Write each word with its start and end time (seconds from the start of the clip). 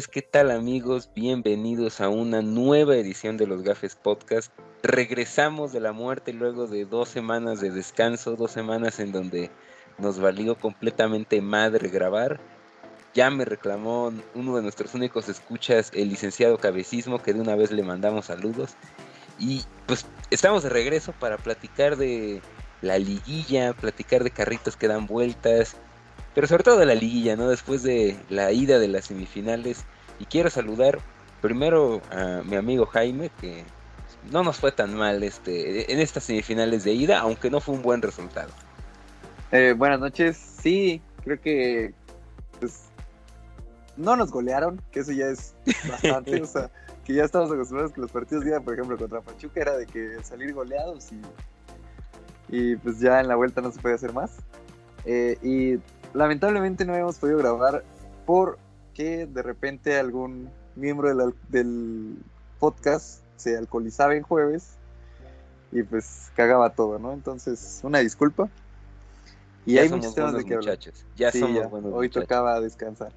¿qué 0.00 0.22
tal 0.22 0.50
amigos? 0.50 1.10
Bienvenidos 1.14 2.00
a 2.00 2.08
una 2.08 2.40
nueva 2.40 2.96
edición 2.96 3.36
de 3.36 3.46
los 3.46 3.62
Gafes 3.62 3.94
Podcast. 3.94 4.50
Regresamos 4.82 5.70
de 5.74 5.80
la 5.80 5.92
muerte 5.92 6.32
luego 6.32 6.66
de 6.66 6.86
dos 6.86 7.10
semanas 7.10 7.60
de 7.60 7.70
descanso, 7.70 8.34
dos 8.34 8.52
semanas 8.52 9.00
en 9.00 9.12
donde 9.12 9.50
nos 9.98 10.18
valió 10.18 10.54
completamente 10.58 11.42
madre 11.42 11.90
grabar. 11.90 12.40
Ya 13.12 13.28
me 13.28 13.44
reclamó 13.44 14.10
uno 14.34 14.56
de 14.56 14.62
nuestros 14.62 14.94
únicos 14.94 15.28
escuchas, 15.28 15.90
el 15.94 16.08
licenciado 16.08 16.56
Cabecismo, 16.56 17.22
que 17.22 17.34
de 17.34 17.42
una 17.42 17.54
vez 17.54 17.70
le 17.70 17.82
mandamos 17.82 18.26
saludos. 18.26 18.76
Y 19.38 19.62
pues 19.84 20.06
estamos 20.30 20.62
de 20.62 20.70
regreso 20.70 21.12
para 21.12 21.36
platicar 21.36 21.98
de 21.98 22.40
la 22.80 22.98
liguilla, 22.98 23.74
platicar 23.74 24.24
de 24.24 24.30
carritos 24.30 24.74
que 24.74 24.88
dan 24.88 25.06
vueltas, 25.06 25.76
pero 26.34 26.46
sobre 26.46 26.64
todo 26.64 26.78
de 26.78 26.86
la 26.86 26.94
liguilla, 26.94 27.36
¿no? 27.36 27.48
Después 27.48 27.82
de 27.82 28.16
la 28.28 28.52
ida 28.52 28.78
de 28.78 28.88
las 28.88 29.06
semifinales. 29.06 29.84
Y 30.18 30.24
quiero 30.24 30.50
saludar 30.50 30.98
primero 31.40 32.00
a 32.10 32.42
mi 32.44 32.56
amigo 32.56 32.86
Jaime, 32.86 33.30
que 33.40 33.64
no 34.30 34.42
nos 34.42 34.58
fue 34.58 34.72
tan 34.72 34.94
mal 34.94 35.22
este 35.22 35.92
en 35.92 35.98
estas 35.98 36.24
semifinales 36.24 36.84
de 36.84 36.92
ida, 36.92 37.18
aunque 37.18 37.50
no 37.50 37.60
fue 37.60 37.74
un 37.74 37.82
buen 37.82 38.00
resultado. 38.00 38.50
Eh, 39.50 39.74
buenas 39.76 40.00
noches, 40.00 40.36
sí, 40.62 41.02
creo 41.24 41.40
que 41.40 41.92
pues, 42.58 42.84
no 43.96 44.16
nos 44.16 44.30
golearon, 44.30 44.80
que 44.90 45.00
eso 45.00 45.12
ya 45.12 45.26
es 45.26 45.54
bastante, 45.88 46.40
o 46.40 46.46
sea, 46.46 46.70
que 47.04 47.12
ya 47.12 47.24
estamos 47.24 47.52
acostumbrados 47.52 47.92
que 47.92 48.00
los 48.00 48.10
partidos 48.10 48.44
de 48.44 48.50
ida, 48.50 48.60
por 48.60 48.74
ejemplo, 48.74 48.96
contra 48.96 49.20
Pachuca 49.20 49.60
era 49.60 49.76
de 49.76 49.86
que 49.86 50.16
salir 50.22 50.54
goleados 50.54 51.12
y, 51.12 51.20
y 52.48 52.76
pues 52.76 53.00
ya 53.00 53.20
en 53.20 53.28
la 53.28 53.34
vuelta 53.34 53.60
no 53.60 53.70
se 53.70 53.80
puede 53.80 53.96
hacer 53.96 54.12
más. 54.12 54.30
Eh, 55.04 55.36
y 55.42 55.78
lamentablemente 56.14 56.84
no 56.84 56.94
hemos 56.94 57.18
podido 57.18 57.38
grabar 57.38 57.84
porque 58.26 59.26
de 59.26 59.42
repente 59.42 59.98
algún 59.98 60.50
miembro 60.76 61.32
del, 61.48 62.16
podcast 62.58 63.22
se 63.36 63.56
alcoholizaba 63.56 64.14
en 64.14 64.22
jueves 64.22 64.74
y 65.72 65.82
pues 65.82 66.30
cagaba 66.36 66.70
todo, 66.70 67.00
¿no? 67.00 67.12
Entonces, 67.12 67.80
una 67.82 67.98
disculpa. 67.98 68.48
Y 69.66 69.78
hay 69.78 69.88
muchos 69.88 70.14
temas 70.14 70.34
de 70.34 70.44
que 70.44 70.56
muchachos. 70.56 71.04
Ya 71.16 71.32
somos 71.32 71.68
buenos 71.68 71.92
Hoy 71.92 72.08
tocaba 72.08 72.60
descansar. 72.60 73.12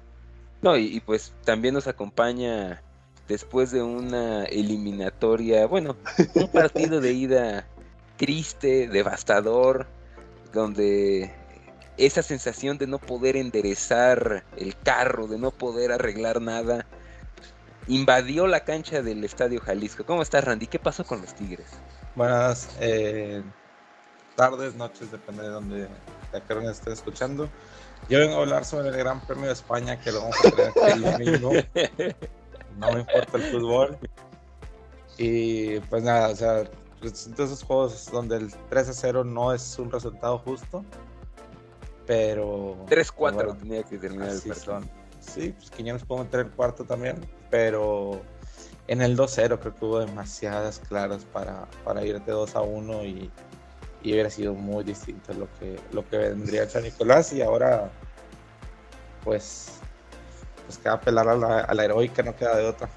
No, 0.62 0.76
y, 0.76 1.00
pues 1.00 1.32
también 1.44 1.74
nos 1.74 1.86
acompaña 1.86 2.82
después 3.28 3.70
de 3.70 3.82
una 3.82 4.44
eliminatoria, 4.46 5.66
bueno, 5.66 5.96
un 6.34 6.48
partido 6.48 7.00
de 7.00 7.12
ida 7.12 7.66
triste, 8.16 8.88
devastador, 8.88 9.86
donde 10.52 11.32
esa 11.98 12.22
sensación 12.22 12.78
de 12.78 12.86
no 12.86 12.98
poder 12.98 13.36
enderezar 13.36 14.44
el 14.56 14.76
carro, 14.78 15.26
de 15.26 15.38
no 15.38 15.50
poder 15.50 15.92
arreglar 15.92 16.40
nada, 16.40 16.86
invadió 17.88 18.46
la 18.46 18.60
cancha 18.60 19.02
del 19.02 19.24
Estadio 19.24 19.60
Jalisco. 19.60 20.04
¿Cómo 20.04 20.22
estás, 20.22 20.44
Randy? 20.44 20.66
¿Qué 20.66 20.78
pasó 20.78 21.04
con 21.04 21.20
los 21.22 21.34
Tigres? 21.34 21.66
Buenas 22.14 22.68
eh, 22.80 23.42
tardes, 24.34 24.74
noches, 24.74 25.10
depende 25.10 25.42
de 25.42 25.48
donde 25.48 25.88
la 26.32 26.40
que 26.40 26.70
esté 26.70 26.92
escuchando. 26.92 27.48
Yo 28.08 28.18
vengo 28.18 28.36
a 28.36 28.40
hablar 28.40 28.64
sobre 28.64 28.88
el 28.88 28.96
Gran 28.96 29.20
Premio 29.26 29.46
de 29.46 29.52
España, 29.52 29.98
que 29.98 30.12
lo 30.12 30.20
vamos 30.20 30.36
a 30.44 30.50
tener 30.50 30.68
aquí 30.68 30.92
el 30.92 31.02
domingo. 31.02 31.52
No 32.78 32.92
me 32.92 33.00
importa 33.00 33.38
el 33.38 33.42
fútbol. 33.44 33.98
Y 35.16 35.80
pues 35.80 36.02
nada, 36.02 36.28
o 36.28 36.36
sea, 36.36 36.64
pues, 37.00 37.34
de 37.34 37.42
esos 37.42 37.62
juegos 37.62 38.10
donde 38.12 38.36
el 38.36 38.52
3 38.68 38.90
a 38.90 38.92
0 38.92 39.24
no 39.24 39.54
es 39.54 39.78
un 39.78 39.90
resultado 39.90 40.36
justo 40.40 40.84
pero. 42.06 42.76
3-4 42.86 43.58
tenía 43.58 43.82
que 43.82 43.98
terminar 43.98 44.30
el 44.30 44.40
partido. 44.40 44.80
Sí, 45.20 45.54
pues 45.56 45.70
Quiñones 45.70 46.04
pudo 46.04 46.24
meter 46.24 46.40
el 46.40 46.50
cuarto 46.50 46.84
también, 46.84 47.16
pero 47.50 48.20
en 48.88 49.02
el 49.02 49.16
2-0 49.16 49.58
creo 49.58 49.74
que 49.74 49.84
hubo 49.84 49.98
demasiadas 49.98 50.80
claras 50.88 51.24
para, 51.24 51.66
para 51.84 52.04
irte 52.04 52.30
2 52.30 52.54
a 52.54 52.60
1 52.60 53.04
y, 53.04 53.30
y, 54.02 54.12
hubiera 54.12 54.30
sido 54.30 54.54
muy 54.54 54.84
distinto 54.84 55.32
lo 55.34 55.48
que, 55.58 55.80
lo 55.92 56.08
que 56.08 56.18
vendría 56.18 56.62
a 56.64 56.68
San 56.68 56.84
Nicolás 56.84 57.32
y 57.32 57.42
ahora 57.42 57.90
pues, 59.24 59.80
pues 60.66 60.78
queda 60.78 61.00
pelar 61.00 61.28
a 61.28 61.36
la, 61.36 61.60
a 61.60 61.74
la 61.74 61.84
heroica, 61.84 62.22
no 62.22 62.36
queda 62.36 62.56
de 62.56 62.66
otra. 62.66 62.88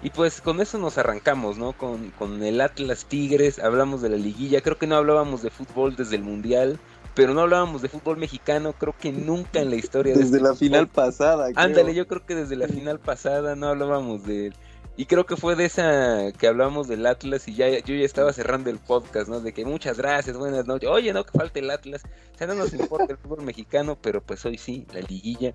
Y 0.00 0.10
pues 0.10 0.40
con 0.40 0.60
eso 0.60 0.78
nos 0.78 0.96
arrancamos, 0.96 1.58
¿no? 1.58 1.72
Con, 1.72 2.10
con 2.12 2.42
el 2.44 2.60
Atlas 2.60 3.04
Tigres, 3.04 3.58
hablamos 3.58 4.00
de 4.00 4.10
la 4.10 4.16
liguilla, 4.16 4.60
creo 4.60 4.78
que 4.78 4.86
no 4.86 4.94
hablábamos 4.94 5.42
de 5.42 5.50
fútbol 5.50 5.96
desde 5.96 6.16
el 6.16 6.22
Mundial, 6.22 6.78
pero 7.14 7.34
no 7.34 7.40
hablábamos 7.40 7.82
de 7.82 7.88
fútbol 7.88 8.16
mexicano, 8.16 8.72
creo 8.72 8.94
que 8.98 9.12
nunca 9.12 9.60
en 9.60 9.70
la 9.70 9.76
historia. 9.76 10.14
Desde 10.14 10.36
de 10.38 10.42
la 10.42 10.54
final 10.54 10.88
pasada. 10.88 11.48
Ándale, 11.56 11.94
yo 11.94 12.06
creo 12.06 12.24
que 12.24 12.34
desde 12.34 12.56
la 12.56 12.68
final 12.68 13.00
pasada 13.00 13.56
no 13.56 13.68
hablábamos 13.68 14.24
de 14.24 14.46
él. 14.46 14.54
Y 14.96 15.06
creo 15.06 15.26
que 15.26 15.36
fue 15.36 15.54
de 15.54 15.64
esa 15.64 16.32
que 16.32 16.48
hablamos 16.48 16.88
del 16.88 17.06
Atlas 17.06 17.46
y 17.46 17.54
ya 17.54 17.68
yo 17.68 17.94
ya 17.94 18.04
estaba 18.04 18.32
cerrando 18.32 18.68
el 18.68 18.78
podcast, 18.78 19.28
¿no? 19.28 19.40
De 19.40 19.52
que 19.52 19.64
muchas 19.64 19.96
gracias, 19.96 20.36
buenas 20.36 20.66
noches. 20.66 20.88
Oye, 20.88 21.12
no, 21.12 21.24
que 21.24 21.38
falte 21.38 21.60
el 21.60 21.70
Atlas. 21.70 22.02
O 22.34 22.38
sea, 22.38 22.48
no 22.48 22.54
nos 22.54 22.72
importa 22.72 23.12
el 23.12 23.16
fútbol 23.16 23.42
mexicano, 23.42 23.96
pero 24.00 24.20
pues 24.20 24.44
hoy 24.44 24.58
sí, 24.58 24.86
la 24.92 25.00
liguilla. 25.00 25.54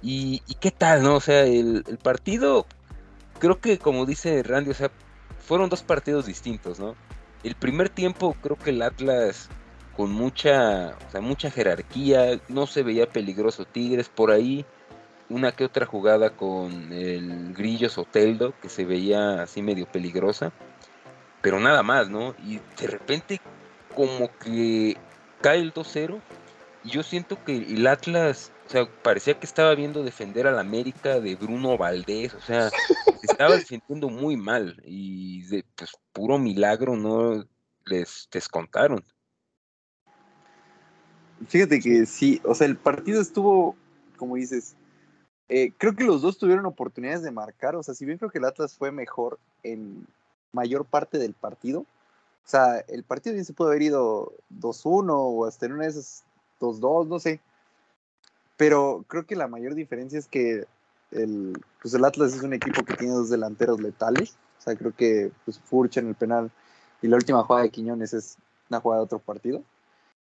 Y, 0.00 0.40
qué 0.60 0.70
tal, 0.70 1.02
¿no? 1.02 1.16
O 1.16 1.20
sea, 1.20 1.44
el, 1.44 1.84
el 1.86 1.98
partido, 1.98 2.66
creo 3.38 3.60
que 3.60 3.78
como 3.78 4.06
dice 4.06 4.42
Randy, 4.42 4.70
o 4.70 4.74
sea, 4.74 4.90
fueron 5.38 5.68
dos 5.68 5.82
partidos 5.82 6.24
distintos, 6.24 6.78
¿no? 6.78 6.94
El 7.42 7.54
primer 7.56 7.90
tiempo 7.90 8.34
creo 8.42 8.56
que 8.56 8.70
el 8.70 8.80
Atlas 8.80 9.50
con 9.96 10.12
mucha, 10.12 10.96
o 11.06 11.10
sea, 11.10 11.20
mucha 11.20 11.50
jerarquía, 11.50 12.40
no 12.48 12.66
se 12.66 12.82
veía 12.82 13.06
peligroso 13.06 13.64
Tigres, 13.64 14.08
por 14.08 14.30
ahí 14.30 14.64
una 15.28 15.52
que 15.52 15.64
otra 15.64 15.86
jugada 15.86 16.30
con 16.30 16.92
el 16.92 17.54
Grillo 17.54 17.88
Soteldo, 17.88 18.54
que 18.60 18.68
se 18.68 18.84
veía 18.84 19.42
así 19.42 19.62
medio 19.62 19.86
peligrosa, 19.86 20.52
pero 21.42 21.60
nada 21.60 21.82
más, 21.82 22.08
¿no? 22.08 22.34
Y 22.44 22.60
de 22.80 22.86
repente 22.86 23.40
como 23.94 24.30
que 24.38 24.96
cae 25.40 25.60
el 25.60 25.72
2-0 25.72 26.20
y 26.84 26.90
yo 26.90 27.02
siento 27.02 27.42
que 27.44 27.56
el 27.56 27.86
Atlas, 27.86 28.52
o 28.66 28.70
sea, 28.70 28.88
parecía 29.02 29.38
que 29.38 29.46
estaba 29.46 29.74
viendo 29.74 30.02
defender 30.02 30.46
al 30.46 30.58
América 30.58 31.20
de 31.20 31.36
Bruno 31.36 31.78
Valdés, 31.78 32.34
o 32.34 32.40
sea, 32.40 32.70
estaba 33.22 33.56
defendiendo 33.56 34.08
muy 34.08 34.36
mal 34.36 34.80
y 34.84 35.42
de 35.46 35.64
pues, 35.76 35.92
puro 36.12 36.38
milagro 36.38 36.96
no 36.96 37.44
les 37.86 38.28
descontaron. 38.30 39.04
Fíjate 41.48 41.80
que 41.80 42.06
sí, 42.06 42.40
o 42.44 42.54
sea, 42.54 42.66
el 42.66 42.76
partido 42.76 43.20
estuvo, 43.20 43.76
como 44.16 44.36
dices, 44.36 44.74
eh, 45.48 45.72
creo 45.76 45.94
que 45.94 46.04
los 46.04 46.22
dos 46.22 46.38
tuvieron 46.38 46.66
oportunidades 46.66 47.22
de 47.22 47.30
marcar, 47.30 47.76
o 47.76 47.82
sea, 47.82 47.94
si 47.94 48.04
bien 48.04 48.18
creo 48.18 48.30
que 48.30 48.38
el 48.38 48.44
Atlas 48.44 48.76
fue 48.76 48.92
mejor 48.92 49.38
en 49.62 50.06
mayor 50.52 50.84
parte 50.84 51.18
del 51.18 51.34
partido, 51.34 51.80
o 51.80 52.46
sea, 52.46 52.78
el 52.88 53.02
partido 53.04 53.34
bien 53.34 53.44
se 53.44 53.52
pudo 53.52 53.68
haber 53.68 53.82
ido 53.82 54.32
2-1 54.50 55.12
o 55.12 55.46
hasta 55.46 55.66
en 55.66 55.72
una 55.72 55.84
de 55.84 55.90
esas 55.90 56.24
2-2, 56.60 57.08
no 57.08 57.18
sé, 57.18 57.40
pero 58.56 59.04
creo 59.08 59.26
que 59.26 59.36
la 59.36 59.48
mayor 59.48 59.74
diferencia 59.74 60.18
es 60.18 60.26
que 60.26 60.66
el, 61.10 61.60
pues 61.82 61.94
el 61.94 62.04
Atlas 62.04 62.34
es 62.34 62.42
un 62.42 62.54
equipo 62.54 62.84
que 62.84 62.94
tiene 62.94 63.14
dos 63.14 63.30
delanteros 63.30 63.80
letales, 63.80 64.36
o 64.58 64.62
sea, 64.62 64.76
creo 64.76 64.94
que 64.94 65.30
pues 65.44 65.58
Furch 65.58 65.98
en 65.98 66.08
el 66.08 66.14
penal 66.14 66.50
y 67.02 67.08
la 67.08 67.16
última 67.16 67.42
jugada 67.42 67.64
de 67.64 67.70
Quiñones 67.70 68.14
es 68.14 68.38
una 68.70 68.80
jugada 68.80 69.00
de 69.02 69.04
otro 69.04 69.18
partido. 69.18 69.62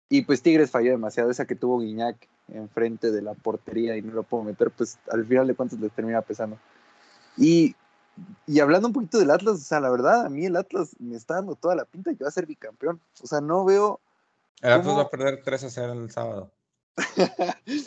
Y 0.09 0.23
pues 0.23 0.41
Tigres 0.41 0.71
falló 0.71 0.91
demasiado, 0.91 1.29
esa 1.29 1.45
que 1.45 1.55
tuvo 1.55 1.79
Guiñac 1.79 2.27
enfrente 2.47 3.11
de 3.11 3.21
la 3.21 3.35
portería 3.35 3.95
y 3.95 4.01
no 4.01 4.13
lo 4.13 4.23
puedo 4.23 4.43
meter, 4.43 4.71
pues 4.71 4.97
al 5.11 5.23
final 5.25 5.45
de 5.45 5.53
cuentas 5.53 5.79
le 5.79 5.89
termina 5.89 6.21
pesando. 6.21 6.57
Y, 7.37 7.75
y 8.47 8.59
hablando 8.59 8.87
un 8.87 8.93
poquito 8.93 9.19
del 9.19 9.29
Atlas, 9.29 9.55
o 9.55 9.63
sea, 9.63 9.79
la 9.79 9.91
verdad, 9.91 10.25
a 10.25 10.29
mí 10.29 10.45
el 10.45 10.55
Atlas 10.55 10.95
me 10.99 11.15
está 11.15 11.35
dando 11.35 11.53
toda 11.55 11.75
la 11.75 11.85
pinta 11.85 12.13
que 12.15 12.23
va 12.23 12.29
a 12.29 12.31
ser 12.31 12.47
bicampeón. 12.47 12.99
O 13.21 13.27
sea, 13.27 13.39
no 13.39 13.63
veo. 13.65 13.99
El 14.61 14.73
Atlas 14.73 14.97
va 14.97 15.01
a 15.03 15.09
perder 15.09 15.43
3 15.43 15.63
a 15.63 15.69
0 15.69 15.93
el 15.93 16.11
sábado. 16.11 16.51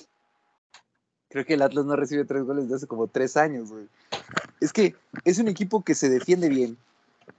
Creo 1.28 1.44
que 1.44 1.54
el 1.54 1.62
Atlas 1.62 1.86
no 1.86 1.96
recibe 1.96 2.24
tres 2.26 2.44
goles 2.44 2.64
desde 2.64 2.76
hace 2.76 2.86
como 2.86 3.08
tres 3.08 3.36
años, 3.38 3.70
güey. 3.70 3.88
Es 4.60 4.72
que 4.72 4.94
es 5.24 5.38
un 5.38 5.48
equipo 5.48 5.82
que 5.82 5.94
se 5.94 6.10
defiende 6.10 6.50
bien, 6.50 6.76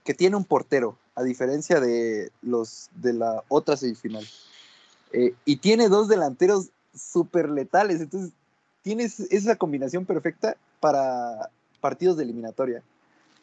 que 0.02 0.14
tiene 0.14 0.34
un 0.36 0.44
portero, 0.44 0.98
a 1.14 1.22
diferencia 1.22 1.80
de 1.80 2.32
los 2.42 2.90
de 2.96 3.12
la 3.12 3.44
otra 3.48 3.76
semifinal. 3.76 4.26
Eh, 5.14 5.32
y 5.44 5.56
tiene 5.56 5.88
dos 5.88 6.08
delanteros 6.08 6.70
súper 6.92 7.48
letales. 7.48 8.00
Entonces, 8.00 8.32
tienes 8.82 9.20
esa 9.20 9.54
combinación 9.54 10.06
perfecta 10.06 10.56
para 10.80 11.50
partidos 11.80 12.16
de 12.16 12.24
eliminatoria. 12.24 12.82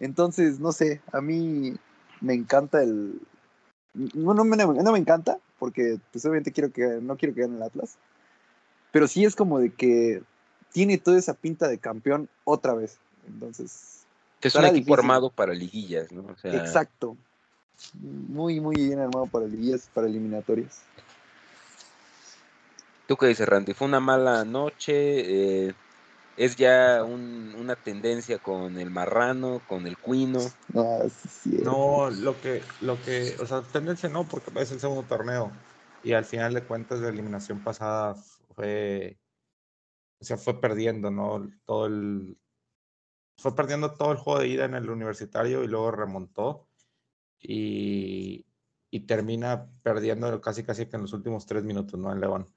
Entonces, 0.01 0.59
no 0.59 0.73
sé, 0.73 1.01
a 1.13 1.21
mí 1.21 1.73
me 2.19 2.33
encanta 2.33 2.83
el. 2.83 3.21
No, 3.93 4.33
no, 4.33 4.43
me, 4.43 4.57
no 4.57 4.91
me 4.91 4.99
encanta, 4.99 5.37
porque 5.59 5.97
pues 6.11 6.25
obviamente 6.25 6.51
quiero 6.51 6.71
que, 6.71 6.99
no 7.01 7.15
quiero 7.15 7.33
que 7.33 7.41
gane 7.41 7.55
el 7.55 7.63
Atlas. 7.63 7.97
Pero 8.91 9.07
sí 9.07 9.23
es 9.23 9.35
como 9.35 9.59
de 9.59 9.71
que 9.71 10.21
tiene 10.73 10.97
toda 10.97 11.17
esa 11.17 11.33
pinta 11.35 11.69
de 11.69 11.77
campeón 11.77 12.27
otra 12.43 12.73
vez. 12.73 12.97
Entonces. 13.27 14.05
Es 14.41 14.55
un 14.55 14.65
equipo 14.65 14.93
armado 14.93 15.29
para 15.29 15.53
liguillas, 15.53 16.11
¿no? 16.11 16.25
Exacto. 16.43 17.15
Muy, 18.01 18.59
muy 18.59 18.75
bien 18.75 18.99
armado 18.99 19.27
para 19.27 19.45
liguillas, 19.45 19.89
para 19.93 20.07
eliminatorias. 20.07 20.81
¿Tú 23.11 23.17
qué 23.17 23.27
dices, 23.27 23.45
Randy? 23.45 23.73
¿Fue 23.73 23.87
una 23.89 23.99
mala 23.99 24.45
noche? 24.45 25.65
Eh, 25.67 25.73
es 26.37 26.55
ya 26.55 27.03
un, 27.03 27.53
una 27.59 27.75
tendencia 27.75 28.37
con 28.37 28.77
el 28.77 28.89
marrano, 28.89 29.59
con 29.67 29.85
el 29.85 29.97
cuino. 29.97 30.39
No, 30.71 30.99
sí. 31.09 31.57
No, 31.61 32.09
lo 32.09 32.39
que, 32.39 32.61
lo 32.79 32.95
que, 33.01 33.35
o 33.41 33.45
sea, 33.45 33.63
tendencia 33.63 34.07
no, 34.07 34.23
porque 34.23 34.49
es 34.61 34.71
el 34.71 34.79
segundo 34.79 35.03
torneo. 35.03 35.51
Y 36.05 36.13
al 36.13 36.23
final 36.23 36.53
de 36.53 36.63
cuentas, 36.63 37.01
la 37.01 37.09
eliminación 37.09 37.61
pasada 37.61 38.15
fue, 38.55 39.19
o 40.21 40.23
sea, 40.23 40.37
fue 40.37 40.61
perdiendo, 40.61 41.11
¿no? 41.11 41.51
Todo 41.65 41.87
el, 41.87 42.37
fue 43.39 43.53
perdiendo 43.53 43.91
todo 43.91 44.13
el 44.13 44.19
juego 44.19 44.39
de 44.39 44.47
ida 44.47 44.63
en 44.63 44.75
el 44.75 44.89
universitario 44.89 45.65
y 45.65 45.67
luego 45.67 45.91
remontó. 45.91 46.65
Y, 47.41 48.45
y 48.89 49.01
termina 49.01 49.69
perdiendo 49.83 50.39
casi 50.39 50.63
casi 50.63 50.85
que 50.85 50.95
en 50.95 51.01
los 51.01 51.11
últimos 51.11 51.45
tres 51.45 51.65
minutos, 51.65 51.99
¿no? 51.99 52.09
En 52.13 52.21
León. 52.21 52.47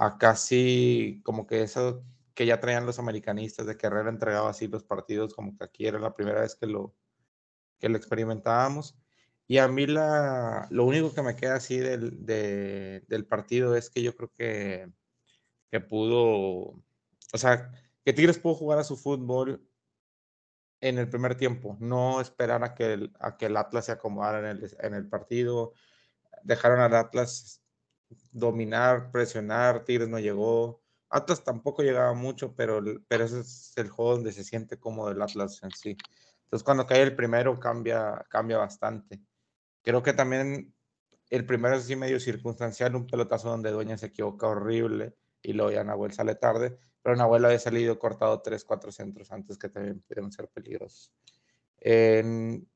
A 0.00 0.16
casi 0.16 1.20
como 1.24 1.46
que 1.46 1.62
eso 1.62 2.04
que 2.34 2.46
ya 2.46 2.60
traían 2.60 2.86
los 2.86 3.00
americanistas 3.00 3.66
de 3.66 3.76
que 3.76 3.88
Herrera 3.88 4.10
entregaba 4.10 4.50
así 4.50 4.68
los 4.68 4.84
partidos, 4.84 5.34
como 5.34 5.56
que 5.56 5.64
aquí 5.64 5.86
era 5.86 5.98
la 5.98 6.14
primera 6.14 6.42
vez 6.42 6.54
que 6.54 6.66
lo, 6.66 6.94
que 7.80 7.88
lo 7.88 7.96
experimentábamos. 7.96 8.96
Y 9.48 9.58
a 9.58 9.66
mí 9.66 9.86
la, 9.86 10.68
lo 10.70 10.84
único 10.84 11.12
que 11.12 11.22
me 11.22 11.34
queda 11.34 11.56
así 11.56 11.78
del, 11.78 12.24
de, 12.24 13.04
del 13.08 13.26
partido 13.26 13.74
es 13.74 13.90
que 13.90 14.02
yo 14.02 14.14
creo 14.16 14.30
que, 14.32 14.92
que 15.70 15.80
pudo, 15.80 16.20
o 17.32 17.38
sea, 17.38 17.72
que 18.04 18.12
Tigres 18.12 18.38
pudo 18.38 18.54
jugar 18.54 18.78
a 18.78 18.84
su 18.84 18.96
fútbol 18.96 19.68
en 20.80 20.98
el 20.98 21.08
primer 21.08 21.34
tiempo, 21.34 21.76
no 21.80 22.20
esperar 22.20 22.62
a 22.62 22.74
que 22.74 22.92
el, 22.92 23.12
a 23.18 23.36
que 23.36 23.46
el 23.46 23.56
Atlas 23.56 23.86
se 23.86 23.92
acomodara 23.92 24.38
en 24.38 24.58
el, 24.58 24.76
en 24.80 24.94
el 24.94 25.08
partido. 25.08 25.72
Dejaron 26.44 26.78
al 26.78 26.94
Atlas 26.94 27.64
dominar, 28.32 29.10
presionar, 29.10 29.84
Tigres 29.84 30.08
no 30.08 30.18
llegó. 30.18 30.80
Atlas 31.10 31.42
tampoco 31.42 31.82
llegaba 31.82 32.12
mucho, 32.14 32.54
pero, 32.54 32.82
pero 33.08 33.24
ese 33.24 33.40
es 33.40 33.72
el 33.76 33.88
juego 33.88 34.12
donde 34.12 34.32
se 34.32 34.44
siente 34.44 34.78
cómodo 34.78 35.10
el 35.10 35.22
Atlas 35.22 35.62
en 35.62 35.70
sí. 35.70 35.96
Entonces 36.44 36.64
cuando 36.64 36.86
cae 36.86 37.02
el 37.02 37.16
primero 37.16 37.58
cambia, 37.58 38.26
cambia 38.28 38.58
bastante. 38.58 39.20
Creo 39.82 40.02
que 40.02 40.12
también 40.12 40.74
el 41.30 41.46
primero 41.46 41.76
es 41.76 41.84
así 41.84 41.96
medio 41.96 42.20
circunstancial, 42.20 42.96
un 42.96 43.06
pelotazo 43.06 43.50
donde 43.50 43.70
Dueña 43.70 43.98
se 43.98 44.06
equivoca 44.06 44.46
horrible 44.48 45.14
y 45.42 45.52
luego 45.52 45.70
ya 45.70 45.84
Nahuel 45.84 46.12
sale 46.12 46.34
tarde 46.34 46.78
pero 47.02 47.16
Nahuel 47.16 47.44
había 47.44 47.58
salido 47.58 47.98
cortado 47.98 48.40
3, 48.42 48.64
4 48.64 48.92
centros 48.92 49.32
antes 49.32 49.56
que 49.56 49.68
también 49.68 50.00
pudieron 50.00 50.30
ser 50.32 50.48
peligrosos. 50.48 51.12
En, 51.78 52.68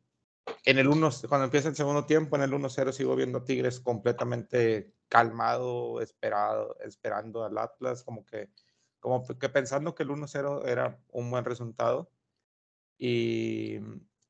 en 0.65 0.79
el 0.79 0.89
1, 0.89 1.11
cuando 1.29 1.45
empieza 1.45 1.69
el 1.69 1.77
segundo 1.77 2.05
tiempo, 2.07 2.37
en 2.37 2.43
el 2.43 2.53
1-0 2.53 2.93
sigo 2.93 3.17
viendo 3.17 3.39
a 3.39 3.45
Tigres 3.45 3.81
completamente 3.81 4.93
calmado, 5.09 6.01
esperado, 6.01 6.77
esperando 6.81 7.45
al 7.45 7.59
Atlas, 7.59 8.03
como 8.03 8.25
que, 8.25 8.51
como 9.01 9.27
que 9.27 9.49
pensando 9.49 9.95
que 9.95 10.03
el 10.05 10.11
1-0 10.11 10.67
era 10.67 10.99
un 11.11 11.31
buen 11.31 11.45
resultado. 11.45 12.11
Y, 12.99 13.79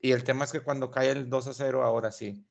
y 0.01 0.13
el 0.13 0.25
tema 0.25 0.45
es 0.45 0.53
que 0.53 0.61
cuando 0.61 0.91
cae 0.91 1.11
el 1.11 1.31
2-0, 1.31 1.83
ahora 1.83 2.11
sí, 2.13 2.47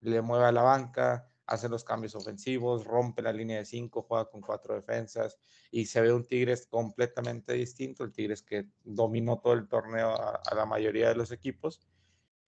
le 0.00 0.20
mueve 0.22 0.46
a 0.46 0.52
la 0.52 0.62
banca, 0.62 1.32
hace 1.46 1.68
los 1.68 1.84
cambios 1.84 2.14
ofensivos, 2.14 2.84
rompe 2.84 3.22
la 3.22 3.32
línea 3.32 3.58
de 3.58 3.64
cinco, 3.64 4.02
juega 4.02 4.30
con 4.30 4.40
cuatro 4.40 4.74
defensas 4.74 5.38
y 5.70 5.86
se 5.86 6.00
ve 6.00 6.12
un 6.12 6.26
Tigres 6.26 6.66
completamente 6.66 7.52
distinto, 7.54 8.04
el 8.04 8.12
Tigres 8.12 8.42
que 8.42 8.68
dominó 8.84 9.38
todo 9.38 9.52
el 9.54 9.68
torneo 9.68 10.10
a, 10.10 10.54
la 10.54 10.66
mayoría 10.66 11.08
de 11.08 11.14
los 11.14 11.30
equipos 11.30 11.80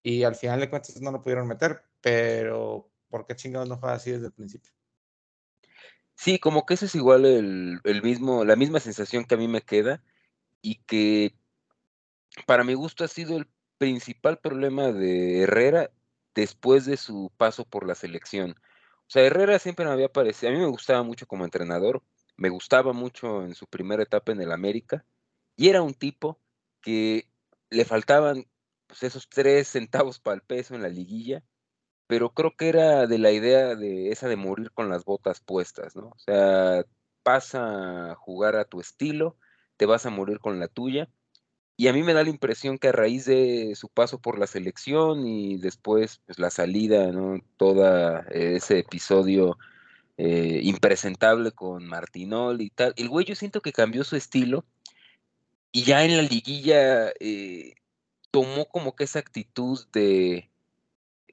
y 0.05 0.23
al 0.23 0.35
final 0.35 0.59
de 0.59 0.69
cuentas 0.69 1.01
no 1.01 1.11
lo 1.11 1.23
pudieron 1.23 1.47
meter, 1.47 1.81
pero 1.99 2.91
¿por 3.09 3.25
qué 3.25 3.35
chingados 3.35 3.67
no 3.67 3.77
juega 3.77 3.95
así 3.95 4.11
desde 4.11 4.27
el 4.27 4.33
principio? 4.33 4.71
Sí, 6.13 6.37
como 6.37 6.63
que 6.67 6.75
eso 6.75 6.85
es 6.85 6.93
igual 6.93 7.25
el, 7.25 7.81
el 7.83 8.03
mismo, 8.03 8.45
la 8.45 8.55
misma 8.55 8.79
sensación 8.79 9.25
que 9.25 9.33
a 9.33 9.39
mí 9.39 9.47
me 9.47 9.63
queda 9.63 10.03
y 10.61 10.75
que 10.83 11.33
para 12.45 12.63
mi 12.63 12.75
gusto 12.75 13.03
ha 13.03 13.07
sido 13.07 13.35
el 13.35 13.47
principal 13.79 14.37
problema 14.37 14.91
de 14.91 15.41
Herrera 15.41 15.89
después 16.35 16.85
de 16.85 16.97
su 16.97 17.31
paso 17.35 17.65
por 17.65 17.87
la 17.87 17.95
selección. 17.95 18.51
O 18.51 19.09
sea, 19.09 19.23
Herrera 19.23 19.57
siempre 19.57 19.85
me 19.85 19.91
había 19.91 20.13
parecido, 20.13 20.51
a 20.51 20.53
mí 20.53 20.59
me 20.59 20.67
gustaba 20.67 21.01
mucho 21.01 21.25
como 21.25 21.45
entrenador, 21.45 22.03
me 22.37 22.49
gustaba 22.49 22.93
mucho 22.93 23.43
en 23.43 23.55
su 23.55 23.65
primera 23.65 24.03
etapa 24.03 24.33
en 24.33 24.41
el 24.41 24.51
América, 24.51 25.03
y 25.55 25.69
era 25.69 25.81
un 25.81 25.95
tipo 25.95 26.39
que 26.79 27.27
le 27.71 27.85
faltaban 27.85 28.45
pues, 28.87 29.03
esos 29.03 29.29
tres 29.29 29.69
centavos 29.69 30.19
para 30.19 30.35
el 30.35 30.41
peso 30.41 30.75
en 30.75 30.81
la 30.81 30.89
liguilla, 30.89 31.43
pero 32.07 32.33
creo 32.33 32.55
que 32.55 32.69
era 32.69 33.07
de 33.07 33.17
la 33.17 33.31
idea 33.31 33.75
de 33.75 34.11
esa 34.11 34.27
de 34.27 34.35
morir 34.35 34.71
con 34.71 34.89
las 34.89 35.05
botas 35.05 35.41
puestas, 35.41 35.95
¿no? 35.95 36.09
O 36.09 36.19
sea, 36.19 36.85
pasa 37.23 38.11
a 38.11 38.15
jugar 38.15 38.55
a 38.55 38.65
tu 38.65 38.79
estilo, 38.79 39.37
te 39.77 39.85
vas 39.85 40.05
a 40.05 40.11
morir 40.11 40.39
con 40.39 40.59
la 40.59 40.67
tuya, 40.67 41.09
y 41.77 41.87
a 41.87 41.93
mí 41.93 42.03
me 42.03 42.13
da 42.13 42.23
la 42.23 42.29
impresión 42.29 42.77
que 42.77 42.89
a 42.89 42.91
raíz 42.93 43.25
de 43.25 43.73
su 43.75 43.89
paso 43.89 44.19
por 44.19 44.39
la 44.39 44.47
selección 44.47 45.27
y 45.27 45.57
después 45.57 46.21
pues, 46.25 46.39
la 46.39 46.49
salida, 46.49 47.11
¿no? 47.11 47.41
Todo 47.57 48.21
ese 48.29 48.79
episodio 48.79 49.57
eh, 50.17 50.61
impresentable 50.63 51.51
con 51.51 51.85
Martinol 51.87 52.61
y 52.61 52.69
tal, 52.69 52.93
el 52.95 53.09
güey 53.09 53.25
yo 53.25 53.35
siento 53.35 53.61
que 53.61 53.73
cambió 53.73 54.05
su 54.05 54.15
estilo 54.15 54.63
y 55.73 55.83
ya 55.83 56.05
en 56.05 56.15
la 56.15 56.23
liguilla 56.23 57.11
eh, 57.19 57.73
tomó 58.35 58.65
como 58.65 58.97
que 58.97 59.05
esa 59.05 59.19
actitud 59.19 59.79
de 59.93 60.51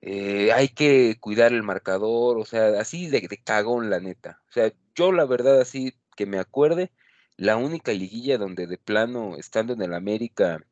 eh, 0.03 0.53
hay 0.53 0.69
que 0.69 1.19
cuidar 1.19 1.53
el 1.53 1.65
marcador, 1.65 2.39
o 2.39 2.45
sea, 2.45 2.81
así 2.81 3.09
de, 3.09 3.27
cagón 3.45 3.91
la 3.91 3.99
neta. 3.99 4.41
O 4.49 4.53
sea, 4.53 4.73
yo 4.95 5.11
la 5.11 5.25
verdad 5.25 5.61
así 5.61 5.95
que 6.17 6.27
me 6.27 6.39
acuerde, 6.39 6.93
la 7.37 7.57
única 7.57 7.93
liguilla 7.93 8.39
donde 8.39 8.69
de 8.69 8.79
plano, 8.79 9.37
estando 9.37 9.73
en 9.73 9.83
el 9.83 9.95
América, 9.95 10.65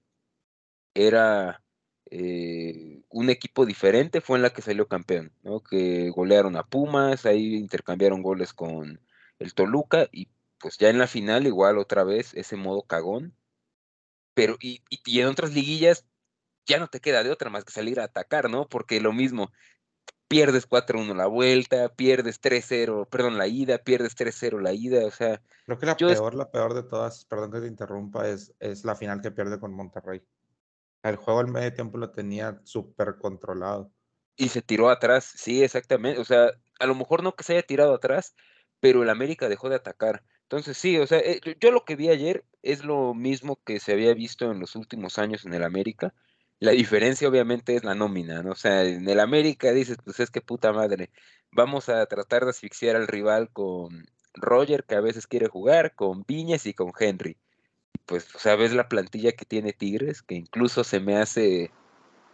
era 0.94 1.64
eh, 2.12 3.02
un 3.08 3.30
equipo 3.30 3.66
diferente 3.66 4.20
fue 4.20 4.38
en 4.38 4.42
la 4.42 4.50
que 4.52 4.62
salió 4.62 4.86
campeón, 4.86 5.32
¿no? 5.42 5.62
Que 5.64 6.10
golearon 6.10 6.56
a 6.56 6.62
Pumas, 6.64 7.26
ahí 7.26 7.56
intercambiaron 7.56 8.22
goles 8.22 8.52
con 8.52 9.00
el 9.40 9.54
Toluca 9.54 10.08
y 10.12 10.28
pues 10.60 10.78
ya 10.78 10.90
en 10.90 10.98
la 10.98 11.08
final 11.08 11.46
igual 11.48 11.78
otra 11.78 12.04
vez 12.04 12.34
ese 12.34 12.56
modo 12.56 12.82
cagón. 12.82 13.34
Pero 14.34 14.56
y, 14.60 14.82
y 14.90 15.20
en 15.20 15.26
otras 15.28 15.54
liguillas 15.54 16.06
ya 16.70 16.78
no 16.78 16.86
te 16.88 17.00
queda 17.00 17.24
de 17.24 17.30
otra 17.30 17.50
más 17.50 17.64
que 17.64 17.72
salir 17.72 18.00
a 18.00 18.04
atacar, 18.04 18.48
¿no? 18.48 18.68
Porque 18.68 19.00
lo 19.00 19.12
mismo, 19.12 19.50
pierdes 20.28 20.68
4-1 20.68 21.16
la 21.16 21.26
vuelta, 21.26 21.88
pierdes 21.88 22.40
3-0, 22.40 23.08
perdón, 23.08 23.36
la 23.36 23.48
ida, 23.48 23.78
pierdes 23.78 24.14
3-0 24.16 24.60
la 24.60 24.72
ida, 24.72 25.04
o 25.04 25.10
sea... 25.10 25.42
Creo 25.66 25.78
que 25.78 25.86
la 25.86 25.96
peor, 25.96 26.34
la 26.36 26.50
peor 26.50 26.74
de 26.74 26.84
todas, 26.84 27.24
perdón 27.24 27.50
que 27.50 27.60
te 27.60 27.66
interrumpa, 27.66 28.28
es, 28.28 28.54
es 28.60 28.84
la 28.84 28.94
final 28.94 29.20
que 29.20 29.32
pierde 29.32 29.58
con 29.58 29.74
Monterrey. 29.74 30.22
El 31.02 31.16
juego 31.16 31.40
al 31.40 31.48
medio 31.48 31.74
tiempo 31.74 31.98
lo 31.98 32.12
tenía 32.12 32.60
súper 32.62 33.16
controlado. 33.18 33.90
Y 34.36 34.50
se 34.50 34.62
tiró 34.62 34.88
atrás, 34.90 35.24
sí, 35.24 35.64
exactamente. 35.64 36.20
O 36.20 36.24
sea, 36.24 36.52
a 36.78 36.86
lo 36.86 36.94
mejor 36.94 37.24
no 37.24 37.34
que 37.34 37.42
se 37.42 37.54
haya 37.54 37.66
tirado 37.66 37.94
atrás, 37.94 38.36
pero 38.78 39.02
el 39.02 39.10
América 39.10 39.48
dejó 39.48 39.68
de 39.68 39.76
atacar. 39.76 40.22
Entonces, 40.42 40.78
sí, 40.78 40.96
o 40.98 41.06
sea, 41.08 41.18
eh, 41.18 41.40
yo 41.60 41.72
lo 41.72 41.84
que 41.84 41.96
vi 41.96 42.08
ayer 42.08 42.44
es 42.62 42.84
lo 42.84 43.14
mismo 43.14 43.60
que 43.64 43.80
se 43.80 43.92
había 43.92 44.14
visto 44.14 44.50
en 44.52 44.60
los 44.60 44.76
últimos 44.76 45.18
años 45.18 45.44
en 45.44 45.54
el 45.54 45.64
América 45.64 46.14
la 46.60 46.72
diferencia 46.72 47.28
obviamente 47.28 47.74
es 47.74 47.84
la 47.84 47.94
nómina, 47.94 48.42
¿no? 48.42 48.52
O 48.52 48.54
sea, 48.54 48.84
en 48.84 49.08
el 49.08 49.18
América 49.18 49.72
dices, 49.72 49.96
pues 50.04 50.20
es 50.20 50.30
que 50.30 50.42
puta 50.42 50.72
madre, 50.72 51.10
vamos 51.50 51.88
a 51.88 52.04
tratar 52.06 52.44
de 52.44 52.50
asfixiar 52.50 52.96
al 52.96 53.08
rival 53.08 53.50
con 53.50 54.06
Roger, 54.34 54.84
que 54.84 54.94
a 54.94 55.00
veces 55.00 55.26
quiere 55.26 55.48
jugar, 55.48 55.94
con 55.94 56.22
Viñas 56.28 56.66
y 56.66 56.74
con 56.74 56.92
Henry. 56.98 57.38
Pues, 58.06 58.34
o 58.34 58.38
sea, 58.38 58.56
ves 58.56 58.74
la 58.74 58.88
plantilla 58.88 59.32
que 59.32 59.46
tiene 59.46 59.72
Tigres, 59.72 60.22
que 60.22 60.34
incluso 60.34 60.84
se 60.84 61.00
me 61.00 61.16
hace 61.16 61.70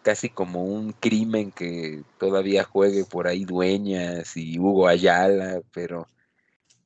casi 0.02 0.28
como 0.28 0.64
un 0.64 0.92
crimen 0.92 1.52
que 1.52 2.02
todavía 2.18 2.64
juegue 2.64 3.04
por 3.04 3.28
ahí 3.28 3.44
Dueñas 3.44 4.36
y 4.36 4.58
Hugo 4.58 4.88
Ayala, 4.88 5.62
pero 5.72 6.08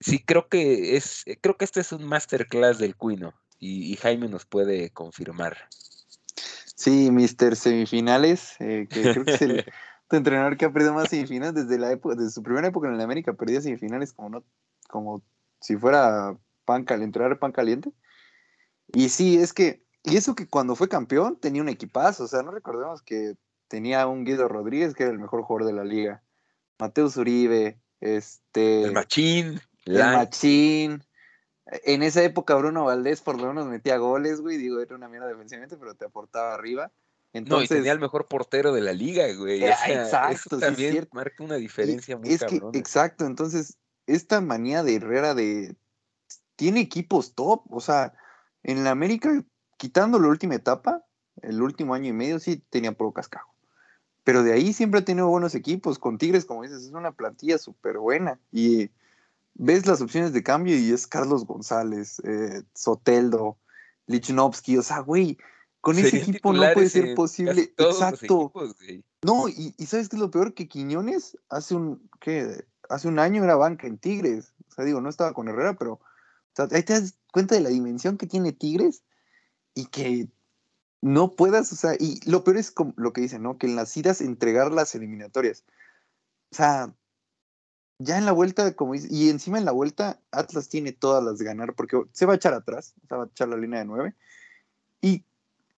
sí 0.01 0.19
creo 0.19 0.49
que 0.49 0.97
es, 0.97 1.25
creo 1.41 1.57
que 1.57 1.65
este 1.65 1.81
es 1.81 1.93
un 1.93 2.05
masterclass 2.05 2.79
del 2.79 2.97
Cuino 2.97 3.35
y 3.59 3.95
Jaime 3.97 4.29
nos 4.29 4.47
puede 4.47 4.91
confirmar. 4.91 5.69
Sí, 6.81 7.11
Mister 7.11 7.57
Semifinales, 7.57 8.55
eh, 8.59 8.87
que 8.89 9.03
creo 9.03 9.23
que 9.27 9.33
es 9.33 9.43
el 9.43 9.67
entrenador 10.11 10.57
que 10.57 10.65
ha 10.65 10.73
perdido 10.73 10.95
más 10.95 11.11
semifinales 11.11 11.55
desde 11.55 11.79
la 11.79 11.93
época, 11.93 12.15
desde 12.15 12.31
su 12.31 12.43
primera 12.43 12.69
época 12.69 12.89
en 12.89 12.95
el 12.95 13.03
América, 13.03 13.35
perdía 13.35 13.61
semifinales 13.61 14.15
como 14.15 14.31
no, 14.31 14.45
como 14.89 15.23
si 15.61 15.77
fuera 15.77 16.39
pan 16.65 16.85
caliente, 16.85 17.19
entrar 17.19 17.39
pan 17.39 17.53
caliente. 17.53 17.93
Y 18.95 19.11
sí, 19.11 19.37
es 19.37 19.53
que, 19.53 19.85
y 20.05 20.17
eso 20.17 20.35
que 20.35 20.49
cuando 20.49 20.75
fue 20.75 20.89
campeón 20.89 21.39
tenía 21.39 21.61
un 21.61 21.69
equipazo, 21.69 22.25
o 22.25 22.29
sea, 22.29 22.41
no 22.43 22.51
recordemos 22.51 23.03
que 23.03 23.35
tenía 23.69 24.07
un 24.07 24.25
Guido 24.25 24.49
Rodríguez, 24.49 24.95
que 24.95 25.03
era 25.03 25.13
el 25.13 25.19
mejor 25.19 25.43
jugador 25.43 25.67
de 25.67 25.75
la 25.75 25.85
liga, 25.85 26.23
Mateus 26.79 27.19
Uribe, 27.19 27.79
este... 28.01 28.85
El 28.85 28.93
Machín. 28.93 29.61
El 29.85 29.99
Machín, 29.99 31.05
en 31.71 32.03
esa 32.03 32.23
época 32.23 32.55
Bruno 32.57 32.85
Valdés 32.85 33.21
por 33.21 33.41
lo 33.41 33.49
menos 33.49 33.67
metía 33.67 33.97
goles, 33.97 34.41
güey. 34.41 34.57
Digo, 34.57 34.81
era 34.81 34.97
una 34.97 35.09
mierda 35.09 35.29
defensivamente, 35.29 35.77
pero 35.77 35.95
te 35.95 36.05
aportaba 36.05 36.55
arriba. 36.55 36.91
Entonces, 37.33 37.71
no, 37.71 37.77
y 37.77 37.79
tenía 37.79 37.93
el 37.93 38.01
mejor 38.01 38.27
portero 38.27 38.73
de 38.73 38.81
la 38.81 38.93
liga, 38.93 39.33
güey. 39.35 39.63
Eh, 39.63 39.71
exacto, 39.87 40.59
también 40.59 41.09
marca 41.13 41.45
una 41.45 41.57
diferencia 41.57 42.17
muy 42.17 42.31
es 42.31 42.43
Que, 42.45 42.61
exacto, 42.75 43.25
entonces, 43.25 43.79
esta 44.07 44.41
manía 44.41 44.83
de 44.83 44.97
Herrera 44.97 45.35
de... 45.35 45.77
Tiene 46.57 46.81
equipos 46.81 47.35
top, 47.35 47.63
o 47.71 47.81
sea, 47.81 48.13
En 48.63 48.85
la 48.85 48.91
América, 48.91 49.43
quitando 49.77 50.19
la 50.19 50.29
última 50.29 50.57
etapa, 50.57 51.05
el 51.41 51.63
último 51.63 51.95
año 51.95 52.09
y 52.09 52.13
medio 52.13 52.39
sí 52.39 52.63
tenía 52.69 52.93
poco 52.93 53.15
cascajo. 53.15 53.55
Pero 54.25 54.43
de 54.43 54.53
ahí 54.53 54.73
siempre 54.73 55.01
ha 55.01 55.05
tenido 55.05 55.29
buenos 55.29 55.55
equipos. 55.55 55.99
Con 55.99 56.19
Tigres, 56.19 56.45
como 56.45 56.63
dices, 56.63 56.83
es 56.83 56.91
una 56.91 57.13
plantilla 57.13 57.57
súper 57.59 57.99
buena. 57.99 58.39
Y 58.53 58.91
ves 59.55 59.87
las 59.87 60.01
opciones 60.01 60.33
de 60.33 60.43
cambio 60.43 60.77
y 60.77 60.93
es 60.93 61.07
Carlos 61.07 61.47
González, 61.47 62.21
eh, 62.25 62.63
Soteldo, 62.75 63.59
Lichnowsky. 64.07 64.79
O 64.79 64.83
sea, 64.83 65.01
güey, 65.01 65.39
con 65.81 65.99
ese 65.99 66.17
equipo 66.19 66.53
no 66.53 66.63
puede 66.73 66.89
ser 66.89 67.15
posible. 67.15 67.73
Exacto. 67.77 68.53
no, 69.23 69.49
y, 69.49 69.75
¿sabes 69.87 70.09
qué 70.09 70.17
es 70.17 70.21
lo 70.21 70.31
peor? 70.31 70.55
Que 70.55 70.69
Quiñones 70.69 71.37
hace 71.49 71.75
un, 71.75 72.09
¿qué? 72.21 72.65
Hace 72.89 73.09
un 73.09 73.19
año 73.19 73.45
era 73.45 73.57
banca 73.57 73.87
en 73.87 73.99
Tigres. 73.99 74.53
O 74.69 74.75
sea, 74.75 74.85
digo, 74.85 75.01
no 75.01 75.09
estaba 75.09 75.33
con 75.33 75.49
Herrera, 75.49 75.75
pero 75.75 76.01
ahí 76.71 76.83
te 76.83 76.95
das 76.95 77.15
cuenta 77.33 77.55
de 77.55 77.61
la 77.61 77.69
dimensión 77.69 78.17
que 78.19 78.27
tiene 78.27 78.53
Tigres 78.53 79.03
y 79.75 79.87
que 79.87 80.29
no 81.01 81.31
puedas, 81.31 81.73
o 81.73 81.77
sea, 81.77 81.95
y 81.99 82.21
lo 82.29 82.45
peor 82.45 82.59
es 82.59 82.71
como 82.71 82.93
lo 82.97 83.13
que 83.13 83.23
dicen, 83.23 83.43
¿no? 83.43 83.57
Que 83.57 83.67
en 83.67 83.77
las 83.77 83.97
idas 83.97 84.21
entregar 84.21 84.73
las 84.73 84.95
eliminatorias. 84.95 85.65
O 86.53 86.57
sea, 86.57 86.95
ya 88.01 88.17
en 88.17 88.25
la 88.25 88.33
vuelta, 88.33 88.75
como 88.75 88.95
dice, 88.95 89.09
y 89.11 89.29
encima 89.29 89.59
en 89.59 89.67
la 89.67 89.73
vuelta, 89.73 90.19
Atlas 90.33 90.71
tiene 90.71 90.93
todas 90.93 91.23
las 91.23 91.39
de 91.39 91.45
ganar 91.45 91.75
porque 91.75 92.03
se 92.13 92.25
va 92.25 92.33
a 92.33 92.37
echar 92.37 92.55
atrás, 92.55 92.95
se 93.07 93.15
va 93.15 93.25
a 93.25 93.27
echar 93.27 93.49
la 93.49 93.59
línea 93.59 93.81
de 93.81 93.85
nueve. 93.85 94.15
Y 95.03 95.23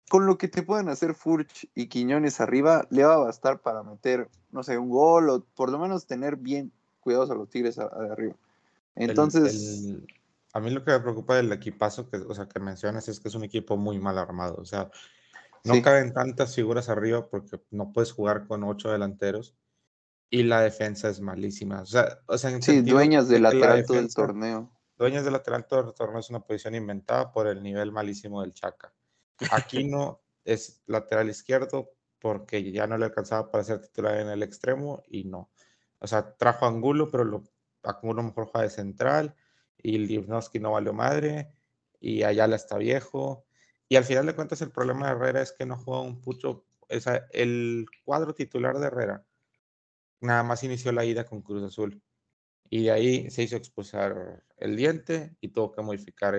con 0.07 0.27
lo 0.27 0.37
que 0.37 0.47
te 0.47 0.61
puedan 0.61 0.87
hacer 0.87 1.15
Furch 1.15 1.67
y 1.73 1.87
Quiñones 1.87 2.39
arriba, 2.39 2.85
le 2.91 3.05
va 3.05 3.15
a 3.15 3.17
bastar 3.17 3.59
para 3.61 3.81
meter, 3.81 4.29
no 4.51 4.61
sé, 4.61 4.77
un 4.77 4.89
gol 4.89 5.29
o 5.29 5.43
por 5.55 5.71
lo 5.71 5.79
menos 5.79 6.05
tener 6.05 6.35
bien 6.35 6.71
cuidados 6.99 7.31
a 7.31 7.35
los 7.35 7.49
Tigres 7.49 7.77
de 7.77 7.85
arriba. 7.85 8.35
Entonces. 8.95 9.95
a 10.53 10.59
mí 10.59 10.69
lo 10.69 10.83
que 10.83 10.91
me 10.91 10.99
preocupa 10.99 11.37
del 11.37 11.51
equipazo 11.51 12.07
que, 12.07 12.17
o 12.17 12.35
sea, 12.35 12.47
que 12.47 12.59
mencionas 12.59 13.07
es 13.07 13.19
que 13.19 13.29
es 13.29 13.35
un 13.35 13.45
equipo 13.45 13.77
muy 13.77 13.97
mal 13.97 14.19
armado. 14.19 14.57
O 14.59 14.65
sea, 14.65 14.91
no 15.63 15.81
caben 15.81 16.13
tantas 16.13 16.53
figuras 16.53 16.87
arriba 16.87 17.27
porque 17.27 17.59
no 17.71 17.91
puedes 17.91 18.11
jugar 18.11 18.45
con 18.45 18.63
ocho 18.63 18.91
delanteros 18.91 19.55
y 20.33 20.43
la 20.43 20.61
defensa 20.61 21.09
es 21.09 21.19
malísima. 21.19 21.81
O 21.81 21.85
sea, 21.85 22.19
o 22.25 22.37
sea 22.37 22.59
sí, 22.61 22.81
dueñas 22.81 23.27
del 23.27 23.43
lateral 23.43 23.85
todo 23.85 23.99
el 23.99 24.13
torneo. 24.13 24.71
Dueñas 24.97 25.25
del 25.25 25.33
lateral 25.33 25.67
todo 25.67 25.89
el 25.89 25.93
torneo 25.93 26.21
es 26.21 26.29
una 26.29 26.39
posición 26.39 26.73
inventada 26.73 27.33
por 27.33 27.47
el 27.47 27.61
nivel 27.61 27.91
malísimo 27.91 28.41
del 28.41 28.53
Chaca. 28.53 28.93
Aquí 29.51 29.83
no 29.89 30.23
es 30.45 30.81
lateral 30.87 31.29
izquierdo 31.29 31.91
porque 32.17 32.71
ya 32.71 32.87
no 32.87 32.97
le 32.97 33.05
alcanzaba 33.05 33.51
para 33.51 33.65
ser 33.65 33.81
titular 33.81 34.21
en 34.21 34.29
el 34.29 34.41
extremo 34.41 35.03
y 35.09 35.25
no. 35.25 35.51
O 35.99 36.07
sea, 36.07 36.37
trajo 36.37 36.65
a 36.65 36.69
Angulo, 36.69 37.11
pero 37.11 37.25
lo, 37.25 37.43
Angulo 37.83 38.23
mejor 38.23 38.45
juega 38.45 38.63
de 38.63 38.69
central 38.69 39.35
y 39.77 39.97
Livnowski 39.97 40.59
no 40.59 40.71
valió 40.71 40.93
madre 40.93 41.51
y 41.99 42.23
Ayala 42.23 42.55
está 42.55 42.77
viejo. 42.77 43.45
Y 43.89 43.97
al 43.97 44.05
final 44.05 44.27
de 44.27 44.35
cuentas 44.35 44.61
el 44.61 44.71
problema 44.71 45.07
de 45.07 45.11
Herrera 45.11 45.41
es 45.41 45.51
que 45.51 45.65
no 45.65 45.75
juega 45.75 45.99
un 45.99 46.21
pucho, 46.21 46.63
el 47.33 47.85
cuadro 48.05 48.33
titular 48.33 48.79
de 48.79 48.87
Herrera 48.87 49.25
nada 50.21 50.43
más 50.43 50.63
inició 50.63 50.91
la 50.91 51.05
ida 51.05 51.25
con 51.25 51.41
Cruz 51.41 51.63
Azul. 51.63 52.01
Y 52.69 52.83
de 52.83 52.91
ahí 52.91 53.29
se 53.29 53.43
hizo 53.43 53.57
expulsar 53.57 54.43
el 54.57 54.75
diente 54.77 55.35
y 55.41 55.49
tuvo 55.49 55.71
que 55.71 55.81
modificar 55.81 56.35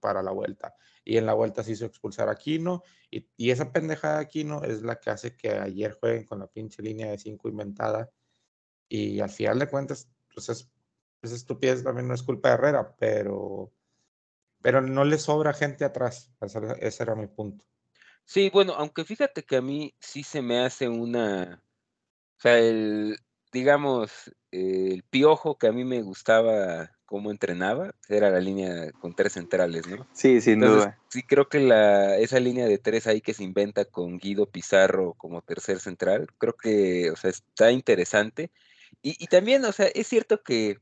para 0.00 0.22
la 0.22 0.32
vuelta. 0.32 0.74
Y 1.04 1.16
en 1.16 1.26
la 1.26 1.34
vuelta 1.34 1.62
se 1.62 1.72
hizo 1.72 1.86
expulsar 1.86 2.28
a 2.28 2.32
Aquino. 2.32 2.82
Y, 3.10 3.26
y, 3.36 3.50
esa 3.50 3.72
pendeja 3.72 4.16
de 4.16 4.20
Aquino 4.20 4.62
es 4.64 4.82
la 4.82 5.00
que 5.00 5.10
hace 5.10 5.36
que 5.36 5.50
ayer 5.50 5.96
jueguen 5.98 6.26
con 6.26 6.40
la 6.40 6.46
pinche 6.46 6.82
línea 6.82 7.10
de 7.10 7.18
5 7.18 7.48
inventada. 7.48 8.10
Y 8.88 9.20
al 9.20 9.30
final 9.30 9.58
de 9.58 9.68
cuentas, 9.68 10.10
pues 10.34 10.50
es, 10.50 10.70
esa 11.22 11.36
estupidez 11.36 11.84
también 11.84 12.08
no 12.08 12.14
es 12.14 12.22
culpa 12.22 12.48
de 12.48 12.54
Herrera, 12.54 12.94
pero, 12.98 13.72
pero 14.60 14.80
no 14.80 15.04
le 15.04 15.18
sobra 15.18 15.52
gente 15.52 15.84
atrás. 15.84 16.32
Ese, 16.80 17.02
era 17.02 17.14
mi 17.14 17.28
punto. 17.28 17.64
Sí, 18.24 18.50
bueno, 18.50 18.74
aunque 18.74 19.04
fíjate 19.04 19.44
que 19.44 19.56
a 19.56 19.62
mí 19.62 19.94
sí 20.00 20.24
se 20.24 20.42
me 20.42 20.60
hace 20.60 20.88
una. 20.88 21.62
O 22.42 22.48
sea, 22.48 22.58
el, 22.58 23.18
digamos, 23.52 24.34
el 24.50 25.04
piojo 25.04 25.58
que 25.58 25.68
a 25.68 25.72
mí 25.72 25.84
me 25.84 26.02
gustaba 26.02 26.90
cómo 27.04 27.30
entrenaba, 27.30 27.94
era 28.08 28.30
la 28.30 28.40
línea 28.40 28.90
con 29.00 29.14
tres 29.14 29.34
centrales, 29.34 29.86
¿no? 29.86 30.08
Sí, 30.12 30.40
sin 30.40 30.58
duda. 30.58 30.98
Sí, 31.08 31.22
creo 31.22 31.48
que 31.48 31.60
la, 31.60 32.16
esa 32.16 32.40
línea 32.40 32.66
de 32.66 32.78
tres 32.78 33.06
ahí 33.06 33.20
que 33.20 33.32
se 33.32 33.44
inventa 33.44 33.84
con 33.84 34.18
Guido 34.18 34.46
Pizarro 34.46 35.14
como 35.14 35.40
tercer 35.42 35.78
central, 35.78 36.26
creo 36.38 36.56
que, 36.56 37.12
o 37.12 37.16
sea, 37.16 37.30
está 37.30 37.70
interesante. 37.70 38.50
Y, 39.02 39.24
también, 39.28 39.64
o 39.64 39.70
sea, 39.70 39.86
es 39.94 40.08
cierto 40.08 40.42
que 40.42 40.78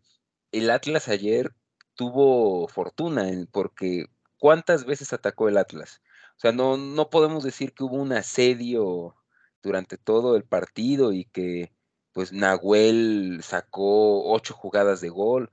el 0.53 0.71
Atlas 0.71 1.09
ayer 1.09 1.53
tuvo 1.95 2.69
fortuna, 2.69 3.27
porque 3.53 4.07
¿cuántas 4.39 4.87
veces 4.87 5.13
atacó 5.13 5.51
el 5.51 5.59
Atlas? 5.59 6.01
O 6.37 6.41
sea, 6.41 6.53
no, 6.53 6.79
no 6.79 7.11
podemos 7.11 7.45
decir 7.45 7.75
que 7.75 7.85
hubo 7.85 7.97
un 7.97 8.15
asedio 8.15 9.15
durante 9.63 9.97
todo 9.99 10.37
el 10.37 10.45
partido 10.45 11.13
y 11.13 11.25
que 11.27 11.73
pues 12.13 12.33
Nahuel 12.33 13.41
sacó 13.43 14.31
ocho 14.33 14.55
jugadas 14.55 15.01
de 15.01 15.11
gol. 15.11 15.51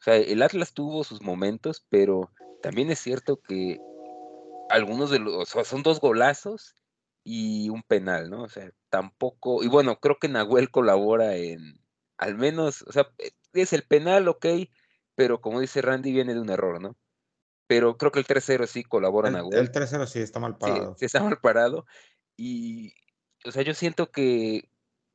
O 0.00 0.02
sea, 0.02 0.16
el 0.16 0.42
Atlas 0.42 0.72
tuvo 0.72 1.04
sus 1.04 1.22
momentos, 1.22 1.84
pero 1.88 2.32
también 2.62 2.90
es 2.90 2.98
cierto 2.98 3.40
que 3.40 3.78
algunos 4.70 5.10
de 5.10 5.18
los, 5.18 5.34
o 5.34 5.44
sea, 5.46 5.64
son 5.64 5.82
dos 5.82 6.00
golazos 6.00 6.74
y 7.24 7.68
un 7.68 7.82
penal, 7.82 8.30
¿no? 8.30 8.42
O 8.42 8.48
sea, 8.48 8.70
tampoco, 8.90 9.62
y 9.62 9.68
bueno, 9.68 10.00
creo 10.00 10.18
que 10.18 10.28
Nahuel 10.28 10.70
colabora 10.70 11.36
en, 11.36 11.80
al 12.16 12.36
menos, 12.36 12.82
o 12.82 12.92
sea, 12.92 13.10
eh, 13.18 13.32
es 13.52 13.72
el 13.72 13.82
penal, 13.82 14.28
ok, 14.28 14.46
pero 15.14 15.40
como 15.40 15.60
dice 15.60 15.82
Randy, 15.82 16.12
viene 16.12 16.34
de 16.34 16.40
un 16.40 16.50
error, 16.50 16.80
¿no? 16.80 16.96
Pero 17.66 17.98
creo 17.98 18.12
que 18.12 18.20
el 18.20 18.26
3-0 18.26 18.66
sí 18.66 18.82
colabora 18.82 19.30
Nahuel. 19.30 19.58
El 19.58 19.72
3-0 19.72 20.06
sí 20.06 20.20
está 20.20 20.40
mal 20.40 20.56
parado. 20.56 20.96
Sí, 20.98 21.04
está 21.04 21.22
mal 21.22 21.38
parado. 21.38 21.84
Y, 22.36 22.94
o 23.48 23.52
sea, 23.52 23.62
yo 23.62 23.74
siento 23.74 24.10
que 24.10 24.68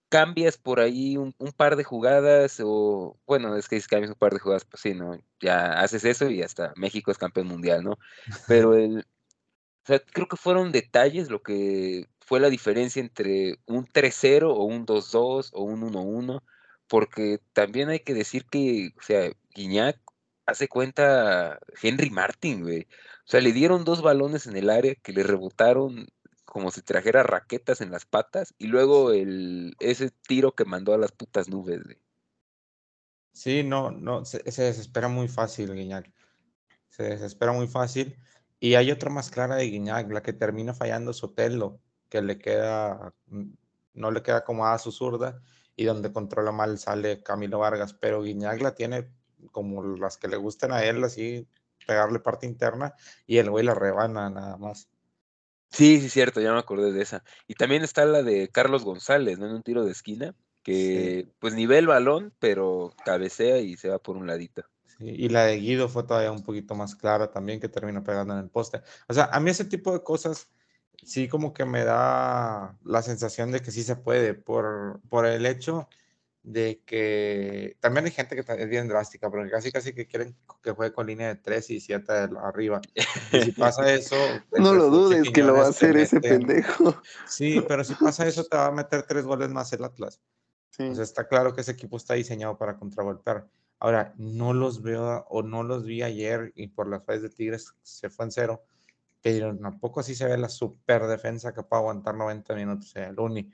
cambias 0.09 0.57
por 0.57 0.79
ahí 0.79 1.17
un, 1.17 1.33
par 1.57 1.75
de 1.75 1.83
jugadas 1.83 2.59
o, 2.63 3.17
bueno, 3.25 3.55
es 3.57 3.67
que 3.67 3.79
si 3.79 3.87
cambias 3.87 4.11
un 4.11 4.17
par 4.17 4.33
de 4.33 4.39
jugadas, 4.39 4.65
pues 4.65 4.81
sí, 4.81 4.93
¿no? 4.93 5.17
Ya 5.39 5.79
haces 5.79 6.05
eso 6.05 6.29
y 6.29 6.41
hasta 6.41 6.73
México 6.75 7.11
es 7.11 7.17
campeón 7.17 7.47
mundial, 7.47 7.83
¿no? 7.83 7.97
Pero 8.47 8.75
el, 8.75 8.99
o 8.99 9.87
sea, 9.87 9.99
creo 9.99 10.27
que 10.27 10.37
fueron 10.37 10.71
detalles 10.71 11.29
lo 11.29 11.41
que 11.41 12.07
fue 12.21 12.39
la 12.39 12.49
diferencia 12.49 13.01
entre 13.01 13.59
un 13.65 13.85
3-0 13.85 14.43
o 14.43 14.63
un 14.63 14.85
2-2 14.85 15.49
o 15.53 15.63
un 15.63 15.81
1-1, 15.81 16.41
porque 16.87 17.39
también 17.53 17.89
hay 17.89 17.99
que 17.99 18.13
decir 18.13 18.45
que, 18.45 18.93
o 18.97 19.01
sea, 19.01 19.31
Guiñac 19.55 19.99
hace 20.45 20.67
cuenta 20.67 21.59
Henry 21.81 22.09
Martin, 22.09 22.61
güey. 22.61 22.87
O 23.25 23.31
sea, 23.31 23.41
le 23.41 23.51
dieron 23.53 23.83
dos 23.83 24.01
balones 24.01 24.47
en 24.47 24.57
el 24.57 24.69
área 24.69 24.95
que 24.95 25.13
le 25.13 25.23
rebotaron 25.23 26.07
como 26.53 26.69
si 26.69 26.83
trajera 26.83 27.23
raquetas 27.23 27.81
en 27.81 27.89
las 27.89 28.05
patas 28.05 28.53
y 28.59 28.67
luego 28.67 29.11
el, 29.11 29.75
ese 29.79 30.11
tiro 30.11 30.53
que 30.53 30.65
mandó 30.65 30.93
a 30.93 30.99
las 30.99 31.11
putas 31.11 31.49
nubes. 31.49 31.81
Sí, 33.31 33.63
no, 33.63 33.89
no, 33.89 34.23
se, 34.23 34.43
desespera 34.43 35.07
muy 35.07 35.27
fácil, 35.27 35.73
Guiñac. 35.73 36.13
Se 36.89 37.03
desespera 37.03 37.53
muy 37.53 37.67
fácil. 37.67 38.15
Y 38.59 38.75
hay 38.75 38.91
otra 38.91 39.09
más 39.09 39.31
clara 39.31 39.55
de 39.55 39.65
Guiñac, 39.65 40.11
la 40.11 40.21
que 40.21 40.31
termina 40.31 40.75
fallando 40.75 41.11
Sotelo, 41.11 41.81
que 42.07 42.21
le 42.21 42.37
queda, 42.37 43.15
mm, 43.25 43.49
no 43.95 44.11
le 44.11 44.21
queda 44.21 44.37
acomodada 44.37 44.77
su 44.77 44.91
zurda 44.91 45.41
y 45.75 45.85
donde 45.85 46.13
controla 46.13 46.51
mal 46.51 46.77
sale 46.77 47.23
Camilo 47.23 47.57
Vargas, 47.57 47.95
pero 47.95 48.21
Guiñac 48.21 48.61
la 48.61 48.75
tiene 48.75 49.09
como 49.51 49.83
las 49.97 50.17
que 50.17 50.27
le 50.27 50.37
gustan 50.37 50.71
a 50.71 50.83
él, 50.83 51.03
así 51.03 51.47
pegarle 51.87 52.19
parte 52.19 52.45
interna 52.45 52.93
y 53.25 53.39
el 53.39 53.49
güey 53.49 53.65
la 53.65 53.73
rebana 53.73 54.29
nada 54.29 54.55
más. 54.57 54.92
Sí, 55.73 55.99
sí, 55.99 56.09
cierto, 56.09 56.39
ya 56.39 56.53
me 56.53 56.59
acordé 56.59 56.91
de 56.91 57.01
esa. 57.01 57.23
Y 57.47 57.55
también 57.55 57.83
está 57.83 58.05
la 58.05 58.21
de 58.21 58.47
Carlos 58.49 58.83
González, 58.83 59.39
¿no? 59.39 59.47
En 59.47 59.53
un 59.53 59.63
tiro 59.63 59.83
de 59.83 59.91
esquina, 59.91 60.35
que 60.61 61.27
pues 61.39 61.55
nivel 61.55 61.79
el 61.79 61.87
balón, 61.87 62.33
pero 62.39 62.93
cabecea 63.03 63.57
y 63.57 63.75
se 63.75 63.89
va 63.89 63.97
por 63.97 64.15
un 64.15 64.27
ladito. 64.27 64.63
Sí, 64.85 65.05
y 65.09 65.29
la 65.29 65.45
de 65.45 65.57
Guido 65.57 65.89
fue 65.89 66.03
todavía 66.03 66.31
un 66.31 66.43
poquito 66.43 66.75
más 66.75 66.95
clara 66.95 67.31
también, 67.31 67.59
que 67.59 67.69
termina 67.69 68.03
pegando 68.03 68.35
en 68.35 68.41
el 68.41 68.49
poste. 68.49 68.83
O 69.07 69.15
sea, 69.15 69.25
a 69.25 69.39
mí 69.39 69.49
ese 69.49 69.65
tipo 69.65 69.91
de 69.91 70.03
cosas 70.03 70.47
sí 71.03 71.27
como 71.27 71.53
que 71.53 71.65
me 71.65 71.83
da 71.83 72.77
la 72.85 73.01
sensación 73.01 73.51
de 73.51 73.61
que 73.61 73.71
sí 73.71 73.81
se 73.81 73.95
puede, 73.95 74.35
por, 74.35 75.01
por 75.09 75.25
el 75.25 75.45
hecho 75.47 75.89
de 76.43 76.81
que 76.85 77.77
también 77.79 78.05
hay 78.05 78.11
gente 78.11 78.35
que 78.35 78.43
es 78.61 78.69
bien 78.69 78.89
drástica, 78.89 79.31
pero 79.31 79.49
casi 79.49 79.71
casi 79.71 79.93
que 79.93 80.05
quieren 80.05 80.35
que 80.61 80.71
juegue 80.71 80.93
con 80.93 81.07
línea 81.07 81.29
de 81.29 81.35
3 81.35 81.69
y 81.71 81.79
7 81.79 82.11
arriba. 82.41 82.81
Y 83.31 83.41
si 83.41 83.51
pasa 83.53 83.91
eso... 83.93 84.15
no 84.51 84.73
lo 84.73 84.89
dudes 84.89 85.29
que 85.31 85.41
lo 85.41 85.53
va 85.53 85.67
a 85.67 85.69
hacer 85.69 85.95
ese 85.95 86.19
pendejo. 86.19 87.01
Sí, 87.25 87.63
pero 87.65 87.83
si 87.85 87.95
pasa 87.95 88.27
eso 88.27 88.43
te 88.43 88.57
va 88.57 88.67
a 88.67 88.71
meter 88.71 89.03
tres 89.03 89.23
goles 89.23 89.49
más 89.49 89.71
el 89.71 89.85
Atlas. 89.85 90.19
Sí. 90.69 90.83
O 90.83 90.95
sea, 90.95 91.03
está 91.03 91.27
claro 91.27 91.53
que 91.53 91.61
ese 91.61 91.71
equipo 91.71 91.95
está 91.95 92.15
diseñado 92.15 92.57
para 92.57 92.77
contragolpear. 92.77 93.47
Ahora, 93.79 94.13
no 94.17 94.53
los 94.53 94.81
veo 94.81 95.25
o 95.29 95.43
no 95.43 95.63
los 95.63 95.85
vi 95.85 96.03
ayer 96.03 96.51
y 96.55 96.67
por 96.67 96.89
las 96.89 97.05
fallas 97.05 97.21
de 97.21 97.29
Tigres 97.29 97.73
se 97.83 98.09
fue 98.09 98.25
en 98.25 98.31
cero, 98.31 98.63
pero 99.21 99.55
tampoco 99.57 100.01
así 100.01 100.13
se 100.13 100.25
ve 100.25 100.37
la 100.37 100.49
super 100.49 101.05
defensa 101.07 101.53
que 101.53 101.63
puede 101.63 101.81
aguantar 101.81 102.15
90 102.15 102.55
minutos, 102.55 102.93
el 102.95 103.17
Uni. 103.17 103.49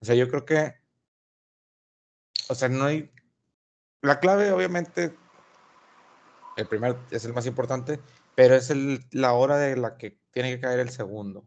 O 0.00 0.04
sea, 0.04 0.14
yo 0.14 0.28
creo 0.28 0.44
que 0.44 0.81
o 2.48 2.54
sea, 2.54 2.68
no 2.68 2.84
hay. 2.84 3.10
La 4.00 4.20
clave, 4.20 4.50
obviamente, 4.52 5.14
el 6.56 6.66
primer 6.66 6.96
es 7.10 7.24
el 7.24 7.32
más 7.32 7.46
importante, 7.46 8.00
pero 8.34 8.54
es 8.54 8.70
el, 8.70 9.04
la 9.10 9.32
hora 9.32 9.58
de 9.58 9.76
la 9.76 9.96
que 9.96 10.18
tiene 10.32 10.50
que 10.54 10.60
caer 10.60 10.80
el 10.80 10.90
segundo. 10.90 11.46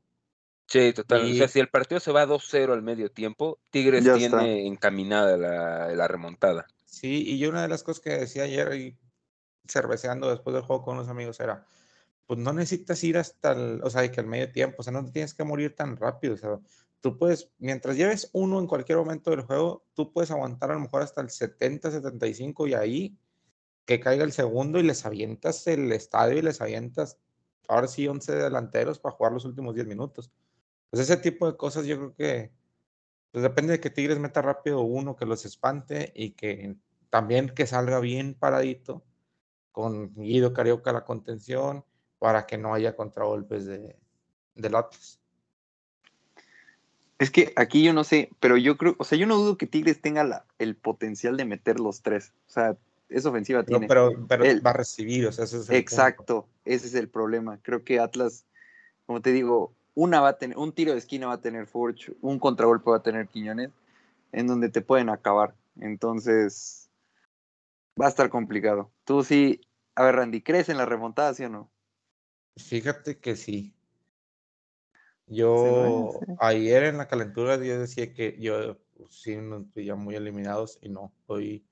Sí, 0.68 0.94
total. 0.94 1.32
O 1.32 1.34
sea, 1.36 1.48
si 1.48 1.60
el 1.60 1.70
partido 1.70 2.00
se 2.00 2.12
va 2.12 2.26
2-0 2.26 2.74
al 2.74 2.82
medio 2.82 3.12
tiempo, 3.12 3.60
Tigres 3.70 4.04
Ya 4.04 4.16
tiene 4.16 4.26
está. 4.26 4.44
encaminada 4.48 5.38
la, 5.38 5.90
la 5.90 6.08
remontada. 6.08 6.66
Sí, 6.86 7.24
y 7.28 7.38
yo 7.38 7.50
una 7.50 7.62
de 7.62 7.68
las 7.68 7.84
cosas 7.84 8.02
que 8.02 8.12
decía 8.12 8.44
ayer 8.44 8.74
y 8.76 8.98
cerveceando 9.68 10.30
después 10.30 10.54
del 10.54 10.64
juego 10.64 10.84
con 10.84 10.96
unos 10.96 11.10
amigos 11.10 11.40
era, 11.40 11.66
pues 12.26 12.40
no 12.40 12.54
necesitas 12.54 13.04
ir 13.04 13.18
hasta 13.18 13.52
el, 13.52 13.82
o 13.84 13.90
sea, 13.90 14.10
que 14.12 14.20
al 14.20 14.28
medio 14.28 14.52
tiempo, 14.52 14.78
o 14.80 14.84
sea, 14.84 14.94
no 14.94 15.06
te 15.06 15.12
tienes 15.12 15.34
que 15.34 15.44
morir 15.44 15.76
tan 15.76 15.98
rápido, 15.98 16.34
o 16.34 16.38
sea, 16.38 16.60
tú 17.06 17.20
puedes, 17.20 17.52
mientras 17.60 17.98
lleves 17.98 18.32
uno 18.34 18.60
en 18.60 18.66
cualquier 18.66 18.98
momento 18.98 19.30
del 19.30 19.42
juego, 19.42 19.86
tú 19.94 20.12
puedes 20.12 20.32
aguantar 20.32 20.72
a 20.72 20.74
lo 20.74 20.80
mejor 20.80 21.04
hasta 21.04 21.22
el 21.22 21.30
70, 21.30 21.92
75 21.92 22.66
y 22.66 22.74
ahí 22.74 23.16
que 23.86 24.00
caiga 24.00 24.24
el 24.24 24.32
segundo 24.32 24.80
y 24.80 24.82
les 24.82 25.06
avientas 25.06 25.68
el 25.68 25.92
estadio 25.92 26.40
y 26.40 26.42
les 26.42 26.62
avientas, 26.62 27.20
ahora 27.68 27.86
sí, 27.86 28.08
11 28.08 28.34
delanteros 28.34 28.98
para 28.98 29.14
jugar 29.14 29.34
los 29.34 29.46
últimos 29.46 29.76
10 29.76 29.86
minutos. 29.86 30.32
Pues 30.90 31.04
ese 31.04 31.18
tipo 31.18 31.46
de 31.46 31.56
cosas 31.56 31.86
yo 31.86 31.96
creo 31.98 32.16
que 32.16 32.52
pues 33.30 33.44
depende 33.44 33.74
de 33.74 33.80
que 33.80 33.92
Tigres 33.92 34.18
meta 34.18 34.42
rápido 34.42 34.82
uno, 34.82 35.16
que 35.16 35.28
los 35.28 35.46
espante 35.46 36.12
y 36.16 36.32
que 36.32 36.76
también 37.12 37.50
que 37.50 37.68
salga 37.68 38.00
bien 38.00 38.34
paradito 38.34 39.06
con 39.72 40.12
Guido 40.16 40.54
Carioca 40.54 40.92
la 40.92 41.06
contención 41.06 41.86
para 42.18 42.48
que 42.48 42.58
no 42.58 42.74
haya 42.74 42.96
contragolpes 42.96 43.68
de, 43.68 43.96
del 44.56 44.74
Atlas. 44.74 45.22
Es 47.18 47.32
que 47.32 47.54
aquí 47.56 47.84
yo 47.84 47.94
no 47.94 48.04
sé, 48.04 48.30
pero 48.40 48.58
yo 48.58 48.78
creo, 48.78 48.96
o 48.98 49.04
sea, 49.06 49.18
yo 49.18 49.26
no 49.26 49.38
dudo 49.38 49.58
que 49.58 49.68
Tigres 49.68 50.02
tenga 50.02 50.24
la- 50.24 50.46
el 50.60 50.76
potencial 50.76 51.38
de 51.38 51.46
meter 51.46 51.80
los 51.80 52.02
tres. 52.02 52.34
O 52.48 52.52
sea, 52.52 52.78
esa 53.10 53.30
ofensiva 53.30 53.64
Pero, 53.64 53.80
tiene. 53.80 53.88
pero, 53.88 54.12
pero 54.28 54.44
el- 54.44 54.66
va 54.66 54.72
a 54.72 54.74
recibir, 54.74 55.26
o 55.28 55.32
sea, 55.32 55.46
ese 55.46 55.58
es 55.58 55.62
el 55.62 55.68
punto. 55.68 55.78
Exacto, 55.78 56.48
ese 56.66 56.88
es 56.88 56.94
el 56.96 57.08
problema. 57.08 57.60
Creo 57.62 57.84
que 57.84 58.00
Atlas, 58.00 58.46
como 59.06 59.22
te 59.22 59.32
digo, 59.32 59.74
una 59.94 60.20
va 60.20 60.30
a 60.30 60.38
tener, 60.38 60.58
un 60.58 60.74
tiro 60.74 60.92
de 60.92 60.98
esquina 60.98 61.28
va 61.28 61.34
a 61.34 61.42
tener 61.42 61.68
Furch, 61.68 62.12
un 62.22 62.38
contragolpe 62.38 62.90
va 62.90 62.98
a 62.98 63.04
tener 63.04 63.28
Quiñones, 63.28 63.70
en 64.34 64.48
donde 64.48 64.70
te 64.70 64.82
pueden 64.82 65.10
acabar. 65.10 65.56
Entonces, 65.80 66.90
va 68.00 68.08
a 68.08 68.10
estar 68.10 68.30
complicado. 68.30 68.92
Tú 69.06 69.24
sí, 69.24 69.62
a 69.96 70.04
ver, 70.04 70.16
Randy, 70.16 70.42
¿crees 70.42 70.68
en 70.68 70.78
la 70.78 70.86
remontada, 70.86 71.34
sí 71.34 71.46
o 71.46 71.50
no? 71.50 71.72
Fíjate 72.58 73.18
que 73.20 73.38
sí. 73.38 73.74
Yo 75.28 76.20
ayer 76.40 76.84
en 76.84 76.98
la 76.98 77.08
calentura 77.08 77.58
yo 77.58 77.80
decía 77.80 78.14
que 78.14 78.38
yo 78.40 78.78
pues, 78.96 79.14
sí 79.16 79.36
nos 79.38 79.66
estoy 79.66 79.86
ya 79.86 79.96
muy 79.96 80.16
eliminados 80.16 80.78
y 80.82 80.90
no, 80.90 81.12
hoy, 81.26 81.66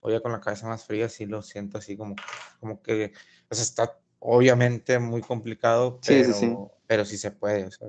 hoy 0.00 0.12
ya 0.12 0.20
con 0.20 0.32
la 0.32 0.40
cabeza 0.40 0.68
más 0.68 0.84
fría 0.84 1.08
sí 1.08 1.24
lo 1.26 1.42
siento 1.42 1.78
así 1.78 1.96
como, 1.96 2.16
como 2.60 2.82
que 2.82 3.12
o 3.50 3.54
sea, 3.54 3.64
está 3.64 3.98
obviamente 4.18 4.98
muy 4.98 5.22
complicado, 5.22 5.98
pero, 6.06 6.32
sí, 6.32 6.40
sí. 6.40 6.56
pero 6.86 7.04
sí 7.04 7.16
se 7.16 7.30
puede. 7.30 7.64
O 7.66 7.70
sea, 7.70 7.88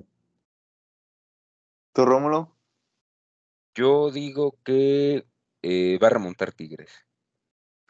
¿Tú, 1.94 2.06
Rómulo? 2.06 2.56
Yo 3.76 4.10
digo 4.12 4.58
que 4.64 5.28
eh, 5.62 6.00
va 6.02 6.08
a 6.08 6.10
remontar 6.12 6.52
Tigres. 6.52 6.92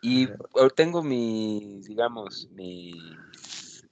Y 0.01 0.27
tengo 0.75 1.01
mis, 1.01 1.85
digamos, 1.87 2.49
mis... 2.51 3.87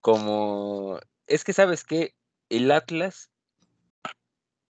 Como... 0.00 0.98
Es 1.26 1.44
que 1.44 1.52
sabes 1.52 1.84
que 1.84 2.14
el 2.48 2.70
Atlas, 2.70 3.30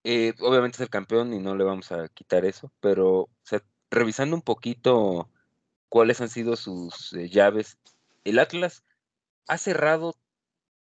eh, 0.04 0.34
obviamente 0.40 0.76
es 0.76 0.80
el 0.80 0.90
campeón 0.90 1.32
y 1.34 1.38
no 1.38 1.54
le 1.56 1.64
vamos 1.64 1.92
a 1.92 2.08
quitar 2.08 2.44
eso, 2.44 2.72
pero 2.80 3.08
o 3.22 3.30
sea, 3.42 3.62
revisando 3.90 4.36
un 4.36 4.42
poquito 4.42 5.30
cuáles 5.88 6.20
han 6.20 6.28
sido 6.30 6.56
sus 6.56 7.12
eh, 7.14 7.28
llaves, 7.30 7.78
el 8.24 8.38
Atlas 8.38 8.84
ha 9.48 9.58
cerrado 9.58 10.14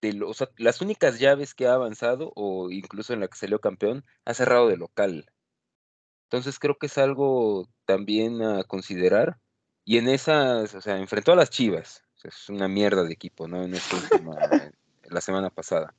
de 0.02 0.14
lo- 0.14 0.30
o 0.30 0.34
sea, 0.36 0.50
las 0.58 0.82
únicas 0.82 1.20
llaves 1.20 1.56
que 1.56 1.68
ha 1.68 1.74
avanzado, 1.76 2.34
o 2.36 2.72
incluso 2.72 3.14
en 3.14 3.22
la 3.22 3.28
que 3.30 3.38
salió 3.38 3.60
campeón, 3.62 4.06
ha 4.26 4.34
cerrado 4.36 4.70
de 4.70 4.78
local. 4.78 5.28
Entonces 6.26 6.60
creo 6.60 6.78
que 6.78 6.88
es 6.88 6.98
algo 6.98 7.68
también 7.86 8.42
a 8.42 8.64
considerar. 8.64 9.40
Y 9.86 9.98
en 9.98 10.08
esas, 10.10 10.74
o 10.76 10.82
sea, 10.82 10.98
enfrentó 10.98 11.34
a 11.34 11.36
las 11.36 11.50
Chivas. 11.50 12.04
o 12.16 12.20
sea, 12.20 12.30
es 12.30 12.50
una 12.50 12.68
mierda 12.68 13.04
de 13.04 13.14
equipo, 13.14 13.48
¿no? 13.48 13.64
En 13.64 13.74
esta 13.76 13.98
última, 13.98 14.72
la 15.12 15.22
semana 15.22 15.50
pasada. 15.50 15.94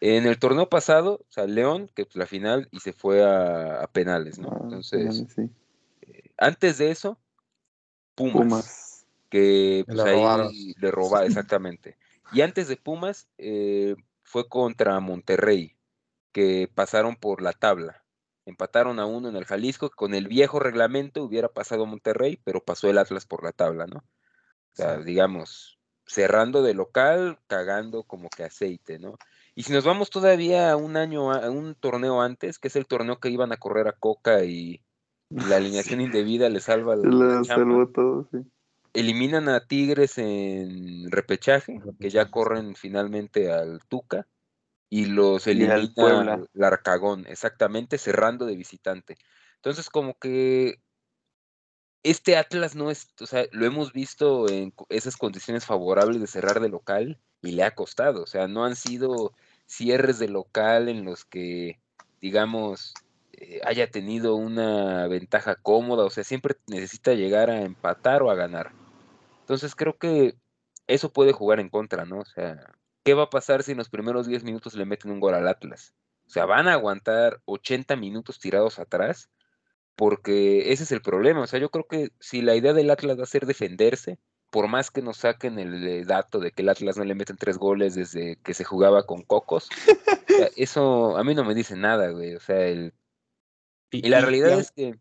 En 0.00 0.26
el 0.26 0.38
torneo 0.38 0.68
pasado, 0.68 1.20
o 1.28 1.30
sea, 1.32 1.46
León, 1.46 1.90
que 1.94 2.04
pues 2.06 2.16
la 2.16 2.26
final 2.26 2.68
y 2.70 2.80
se 2.80 2.92
fue 2.92 3.22
a, 3.22 3.82
a 3.82 3.86
penales, 3.88 4.38
¿no? 4.38 4.48
Ah, 4.50 4.60
Entonces, 4.62 5.24
sí. 5.34 5.50
antes 6.38 6.78
de 6.78 6.90
eso, 6.90 7.18
Pumas, 8.14 8.32
Pumas. 8.34 9.06
que 9.28 9.84
Le 9.86 9.94
pues 9.94 10.00
ahí 10.06 10.14
robaron. 10.14 10.52
le 10.78 10.90
roba, 10.90 11.24
exactamente. 11.26 11.96
Y 12.32 12.40
antes 12.42 12.68
de 12.68 12.76
Pumas, 12.76 13.28
eh, 13.38 13.94
fue 14.22 14.48
contra 14.48 14.98
Monterrey, 15.00 15.76
que 16.32 16.70
pasaron 16.74 17.16
por 17.16 17.42
la 17.42 17.52
tabla. 17.52 18.04
Empataron 18.46 18.98
a 19.00 19.06
uno 19.06 19.28
en 19.28 19.36
el 19.36 19.44
Jalisco, 19.44 19.90
que 19.90 19.96
con 19.96 20.14
el 20.14 20.28
viejo 20.28 20.60
reglamento 20.60 21.22
hubiera 21.22 21.48
pasado 21.48 21.84
Monterrey, 21.86 22.40
pero 22.42 22.64
pasó 22.64 22.88
el 22.88 22.98
Atlas 22.98 23.26
por 23.26 23.44
la 23.44 23.52
tabla, 23.52 23.86
¿no? 23.86 23.98
O 23.98 24.76
sea, 24.76 24.98
Sí. 24.98 25.04
digamos, 25.04 25.78
cerrando 26.10 26.62
de 26.62 26.74
local, 26.74 27.38
cagando 27.46 28.02
como 28.02 28.28
que 28.28 28.42
aceite, 28.42 28.98
¿no? 28.98 29.16
Y 29.54 29.62
si 29.62 29.72
nos 29.72 29.84
vamos 29.84 30.10
todavía 30.10 30.72
a 30.72 30.76
un 30.76 30.96
año, 30.96 31.32
a 31.32 31.50
un 31.50 31.74
torneo 31.74 32.20
antes, 32.20 32.58
que 32.58 32.68
es 32.68 32.76
el 32.76 32.86
torneo 32.86 33.20
que 33.20 33.30
iban 33.30 33.52
a 33.52 33.58
correr 33.58 33.86
a 33.88 33.92
Coca 33.92 34.44
y, 34.44 34.82
la 35.30 35.56
alineación 35.56 36.00
indebida 36.00 36.48
le 36.48 36.60
salva 36.60 36.96
la 36.96 37.08
la 37.08 37.42
chamba, 37.42 37.54
salvó 37.54 37.86
todo, 37.88 38.28
sí. 38.32 38.38
eliminan 38.92 39.48
a 39.48 39.64
Tigres 39.64 40.18
en 40.18 41.08
repechaje, 41.10 41.80
que 42.00 42.10
ya 42.10 42.30
corren 42.30 42.74
finalmente 42.74 43.52
al 43.52 43.80
Tuca, 43.88 44.26
y 44.88 45.04
los 45.04 45.46
Y 45.46 45.50
al 45.50 45.92
elimina. 45.96 46.42
Larcagón, 46.52 47.24
exactamente, 47.28 47.98
cerrando 47.98 48.46
de 48.46 48.56
visitante. 48.56 49.16
Entonces, 49.56 49.88
como 49.88 50.14
que 50.18 50.80
este 52.02 52.36
Atlas 52.36 52.74
no 52.74 52.90
es, 52.90 53.08
o 53.20 53.26
sea, 53.26 53.46
lo 53.52 53.66
hemos 53.66 53.92
visto 53.92 54.48
en 54.48 54.72
esas 54.88 55.16
condiciones 55.16 55.66
favorables 55.66 56.20
de 56.20 56.26
cerrar 56.26 56.60
de 56.60 56.68
local 56.68 57.18
y 57.42 57.52
le 57.52 57.64
ha 57.64 57.74
costado, 57.74 58.22
o 58.22 58.26
sea, 58.26 58.48
no 58.48 58.64
han 58.64 58.76
sido 58.76 59.32
cierres 59.66 60.18
de 60.18 60.28
local 60.28 60.88
en 60.88 61.04
los 61.04 61.24
que, 61.24 61.78
digamos, 62.20 62.94
eh, 63.32 63.60
haya 63.64 63.90
tenido 63.90 64.34
una 64.34 65.06
ventaja 65.08 65.54
cómoda, 65.56 66.04
o 66.04 66.10
sea, 66.10 66.24
siempre 66.24 66.56
necesita 66.66 67.14
llegar 67.14 67.50
a 67.50 67.62
empatar 67.62 68.22
o 68.22 68.30
a 68.30 68.34
ganar. 68.34 68.72
Entonces 69.40 69.74
creo 69.74 69.96
que 69.96 70.36
eso 70.86 71.12
puede 71.12 71.32
jugar 71.32 71.60
en 71.60 71.68
contra, 71.68 72.04
¿no? 72.04 72.20
O 72.20 72.24
sea, 72.24 72.72
¿qué 73.04 73.14
va 73.14 73.24
a 73.24 73.30
pasar 73.30 73.62
si 73.62 73.72
en 73.72 73.78
los 73.78 73.88
primeros 73.88 74.26
10 74.26 74.44
minutos 74.44 74.74
le 74.74 74.84
meten 74.84 75.10
un 75.10 75.20
gol 75.20 75.34
al 75.34 75.48
Atlas? 75.48 75.94
O 76.26 76.30
sea, 76.30 76.46
van 76.46 76.68
a 76.68 76.74
aguantar 76.74 77.40
80 77.46 77.96
minutos 77.96 78.38
tirados 78.38 78.78
atrás, 78.78 79.30
porque 80.00 80.72
ese 80.72 80.84
es 80.84 80.92
el 80.92 81.02
problema. 81.02 81.42
O 81.42 81.46
sea, 81.46 81.60
yo 81.60 81.68
creo 81.68 81.86
que 81.86 82.10
si 82.20 82.40
la 82.40 82.56
idea 82.56 82.72
del 82.72 82.88
Atlas 82.90 83.18
va 83.18 83.24
a 83.24 83.26
ser 83.26 83.44
defenderse, 83.44 84.18
por 84.48 84.66
más 84.66 84.90
que 84.90 85.02
nos 85.02 85.18
saquen 85.18 85.58
el 85.58 85.86
eh, 85.86 86.04
dato 86.06 86.40
de 86.40 86.52
que 86.52 86.62
el 86.62 86.70
Atlas 86.70 86.96
no 86.96 87.04
le 87.04 87.14
meten 87.14 87.36
tres 87.36 87.58
goles 87.58 87.96
desde 87.96 88.36
que 88.36 88.54
se 88.54 88.64
jugaba 88.64 89.04
con 89.04 89.20
Cocos, 89.24 89.68
o 89.68 90.32
sea, 90.32 90.48
eso 90.56 91.18
a 91.18 91.22
mí 91.22 91.34
no 91.34 91.44
me 91.44 91.54
dice 91.54 91.76
nada, 91.76 92.12
güey. 92.12 92.34
O 92.34 92.40
sea, 92.40 92.66
el, 92.66 92.94
y 93.90 94.08
la 94.08 94.22
realidad 94.22 94.58
es 94.58 94.70
que 94.70 94.94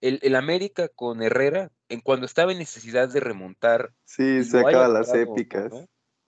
el, 0.00 0.18
el 0.22 0.34
América 0.34 0.88
con 0.88 1.22
Herrera, 1.22 1.70
en 1.88 2.00
cuando 2.00 2.26
estaba 2.26 2.50
en 2.50 2.58
necesidad 2.58 3.08
de 3.08 3.20
remontar 3.20 3.92
Sí, 4.04 4.40
acaban 4.58 4.92
las 4.92 5.14
épicas. 5.14 5.70
no, 5.70 5.86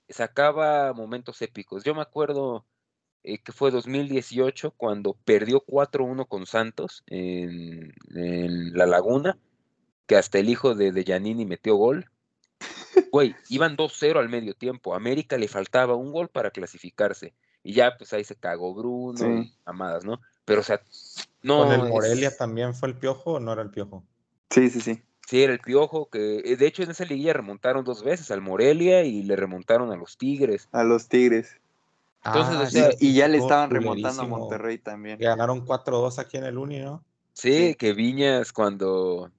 sacaba 0.09 0.93
momentos 0.93 1.43
épicos. 1.43 1.83
Yo 1.83 1.97
me 1.97 2.03
acuerdo 2.03 2.65
eh, 3.25 3.39
que 3.39 3.53
fue 3.53 3.71
2018 3.71 4.71
cuando 4.73 5.15
perdió 5.25 5.61
4-1 5.67 6.27
con 6.29 6.47
Santos 6.47 7.03
en, 7.07 7.93
en 8.15 8.73
La 8.75 8.87
Laguna, 8.87 9.37
que 10.07 10.17
hasta 10.17 10.39
el 10.39 10.49
hijo 10.49 10.75
de, 10.75 10.93
de 10.93 11.05
Giannini 11.05 11.45
metió 11.47 11.75
gol. 11.77 12.11
Güey, 13.11 13.35
iban 13.49 13.77
2-0 13.77 14.19
al 14.19 14.29
medio 14.29 14.55
tiempo. 14.55 14.93
A 14.95 14.97
América 14.97 15.37
le 15.39 15.49
faltaba 15.49 15.95
un 15.95 16.13
gol 16.13 16.29
para 16.29 16.51
clasificarse. 16.51 17.35
Y 17.63 17.73
ya, 17.73 17.97
pues 17.97 18.13
ahí 18.13 18.25
se 18.25 18.37
cagó 18.37 18.75
Bruno 18.75 19.19
Sí. 19.19 19.25
y 19.27 19.55
amadas, 19.65 20.05
¿no? 20.05 20.21
Pero, 20.45 20.61
o 20.61 20.65
sea, 20.65 20.81
no. 21.43 21.65
¿Con 21.65 21.73
el 21.73 21.81
es- 21.83 21.89
Morelia 21.89 22.37
también 22.37 22.75
fue 22.75 22.89
el 22.91 22.97
piojo 22.97 23.35
o 23.35 23.41
no 23.41 23.53
era 23.53 23.63
el 23.63 23.71
piojo? 23.71 24.05
Sí, 24.51 24.69
sí, 24.71 24.81
sí. 24.81 25.03
Sí, 25.27 25.43
era 25.43 25.55
el 25.55 25.59
Piojo, 25.61 26.11
que 26.11 26.41
eh, 26.45 26.57
de 26.57 26.67
hecho 26.67 26.83
en 26.83 26.91
esa 26.91 27.07
liguilla 27.07 27.33
remontaron 27.33 27.83
dos 27.83 28.05
veces 28.05 28.31
al 28.31 28.43
Morelia 28.43 29.05
y 29.05 29.23
le 29.23 29.37
remontaron 29.37 29.91
a 29.91 29.97
los 29.97 30.19
Tigres. 30.19 30.69
A 30.71 30.85
los 30.85 31.09
Tigres. 31.09 31.57
Entonces, 32.25 32.57
o 32.57 32.61
Ah, 32.63 32.67
sea, 32.71 32.91
sí, 32.93 32.97
y 33.01 33.15
ya 33.15 33.29
le 33.29 33.39
estaban 33.39 33.71
remontando 33.71 34.23
a. 34.23 34.27
Monterrey 34.27 34.79
también. 34.79 35.19
Que 35.19 35.25
ganaron 35.25 35.65
4-2 35.67 36.19
aquí 36.19 36.37
en 36.39 36.45
el 36.45 36.57
Uni, 36.59 36.81
¿no? 36.81 37.05
Sí, 37.33 37.75
que 37.75 37.93
Viñas 37.93 38.53
cuando 38.53 39.31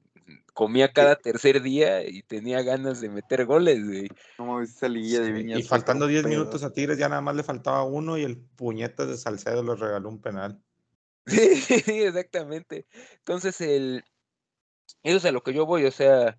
comía 0.54 0.94
cada 0.94 1.16
tercer 1.16 1.62
día 1.62 2.08
y 2.08 2.22
tenía 2.24 2.62
ganas 2.62 3.02
de 3.02 3.10
meter 3.10 3.46
goles, 3.46 3.84
güey. 3.86 4.08
Como 4.38 4.62
esa 4.62 4.88
liguilla 4.88 5.22
de 5.22 5.32
Viñas. 5.32 5.60
y 5.60 5.64
faltando 5.64 6.06
otro 6.06 6.12
10 6.12 6.24
pedo. 6.24 6.30
minutos 6.30 6.64
a 6.64 6.72
Tigres 6.74 6.98
ya 6.98 7.10
nada 7.10 7.22
más 7.22 7.36
le 7.36 7.44
faltaba 7.44 7.84
uno 7.84 8.18
y 8.18 8.24
el 8.24 8.38
puñetas 8.38 9.08
de 9.08 9.18
Salcedo 9.18 9.64
les 9.64 9.80
regaló 9.80 10.10
un 10.10 10.22
penal. 10.22 10.62
Sí, 11.26 11.56
sí, 11.86 12.04
exactamente. 12.04 12.86
Entonces, 13.18 13.60
el... 13.62 14.04
eso 15.04 15.18
es 15.18 15.26
a 15.26 15.32
lo 15.32 15.42
que 15.44 15.54
yo 15.54 15.66
voy, 15.66 15.86
o 15.86 15.92
sea, 15.92 16.38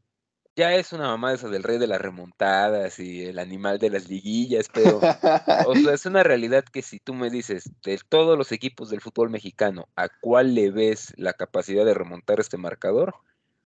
ya 0.56 0.74
es 0.74 0.92
una 0.94 1.08
mamá 1.08 1.34
esa 1.34 1.48
del 1.48 1.62
rey 1.62 1.78
de 1.78 1.86
las 1.86 2.00
remontadas 2.00 2.98
y 2.98 3.24
el 3.24 3.38
animal 3.38 3.78
de 3.78 3.90
las 3.90 4.08
liguillas, 4.08 4.68
pero 4.72 4.96
o 4.96 5.74
sea, 5.74 5.92
es 5.92 6.06
una 6.06 6.22
realidad 6.22 6.64
que 6.64 6.80
si 6.80 6.98
tú 6.98 7.12
me 7.12 7.28
dices 7.28 7.70
de 7.84 8.00
todos 8.08 8.38
los 8.38 8.50
equipos 8.52 8.88
del 8.88 9.02
fútbol 9.02 9.28
mexicano, 9.28 9.88
¿a 9.96 10.08
cuál 10.08 10.54
le 10.54 10.70
ves 10.70 11.12
la 11.16 11.34
capacidad 11.34 11.84
de 11.84 11.92
remontar 11.92 12.40
este 12.40 12.56
marcador? 12.56 13.14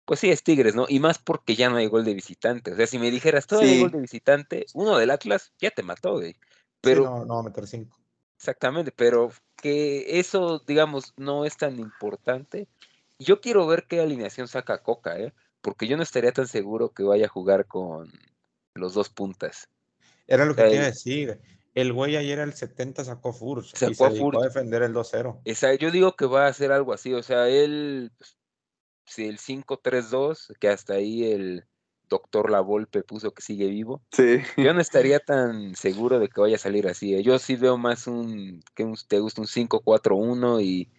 Pues 0.06 0.22
sí, 0.22 0.30
es 0.30 0.42
Tigres, 0.42 0.74
¿no? 0.74 0.86
Y 0.88 1.02
más 1.02 1.20
porque 1.20 1.56
ya 1.56 1.70
no 1.70 1.76
hay 1.76 1.88
gol 1.88 2.06
de 2.06 2.14
visitante. 2.14 2.72
O 2.72 2.78
sea, 2.78 2.88
si 2.88 2.98
me 2.98 3.12
dijeras, 3.12 3.46
todo 3.46 3.60
hay 3.60 3.82
gol 3.82 3.92
de 3.92 4.00
visitante, 4.00 4.66
uno 4.74 4.98
del 4.98 5.12
Atlas 5.12 5.52
ya 5.60 5.70
te 5.72 5.84
mató, 5.84 6.14
güey. 6.14 6.38
Pero, 6.80 7.04
no, 7.04 7.26
no 7.26 7.44
meter 7.44 7.68
cinco. 7.68 8.00
Exactamente, 8.38 8.94
pero 8.96 9.34
que 9.58 10.20
eso, 10.20 10.60
digamos, 10.66 11.14
no 11.18 11.44
es 11.44 11.58
tan 11.58 11.78
importante. 11.80 12.70
Yo 13.20 13.42
quiero 13.42 13.68
ver 13.68 13.88
qué 13.90 14.00
alineación 14.00 14.48
saca 14.48 14.82
Coca, 14.82 15.20
¿eh? 15.20 15.34
Porque 15.68 15.86
yo 15.86 15.98
no 15.98 16.04
estaría 16.04 16.32
tan 16.32 16.48
seguro 16.48 16.94
que 16.94 17.04
vaya 17.04 17.26
a 17.26 17.28
jugar 17.30 17.66
con 17.66 18.10
los 18.74 18.94
dos 18.94 19.10
puntas. 19.10 19.68
Era 20.26 20.46
lo 20.46 20.56
que 20.56 20.64
quería 20.64 20.86
decir. 20.86 21.42
El 21.76 21.92
güey 21.92 22.16
ayer 22.16 22.40
al 22.40 22.54
70 22.54 23.04
sacó 23.04 23.34
Furs 23.34 23.72
sacó 23.76 24.10
y 24.10 24.16
se 24.16 24.24
a 24.24 24.46
defender 24.46 24.82
el 24.82 24.94
2-0. 24.94 25.78
Yo 25.78 25.92
digo 25.92 26.16
que 26.16 26.26
va 26.26 26.46
a 26.46 26.48
hacer 26.48 26.72
algo 26.72 26.94
así. 26.94 27.14
O 27.14 27.22
sea, 27.22 27.50
él, 27.50 28.14
pues, 28.18 28.38
si 29.06 29.26
el 29.28 29.40
5-3-2, 29.40 30.58
que 30.58 30.70
hasta 30.70 30.94
ahí 30.94 31.34
el 31.34 31.66
doctor 32.08 32.50
La 32.50 32.62
Volpe 32.62 33.04
puso 33.04 33.34
que 33.34 33.42
sigue 33.42 33.68
vivo. 33.68 34.02
Sí. 34.14 34.38
Yo 34.56 34.74
no 34.74 34.80
estaría 34.82 35.20
tan 35.20 35.76
seguro 35.76 36.20
de 36.20 36.30
que 36.30 36.40
vaya 36.40 36.56
a 36.56 36.60
salir 36.60 36.88
así. 36.88 37.14
¿eh? 37.14 37.24
Yo 37.24 37.38
sí 37.40 37.58
veo 37.58 37.78
más 37.78 38.08
un, 38.08 38.64
que 38.74 38.90
te 39.10 39.20
gusta 39.20 39.42
un 39.42 39.48
5-4-1 39.48 40.64
y 40.64 40.90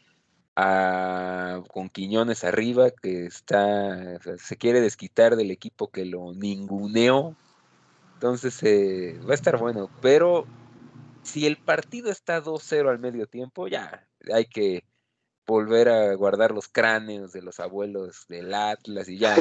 con 1.68 1.88
Quiñones 1.88 2.42
arriba, 2.42 2.90
que 2.90 3.27
está, 3.27 4.18
se 4.38 4.57
quiere 4.57 4.81
desquitar 4.81 5.37
del 5.37 5.51
equipo 5.51 5.90
que 5.90 6.05
lo 6.05 6.33
ninguneó. 6.33 7.37
Entonces 8.14 8.61
eh, 8.64 9.21
va 9.25 9.33
a 9.33 9.35
estar 9.35 9.59
bueno. 9.59 9.88
Pero 10.03 10.47
si 11.23 11.47
el 11.47 11.57
partido 11.59 12.11
está 12.11 12.42
2-0 12.42 12.90
al 12.90 12.99
medio 12.99 13.27
tiempo, 13.27 13.68
ya 13.68 14.09
hay 14.33 14.47
que 14.47 14.83
volver 15.47 15.88
a 15.88 16.14
guardar 16.14 16.51
los 16.51 16.68
cráneos 16.68 17.33
de 17.33 17.42
los 17.42 17.61
abuelos 17.61 18.27
del 18.29 18.53
Atlas 18.53 19.09
y 19.09 19.18
ya. 19.18 19.37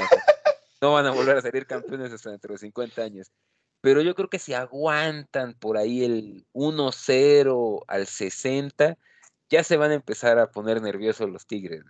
no 0.82 0.93
van 0.93 1.08
a 1.08 1.12
volver 1.12 1.38
a 1.38 1.41
salir 1.41 1.65
campeones 1.65 2.13
hasta 2.13 2.30
dentro 2.30 2.53
de 2.53 2.60
50 2.60 3.01
años. 3.01 3.32
Pero 3.82 4.01
yo 4.01 4.13
creo 4.13 4.30
que 4.30 4.39
si 4.39 4.53
aguantan 4.53 5.56
por 5.56 5.77
ahí 5.77 6.03
el 6.03 6.45
1-0 6.53 7.84
al 7.88 8.06
60, 8.06 8.97
ya 9.49 9.63
se 9.63 9.77
van 9.77 9.91
a 9.91 9.95
empezar 9.95 10.39
a 10.39 10.51
poner 10.51 10.81
nerviosos 10.81 11.29
los 11.29 11.45
Tigres. 11.47 11.83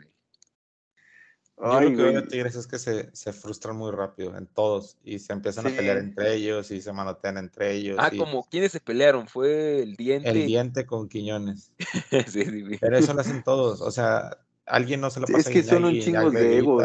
Yo 1.60 1.82
lo 1.82 1.89
que 1.89 1.96
veo 1.96 2.12
de 2.12 2.22
Tigres 2.22 2.56
es 2.56 2.67
que 2.67 2.78
se, 2.78 3.10
se, 3.15 3.34
frustran 3.34 3.76
muy 3.76 3.91
rápido 3.91 4.38
en 4.38 4.46
todos 4.46 4.96
y 5.04 5.17
se 5.17 5.34
empiezan 5.34 5.65
a 5.65 5.70
pelear 5.72 5.98
entre 5.98 6.36
ellos 6.36 6.70
y 6.70 6.82
se 6.82 6.93
manotean 6.93 7.38
entre 7.38 7.74
ellos. 7.74 7.98
Ah, 8.00 8.12
como 8.15 8.48
¿quiénes 8.48 8.72
se 8.72 8.80
pelearon? 8.80 9.28
Fue 9.28 9.82
el 9.82 9.96
diente. 9.96 10.30
El 10.30 10.46
diente 10.46 10.86
con 10.86 11.10
Quiñones. 11.10 11.72
sí, 12.28 12.46
sí, 12.46 12.78
Pero 12.80 12.98
eso 12.98 13.13
lo 13.15 13.22
hacen 13.22 13.41
todos. 13.41 13.82
O 13.82 13.89
sea, 13.89 14.38
alguien 14.67 15.02
no 15.02 15.10
se 15.10 15.20
lo 15.20 15.26
pasa 15.26 15.50
Es 15.50 15.56
que 15.56 15.63
son 15.63 15.86
un 15.86 16.00
chingo 16.00 16.30
de 16.30 16.60
egos. 16.60 16.84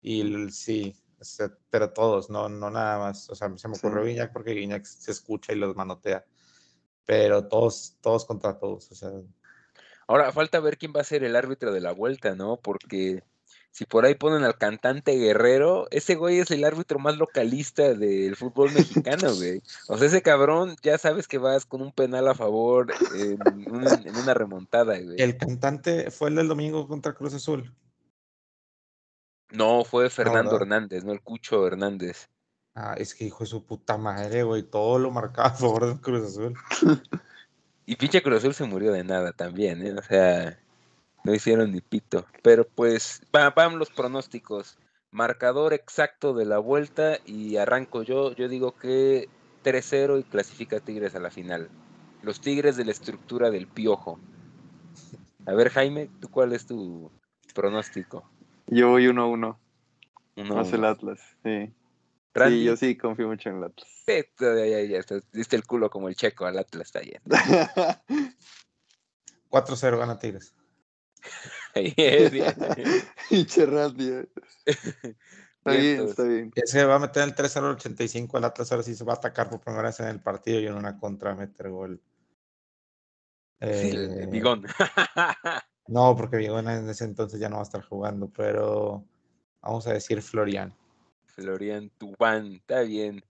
Y 0.00 0.50
sí, 0.50 0.96
pero 1.68 1.92
todos, 1.92 2.30
no, 2.30 2.48
no 2.48 2.70
nada 2.70 2.98
más. 2.98 3.28
O 3.28 3.34
sea, 3.34 3.54
se 3.54 3.68
me 3.68 3.76
ocurrió 3.76 4.04
Guiñac 4.04 4.32
porque 4.32 4.52
Guiñac 4.52 4.86
se 4.86 5.10
escucha 5.10 5.52
y 5.52 5.56
los 5.56 5.76
manotea. 5.76 6.24
Pero 7.04 7.48
todos, 7.48 7.98
todos 8.00 8.24
contra 8.24 8.58
todos. 8.58 8.90
O 8.92 8.94
sea. 8.94 9.10
Ahora 10.10 10.32
falta 10.32 10.58
ver 10.58 10.76
quién 10.76 10.92
va 10.92 11.02
a 11.02 11.04
ser 11.04 11.22
el 11.22 11.36
árbitro 11.36 11.72
de 11.72 11.80
la 11.80 11.92
vuelta, 11.92 12.34
¿no? 12.34 12.56
Porque 12.56 13.22
si 13.70 13.84
por 13.84 14.04
ahí 14.04 14.16
ponen 14.16 14.42
al 14.42 14.58
cantante 14.58 15.12
Guerrero, 15.12 15.86
ese 15.92 16.16
güey 16.16 16.40
es 16.40 16.50
el 16.50 16.64
árbitro 16.64 16.98
más 16.98 17.16
localista 17.16 17.94
del 17.94 18.34
fútbol 18.34 18.72
mexicano, 18.72 19.32
güey. 19.36 19.62
O 19.86 19.96
sea, 19.96 20.08
ese 20.08 20.20
cabrón 20.20 20.74
ya 20.82 20.98
sabes 20.98 21.28
que 21.28 21.38
vas 21.38 21.64
con 21.64 21.80
un 21.80 21.92
penal 21.92 22.26
a 22.26 22.34
favor 22.34 22.92
en 23.14 23.38
una, 23.70 24.34
remontada, 24.34 24.98
güey. 24.98 25.14
¿El 25.22 25.36
cantante 25.36 26.10
fue 26.10 26.30
el 26.30 26.34
del 26.34 26.48
domingo 26.48 26.88
contra 26.88 27.14
Cruz 27.14 27.34
Azul? 27.34 27.72
No, 29.52 29.84
fue 29.84 30.10
Fernando 30.10 30.56
Hernández, 30.56 31.04
no 31.04 31.12
el 31.12 31.22
Cucho 31.22 31.68
Hernández. 31.68 32.30
Ah, 32.74 32.96
es 32.98 33.14
que 33.14 33.26
hijo 33.26 33.44
de 33.44 33.50
su 33.50 33.64
puta 33.64 33.96
madre, 33.96 34.42
güey, 34.42 34.64
todo 34.64 34.98
lo 34.98 35.12
marcaba 35.12 35.50
a 35.50 35.54
favor 35.54 35.86
de 35.86 36.00
Cruz 36.00 36.26
Azul. 36.26 36.56
y 37.90 37.96
pinche 37.96 38.22
Cruz 38.22 38.38
Azul 38.38 38.54
se 38.54 38.62
murió 38.66 38.92
de 38.92 39.02
nada 39.02 39.32
también, 39.32 39.84
¿eh? 39.84 39.92
O 39.98 40.02
sea, 40.02 40.56
no 41.24 41.34
hicieron 41.34 41.72
ni 41.72 41.80
pito. 41.80 42.24
Pero 42.40 42.64
pues, 42.64 43.20
van 43.32 43.80
los 43.80 43.90
pronósticos. 43.90 44.78
Marcador 45.10 45.72
exacto 45.72 46.32
de 46.32 46.44
la 46.44 46.58
vuelta 46.58 47.18
y 47.26 47.56
arranco 47.56 48.04
yo. 48.04 48.32
Yo 48.36 48.48
digo 48.48 48.76
que 48.76 49.28
3-0 49.64 50.20
y 50.20 50.22
clasifica 50.22 50.78
Tigres 50.78 51.16
a 51.16 51.18
la 51.18 51.32
final. 51.32 51.68
Los 52.22 52.40
Tigres 52.40 52.76
de 52.76 52.84
la 52.84 52.92
estructura 52.92 53.50
del 53.50 53.66
piojo. 53.66 54.20
A 55.44 55.52
ver, 55.54 55.70
Jaime, 55.70 56.08
¿tú 56.20 56.28
cuál 56.30 56.52
es 56.52 56.66
tu 56.66 57.10
pronóstico? 57.56 58.22
Yo 58.68 58.90
voy 58.90 59.06
1-1. 59.08 59.58
Más 60.36 60.72
el 60.72 60.84
Atlas, 60.84 61.18
sí. 61.42 61.72
Sí, 62.34 62.64
yo 62.64 62.76
sí 62.76 62.96
confío 62.96 63.26
mucho 63.28 63.50
en 63.50 63.56
el 63.56 63.64
Atlas. 63.64 63.88
Sí, 64.06 64.24
ya, 64.38 64.66
ya, 64.66 64.82
ya, 64.82 65.00
diste 65.32 65.56
el 65.56 65.66
culo 65.66 65.90
como 65.90 66.08
el 66.08 66.14
checo 66.14 66.46
al 66.46 66.58
Atlas, 66.58 66.86
está 66.86 67.00
bien. 67.00 67.20
4-0 69.48 69.98
gana 69.98 70.18
Tigres. 70.18 70.54
Pinche 73.28 73.66
Randy. 73.66 74.28
Está 74.64 75.72
bien, 75.72 76.08
está 76.08 76.22
bien. 76.22 76.52
Se 76.64 76.84
va 76.84 76.94
a 76.96 76.98
meter 77.00 77.24
el 77.24 77.34
3 77.34 77.52
0 77.52 77.70
85 77.70 78.38
el 78.38 78.44
Atlas 78.44 78.72
ahora 78.72 78.84
sí 78.84 78.94
se 78.94 79.04
va 79.04 79.14
a 79.14 79.16
atacar 79.16 79.50
por 79.50 79.60
primera 79.60 79.88
vez 79.88 80.00
en 80.00 80.08
el 80.08 80.20
partido 80.20 80.60
y 80.60 80.66
en 80.66 80.74
una 80.74 80.98
contra 80.98 81.34
meter 81.34 81.68
gol. 81.68 82.00
Eh, 83.60 84.26
Bigón. 84.30 84.66
no, 85.88 86.16
porque 86.16 86.38
Bigón 86.38 86.68
en 86.68 86.88
ese 86.88 87.04
entonces 87.04 87.38
ya 87.38 87.48
no 87.48 87.56
va 87.56 87.62
a 87.62 87.64
estar 87.64 87.82
jugando, 87.82 88.30
pero 88.30 89.04
vamos 89.60 89.86
a 89.86 89.92
decir 89.92 90.22
Florian. 90.22 90.74
Florian 91.40 91.90
Tubán, 91.96 92.54
está 92.54 92.82
bien. 92.82 93.24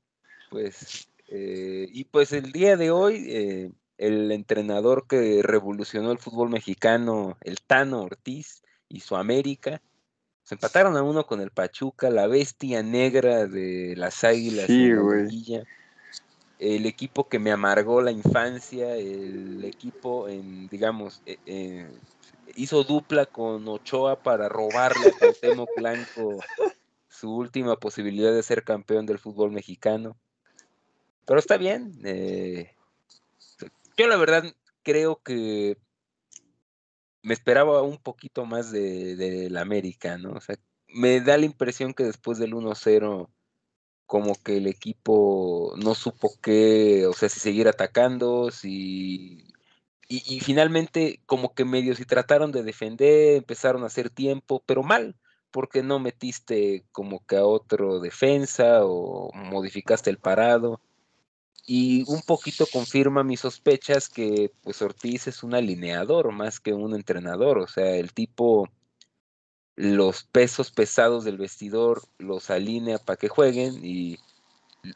Pues, 0.51 1.09
eh, 1.29 1.87
y 1.93 2.05
pues 2.05 2.33
el 2.33 2.51
día 2.53 2.77
de 2.77 2.91
hoy, 2.91 3.27
eh, 3.29 3.71
el 3.99 4.33
entrenador 4.33 5.07
que 5.07 5.43
revolucionó 5.43 6.11
el 6.11 6.19
fútbol 6.19 6.51
mexicano, 6.51 7.37
el 7.43 7.61
Tano 7.61 8.03
Ortiz 8.03 8.63
y 8.89 9.01
su 9.01 9.17
América. 9.17 9.81
Se 10.43 10.57
empataron 10.57 10.97
a 10.97 11.03
uno 11.03 11.27
con 11.27 11.41
el 11.41 11.51
Pachuca, 11.51 12.11
la 12.11 12.27
bestia 12.27 12.83
negra 12.83 13.47
de 13.47 13.95
las 13.97 14.25
águilas. 14.25 14.67
Sí, 14.67 14.91
el 16.59 16.85
equipo 16.85 17.29
que 17.29 17.39
me 17.39 17.53
amargó 17.53 18.03
la 18.03 18.11
infancia, 18.11 18.95
el 18.97 19.65
equipo 19.65 20.29
en, 20.29 20.69
digamos, 20.69 21.23
eh, 21.25 21.39
eh, 21.47 21.89
hizo 22.55 22.85
dupla 22.85 23.25
con 23.27 23.67
Ochoa 23.67 24.17
para 24.17 24.49
robarle 24.49 25.09
a 25.09 25.13
Cuauhtémoc 25.13 25.71
Blanco 25.77 26.39
su 27.21 27.35
última 27.35 27.77
posibilidad 27.77 28.33
de 28.33 28.43
ser 28.43 28.65
campeón 28.65 29.05
del 29.07 29.19
fútbol 29.19 29.53
mexicano. 29.53 30.17
Pero 31.27 31.39
está 31.39 31.59
bien, 31.59 31.93
eh, 32.05 32.75
yo 33.97 34.09
la 34.09 34.17
verdad 34.17 34.45
creo 34.83 35.23
que 35.23 35.77
me 37.23 37.35
esperaba 37.35 37.83
un 37.83 37.99
poquito 37.99 38.47
más 38.47 38.73
de, 38.73 39.49
la 39.51 39.61
América, 39.61 40.17
¿no? 40.17 40.33
O 40.33 40.41
sea, 40.41 40.57
me 40.89 41.21
da 41.21 41.37
la 41.37 41.45
impresión 41.45 41.93
que 41.93 42.05
después 42.05 42.39
del 42.39 42.55
1-0, 42.55 43.29
como 44.07 44.35
que 44.43 44.57
el 44.57 44.67
equipo 44.67 45.75
no 45.77 45.95
supo 45.95 46.33
qué, 46.41 47.07
o 47.07 47.13
sea, 47.13 47.29
si 47.29 47.41
seguir 47.41 47.69
atacando, 47.69 48.51
si... 48.51 49.47
Y, 50.09 50.41
finalmente, 50.41 51.21
como 51.25 51.55
que 51.55 51.65
medio 51.65 51.95
si 51.95 52.05
trataron 52.05 52.51
de 52.51 52.65
defender, 52.65 53.37
empezaron 53.37 53.85
a 53.85 53.87
hacer 53.87 54.11
tiempo, 54.11 54.61
pero 54.67 54.83
mal, 54.83 55.15
porque 55.51 55.83
no 55.83 55.99
metiste 55.99 56.85
como 56.93 57.25
que 57.27 57.37
a 57.37 57.45
otro 57.45 58.01
defensa 58.01 58.81
o 58.85 59.31
modificaste 59.35 60.11
el 60.11 60.19
parado 60.19 60.81
y 61.67 62.05
un 62.11 62.23
poquito 62.23 62.67
confirma 62.73 63.23
mis 63.23 63.41
sospechas 63.41 64.09
que 64.09 64.53
pues 64.63 64.83
Ortiz 64.83 65.27
es 65.29 65.43
un 65.43 65.55
alineador 65.55 66.33
más 66.33 66.59
que 66.59 66.73
un 66.73 66.95
entrenador, 66.95 67.59
o 67.59 67.67
sea, 67.67 67.97
el 67.97 68.13
tipo 68.13 68.69
los 69.77 70.25
pesos 70.25 70.71
pesados 70.71 71.25
del 71.25 71.39
vestidor 71.39 72.03
los 72.19 72.51
alinea 72.51 72.99
para 72.99 73.17
que 73.17 73.29
jueguen 73.29 73.85
y 73.85 74.19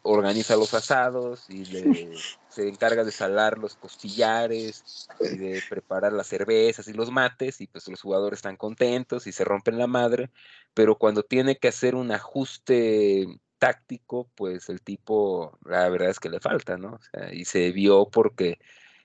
organiza 0.03 0.57
los 0.57 0.75
asados 0.75 1.49
y 1.49 1.65
se 2.49 2.69
encarga 2.69 3.05
de 3.05 3.13
salar 3.13 3.59
los 3.59 3.77
costillares 3.77 5.09
y 5.21 5.37
de 5.37 5.63
preparar 5.69 6.13
las 6.13 6.27
cervezas 6.27 6.89
y 6.89 6.93
los 6.93 7.11
mates 7.11 7.61
y 7.61 7.67
pues 7.67 7.89
los 7.89 8.01
jugadores 8.01 8.39
están 8.39 8.57
contentos 8.57 9.27
y 9.27 9.33
se 9.33 9.45
rompen 9.45 9.79
la 9.79 9.87
madre, 9.87 10.31
pero 10.73 10.97
cuando 10.97 11.23
tiene 11.23 11.59
que 11.59 11.69
hacer 11.69 11.95
un 11.95 12.13
ajuste 12.13 13.27
táctico, 13.59 14.29
pues 14.35 14.69
el 14.69 14.83
tipo, 14.83 15.59
la 15.65 15.89
verdad 15.89 16.11
es 16.11 16.21
que 16.21 16.29
le 16.29 16.41
falta, 16.41 16.77
¿no? 16.77 16.95
O 16.95 17.01
sea, 17.01 17.33
y 17.33 17.45
se 17.45 17.73
vio 17.73 18.09
porque 18.11 18.59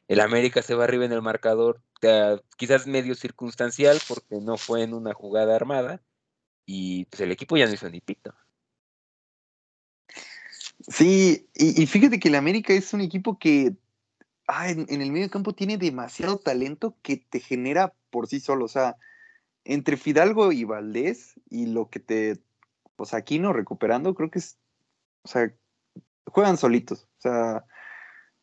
el 0.08 0.20
América 0.20 0.62
se 0.62 0.76
va 0.76 0.86
arriba 0.86 1.06
en 1.06 1.14
el 1.14 1.22
marcador, 1.22 1.82
quizás 2.58 2.88
medio 2.88 3.16
circunstancial, 3.16 4.00
porque 4.08 4.42
no 4.42 4.58
fue 4.58 4.84
en 4.84 4.94
una 4.94 5.14
jugada 5.14 5.56
armada, 5.56 6.02
y 6.66 7.06
pues 7.06 7.22
el 7.22 7.32
equipo 7.32 7.58
ya 7.58 7.68
no 7.68 7.74
hizo 7.74 7.90
ni 7.90 8.02
pito. 8.02 8.34
Sí, 10.88 11.50
y, 11.54 11.86
fíjate 11.88 12.20
que 12.20 12.30
el 12.30 12.36
América 12.36 12.74
es 12.74 12.94
un 12.94 13.02
equipo 13.02 13.38
que 13.38 13.76
ah, 14.48 14.70
en, 14.70 14.88
el 14.90 15.12
medio 15.12 15.30
campo 15.30 15.54
tiene 15.54 15.78
demasiado 15.78 16.38
talento 16.40 16.96
que 17.02 17.18
te 17.18 17.40
genera 17.40 17.94
por 18.10 18.28
sí 18.28 18.40
solo. 18.40 18.66
O 18.66 18.70
sea, 18.70 18.96
entre 19.66 19.98
Fidalgo 19.98 20.52
y 20.52 20.64
Valdés 20.64 21.34
y 21.50 21.68
lo 21.68 21.90
que 21.90 22.00
te, 22.00 22.40
pues 22.96 23.14
Aquino 23.14 23.52
recuperando, 23.54 24.16
creo 24.16 24.32
que 24.32 24.40
es, 24.40 24.58
o 25.24 25.28
sea, 25.28 25.54
juegan 26.26 26.58
solitos. 26.58 27.08
O 27.18 27.22
sea, 27.22 27.66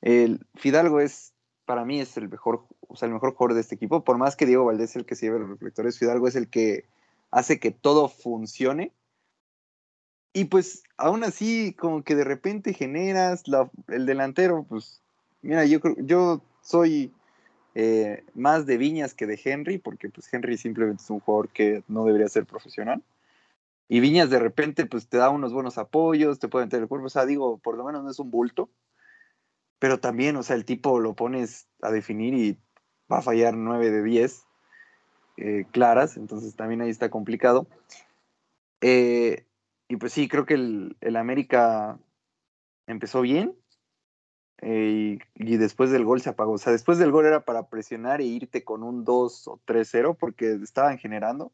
el 0.03 0.47
Fidalgo 0.55 1.01
es, 1.01 1.33
para 1.65 1.85
mí 1.87 2.01
es 2.01 2.17
el 2.19 2.29
mejor, 2.29 2.67
o 2.81 2.97
sea, 2.97 3.07
el 3.07 3.15
mejor 3.15 3.33
jugador 3.33 3.55
de 3.55 3.63
este 3.63 3.77
equipo. 3.77 4.05
Por 4.05 4.19
más 4.19 4.37
que 4.37 4.47
Diego 4.47 4.67
Valdés 4.67 4.91
es 4.91 4.97
el 4.97 5.07
que 5.07 5.17
se 5.17 5.27
lleva 5.27 5.39
los 5.39 5.49
reflectores, 5.49 5.99
Fidalgo 5.99 6.29
es 6.29 6.37
el 6.37 6.49
que 6.51 6.87
hace 7.31 7.59
que 7.59 7.71
todo 7.71 8.09
funcione. 8.09 8.93
Y 10.33 10.47
pues 10.47 10.83
aún 10.97 11.25
así, 11.25 11.75
como 11.75 12.03
que 12.03 12.15
de 12.15 12.25
repente 12.25 12.75
generas 12.75 13.45
el 13.89 14.07
delantero, 14.07 14.65
pues, 14.69 15.01
mira, 15.43 15.65
yo 15.65 15.81
yo 15.99 16.43
soy 16.63 17.13
eh, 17.75 18.25
más 18.35 18.65
de 18.65 18.79
Viñas 18.79 19.15
que 19.15 19.27
de 19.27 19.39
Henry, 19.43 19.79
porque 19.79 20.09
pues 20.09 20.33
Henry 20.33 20.57
simplemente 20.57 21.03
es 21.03 21.11
un 21.11 21.21
jugador 21.21 21.51
que 21.51 21.83
no 21.89 22.05
debería 22.05 22.29
ser 22.29 22.47
profesional. 22.47 23.03
Y 23.89 24.01
Viñas 24.01 24.31
de 24.31 24.39
repente 24.39 24.87
pues 24.87 25.09
te 25.09 25.19
da 25.19 25.31
unos 25.31 25.53
buenos 25.53 25.79
apoyos, 25.79 26.39
te 26.39 26.49
puede 26.49 26.67
meter 26.67 26.81
el 26.81 26.89
cuerpo, 26.89 27.07
o 27.07 27.11
sea, 27.11 27.27
digo, 27.27 27.59
por 27.59 27.77
lo 27.77 27.85
menos 27.85 28.03
no 28.03 28.11
es 28.11 28.19
un 28.19 28.31
bulto, 28.31 28.71
pero 29.79 30.01
también, 30.01 30.37
o 30.37 30.43
sea, 30.43 30.57
el 30.57 30.65
tipo 30.65 31.01
lo 31.01 31.15
pones 31.15 31.69
a 31.83 31.91
definir 31.91 32.35
y 32.35 32.59
va 33.13 33.19
a 33.19 33.23
fallar 33.23 33.55
9 33.55 33.91
de 33.91 34.03
10 34.03 34.47
eh, 35.37 35.67
claras, 35.71 36.17
entonces 36.17 36.57
también 36.57 36.81
ahí 36.81 36.91
está 36.91 37.11
complicado. 37.11 37.67
Eh, 38.81 39.45
y 39.89 39.97
pues 39.97 40.13
sí, 40.13 40.29
creo 40.29 40.47
que 40.47 40.55
el, 40.55 40.97
el 41.01 41.17
América 41.17 41.99
empezó 42.87 43.21
bien, 43.23 43.57
eh, 44.63 45.19
y, 45.35 45.57
después 45.59 45.91
del 45.91 46.05
gol 46.05 46.21
se 46.21 46.31
apagó. 46.31 46.53
O 46.53 46.59
sea, 46.59 46.73
después 46.73 46.99
del 46.99 47.11
gol 47.11 47.27
era 47.27 47.45
para 47.45 47.69
presionar 47.69 48.21
e 48.21 48.25
irte 48.25 48.65
con 48.65 48.83
un 48.83 49.05
2 49.05 49.49
o 49.49 49.61
3-0 49.67 50.17
porque 50.19 50.53
estaban 50.63 50.99
generando. 50.99 51.53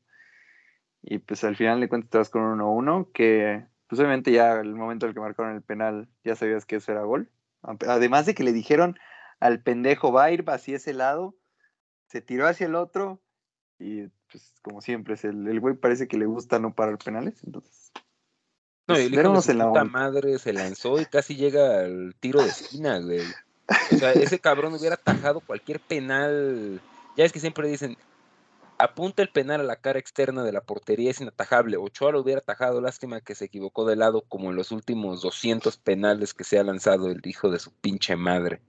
Y 1.03 1.18
pues 1.18 1.42
al 1.45 1.57
final 1.57 1.81
de 1.81 1.88
cuentas 1.88 2.31
con 2.31 2.42
un 2.42 2.61
1-1 2.61 3.11
que 3.12 3.66
pues 3.88 3.99
obviamente 4.01 4.33
ya 4.33 4.61
el 4.61 4.75
momento 4.75 5.07
en 5.07 5.11
el 5.11 5.14
que 5.14 5.21
marcaron 5.21 5.55
el 5.55 5.62
penal 5.62 6.09
ya 6.25 6.37
sabías 6.37 6.64
que 6.64 6.77
eso 6.77 6.92
era 6.92 7.03
gol. 7.03 7.31
Además 7.62 8.27
de 8.27 8.35
que 8.35 8.45
le 8.45 8.53
dijeron 8.53 8.99
al 9.40 9.62
pendejo 9.62 10.12
va 10.12 10.25
a 10.25 10.31
ir 10.31 10.45
hacia 10.49 10.77
ese 10.77 10.95
lado, 10.95 11.37
se 12.07 12.21
tiró 12.21 12.47
hacia 12.47 12.66
el 12.66 12.77
otro 12.77 13.21
y 13.79 14.07
pues 14.31 14.55
como 14.62 14.81
siempre 14.81 15.16
el, 15.25 15.49
el 15.49 15.61
güey 15.61 15.75
parece 15.75 16.09
que 16.09 16.16
le 16.16 16.27
gusta 16.27 16.61
no 16.61 16.75
parar 16.75 16.99
penales. 16.99 17.42
Entonces, 17.45 17.92
No, 18.88 18.97
el 18.97 19.03
hijo 19.03 19.11
de 19.11 19.16
veremos 19.16 19.45
su 19.45 19.53
en 19.53 19.59
la 19.59 19.68
puta 19.68 19.85
madre 19.85 20.38
se 20.38 20.53
lanzó 20.53 21.01
y 21.01 21.07
casi 21.07 21.37
llega 21.37 21.81
al 21.81 22.14
tiro 22.18 22.42
de 22.42 22.49
esquina, 22.49 22.99
güey. 22.99 23.23
O 23.92 23.97
sea, 23.97 24.12
ese 24.12 24.38
cabrón 24.38 24.75
hubiera 24.75 24.97
atajado 24.97 25.40
cualquier 25.40 25.81
penal. 25.81 26.81
Ya 27.16 27.25
es 27.25 27.33
que 27.33 27.40
siempre 27.40 27.68
dicen, 27.68 27.97
apunta 28.79 29.23
el 29.23 29.29
penal 29.29 29.61
a 29.61 29.64
la 29.64 29.77
cara 29.77 29.99
externa 29.99 30.42
de 30.42 30.53
la 30.53 30.62
portería, 30.62 31.11
es 31.11 31.21
inatajable. 31.21 31.77
Ochoa 31.77 32.12
lo 32.12 32.21
hubiera 32.21 32.40
atajado, 32.40 32.81
lástima 32.81 33.21
que 33.21 33.35
se 33.35 33.45
equivocó 33.45 33.87
de 33.87 33.97
lado 33.97 34.23
como 34.23 34.51
en 34.51 34.57
los 34.57 34.73
últimos 34.73 35.23
200 35.23 35.77
penales 35.77 36.35
que 36.35 36.45
se 36.45 36.59
ha 36.59 36.64
lanzado 36.64 37.09
el 37.09 37.21
hijo 37.25 37.51
de 37.51 37.61
su 37.61 37.71
pinche 37.73 38.16
madre. 38.16 38.61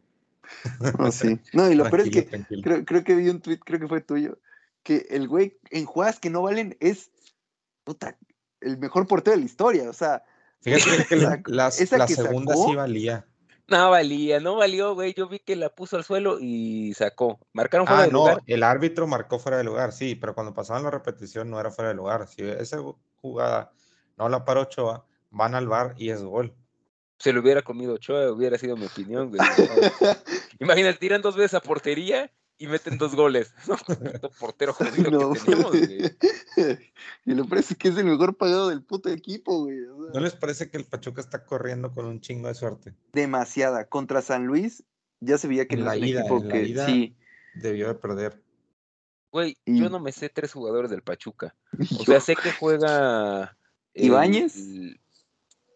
No, 1.00 1.12
sí. 1.12 1.40
No, 1.54 1.72
y 1.72 1.76
lo 1.76 1.86
peor 1.86 2.02
es 2.02 2.12
que 2.12 2.46
creo, 2.62 2.86
creo 2.86 3.04
que 3.04 3.16
vi 3.16 3.30
un 3.30 3.42
tweet, 3.42 3.60
creo 3.60 3.80
que 3.80 3.88
fue 3.88 4.02
tuyo, 4.02 4.38
que 4.84 5.08
el 5.10 5.28
güey 5.28 5.58
en 5.72 5.86
jugadas 5.86 6.20
que 6.20 6.30
no 6.30 6.44
valen 6.44 6.78
es 6.80 7.10
puta, 7.84 8.18
el 8.66 8.78
mejor 8.78 9.08
portero 9.08 9.36
de 9.36 9.42
la 9.42 9.46
historia. 9.46 9.90
O 9.90 9.94
sea, 9.94 10.24
Fíjate 10.62 11.06
que 11.10 11.16
la, 11.18 11.34
Esa- 11.36 11.42
las- 11.48 11.82
esa 11.82 11.98
la 11.98 12.06
que 12.06 12.16
segunda 12.16 12.54
sacó- 12.56 12.70
sí 12.70 12.76
valía. 12.76 13.26
No 13.68 13.90
valía, 13.92 14.40
no 14.42 14.56
valió, 14.58 14.94
güey. 14.94 15.14
Yo 15.14 15.28
vi 15.30 15.40
que 15.40 15.56
la 15.56 15.70
puso 15.70 15.96
al 15.96 16.04
suelo 16.04 16.38
y 16.40 16.94
sacó. 16.96 17.40
Marcaron 17.54 17.88
fuera 17.88 18.04
Ah, 18.04 18.06
de 18.06 18.12
no, 18.12 18.20
lugar. 18.20 18.44
el 18.46 18.62
árbitro 18.64 19.08
marcó 19.08 19.40
fuera 19.40 19.58
de 19.58 19.64
lugar, 19.64 19.94
sí, 19.94 20.16
pero 20.16 20.36
cuando 20.36 20.54
pasaban 20.54 20.84
la 20.84 20.92
repetición 20.92 21.50
no 21.50 21.60
era 21.60 21.72
fuera 21.72 21.90
de 21.90 21.96
lugar. 21.96 22.28
Si 22.28 22.42
esa 22.44 22.80
jugada 23.22 23.72
no 24.18 24.28
la 24.28 24.44
paró 24.44 24.62
Ochoa, 24.64 25.06
van 25.30 25.56
al 25.56 25.68
bar 25.68 25.96
y 25.98 26.10
es 26.10 26.22
gol. 26.24 26.54
Se 27.20 27.32
lo 27.32 27.40
hubiera 27.40 27.62
comido 27.62 27.94
Ochoa, 27.94 28.32
hubiera 28.34 28.58
sido 28.58 28.76
mi 28.76 28.86
opinión, 28.86 29.30
güey. 29.30 29.40
Imagínate, 30.60 31.00
tiran 31.00 31.22
dos 31.22 31.36
veces 31.36 31.54
a 31.56 31.62
portería 31.62 32.32
y 32.64 32.68
meten 32.68 32.98
dos 32.98 33.14
goles. 33.16 33.54
No, 33.68 34.30
portero 34.40 34.74
jodido 34.74 35.12
no, 35.12 35.34
que 35.34 35.40
tenemos, 35.42 35.72
güey. 35.72 36.18
y 37.26 37.34
lo 37.34 37.46
es 37.58 37.76
que 37.76 37.90
es 37.90 37.98
el 37.98 38.06
mejor 38.06 38.38
pagado 38.38 38.70
del 38.70 38.84
puto 38.84 39.10
equipo, 39.10 39.64
güey. 39.64 39.82
o 39.86 40.04
sea, 40.06 40.14
¿No 40.14 40.20
les 40.22 40.34
parece 40.36 40.70
que 40.70 40.78
el 40.78 40.86
Pachuca 40.86 41.22
está 41.22 41.46
corriendo 41.46 41.94
con 41.94 42.06
un 42.06 42.22
chingo 42.22 42.48
de 42.48 42.54
suerte? 42.56 42.96
demasiada. 43.12 43.86
Contra 43.90 44.22
San 44.22 44.46
Luis 44.46 44.84
ya 45.20 45.38
se 45.38 45.48
veía 45.48 45.68
que 45.68 45.76
En 45.76 45.86
la 45.86 45.98
ida, 45.98 46.22
equipo 46.22 46.38
en 46.38 46.48
la 46.48 46.54
que 46.54 46.64
ida. 46.64 46.86
sí. 46.86 47.16
Debió 47.56 47.88
de 47.90 47.96
perder. 47.96 48.42
Güey, 49.32 49.58
Y- 49.66 49.80
yo 49.80 49.90
no 49.90 50.00
me 50.00 50.12
sé 50.12 50.30
tres 50.30 50.54
jugadores 50.54 50.90
del 50.92 51.02
Pachuca. 51.02 51.56
O 52.00 52.04
sea, 52.06 52.20
sé 52.20 52.36
que 52.36 52.52
juega. 52.54 53.58
¿Ibáñez? 53.94 54.56
el- 54.56 55.00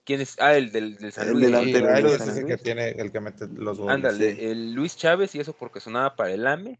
¿Quién 0.07 0.21
es? 0.21 0.37
Ah, 0.39 0.55
el 0.55 0.71
del, 0.71 0.95
del 0.97 1.11
San 1.11 1.27
El 1.27 1.33
Luis. 1.33 1.45
delantero 1.47 1.67
Sí, 1.67 1.83
del 1.83 1.99
Ibáñez 1.99 2.17
San 2.17 2.29
es 2.29 2.37
el 2.37 2.45
que 2.47 2.57
tiene, 2.57 2.89
el 2.91 3.11
que 3.11 3.19
mete 3.19 3.45
los 3.53 3.77
goles. 3.77 3.93
Ándale, 3.93 4.35
sí. 4.35 4.45
el 4.45 4.71
Luis 4.73 4.95
Chávez 4.95 5.35
y 5.35 5.41
eso 5.41 5.51
porque 5.53 5.81
sonaba 5.81 6.15
para 6.15 6.31
el 6.31 6.47
AME. 6.47 6.79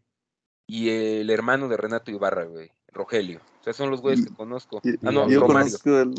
Y 0.66 0.88
el 0.88 1.28
hermano 1.30 1.68
de 1.68 1.76
Renato 1.76 2.10
Ibarra, 2.10 2.44
güey, 2.44 2.70
Rogelio. 2.88 3.40
O 3.60 3.64
sea, 3.64 3.74
son 3.74 3.90
los 3.90 4.00
güeyes 4.00 4.26
que 4.26 4.34
conozco. 4.34 4.80
Y- 4.82 4.94
Ah, 5.06 5.12
no, 5.12 5.28
yo 5.30 5.40
Romario. 5.40 5.78
conozco 5.78 5.90
al, 5.96 6.14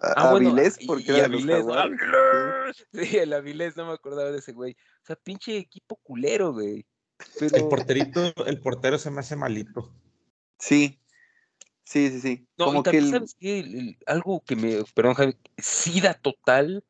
a, 0.00 0.12
Ah, 0.28 0.30
bueno, 0.32 0.48
Avilés 0.50 0.76
y- 0.80 0.86
porque 0.86 1.12
y 1.12 1.16
era 1.16 1.28
los 1.28 1.42
Avilés. 1.42 1.66
Sí, 2.92 3.16
el 3.18 3.32
Avilés, 3.34 3.76
no 3.76 3.86
me 3.86 3.92
acordaba 3.92 4.30
de 4.30 4.38
ese 4.38 4.52
güey. 4.52 4.72
O 5.02 5.06
sea, 5.06 5.16
pinche 5.16 5.56
equipo 5.58 5.96
culero, 5.96 6.52
güey. 6.54 6.86
Pero... 7.38 7.56
El 7.56 7.68
porterito, 7.68 8.32
el 8.46 8.60
portero 8.60 8.98
se 8.98 9.10
me 9.10 9.20
hace 9.20 9.36
malito. 9.36 9.92
Sí, 10.58 10.98
sí, 11.88 12.10
sí, 12.10 12.20
sí. 12.20 12.48
No, 12.58 12.66
Como 12.66 12.80
y 12.80 12.82
que 12.82 12.90
también, 12.90 13.04
el, 13.04 13.10
¿sabes 13.10 13.36
qué? 13.38 13.60
El- 13.60 13.74
el- 13.76 13.98
algo 14.06 14.42
que 14.44 14.56
me, 14.56 14.84
perdón, 14.94 15.14
Javi, 15.14 15.36
sida 15.56 16.14
total 16.14 16.84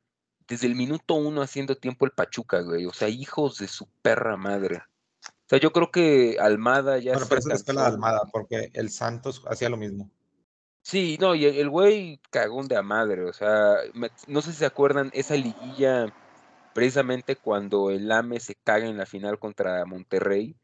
desde 0.48 0.66
el 0.66 0.74
minuto 0.74 1.14
uno 1.14 1.42
haciendo 1.42 1.76
tiempo 1.76 2.06
el 2.06 2.12
Pachuca, 2.12 2.60
güey. 2.62 2.86
O 2.86 2.92
sea, 2.92 3.08
hijos 3.08 3.58
de 3.58 3.68
su 3.68 3.86
perra 4.02 4.36
madre. 4.36 4.76
O 4.76 5.48
sea, 5.48 5.60
yo 5.60 5.72
creo 5.72 5.90
que 5.90 6.38
Almada 6.40 6.98
ya 6.98 7.12
Bueno, 7.12 7.24
se 7.26 7.28
pero 7.28 7.38
es 7.40 7.46
la 7.46 7.54
escuela 7.54 7.80
de 7.82 7.86
cansó. 7.88 7.94
Almada, 7.96 8.20
porque 8.32 8.70
el 8.74 8.90
Santos 8.90 9.42
hacía 9.46 9.68
lo 9.68 9.76
mismo. 9.76 10.10
Sí, 10.82 11.18
no, 11.20 11.34
y 11.34 11.44
el 11.44 11.56
el 11.56 11.68
güey 11.70 12.20
cagón 12.30 12.66
de 12.68 12.76
a 12.76 12.82
madre, 12.82 13.24
o 13.24 13.32
sea, 13.32 13.76
me- 13.94 14.10
no 14.26 14.40
sé 14.40 14.52
si 14.52 14.58
se 14.58 14.66
acuerdan 14.66 15.10
esa 15.12 15.34
liguilla 15.36 16.06
precisamente 16.72 17.36
cuando 17.36 17.90
el 17.90 18.10
AME 18.12 18.40
se 18.40 18.54
caga 18.56 18.86
en 18.86 18.96
la 18.98 19.06
final 19.06 19.38
contra 19.38 19.84
Monterrey, 19.84 20.56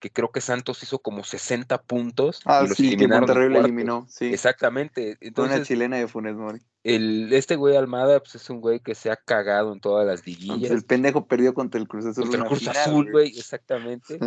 que 0.00 0.10
creo 0.10 0.32
que 0.32 0.40
Santos 0.40 0.82
hizo 0.82 0.98
como 0.98 1.22
60 1.22 1.82
puntos 1.82 2.40
ah, 2.46 2.62
y 2.64 2.68
los 2.68 2.76
sí, 2.76 2.88
eliminaron 2.88 3.26
Monterrey 3.26 3.48
lo 3.50 3.60
eliminó, 3.60 4.06
sí. 4.08 4.32
Exactamente. 4.32 5.16
Fue 5.16 5.18
una 5.20 5.28
Entonces, 5.28 5.68
chilena 5.68 5.98
de 5.98 6.08
Funes 6.08 6.34
Mori. 6.34 6.60
el, 6.82 7.32
este 7.32 7.56
güey 7.56 7.76
Almada 7.76 8.18
pues, 8.20 8.34
es 8.34 8.50
un 8.50 8.60
güey 8.60 8.80
que 8.80 8.94
se 8.94 9.10
ha 9.10 9.16
cagado 9.16 9.72
en 9.72 9.80
todas 9.80 10.06
las 10.06 10.26
Entonces, 10.26 10.48
liguillas. 10.48 10.70
el 10.72 10.84
pendejo 10.84 11.26
perdió 11.26 11.54
contra 11.54 11.80
el 11.80 11.86
Cruz 11.86 12.06
Azul. 12.06 12.24
Contra 12.24 12.40
el 12.40 12.46
Cruz 12.48 12.58
final, 12.60 12.76
Azul, 12.76 13.12
güey, 13.12 13.38
exactamente. 13.38 14.18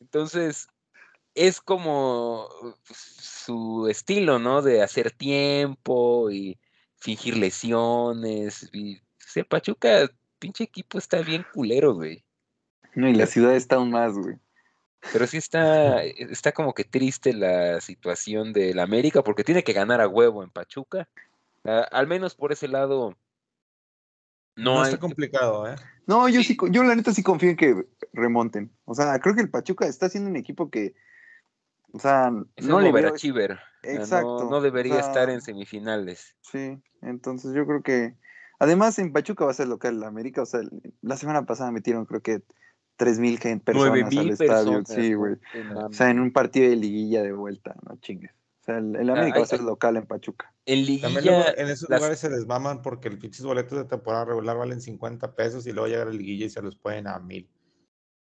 Entonces, 0.00 0.66
es 1.34 1.60
como 1.60 2.48
pues, 2.86 2.98
su 2.98 3.86
estilo, 3.88 4.38
¿no? 4.38 4.62
De 4.62 4.82
hacer 4.82 5.12
tiempo 5.12 6.30
y 6.30 6.58
fingir 6.96 7.36
lesiones. 7.38 8.68
Y 8.72 9.00
se 9.16 9.44
Pachuca, 9.44 10.10
pinche 10.40 10.64
equipo 10.64 10.98
está 10.98 11.22
bien 11.22 11.46
culero, 11.54 11.94
güey. 11.94 12.24
No, 12.94 13.08
y 13.08 13.14
la 13.14 13.26
ciudad 13.26 13.54
está 13.54 13.76
aún 13.76 13.92
más, 13.92 14.14
güey. 14.14 14.36
Pero 15.12 15.26
sí 15.26 15.38
está, 15.38 16.02
está 16.04 16.52
como 16.52 16.74
que 16.74 16.84
triste 16.84 17.32
la 17.32 17.80
situación 17.80 18.52
del 18.52 18.78
América 18.78 19.22
porque 19.22 19.44
tiene 19.44 19.64
que 19.64 19.72
ganar 19.72 20.00
a 20.00 20.08
huevo 20.08 20.42
en 20.42 20.50
Pachuca. 20.50 21.08
Ah, 21.64 21.86
al 21.90 22.06
menos 22.06 22.34
por 22.34 22.52
ese 22.52 22.68
lado. 22.68 23.16
No, 24.56 24.74
No, 24.74 24.82
hay, 24.82 24.88
está 24.88 25.00
complicado, 25.00 25.66
¿eh? 25.68 25.76
No, 26.06 26.28
yo 26.28 26.42
Sí. 26.42 26.56
yo 26.70 26.82
la 26.82 26.94
neta 26.94 27.12
sí 27.12 27.22
confío 27.22 27.50
en 27.50 27.56
que 27.56 27.86
remonten. 28.12 28.70
O 28.84 28.94
sea, 28.94 29.18
creo 29.20 29.34
que 29.34 29.40
el 29.42 29.50
Pachuca 29.50 29.86
está 29.86 30.08
siendo 30.08 30.28
un 30.28 30.36
equipo 30.36 30.70
que, 30.70 30.94
o 31.92 31.98
sea, 31.98 32.30
es 32.56 32.66
no 32.66 32.78
le 32.80 32.92
veo. 32.92 32.92
overachiever. 32.92 33.52
O 33.52 33.56
sea, 33.82 33.92
no- 33.94 34.00
Exacto. 34.00 34.50
No, 34.50 34.60
debería 34.60 34.94
o 34.94 34.98
sea, 34.98 35.06
estar 35.06 35.30
en 35.30 35.40
semifinales. 35.40 36.36
Sí, 36.42 36.78
entonces 37.00 37.54
yo 37.54 37.66
creo 37.66 37.82
que, 37.82 38.16
además 38.58 38.98
en 38.98 39.12
Pachuca 39.12 39.44
va 39.46 39.52
a 39.52 39.54
ser 39.54 39.68
local 39.68 39.96
el 39.96 40.04
América. 40.04 40.42
O 40.42 40.46
sea, 40.46 40.60
la 41.00 41.16
semana 41.16 41.46
pasada 41.46 41.70
metieron 41.70 42.04
creo 42.04 42.20
que 42.20 42.42
3.000 43.00 43.38
gen- 43.40 43.60
personas 43.60 43.88
Nueve 43.92 44.02
al 44.06 44.24
mil 44.24 44.30
estadio. 44.32 44.72
personas. 44.82 44.88
Sí, 44.88 45.14
güey. 45.14 45.34
O 45.74 45.92
sea, 45.92 46.10
en 46.10 46.20
un 46.20 46.32
partido 46.32 46.68
de 46.68 46.76
liguilla 46.76 47.22
de 47.22 47.32
vuelta, 47.32 47.74
no 47.88 47.96
chingues. 48.00 48.32
O 48.60 48.64
sea, 48.64 48.76
el, 48.78 48.94
el 48.94 49.08
América 49.08 49.36
hay- 49.36 49.40
va 49.40 49.44
a 49.44 49.48
ser 49.48 49.62
local 49.62 49.96
en 49.96 50.06
Pachuca. 50.06 50.52
En 50.66 50.84
También 51.00 51.24
luego 51.24 51.40
liguilla, 51.40 51.54
en 51.62 51.68
esos 51.70 51.88
las- 51.88 51.98
lugares 52.00 52.18
se 52.18 52.28
les 52.28 52.46
maman 52.46 52.82
porque 52.82 53.08
el 53.08 53.18
pinches 53.18 53.42
boletos 53.44 53.78
de 53.78 53.84
temporada 53.86 54.26
regular 54.26 54.56
valen 54.58 54.80
50 54.82 55.34
pesos 55.34 55.66
y 55.66 55.72
luego 55.72 55.88
llega 55.88 56.04
la 56.04 56.10
liguilla 56.12 56.44
y 56.46 56.50
se 56.50 56.60
los 56.60 56.76
pueden 56.76 57.06
a 57.06 57.18
mil. 57.18 57.48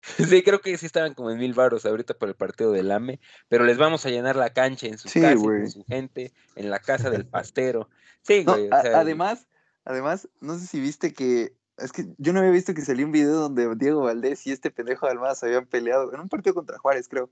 sí, 0.38 0.42
creo 0.42 0.60
que 0.60 0.76
sí 0.78 0.86
estaban 0.86 1.14
como 1.14 1.30
en 1.30 1.38
mil 1.38 1.54
varos 1.54 1.86
ahorita 1.86 2.14
por 2.14 2.28
el 2.28 2.34
partido 2.34 2.72
del 2.72 2.90
AME, 2.90 3.20
pero 3.48 3.64
les 3.64 3.78
vamos 3.78 4.04
a 4.06 4.10
llenar 4.10 4.36
la 4.36 4.52
cancha 4.52 4.86
en 4.86 4.98
su 4.98 5.08
Sí, 5.08 5.20
casa, 5.20 5.36
con 5.42 5.70
su 5.70 5.84
gente, 5.84 6.32
en 6.56 6.70
la 6.70 6.78
casa 6.78 7.10
del 7.10 7.26
pastero. 7.26 7.88
Sí, 8.22 8.44
No, 8.46 8.52
güey, 8.52 8.68
o 8.70 8.74
a- 8.74 8.82
sea, 8.82 8.98
además, 9.00 9.46
además, 9.84 10.28
no 10.40 10.58
sé 10.58 10.66
si 10.66 10.80
viste 10.80 11.12
que. 11.12 11.54
Es 11.76 11.90
que 11.92 12.06
yo 12.18 12.32
no 12.32 12.40
había 12.40 12.52
visto 12.52 12.72
que 12.74 12.82
salió 12.82 13.04
un 13.04 13.12
video 13.12 13.34
donde 13.34 13.74
Diego 13.76 14.02
Valdés 14.02 14.46
y 14.46 14.52
este 14.52 14.70
pendejo 14.70 15.06
de 15.06 15.12
Almada 15.12 15.34
se 15.34 15.46
habían 15.46 15.66
peleado 15.66 16.12
en 16.14 16.20
un 16.20 16.28
partido 16.28 16.54
contra 16.54 16.78
Juárez, 16.78 17.08
creo. 17.08 17.30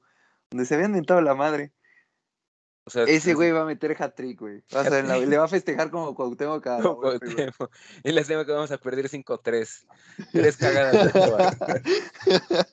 Donde 0.50 0.66
se 0.66 0.74
habían 0.74 0.92
mentado 0.92 1.20
la 1.20 1.34
madre. 1.34 1.72
O 2.84 2.90
sea, 2.90 3.04
Ese 3.04 3.34
güey 3.34 3.52
va 3.52 3.62
a 3.62 3.64
meter 3.64 3.96
hat-trick, 3.96 4.40
güey. 4.40 4.58
O 4.72 4.82
sea, 4.82 5.02
la- 5.04 5.16
le 5.18 5.38
va 5.38 5.44
a 5.44 5.48
festejar 5.48 5.90
como 5.92 6.16
Cuauhtémoc 6.16 6.64
cada 6.64 6.82
como 6.82 6.96
golpe, 6.96 7.26
güey. 7.26 7.36
Cuauhtémoc. 7.52 7.72
Y 8.02 8.10
les 8.10 8.26
digo 8.26 8.44
que 8.44 8.50
vamos 8.50 8.72
a 8.72 8.78
perder 8.78 9.08
5-3. 9.08 9.86
Tres 10.32 10.56
cagadas 10.56 11.12
de. 11.12 11.84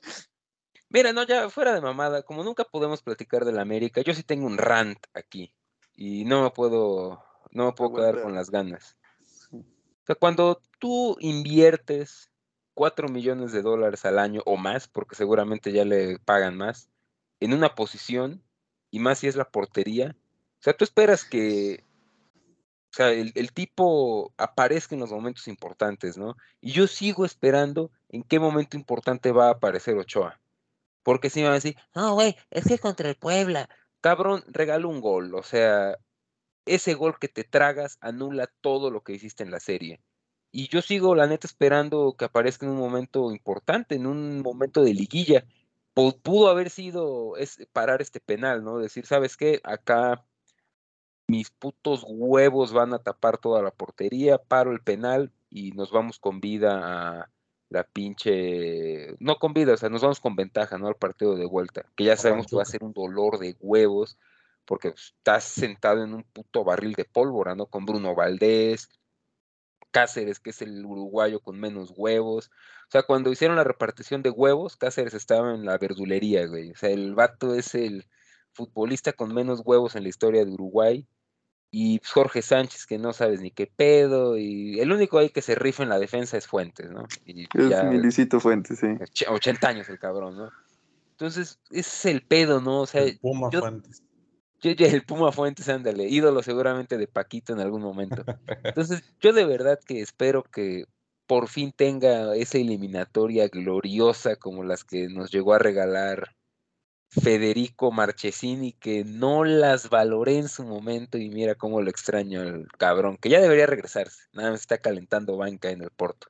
Mira, 0.88 1.12
no, 1.12 1.22
ya 1.24 1.48
fuera 1.48 1.72
de 1.72 1.80
mamada, 1.80 2.22
como 2.24 2.42
nunca 2.42 2.64
podemos 2.64 3.00
platicar 3.02 3.44
del 3.44 3.60
América, 3.60 4.00
yo 4.00 4.12
sí 4.12 4.24
tengo 4.24 4.46
un 4.46 4.58
rant 4.58 4.98
aquí. 5.14 5.54
Y 5.94 6.24
no 6.24 6.42
me 6.42 6.50
puedo, 6.50 7.22
no 7.52 7.66
me 7.66 7.72
puedo 7.72 7.94
quedar 7.94 8.20
con 8.22 8.34
las 8.34 8.50
ganas. 8.50 8.96
Sea, 10.10 10.16
cuando 10.16 10.60
tú 10.80 11.16
inviertes 11.20 12.32
4 12.74 13.08
millones 13.08 13.52
de 13.52 13.62
dólares 13.62 14.04
al 14.04 14.18
año 14.18 14.42
o 14.44 14.56
más, 14.56 14.88
porque 14.88 15.14
seguramente 15.14 15.70
ya 15.70 15.84
le 15.84 16.18
pagan 16.18 16.56
más, 16.56 16.90
en 17.38 17.54
una 17.54 17.76
posición, 17.76 18.42
y 18.90 18.98
más 18.98 19.20
si 19.20 19.28
es 19.28 19.36
la 19.36 19.48
portería, 19.48 20.16
o 20.58 20.62
sea, 20.62 20.76
tú 20.76 20.82
esperas 20.82 21.24
que, 21.24 21.84
o 22.92 22.96
sea, 22.96 23.12
el, 23.12 23.52
tipo 23.52 24.34
aparezca 24.36 24.96
en 24.96 25.00
los 25.00 25.12
momentos 25.12 25.46
importantes, 25.46 26.18
¿no? 26.18 26.34
Y 26.60 26.72
yo 26.72 26.88
sigo 26.88 27.24
esperando 27.24 27.92
en 28.08 28.24
qué 28.24 28.40
momento 28.40 28.76
importante 28.76 29.30
va 29.30 29.46
a 29.46 29.52
aparecer 29.52 29.96
Ochoa. 29.96 30.40
Porque 31.04 31.30
si 31.30 31.38
me 31.38 31.44
van 31.44 31.52
a 31.52 31.62
decir, 31.62 31.76
no, 31.94 32.14
güey, 32.14 32.36
es 32.50 32.64
que 32.64 32.80
contra 32.80 33.08
el 33.08 33.14
Puebla. 33.14 33.68
Cabrón, 34.00 34.42
regala 34.48 34.88
un 34.88 35.00
gol. 35.00 35.36
O 35.36 35.44
sea, 35.44 35.96
ese 36.64 36.94
gol 36.94 37.18
que 37.18 37.28
te 37.28 37.44
tragas 37.44 37.98
anula 38.00 38.50
todo 38.60 38.90
lo 38.90 39.02
que 39.02 39.12
hiciste 39.12 39.42
en 39.42 39.50
la 39.50 39.60
serie. 39.60 40.00
Y 40.52 40.68
yo 40.68 40.82
sigo, 40.82 41.14
la 41.14 41.26
neta, 41.26 41.46
esperando 41.46 42.14
que 42.18 42.24
aparezca 42.24 42.66
en 42.66 42.72
un 42.72 42.78
momento 42.78 43.30
importante, 43.30 43.94
en 43.94 44.06
un 44.06 44.42
momento 44.42 44.82
de 44.82 44.94
liguilla. 44.94 45.44
Pu- 45.94 46.20
Pudo 46.20 46.48
haber 46.48 46.70
sido 46.70 47.36
es, 47.36 47.66
parar 47.72 48.02
este 48.02 48.20
penal, 48.20 48.64
¿no? 48.64 48.78
Decir, 48.78 49.06
¿sabes 49.06 49.36
qué? 49.36 49.60
Acá 49.62 50.24
mis 51.28 51.50
putos 51.50 52.04
huevos 52.06 52.72
van 52.72 52.92
a 52.92 52.98
tapar 52.98 53.38
toda 53.38 53.62
la 53.62 53.70
portería, 53.70 54.38
paro 54.38 54.72
el 54.72 54.80
penal 54.80 55.30
y 55.48 55.70
nos 55.72 55.92
vamos 55.92 56.18
con 56.18 56.40
vida 56.40 57.20
a 57.20 57.30
la 57.68 57.84
pinche, 57.84 59.14
no 59.20 59.38
con 59.38 59.52
vida, 59.52 59.74
o 59.74 59.76
sea, 59.76 59.88
nos 59.88 60.02
vamos 60.02 60.18
con 60.18 60.34
ventaja, 60.34 60.76
¿no? 60.76 60.88
Al 60.88 60.96
partido 60.96 61.36
de 61.36 61.46
vuelta, 61.46 61.86
que 61.94 62.02
ya 62.02 62.16
sabemos 62.16 62.48
que 62.48 62.56
va 62.56 62.62
a 62.62 62.66
ser 62.66 62.82
un 62.82 62.92
dolor 62.92 63.38
de 63.38 63.56
huevos, 63.60 64.18
porque 64.70 64.94
estás 64.96 65.42
sentado 65.42 66.04
en 66.04 66.14
un 66.14 66.22
puto 66.22 66.62
barril 66.62 66.92
de 66.92 67.04
pólvora, 67.04 67.56
¿no? 67.56 67.66
Con 67.66 67.84
Bruno 67.84 68.14
Valdés, 68.14 68.88
Cáceres, 69.90 70.38
que 70.38 70.50
es 70.50 70.62
el 70.62 70.84
uruguayo 70.86 71.40
con 71.40 71.58
menos 71.58 71.92
huevos. 71.96 72.52
O 72.86 72.90
sea, 72.92 73.02
cuando 73.02 73.32
hicieron 73.32 73.56
la 73.56 73.64
repartición 73.64 74.22
de 74.22 74.30
huevos, 74.30 74.76
Cáceres 74.76 75.12
estaba 75.14 75.52
en 75.56 75.64
la 75.64 75.76
verdulería, 75.76 76.46
güey. 76.46 76.70
O 76.70 76.76
sea, 76.76 76.90
el 76.90 77.16
vato 77.16 77.56
es 77.56 77.74
el 77.74 78.06
futbolista 78.52 79.12
con 79.12 79.34
menos 79.34 79.62
huevos 79.64 79.96
en 79.96 80.04
la 80.04 80.08
historia 80.08 80.44
de 80.44 80.52
Uruguay. 80.52 81.04
Y 81.72 81.98
pues, 81.98 82.12
Jorge 82.12 82.40
Sánchez, 82.42 82.86
que 82.86 82.98
no 82.98 83.12
sabes 83.12 83.40
ni 83.40 83.50
qué 83.50 83.66
pedo. 83.66 84.38
Y 84.38 84.78
el 84.78 84.92
único 84.92 85.18
ahí 85.18 85.30
que 85.30 85.42
se 85.42 85.56
rifa 85.56 85.82
en 85.82 85.88
la 85.88 85.98
defensa 85.98 86.36
es 86.36 86.46
Fuentes, 86.46 86.88
¿no? 86.92 87.06
Y 87.24 87.42
Es 87.42 87.68
ya 87.68 87.82
mi 87.82 87.98
Luisito 87.98 88.38
Fuentes, 88.38 88.78
sí. 88.78 88.86
och- 88.86 89.28
80 89.34 89.68
años 89.68 89.88
el 89.88 89.98
cabrón, 89.98 90.36
¿no? 90.36 90.50
Entonces, 91.12 91.58
ese 91.70 91.80
es 91.80 92.04
el 92.06 92.22
pedo, 92.22 92.60
¿no? 92.60 92.82
O 92.82 92.86
sea, 92.86 93.02
Puma 93.20 93.50
yo- 93.52 93.58
Fuentes. 93.58 94.04
Ya 94.60 94.86
el 94.86 95.04
Puma 95.04 95.32
Fuentes, 95.32 95.68
ándale, 95.68 96.08
ídolo 96.08 96.42
seguramente 96.42 96.98
de 96.98 97.06
Paquito 97.06 97.52
en 97.52 97.60
algún 97.60 97.82
momento. 97.82 98.24
Entonces, 98.64 99.02
yo 99.20 99.32
de 99.32 99.44
verdad 99.44 99.78
que 99.84 100.00
espero 100.00 100.42
que 100.42 100.84
por 101.26 101.48
fin 101.48 101.72
tenga 101.72 102.34
esa 102.34 102.58
eliminatoria 102.58 103.48
gloriosa 103.48 104.36
como 104.36 104.64
las 104.64 104.84
que 104.84 105.08
nos 105.08 105.30
llegó 105.30 105.54
a 105.54 105.58
regalar 105.58 106.34
Federico 107.10 107.90
Marchesini, 107.90 108.72
que 108.72 109.04
no 109.04 109.44
las 109.44 109.90
valoré 109.90 110.38
en 110.38 110.48
su 110.48 110.64
momento 110.64 111.18
y 111.18 111.28
mira 111.28 111.54
cómo 111.54 111.82
lo 111.82 111.90
extraño 111.90 112.40
al 112.40 112.68
cabrón, 112.78 113.16
que 113.16 113.28
ya 113.28 113.40
debería 113.40 113.66
regresarse, 113.66 114.24
nada 114.32 114.50
más 114.50 114.60
está 114.60 114.78
calentando 114.78 115.36
banca 115.36 115.70
en 115.70 115.82
el 115.82 115.90
Porto. 115.90 116.28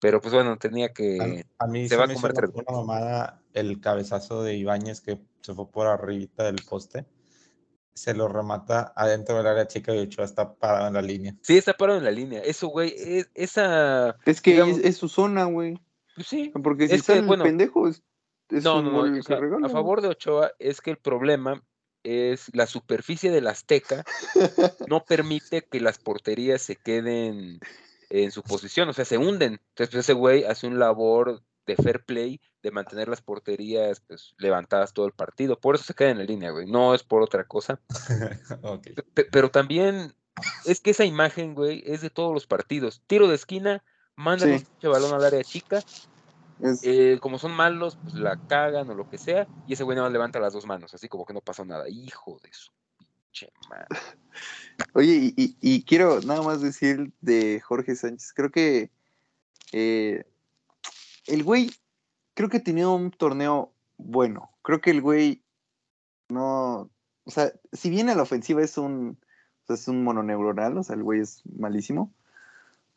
Pero 0.00 0.20
pues 0.20 0.32
bueno, 0.34 0.56
tenía 0.56 0.92
que... 0.92 1.44
A, 1.58 1.64
a 1.64 1.66
mí 1.66 1.82
se 1.82 1.90
se, 1.90 1.96
va 1.96 2.04
a 2.04 2.06
me 2.06 2.14
hizo 2.14 2.22
comer 2.22 2.32
una, 2.32 2.52
tres 2.52 2.64
una 2.66 2.78
mamada 2.78 3.42
el 3.52 3.80
cabezazo 3.80 4.42
de 4.42 4.56
Ibáñez 4.56 5.00
que 5.00 5.18
se 5.42 5.54
fue 5.54 5.70
por 5.70 5.86
arribita 5.86 6.44
del 6.44 6.56
poste. 6.68 7.04
Se 7.92 8.14
lo 8.14 8.28
remata 8.28 8.92
adentro 8.96 9.36
del 9.36 9.46
área 9.46 9.66
chica 9.66 9.94
y 9.94 9.98
Ochoa 9.98 10.24
está 10.24 10.54
parado 10.54 10.88
en 10.88 10.94
la 10.94 11.02
línea. 11.02 11.34
Sí, 11.42 11.58
está 11.58 11.74
parado 11.74 11.98
en 11.98 12.04
la 12.04 12.10
línea. 12.10 12.40
Eso, 12.40 12.68
güey, 12.68 12.94
es- 12.96 13.30
esa... 13.34 14.16
Es 14.24 14.40
que 14.40 14.52
Digamos- 14.52 14.78
es, 14.78 14.84
es 14.86 14.96
su 14.96 15.08
zona, 15.08 15.44
güey. 15.44 15.78
Pues 16.14 16.26
sí, 16.26 16.50
Porque 16.62 16.88
si 16.88 16.94
Es 16.94 17.02
que, 17.02 17.14
sale 17.14 17.26
bueno, 17.26 17.44
el 17.44 17.50
pendejo, 17.50 17.88
es, 17.88 18.02
es 18.48 18.64
no, 18.64 18.78
un 18.78 18.84
no, 18.86 18.90
no, 18.92 18.98
gol 18.98 19.12
o 19.12 19.14
que 19.16 19.22
sea, 19.22 19.36
regala, 19.36 19.66
a 19.66 19.70
favor 19.70 20.00
de 20.00 20.08
Ochoa 20.08 20.52
es 20.58 20.80
que 20.80 20.90
el 20.90 20.98
problema 20.98 21.62
es 22.02 22.46
la 22.54 22.66
superficie 22.66 23.30
del 23.30 23.46
Azteca 23.46 24.04
no 24.88 25.04
permite 25.04 25.62
que 25.70 25.80
las 25.80 25.98
porterías 25.98 26.62
se 26.62 26.76
queden 26.76 27.60
en 28.10 28.30
su 28.32 28.42
posición, 28.42 28.88
o 28.88 28.92
sea, 28.92 29.04
se 29.04 29.16
hunden. 29.18 29.54
Entonces, 29.54 29.90
pues, 29.90 29.94
ese 29.94 30.12
güey 30.12 30.44
hace 30.44 30.66
un 30.66 30.78
labor 30.78 31.42
de 31.66 31.76
fair 31.76 32.04
play, 32.04 32.40
de 32.62 32.70
mantener 32.72 33.08
las 33.08 33.22
porterías 33.22 34.00
pues, 34.00 34.34
levantadas 34.38 34.92
todo 34.92 35.06
el 35.06 35.12
partido. 35.12 35.58
Por 35.58 35.76
eso 35.76 35.84
se 35.84 35.94
queda 35.94 36.10
en 36.10 36.18
la 36.18 36.24
línea, 36.24 36.50
güey. 36.50 36.66
No 36.66 36.94
es 36.94 37.02
por 37.04 37.22
otra 37.22 37.44
cosa. 37.44 37.80
Pero 39.32 39.50
también 39.50 40.12
es 40.66 40.80
que 40.80 40.90
esa 40.90 41.04
imagen, 41.04 41.54
güey, 41.54 41.82
es 41.86 42.00
de 42.00 42.10
todos 42.10 42.34
los 42.34 42.46
partidos. 42.46 43.02
Tiro 43.06 43.28
de 43.28 43.36
esquina, 43.36 43.84
mandan 44.16 44.58
Sí. 44.58 44.66
un 44.82 44.92
balón 44.92 45.14
al 45.14 45.24
área 45.24 45.44
chica, 45.44 45.78
Es- 46.58 46.80
eh, 46.82 47.18
como 47.20 47.38
son 47.38 47.52
malos, 47.52 47.96
pues 48.02 48.14
la 48.14 48.36
cagan 48.48 48.90
o 48.90 48.94
lo 48.94 49.08
que 49.08 49.16
sea, 49.18 49.46
y 49.66 49.74
ese 49.74 49.84
güey 49.84 49.94
nada 49.96 50.08
más 50.08 50.12
levanta 50.12 50.40
las 50.40 50.52
dos 50.52 50.66
manos, 50.66 50.92
así 50.92 51.08
como 51.08 51.24
que 51.24 51.32
no 51.32 51.40
pasó 51.40 51.64
nada. 51.64 51.88
Hijo 51.88 52.38
de 52.42 52.52
su. 52.52 52.70
Oye, 54.94 55.34
y, 55.36 55.84
quiero 55.84 56.20
nada 56.20 56.42
más 56.42 56.60
decir 56.62 57.12
de 57.20 57.60
Jorge 57.60 57.94
Sánchez, 57.94 58.32
creo 58.34 58.50
que 58.50 58.90
eh, 59.72 60.24
el 61.26 61.44
güey, 61.44 61.70
creo 62.34 62.48
que 62.48 62.60
tenía 62.60 62.88
un 62.88 63.10
torneo 63.10 63.72
bueno, 63.98 64.50
creo 64.62 64.80
que 64.80 64.90
el 64.90 65.02
güey 65.02 65.42
no, 66.28 66.90
o 67.24 67.30
sea, 67.30 67.52
si 67.72 67.90
bien 67.90 68.08
a 68.08 68.14
la 68.14 68.22
ofensiva 68.22 68.62
es 68.62 68.78
un, 68.78 69.18
es 69.68 69.88
un 69.88 70.02
mononeuronal, 70.02 70.78
o 70.78 70.82
sea, 70.82 70.96
el 70.96 71.02
güey 71.02 71.20
es 71.20 71.42
malísimo, 71.44 72.12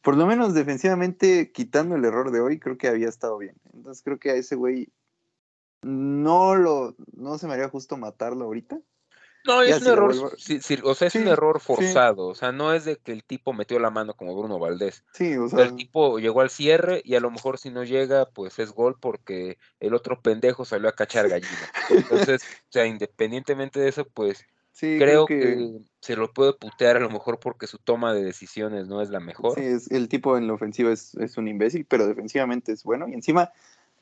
por 0.03 0.17
lo 0.17 0.25
menos 0.25 0.53
defensivamente, 0.53 1.51
quitando 1.51 1.95
el 1.95 2.03
error 2.03 2.31
de 2.31 2.41
hoy, 2.41 2.59
creo 2.59 2.77
que 2.77 2.89
había 2.89 3.07
estado 3.07 3.37
bien. 3.37 3.55
Entonces 3.73 4.03
creo 4.03 4.19
que 4.19 4.31
a 4.31 4.35
ese 4.35 4.55
güey 4.55 4.89
no 5.81 6.55
lo, 6.55 6.95
no 7.15 7.37
se 7.37 7.47
me 7.47 7.53
haría 7.53 7.69
justo 7.69 7.95
matarlo 7.95 8.43
ahorita. 8.43 8.81
No, 9.45 9.61
es 9.61 9.81
un 9.81 9.87
error, 9.87 10.15
vuelvo- 10.15 10.31
sí, 10.37 10.61
sí, 10.61 10.77
o 10.83 10.95
sea, 10.95 11.09
es 11.09 11.15
un 11.15 11.27
error 11.27 11.59
forzado, 11.59 12.27
o 12.27 12.35
sea, 12.35 12.51
no 12.51 12.73
es 12.73 12.85
de 12.85 12.95
que 12.97 13.11
el 13.11 13.23
tipo 13.23 13.51
metió 13.51 13.77
la 13.79 13.89
mano 13.89 14.13
como 14.13 14.35
Bruno 14.37 14.57
Valdés. 14.57 15.03
Sí, 15.13 15.35
o 15.35 15.49
sea, 15.49 15.63
el 15.63 15.75
tipo 15.75 16.17
llegó 16.19 16.41
al 16.41 16.49
cierre 16.49 17.01
y 17.03 17.15
a 17.15 17.19
lo 17.19 17.29
mejor 17.29 17.57
si 17.57 17.69
no 17.69 17.83
llega, 17.83 18.25
pues 18.29 18.57
es 18.59 18.71
gol 18.71 18.97
porque 18.99 19.57
el 19.79 19.93
otro 19.93 20.21
pendejo 20.21 20.63
salió 20.63 20.87
a 20.87 20.93
cachar 20.93 21.27
gallina. 21.29 21.71
Entonces, 21.89 22.43
o 22.43 22.71
sea, 22.71 22.85
independientemente 22.85 23.79
de 23.79 23.89
eso, 23.89 24.05
pues 24.05 24.45
sí, 24.71 24.97
creo 24.97 25.25
que... 25.25 25.79
se 25.99 26.15
lo 26.15 26.31
puede 26.31 26.53
putear 26.53 26.97
a 26.97 27.01
lo 27.01 27.09
mejor 27.09 27.39
porque 27.39 27.67
su 27.67 27.77
toma 27.79 28.13
de 28.13 28.23
decisiones 28.23 28.87
no 28.87 29.01
es 29.01 29.09
la 29.09 29.19
mejor. 29.19 29.55
Sí, 29.55 29.65
es, 29.65 29.91
el 29.91 30.07
tipo 30.07 30.37
en 30.37 30.47
la 30.47 30.53
ofensiva 30.53 30.91
es, 30.91 31.15
es 31.15 31.37
un 31.37 31.49
imbécil, 31.49 31.85
pero 31.85 32.07
defensivamente 32.07 32.71
es 32.71 32.83
bueno. 32.83 33.09
Y 33.09 33.13
encima 33.13 33.51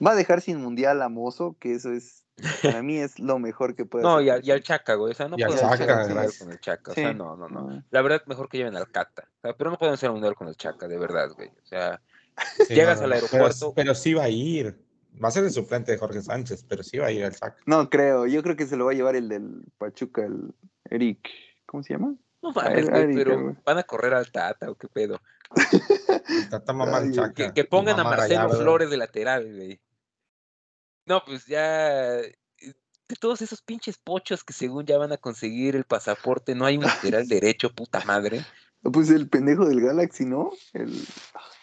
va 0.06 0.12
a 0.12 0.16
dejar 0.16 0.42
sin 0.42 0.62
mundial 0.62 1.02
a 1.02 1.10
Mozo, 1.10 1.56
que 1.60 1.74
eso 1.74 1.92
es, 1.92 2.21
para 2.64 2.82
mí 2.82 2.98
es 2.98 3.20
lo 3.20 3.38
mejor 3.40 3.76
que 3.76 3.86
puede 3.86 4.04
No, 4.04 4.16
hacer. 4.16 4.26
y, 4.26 4.30
al- 4.30 4.46
y 4.46 4.52
al 4.52 4.64
Chaca, 4.64 4.96
güey. 4.96 5.12
O 5.12 5.16
sea, 5.16 5.28
no 5.28 5.36
pueden 5.38 5.54
hacer 5.54 5.68
Chaca, 5.80 5.94
un 5.94 6.00
mundial 6.00 6.14
gracias. 6.24 6.40
con 6.44 6.52
el 6.52 6.60
Chaca. 6.60 6.92
O 6.92 6.96
sea, 6.96 7.14
no, 7.14 7.36
no, 7.36 7.48
no. 7.50 7.62
No. 7.70 7.84
La 7.92 8.02
verdad, 8.02 8.24
mejor 8.26 8.50
que 8.50 8.58
lleven 8.58 8.76
al 8.76 8.90
Cata. 8.92 9.28
O 9.38 9.42
sea, 9.42 9.54
pero 9.58 9.70
no 9.70 9.78
pueden 9.78 9.94
hacer 9.94 10.10
un 10.10 10.16
mundial 10.16 10.36
con 10.36 10.48
el 10.48 10.56
Chaca, 10.56 10.88
de 10.88 10.98
verdad, 10.98 11.30
güey. 11.36 11.50
O 11.50 11.66
sea, 11.66 12.02
Sí, 12.68 12.74
Llegas 12.74 13.00
no, 13.00 13.06
al 13.06 13.14
aeropuerto. 13.14 13.58
Pero, 13.60 13.74
pero 13.76 13.96
sí 13.96 14.14
va 14.14 14.24
a 14.24 14.30
ir. 14.30 14.76
Va 15.24 15.28
a 15.28 15.32
ser 15.32 15.44
el 15.44 15.52
suplente 15.52 15.92
de 15.92 15.98
Jorge 15.98 16.22
Sánchez, 16.22 16.66
pero 16.68 16.82
sí 16.84 16.98
va 16.98 17.08
a 17.08 17.12
ir 17.12 17.26
al 17.26 17.36
sac. 17.36 17.58
No 17.66 17.90
creo, 17.90 18.26
yo 18.28 18.42
creo 18.42 18.56
que 18.56 18.66
se 18.66 18.78
lo 18.78 18.86
va 18.86 18.92
a 18.92 18.96
llevar 18.96 19.16
el 19.18 19.28
del 19.28 19.66
Pachuca, 19.78 20.24
el 20.24 20.54
Eric, 20.90 21.28
¿cómo 21.66 21.84
se 21.84 21.94
llama? 21.94 22.16
no 22.42 22.52
mames, 22.54 22.90
güey, 22.90 23.04
ay, 23.04 23.14
pero 23.16 23.56
van 23.64 23.78
a 23.78 23.84
correr 23.84 24.14
al 24.16 24.32
Tata 24.32 24.72
o 24.72 24.76
qué 24.76 24.88
pedo. 24.88 25.22
Tata 26.50 26.74
mamá 26.74 26.98
Ay, 27.00 27.04
al 27.04 27.10
que- 27.10 27.16
Chaca. 27.16 27.34
Que, 27.34 27.54
que 27.54 27.64
pongan 27.66 28.00
a 28.00 28.04
Marcelo 28.04 28.36
Gallardo. 28.46 28.62
Flores 28.62 28.90
de 28.90 28.98
lateral, 28.98 29.54
güey. 29.56 29.80
No, 31.12 31.22
pues 31.26 31.46
ya. 31.46 32.20
eh, 32.20 32.36
De 33.10 33.16
todos 33.20 33.42
esos 33.42 33.62
pinches 33.62 33.98
pochos 33.98 34.46
que 34.46 34.54
según 34.54 34.86
ya 34.86 34.98
van 34.98 35.12
a 35.12 35.18
conseguir 35.18 35.76
el 35.76 35.84
pasaporte, 35.84 36.56
no 36.56 36.64
hay 36.66 36.78
un 36.78 36.86
lateral 36.86 37.28
derecho, 37.28 37.70
puta 37.74 38.04
madre. 38.06 38.46
Pues 38.84 39.12
el 39.12 39.30
pendejo 39.30 39.66
del 39.68 39.80
Galaxy, 39.80 40.26
¿no? 40.26 40.50
El, 40.74 40.92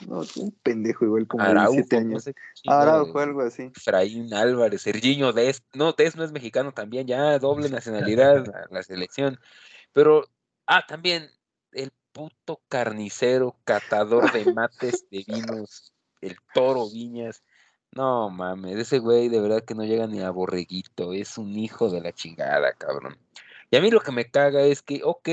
no, 0.07 0.20
un 0.36 0.53
pendejo 0.62 1.05
igual 1.05 1.26
como 1.26 1.42
de 1.42 1.51
Araujo, 1.51 1.72
17 1.72 1.96
no 1.96 2.11
años. 2.11 2.22
sé 2.22 2.32
qué 2.34 2.40
chingado, 2.55 2.80
Araujo, 2.82 3.18
algo 3.18 3.40
así. 3.40 3.72
Efraín 3.74 4.32
Álvarez, 4.32 4.82
Sergiño 4.82 5.32
Des, 5.32 5.64
no, 5.74 5.94
Des 5.94 6.14
no 6.14 6.22
es 6.22 6.30
mexicano 6.30 6.72
también, 6.72 7.09
ya 7.09 7.36
doble 7.40 7.68
nacionalidad 7.70 8.49
a 8.55 8.66
la 8.72 8.82
selección. 8.84 9.40
Pero, 9.92 10.30
ah, 10.68 10.84
también 10.86 11.28
el 11.72 11.90
puto 12.12 12.62
carnicero, 12.68 13.57
catador 13.64 14.30
de 14.30 14.53
mates 14.53 15.05
de 15.11 15.24
vinos, 15.26 15.92
el 16.20 16.36
toro 16.55 16.88
Viñas. 16.88 17.42
No 17.93 18.30
mames, 18.30 18.76
ese 18.76 18.99
güey 18.99 19.28
de 19.28 19.41
verdad 19.41 19.64
que 19.64 19.74
no 19.74 19.84
llega 19.84 20.07
ni 20.07 20.20
a 20.20 20.30
borreguito, 20.30 21.12
es 21.12 21.39
un 21.39 21.57
hijo 21.57 21.91
de 21.91 22.01
la 22.01 22.12
chingada, 22.12 22.72
cabrón. 22.74 23.18
Y 23.70 23.76
a 23.76 23.80
mí 23.80 23.91
lo 23.91 24.01
que 24.01 24.12
me 24.12 24.30
caga 24.30 24.62
es 24.62 24.82
que, 24.82 25.01
ok, 25.05 25.28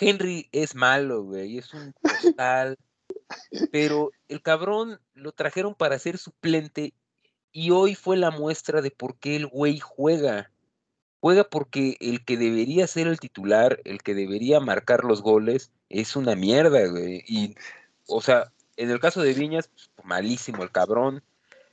Henry 0.00 0.48
es 0.52 0.74
malo, 0.74 1.24
güey, 1.24 1.58
es 1.58 1.72
un 1.74 1.92
costal, 1.92 2.78
pero 3.70 4.10
el 4.28 4.42
cabrón 4.42 5.00
lo 5.14 5.32
trajeron 5.32 5.74
para 5.74 5.98
ser 5.98 6.18
suplente 6.18 6.94
y 7.52 7.70
hoy 7.70 7.94
fue 7.94 8.16
la 8.16 8.30
muestra 8.30 8.80
de 8.80 8.90
por 8.90 9.16
qué 9.18 9.36
el 9.36 9.46
güey 9.46 9.78
juega. 9.78 10.50
Juega 11.20 11.44
porque 11.44 11.96
el 12.00 12.24
que 12.24 12.36
debería 12.36 12.86
ser 12.86 13.06
el 13.06 13.20
titular, 13.20 13.80
el 13.84 14.02
que 14.02 14.14
debería 14.14 14.58
marcar 14.58 15.04
los 15.04 15.22
goles, 15.22 15.70
es 15.88 16.16
una 16.16 16.34
mierda, 16.34 16.84
güey. 16.86 17.22
Y, 17.28 17.54
o 18.06 18.20
sea, 18.20 18.52
en 18.82 18.90
el 18.90 18.98
caso 18.98 19.22
de 19.22 19.32
Viñas, 19.32 19.68
pues, 19.68 19.90
malísimo 20.02 20.64
el 20.64 20.72
cabrón. 20.72 21.22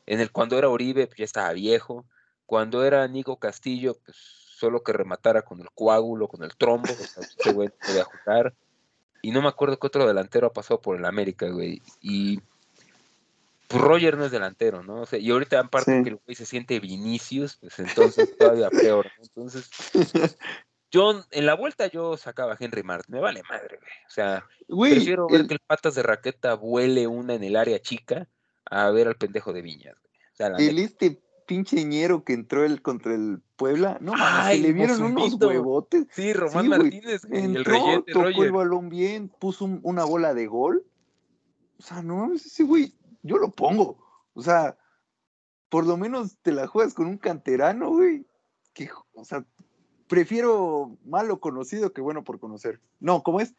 En 0.06 0.20
el 0.20 0.32
cuando 0.32 0.58
era 0.58 0.70
Oribe, 0.70 1.08
pues 1.08 1.18
ya 1.18 1.26
estaba 1.26 1.52
viejo. 1.54 2.06
Cuando 2.46 2.86
era 2.86 3.08
Nico 3.08 3.38
Castillo, 3.38 3.98
pues 4.06 4.16
solo 4.16 4.84
que 4.84 4.94
rematara 4.94 5.42
con 5.42 5.60
el 5.60 5.70
coágulo, 5.74 6.28
con 6.28 6.44
el 6.44 6.56
trombo, 6.56 6.90
o 6.90 7.22
ese 7.22 7.52
güey 7.52 7.70
podía 7.70 8.04
jugar. 8.04 8.54
Y 9.24 9.32
no 9.32 9.42
me 9.42 9.48
acuerdo 9.48 9.80
qué 9.80 9.88
otro 9.88 10.06
delantero 10.06 10.48
ha 10.48 10.54
pasado 10.54 10.82
por 10.82 10.98
el 10.98 11.06
América, 11.06 11.48
güey. 11.50 11.82
Y 12.00 12.42
pues 13.68 13.82
Roger 13.82 14.18
no 14.18 14.26
es 14.26 14.32
delantero, 14.32 14.84
¿no? 14.84 15.02
O 15.02 15.06
sea, 15.08 15.18
y 15.18 15.32
ahorita 15.32 15.60
aparte 15.60 16.04
que 16.04 16.10
el 16.10 16.20
güey 16.24 16.36
se 16.36 16.46
siente 16.46 16.80
Vinicius, 16.80 17.56
pues 17.58 17.80
entonces 17.80 18.38
todavía 18.38 18.70
peor. 18.70 19.12
Entonces, 19.20 19.70
yo 20.92 21.24
en 21.32 21.46
la 21.46 21.56
vuelta 21.56 21.88
yo 21.88 22.18
sacaba 22.18 22.54
a 22.54 22.58
Henry 22.60 22.84
Martin, 22.84 23.16
me 23.16 23.22
vale 23.22 23.44
madre, 23.50 23.78
güey. 23.78 23.92
O 24.08 24.10
sea, 24.10 24.46
prefiero 24.68 25.28
ver 25.28 25.48
que 25.48 25.54
el 25.54 25.60
patas 25.60 25.96
de 25.96 26.04
raqueta 26.04 26.56
vuele 26.56 27.08
una 27.08 27.36
en 27.36 27.44
el 27.44 27.56
área 27.56 27.80
chica 27.80 28.28
a 28.66 28.90
ver 28.92 29.08
al 29.08 29.16
pendejo 29.16 29.54
de 29.54 29.62
Viñas, 29.62 29.96
güey. 30.02 30.14
O 30.34 30.36
sea, 30.36 30.48
el 30.58 30.80
este 30.80 31.22
pinche 31.46 31.84
ñero 31.84 32.24
que 32.24 32.34
entró 32.34 32.64
el 32.64 32.82
contra 32.82 33.14
el 33.14 33.42
Puebla, 33.56 33.98
no 34.02 34.14
mames, 34.14 34.56
se 34.56 34.60
le 34.60 34.72
vieron 34.72 35.02
unos 35.02 35.34
huevotes. 35.34 36.08
Sí, 36.12 36.32
Román 36.32 36.70
Martínez, 36.70 37.26
güey, 37.26 37.44
entró, 37.44 37.60
el 37.60 37.66
reyente, 37.66 38.12
tocó 38.14 38.26
Roger. 38.26 38.46
el 38.46 38.52
balón 38.52 38.90
bien, 38.90 39.30
puso 39.30 39.66
una 39.66 40.06
bola 40.06 40.34
de 40.34 40.48
gol. 40.48 40.86
O 41.78 41.82
sea, 41.82 42.02
no 42.02 42.18
mames, 42.18 42.46
ese 42.46 42.64
güey 42.64 42.94
yo 43.22 43.38
lo 43.38 43.52
pongo. 43.52 43.98
O 44.34 44.42
sea, 44.42 44.78
por 45.70 45.86
lo 45.86 45.98
menos 45.98 46.38
te 46.42 46.52
la 46.52 46.68
juegas 46.68 46.94
con 46.94 47.08
un 47.08 47.18
canterano, 47.18 47.90
güey. 47.90 48.26
Que, 48.74 48.90
o 49.14 49.26
sea, 49.26 49.44
prefiero 50.10 50.98
malo 51.06 51.40
conocido 51.40 51.94
que 51.94 52.02
bueno 52.02 52.26
por 52.26 52.40
conocer. 52.40 52.82
No, 53.00 53.24
¿cómo 53.24 53.40
es? 53.40 53.56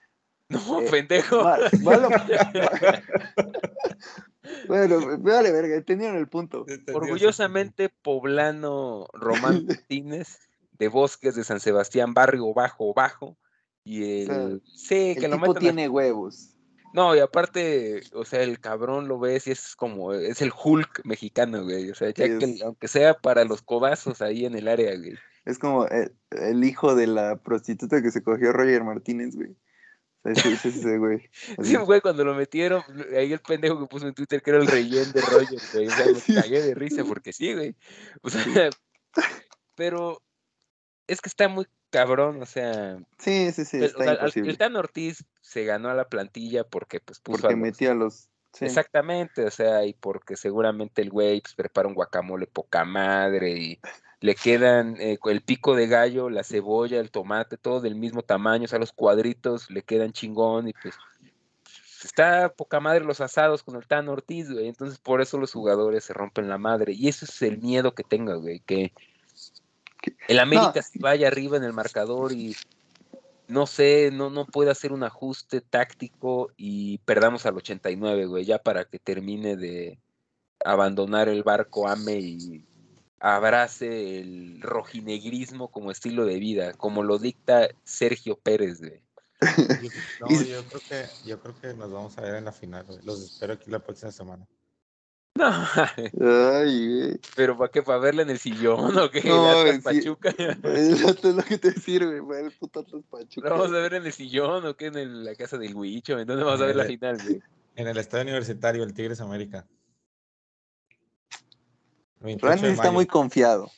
No, 0.51 0.81
eh, 0.81 0.89
pendejo. 0.91 1.45
malo. 1.83 2.11
bueno, 4.69 5.19
vale, 5.21 5.53
verga, 5.53 5.77
entendieron 5.77 6.17
el 6.17 6.29
punto. 6.29 6.67
Orgullosamente 6.93 7.89
poblano 7.89 9.07
Román 9.15 9.65
Martínez, 9.67 10.41
de 10.73 10.89
Bosques 10.89 11.37
de 11.37 11.45
San 11.45 11.61
Sebastián, 11.61 12.13
barrio 12.13 12.53
bajo, 12.53 12.93
bajo. 12.93 13.39
Y 13.85 14.23
el. 14.23 14.61
sí, 14.67 15.17
que 15.19 15.27
el 15.27 15.33
tipo 15.33 15.55
tiene 15.55 15.89
huevos. 15.89 16.57
No, 16.93 17.15
y 17.15 17.21
aparte, 17.21 18.03
o 18.13 18.25
sea, 18.25 18.43
el 18.43 18.59
cabrón 18.59 19.07
lo 19.07 19.21
ves 19.21 19.47
y 19.47 19.53
es 19.53 19.77
como, 19.77 20.13
es 20.13 20.43
el 20.43 20.53
Hulk 20.53 21.03
mexicano, 21.05 21.63
güey. 21.63 21.91
O 21.91 21.95
sea, 21.95 22.11
ya 22.11 22.39
que, 22.39 22.59
aunque 22.65 22.89
sea 22.89 23.15
para 23.15 23.45
los 23.45 23.63
cobazos 23.63 24.21
ahí 24.21 24.45
en 24.45 24.57
el 24.57 24.67
área, 24.67 24.97
güey. 24.97 25.15
Es 25.45 25.59
como 25.59 25.87
el, 25.87 26.65
hijo 26.65 26.95
de 26.95 27.07
la 27.07 27.37
prostituta 27.37 28.03
que 28.03 28.11
se 28.11 28.23
cogió 28.23 28.53
Roger 28.53 28.85
Martínez, 28.85 29.35
güey. 29.35 29.57
O 30.23 30.35
sea, 30.35 30.53
ese, 30.53 30.69
ese 30.69 30.99
güey. 30.99 31.31
Sí, 31.63 31.77
güey, 31.77 32.01
cuando 32.01 32.25
lo 32.25 32.35
metieron, 32.35 32.83
ahí 33.17 33.33
el 33.33 33.41
pendejo 33.41 33.81
que 33.81 33.87
puso 33.87 34.07
en 34.07 34.15
Twitter 34.15 34.43
que 34.43 34.51
era 34.51 34.59
el 34.61 34.67
rellén 34.67 35.11
de 35.13 35.21
Roger, 35.23 35.61
güey. 35.73 35.87
O 35.87 35.91
sea, 35.91 36.07
me 36.07 36.35
cagué 36.43 36.63
de 36.63 36.75
risa 36.75 37.05
porque 37.05 37.33
sí, 37.33 37.55
güey. 37.55 37.75
O 38.23 38.31
sea, 38.31 38.45
pero 39.77 40.23
es 41.07 41.21
que 41.21 41.29
está 41.29 41.49
muy 41.49 41.67
cabrón, 41.91 42.43
o 42.43 42.47
sea. 42.47 42.99
Sí, 43.19 43.51
sí, 43.53 43.65
sí. 43.65 43.83
Está 43.83 44.13
el 44.35 44.59
Tan 44.59 44.77
Ortiz 44.77 45.25
se 45.41 45.65
ganó 45.65 45.89
a 45.89 45.95
la 45.95 46.09
plantilla 46.09 46.65
porque 46.65 47.01
pues 47.01 47.19
puso. 47.21 47.43
Porque 47.43 47.57
metía 47.57 47.95
los. 47.95 48.29
Exactamente, 48.61 49.45
o 49.45 49.51
sea, 49.51 49.85
y 49.87 49.95
porque 49.95 50.37
seguramente 50.37 51.03
el 51.03 51.11
güey 51.11 51.41
pues, 51.41 51.55
prepara 51.55 51.87
un 51.87 51.95
guacamole 51.95 52.49
poca 52.49 52.85
madre 52.85 53.53
y 53.53 53.81
le 54.21 54.35
quedan 54.35 54.97
eh, 55.01 55.19
el 55.25 55.41
pico 55.41 55.75
de 55.75 55.87
gallo, 55.87 56.31
la 56.31 56.45
cebolla, 56.45 57.01
el 57.01 57.11
tomate, 57.11 57.57
todo 57.57 57.81
del 57.81 57.95
mismo 57.95 58.23
tamaño, 58.23 58.65
o 58.65 58.69
sea, 58.69 58.79
los 58.79 58.93
cuadritos 58.93 59.71
le 59.71 59.83
quedan 59.83 60.13
chingón 60.13 60.69
y 60.69 60.73
pues 60.75 60.95
está 62.05 62.53
poca 62.53 62.81
madre 62.81 63.05
los 63.05 63.21
asados 63.21 63.63
con 63.63 63.77
el 63.77 63.87
Tan 63.87 64.09
Ortiz, 64.09 64.51
güey. 64.51 64.69
Entonces, 64.69 64.99
por 64.99 65.21
eso 65.21 65.39
los 65.39 65.53
jugadores 65.53 66.05
se 66.05 66.13
rompen 66.13 66.49
la 66.49 66.59
madre. 66.59 66.93
Y 66.93 67.09
eso 67.09 67.25
es 67.25 67.43
el 67.43 67.59
miedo 67.59 67.95
que 67.95 68.05
tengo, 68.05 68.41
güey. 68.41 68.61
Que 68.61 68.93
el 70.29 70.39
América 70.39 70.83
se 70.83 70.99
vaya 70.99 71.29
arriba 71.29 71.57
en 71.57 71.65
el 71.65 71.73
marcador 71.73 72.33
y 72.33 72.57
no 73.49 73.67
sé, 73.67 74.11
no, 74.13 74.31
no 74.31 74.47
puede 74.47 74.71
hacer 74.71 74.93
un 74.93 75.03
ajuste 75.03 75.61
táctico 75.61 76.53
y 76.57 76.99
perdamos 76.99 77.47
al 77.47 77.57
89, 77.57 78.27
güey, 78.27 78.45
ya 78.45 78.59
para 78.59 78.85
que 78.85 78.99
termine 78.99 79.57
de 79.57 79.99
abandonar 80.65 81.29
el 81.29 81.43
barco 81.43 81.89
AME 81.89 82.15
y 82.15 82.65
abrace 83.21 84.21
el 84.21 84.61
rojinegrismo 84.61 85.71
como 85.71 85.91
estilo 85.91 86.25
de 86.25 86.39
vida, 86.39 86.73
como 86.73 87.03
lo 87.03 87.19
dicta 87.19 87.69
Sergio 87.85 88.39
Pérez, 88.39 88.81
güey. 88.81 89.03
No, 90.21 90.29
yo 90.29 90.63
creo 90.65 90.81
que, 90.87 91.07
yo 91.27 91.41
creo 91.41 91.55
que 91.61 91.75
nos 91.75 91.91
vamos 91.91 92.19
a 92.19 92.23
ver 92.23 92.35
en 92.35 92.45
la 92.45 92.53
final, 92.53 92.85
Los 93.05 93.23
espero 93.23 93.55
aquí 93.55 93.71
la 93.71 93.79
próxima 93.79 94.13
semana. 94.13 94.47
No. 95.35 95.47
Ay, 96.61 97.19
Pero 97.37 97.57
¿para 97.57 97.71
qué? 97.71 97.83
¿Para 97.83 97.99
verla 97.99 98.23
en 98.23 98.31
el 98.31 98.39
sillón 98.39 98.99
o 98.99 99.11
qué? 99.11 99.23
No, 99.23 99.49
Atlas 99.49 99.83
Pachuca. 99.83 100.31
Eso 100.31 101.11
es 101.11 101.25
lo 101.25 101.43
que 101.43 101.57
te 101.57 101.73
sirve, 101.73 102.21
güey, 102.21 102.45
el 102.45 102.53
puto 102.53 102.81
Atlas 102.81 103.05
Pachuca. 103.09 103.49
¿La 103.49 103.55
vamos 103.55 103.73
a 103.73 103.81
ver 103.81 103.95
en 103.95 104.05
el 104.05 104.13
sillón 104.13 104.67
o 104.67 104.77
qué? 104.77 104.87
¿En 104.87 105.25
la 105.25 105.35
casa 105.35 105.57
del 105.57 105.75
Huicho? 105.75 106.19
¿En 106.19 106.27
dónde 106.27 106.45
vamos 106.45 106.61
a 106.61 106.67
ver 106.67 106.77
la 106.77 106.85
final, 106.85 107.17
güey? 107.23 107.41
En 107.77 107.89
el 107.89 107.97
estadio 107.97 108.25
universitario, 108.25 108.83
el 108.83 108.93
Tigres 108.93 109.21
América. 109.21 109.67
Randy 112.21 112.69
está 112.69 112.91
muy 112.91 113.07
confiado. 113.07 113.71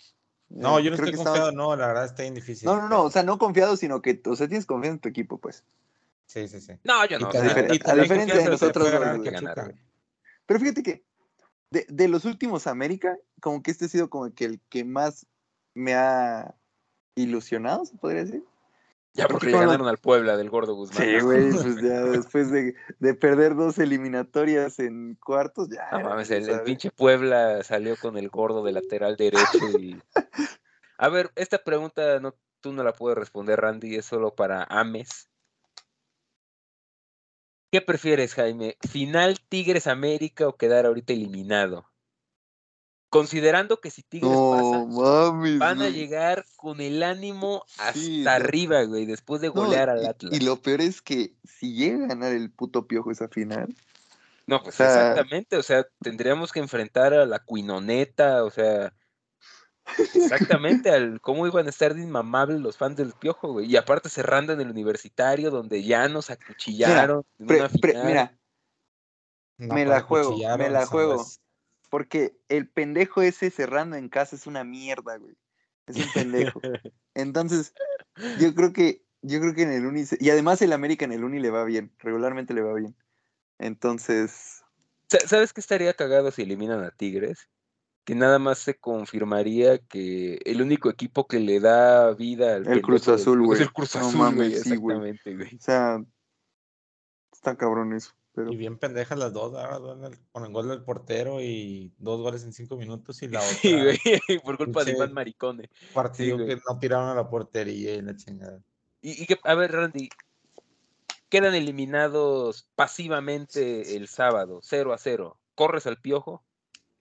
No, 0.49 0.78
yo 0.80 0.90
no 0.90 0.97
estoy 0.97 1.14
confiado, 1.14 1.53
no, 1.53 1.74
la 1.76 1.86
verdad 1.86 2.05
está 2.05 2.22
bien 2.22 2.34
difícil. 2.34 2.66
No, 2.66 2.76
no, 2.76 2.88
no, 2.88 3.03
o 3.05 3.11
sea, 3.11 3.22
no 3.22 3.38
confiado, 3.38 3.76
sino 3.76 4.03
que, 4.03 4.20
o 4.26 4.36
sea, 4.36 4.49
tienes 4.49 4.66
confianza 4.66 4.97
en 4.97 5.01
tu 5.01 5.09
equipo, 5.09 5.38
pues. 5.38 5.64
Sí, 6.26 6.47
sí, 6.49 6.61
sí. 6.61 6.74
No, 6.84 7.05
yo 7.07 7.18
no. 7.18 7.28
a, 7.28 7.95
diferencia 7.95 8.36
de 8.36 8.51
nosotros, 8.51 8.90
Pero 10.47 10.61
fíjate 10.61 10.82
que 10.82 11.05
de, 11.70 12.09
los 12.09 12.24
últimos 12.24 12.66
América, 12.66 13.16
como 13.40 13.62
que 13.62 13.70
este 13.70 13.86
ha 13.86 13.88
sido 13.88 14.11
como 14.11 14.32
que 14.34 14.45
el 14.45 14.61
que 14.68 14.84
más 14.84 15.26
me 15.74 15.95
ha 15.95 16.55
ilusionado, 17.14 17.84
se 17.84 17.97
podría 17.97 18.24
decir. 18.24 18.45
Ya 19.14 19.28
porque, 19.28 19.46
le 19.46 19.52
ganaron 19.52 19.88
al 19.88 19.98
Puebla 19.98 20.38
del 20.38 20.48
Gordo 20.48 20.74
Guzmán. 20.74 21.02
Sí, 21.02 21.20
güey, 21.20 21.50
pues 21.52 21.82
ya 21.82 22.00
después 22.02 22.50
de, 22.50 22.74
perder 23.14 23.54
dos 23.54 23.78
eliminatorias 23.78 24.78
en 24.78 25.16
cuartos, 25.22 25.68
ya. 25.68 25.90
No 25.92 26.08
mames, 26.08 26.30
el, 26.30 26.62
pinche 26.62 26.90
Puebla 26.90 27.62
salió 27.62 27.96
con 27.96 28.16
el 28.16 28.30
gordo 28.30 28.64
de 28.64 28.72
lateral 28.72 29.16
derecho 29.16 29.78
y. 29.78 30.02
A 30.98 31.08
ver, 31.08 31.30
esta 31.34 31.58
pregunta 31.58 32.20
no, 32.20 32.36
tú 32.60 32.72
no 32.72 32.84
la 32.84 32.92
puedes 32.92 33.18
responder, 33.18 33.60
Randy, 33.60 33.96
es 33.96 34.06
solo 34.06 34.34
para 34.34 34.64
Ames. 34.64 35.28
¿Qué 37.72 37.80
prefieres, 37.80 38.34
Jaime? 38.34 38.76
¿Final 38.88 39.40
Tigres 39.48 39.86
América 39.86 40.46
o 40.46 40.56
quedar 40.56 40.86
ahorita 40.86 41.12
eliminado? 41.12 41.91
Considerando 43.12 43.78
que 43.78 43.90
si 43.90 44.02
Tigres 44.02 44.32
pasa, 44.32 44.86
van 45.58 45.82
a 45.82 45.90
llegar 45.90 46.46
con 46.56 46.80
el 46.80 47.02
ánimo 47.02 47.62
hasta 47.76 48.34
arriba, 48.34 48.84
güey, 48.84 49.04
después 49.04 49.42
de 49.42 49.50
golear 49.50 49.90
al 49.90 50.06
Atlas. 50.06 50.32
Y, 50.32 50.40
lo 50.40 50.62
peor 50.62 50.80
es 50.80 51.02
que 51.02 51.34
si 51.44 51.74
llega 51.74 52.06
a 52.06 52.08
ganar 52.08 52.32
el 52.32 52.50
puto 52.50 52.86
piojo 52.86 53.10
esa 53.10 53.28
final. 53.28 53.76
No, 54.46 54.62
pues 54.62 54.80
exactamente, 54.80 55.58
o 55.58 55.62
sea, 55.62 55.86
tendríamos 56.00 56.52
que 56.52 56.60
enfrentar 56.60 57.12
a 57.12 57.26
la 57.26 57.40
Cuinoneta, 57.40 58.44
o 58.44 58.50
sea, 58.50 58.94
Exactamente, 59.98 60.90
al 60.90 61.20
cómo 61.20 61.46
iban 61.46 61.66
a 61.66 61.70
estar 61.70 61.92
de 61.92 62.00
inmamables 62.00 62.60
los 62.60 62.78
fans 62.78 62.96
del 62.96 63.12
Piojo, 63.12 63.52
güey. 63.52 63.66
Y 63.66 63.76
aparte 63.76 64.08
cerrando 64.08 64.54
en 64.54 64.60
el 64.62 64.70
universitario, 64.70 65.50
donde 65.50 65.82
ya 65.82 66.08
nos 66.08 66.30
acuchillaron. 66.30 67.26
Mira, 67.36 67.68
mira 67.82 68.38
me 69.58 69.84
la 69.84 70.00
juego, 70.00 70.36
me 70.56 70.70
la 70.70 70.86
juego. 70.86 71.24
Porque 71.93 72.40
el 72.49 72.70
pendejo 72.70 73.20
ese 73.20 73.51
cerrando 73.51 73.97
en 73.97 74.09
casa 74.09 74.34
es 74.34 74.47
una 74.47 74.64
mierda, 74.64 75.18
güey. 75.18 75.36
Es 75.86 75.97
un 75.97 76.11
pendejo. 76.14 76.59
Entonces, 77.14 77.74
yo 78.40 78.55
creo 78.55 78.72
que, 78.72 79.05
yo 79.20 79.40
creo 79.40 79.55
que 79.55 79.64
en 79.64 79.72
el 79.72 79.84
Uni, 79.84 80.05
y 80.18 80.30
además 80.30 80.62
el 80.62 80.72
América 80.72 81.05
en 81.05 81.12
el 81.12 81.22
Uni 81.22 81.38
le 81.38 81.51
va 81.51 81.64
bien, 81.64 81.93
regularmente 81.99 82.55
le 82.55 82.62
va 82.62 82.72
bien. 82.72 82.97
Entonces. 83.59 84.64
¿Sabes 85.07 85.53
qué 85.53 85.61
estaría 85.61 85.93
cagado 85.93 86.30
si 86.30 86.40
eliminan 86.40 86.82
a 86.82 86.93
Tigres? 86.93 87.51
que 88.05 88.16
nada 88.16 88.40
más 88.40 88.59
se 88.59 88.80
confirmaría 88.80 89.78
que 89.78 90.40
el 90.45 90.61
único 90.61 90.90
equipo 90.90 91.28
que 91.28 91.38
le 91.38 91.61
da 91.61 92.12
vida 92.14 92.57
al 92.57 92.66
el 92.66 92.82
Cruz 92.82 93.07
Azul, 93.07 93.45
güey. 93.45 93.61
Es 93.61 93.66
el 93.66 93.72
Cruz 93.72 93.95
Azul, 93.95 94.34
güey, 94.34 94.55
exactamente, 94.55 95.36
güey. 95.36 95.55
O 95.55 95.61
sea, 95.61 96.03
Está 97.32 97.57
cabrón 97.57 97.93
eso. 97.93 98.12
Pero... 98.35 98.53
Y 98.53 98.57
bien 98.57 98.78
pendejas 98.78 99.18
las 99.18 99.33
dos, 99.33 99.53
¿verdad? 99.53 99.80
Con 100.33 100.45
el, 100.45 100.53
gol 100.53 100.68
del 100.68 100.83
portero 100.83 101.41
y 101.41 101.93
dos 101.99 102.20
goles 102.20 102.45
en 102.45 102.53
cinco 102.53 102.76
minutos 102.76 103.22
y 103.22 103.28
la 103.28 103.41
otra. 103.41 103.55
Sí, 103.55 103.72
güey, 103.72 103.99
por 104.45 104.57
culpa 104.57 104.85
de 104.85 104.93
Iván 104.93 105.12
Maricone. 105.12 105.70
Partido 105.93 106.39
Sí, 106.39 106.47
que 106.47 106.57
no 106.57 106.78
tiraron 106.78 107.09
a 107.09 107.14
la 107.14 107.28
portería 107.28 107.95
y 107.95 108.03
la 108.03 108.16
chingada. 108.16 108.62
Y, 109.01 109.22
y 109.22 109.26
que, 109.26 109.39
a 109.43 109.55
ver, 109.55 109.72
Randy, 109.72 110.09
quedan 111.28 111.55
eliminados 111.55 112.68
pasivamente 112.74 113.97
el 113.97 114.07
sábado, 114.09 114.61
0 114.62 114.93
a 114.93 114.99
0. 114.99 115.39
¿Corres 115.55 115.87
al 115.87 115.99
piojo? 115.99 116.45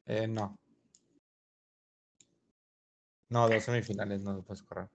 Eh, 0.06 0.28
no. 0.28 0.58
No, 3.30 3.50
dos 3.50 3.64
semifinales 3.64 4.22
no 4.22 4.34
lo 4.34 4.44
puedes 4.44 4.64
correr. 4.64 4.90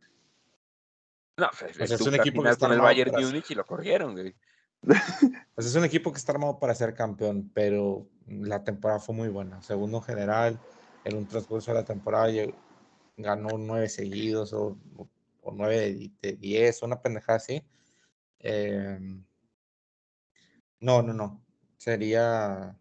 No, 1.36 1.50
pues, 1.58 1.90
es 1.90 2.00
un 2.00 2.14
equipo 2.14 2.42
que 2.42 2.50
está 2.50 2.66
con 2.66 2.74
el 2.74 2.80
Bayern 2.80 3.12
Múnich 3.12 3.50
y 3.50 3.54
lo 3.54 3.64
corrieron, 3.64 4.14
güey. 4.14 4.34
Pues 4.82 5.66
es 5.66 5.74
un 5.74 5.84
equipo 5.84 6.12
que 6.12 6.18
está 6.18 6.32
armado 6.32 6.58
para 6.58 6.74
ser 6.74 6.94
campeón, 6.94 7.50
pero 7.54 8.06
la 8.26 8.62
temporada 8.62 9.00
fue 9.00 9.14
muy 9.14 9.28
buena. 9.28 9.62
Segundo 9.62 10.00
general, 10.00 10.60
en 11.04 11.16
un 11.16 11.26
transcurso 11.26 11.70
de 11.70 11.78
la 11.78 11.84
temporada 11.84 12.30
ganó 13.16 13.56
nueve 13.58 13.88
seguidos 13.88 14.52
o, 14.52 14.76
nueve 15.52 16.10
de, 16.20 16.32
diez, 16.34 16.82
una 16.82 17.00
pendejada 17.00 17.38
así. 17.38 17.64
Eh, 18.38 18.98
no, 20.80 21.02
no, 21.02 21.12
no. 21.12 21.44
Sería. 21.78 22.76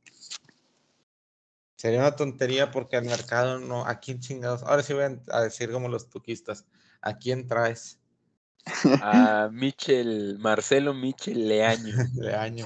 Sería 1.77 1.99
una 1.99 2.15
tontería 2.15 2.71
porque 2.71 2.97
al 2.97 3.05
mercado 3.05 3.59
no. 3.59 3.85
¿A 3.85 3.99
quién 3.99 4.19
chingados? 4.19 4.63
Ahora 4.63 4.83
sí 4.83 4.93
voy 4.93 5.03
a 5.31 5.41
decir 5.41 5.71
como 5.71 5.87
los 5.87 6.09
tuquistas. 6.09 6.65
¿A 7.01 7.17
quién 7.17 7.47
traes 7.47 7.99
A 9.01 9.49
Michel, 9.51 10.37
Marcelo 10.39 10.93
Michel 10.93 11.47
Leaño, 11.47 11.95
de 12.13 12.35
año? 12.35 12.65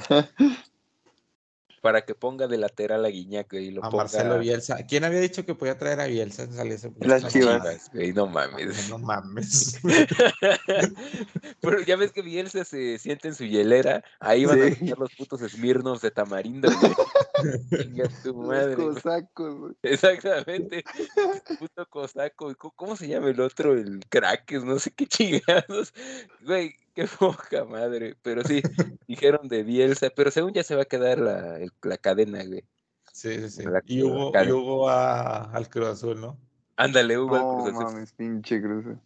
Para 1.82 2.06
que 2.06 2.16
ponga 2.16 2.48
de 2.48 2.58
lateral 2.58 3.06
a 3.06 3.10
Guiñac 3.10 3.52
y 3.54 3.72
lo 3.72 3.84
A 3.84 3.90
ponga 3.90 4.04
Marcelo 4.04 4.40
Bielsa. 4.40 4.86
¿Quién 4.88 5.04
había 5.04 5.20
dicho 5.20 5.46
que 5.46 5.56
podía 5.56 5.78
traer 5.78 6.00
a 6.02 6.06
Bielsa? 6.08 6.44
Ese- 6.44 6.92
Las 7.00 7.24
no 7.24 7.30
Chivas. 7.30 7.60
mames, 7.64 7.90
güey, 7.94 8.14
no 8.14 8.28
mames. 8.28 8.90
No 8.90 8.98
mames. 8.98 9.80
Pero 11.62 11.82
ya 11.82 11.96
ves 11.96 12.12
que 12.12 12.22
Bielsa 12.22 12.64
se 12.66 12.98
siente 12.98 13.28
en 13.28 13.36
su 13.36 13.46
hielera, 13.46 14.04
ahí 14.20 14.46
van 14.46 14.62
a 14.62 14.68
estar 14.68 14.98
los 14.98 15.14
putos 15.16 15.42
Smirnos 15.42 16.02
de 16.02 16.12
tamarindo, 16.12 16.70
güey. 16.80 16.94
Tu 18.24 18.34
madre, 18.36 18.76
Los 18.76 18.96
cosacos, 18.96 19.58
güey. 19.58 19.74
Exactamente. 19.84 20.84
Puto 21.58 21.86
cosaco. 21.90 22.52
¿y 22.52 22.56
¿Cómo, 22.56 22.74
cómo 22.76 22.96
se 22.98 23.08
llama 23.08 23.30
el 23.30 23.40
otro? 23.40 23.74
El 23.74 24.02
craques, 24.10 24.64
no 24.66 24.78
sé 24.78 24.92
qué 24.92 25.06
chingados. 25.08 25.94
Güey, 26.46 26.76
qué 26.96 27.08
poca 27.08 27.66
madre. 27.66 28.16
Pero 28.22 28.44
sí, 28.44 28.62
dijeron 29.08 29.48
de 29.48 29.64
Bielsa, 29.64 30.10
pero 30.16 30.32
según 30.32 30.54
ya 30.54 30.64
se 30.64 30.76
va 30.76 30.84
a 30.84 30.86
quedar 30.86 31.20
la, 31.20 31.58
el- 31.60 31.72
la 31.84 31.98
cadena, 31.98 32.44
güey. 32.46 32.64
Sí, 33.12 33.34
sí, 33.42 33.50
sí. 33.50 33.64
La- 33.64 33.82
Y 33.86 34.04
hubo, 34.04 34.32
y 34.44 34.52
hubo 34.52 34.90
a- 34.90 35.52
al 35.52 35.70
Cruz 35.70 35.88
Azul, 35.88 36.20
¿no? 36.22 36.38
Ándale, 36.76 37.18
Hugo. 37.18 37.36
al 37.36 37.42
No 37.42 37.58
Cruz 37.64 37.70
Azul. 37.74 37.84
mames, 37.94 38.14
pinche 38.14 38.62
cruce. 38.62 38.98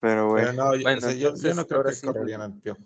Pero 0.00 0.28
güey. 0.28 0.56
no, 0.56 0.74
yo, 0.76 0.82
Bueno, 0.82 0.98
o 0.98 1.00
sea, 1.00 1.12
yo- 1.12 1.34
yo, 1.34 1.54
no 1.54 1.66
creo 1.66 1.78
ahora 1.78 1.90
que 1.90 1.96
sí, 1.96 2.06
correrían 2.06 2.42
al 2.42 2.52
piojo. 2.54 2.80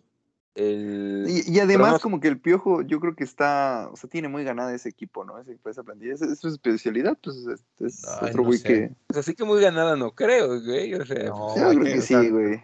El... 0.54 1.26
Y, 1.28 1.52
y 1.52 1.60
además, 1.60 1.92
no- 1.92 1.98
como 2.00 2.20
que 2.20 2.28
el 2.28 2.40
piojo, 2.40 2.82
yo 2.82 2.98
creo 3.00 3.14
que 3.14 3.24
está, 3.24 3.88
o 3.92 3.96
sea, 3.96 4.08
tiene 4.10 4.28
muy 4.28 4.42
ganada 4.44 4.74
ese 4.74 4.88
equipo, 4.88 5.24
¿no? 5.24 5.38
Ese, 5.38 5.58
esa 5.64 5.82
plantilla. 5.82 6.14
Es, 6.14 6.22
es 6.22 6.38
su 6.40 6.48
especialidad, 6.48 7.16
pues 7.22 7.36
es, 7.46 7.62
es 7.78 8.04
Ay, 8.20 8.30
otro 8.30 8.42
no 8.42 8.46
güey 8.48 8.58
sé. 8.58 8.68
que. 8.68 8.90
Pues 9.06 9.18
así 9.18 9.34
que 9.34 9.44
muy 9.44 9.60
ganada 9.60 9.96
no 9.96 10.12
creo, 10.14 10.60
güey. 10.60 10.94
O 10.94 11.04
sea, 11.06 11.24
No, 11.28 11.54
Yo 11.56 11.68
creo 11.70 11.84
que- 11.84 11.92
que 11.92 11.98
o 11.98 12.02
sea, 12.02 12.20
sí, 12.20 12.30
güey. 12.30 12.62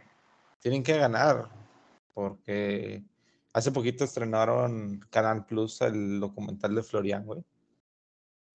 Tienen 0.67 0.83
que 0.83 0.99
ganar. 0.99 1.49
Porque 2.12 3.05
hace 3.53 3.71
poquito 3.71 4.03
estrenaron 4.03 4.99
Canal 5.11 5.47
Plus 5.47 5.81
el 5.81 6.19
documental 6.19 6.75
de 6.75 6.83
Florian, 6.83 7.25
güey. 7.25 7.45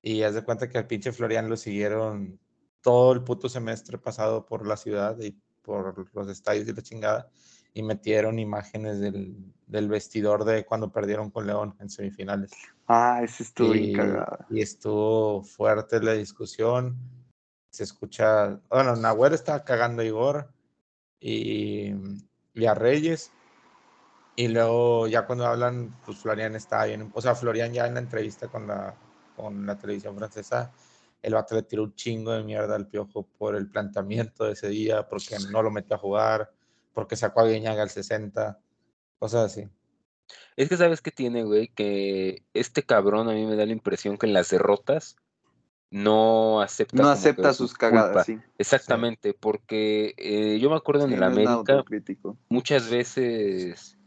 Y 0.02 0.22
haz 0.24 0.34
de 0.34 0.44
cuenta 0.44 0.68
que 0.68 0.78
al 0.78 0.88
pinche 0.88 1.14
Florian 1.14 1.48
lo 1.48 1.56
siguieron 1.56 2.38
todo 2.82 3.14
el 3.14 3.24
puto 3.24 3.48
semestre 3.48 3.98
pasado 3.98 4.46
por 4.46 4.68
la 4.68 4.76
ciudad 4.76 5.18
y 5.22 5.40
por 5.62 6.14
los 6.14 6.28
estadios 6.28 6.68
y 6.68 6.74
la 6.74 6.82
chingada. 6.82 7.30
Y 7.74 7.82
metieron 7.82 8.40
imágenes 8.40 9.00
del, 9.00 9.34
del 9.68 9.88
vestidor 9.88 10.44
de 10.44 10.66
cuando 10.66 10.92
perdieron 10.92 11.32
con 11.32 11.48
León 11.48 11.78
en 11.80 11.90
semifinales. 11.90 12.52
Ah, 12.90 13.22
ese 13.24 13.44
estuvo 13.44 13.74
y, 13.74 13.96
y 14.50 14.62
estuvo 14.62 15.44
fuerte 15.44 16.04
la 16.04 16.12
discusión. 16.12 16.98
Se 17.70 17.86
escucha, 17.86 18.60
bueno, 18.70 18.98
Nahuel 18.98 19.34
estaba 19.34 19.64
cagando 19.64 20.02
a 20.02 20.06
Igor 20.06 20.52
y, 21.22 21.94
y 22.54 22.66
a 22.66 22.74
Reyes. 22.74 23.32
Y 24.36 24.48
luego 24.48 25.08
ya 25.08 25.26
cuando 25.26 25.46
hablan, 25.46 25.96
pues 26.06 26.18
Florian 26.18 26.56
está 26.56 26.86
bien. 26.86 27.12
O 27.14 27.22
sea, 27.22 27.36
Florian 27.36 27.72
ya 27.72 27.86
en 27.86 27.94
la 27.94 28.00
entrevista 28.00 28.48
con 28.48 28.68
la, 28.68 28.96
con 29.36 29.66
la 29.66 29.78
televisión 29.78 30.18
francesa, 30.18 30.74
el 31.22 31.34
vato 31.34 31.56
le 31.56 31.64
tiró 31.64 31.84
un 31.84 31.96
chingo 31.96 32.32
de 32.32 32.44
mierda 32.44 32.76
al 32.76 32.88
piojo 32.88 33.28
por 33.38 33.56
el 33.56 33.70
planteamiento 33.70 34.46
de 34.46 34.54
ese 34.54 34.70
día, 34.70 35.08
porque 35.08 35.38
no 35.52 35.62
lo 35.62 35.70
metió 35.70 35.96
a 35.96 36.00
jugar, 36.00 36.52
porque 36.94 37.16
sacó 37.16 37.42
a 37.42 37.48
Guiñaga 37.48 37.84
al 37.84 37.90
60, 37.90 38.60
cosas 39.20 39.52
así. 39.52 39.70
es 40.56 40.70
que 40.70 40.78
sabes 40.78 41.02
qué 41.02 41.12
tiene, 41.12 41.44
güey, 41.44 41.68
que 41.68 42.44
este 42.54 42.84
cabrón 42.84 43.30
a 43.30 43.34
mí 43.34 43.46
me 43.46 43.56
da 43.56 43.66
la 43.66 43.74
impresión 43.74 44.18
que 44.18 44.26
en 44.26 44.34
las 44.34 44.50
derrotas 44.50 45.18
no 45.92 46.62
acepta. 46.62 47.04
No 47.04 47.10
acepta 47.10 47.54
su 47.54 47.68
sus 47.68 47.74
cagadas, 47.78 48.26
sí. 48.26 48.40
Exactamente, 48.58 49.34
porque 49.34 50.16
eh, 50.18 50.58
yo 50.60 50.70
me 50.70 50.78
acuerdo 50.78 51.06
en 51.06 51.14
el 51.14 51.20
no 51.20 51.26
América, 51.28 51.84
muchas 52.50 52.90
veces 52.90 53.98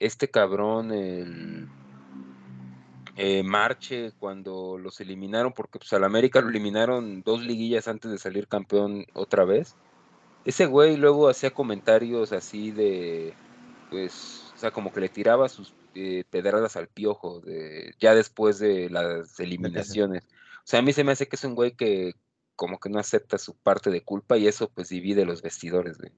este 0.00 0.28
cabrón, 0.28 0.92
el 0.92 1.68
eh, 3.16 3.42
Marche, 3.44 4.12
cuando 4.18 4.78
los 4.78 5.00
eliminaron, 5.00 5.52
porque 5.52 5.78
pues 5.78 5.92
al 5.92 6.04
América 6.04 6.40
lo 6.40 6.48
eliminaron 6.48 7.22
dos 7.22 7.44
liguillas 7.44 7.88
antes 7.88 8.10
de 8.10 8.18
salir 8.18 8.48
campeón 8.48 9.06
otra 9.14 9.44
vez. 9.44 9.76
Ese 10.44 10.66
güey 10.66 10.96
luego 10.96 11.28
hacía 11.28 11.50
comentarios 11.50 12.32
así 12.32 12.70
de, 12.72 13.34
pues, 13.90 14.52
o 14.54 14.58
sea, 14.58 14.70
como 14.70 14.92
que 14.92 15.00
le 15.00 15.08
tiraba 15.08 15.48
sus 15.48 15.74
eh, 15.94 16.24
pedradas 16.30 16.76
al 16.76 16.88
piojo 16.88 17.40
de, 17.40 17.94
ya 18.00 18.14
después 18.14 18.58
de 18.58 18.90
las 18.90 19.38
eliminaciones. 19.40 20.24
O 20.68 20.70
sea, 20.70 20.80
a 20.80 20.82
mí 20.82 20.92
se 20.92 21.02
me 21.02 21.12
hace 21.12 21.26
que 21.26 21.36
es 21.36 21.44
un 21.44 21.54
güey 21.54 21.74
que 21.74 22.12
como 22.54 22.78
que 22.78 22.90
no 22.90 22.98
acepta 22.98 23.38
su 23.38 23.54
parte 23.56 23.88
de 23.88 24.04
culpa 24.04 24.36
y 24.36 24.46
eso 24.46 24.68
pues 24.68 24.90
divide 24.90 25.24
los 25.24 25.40
vestidores, 25.40 25.96
güey. 25.96 26.12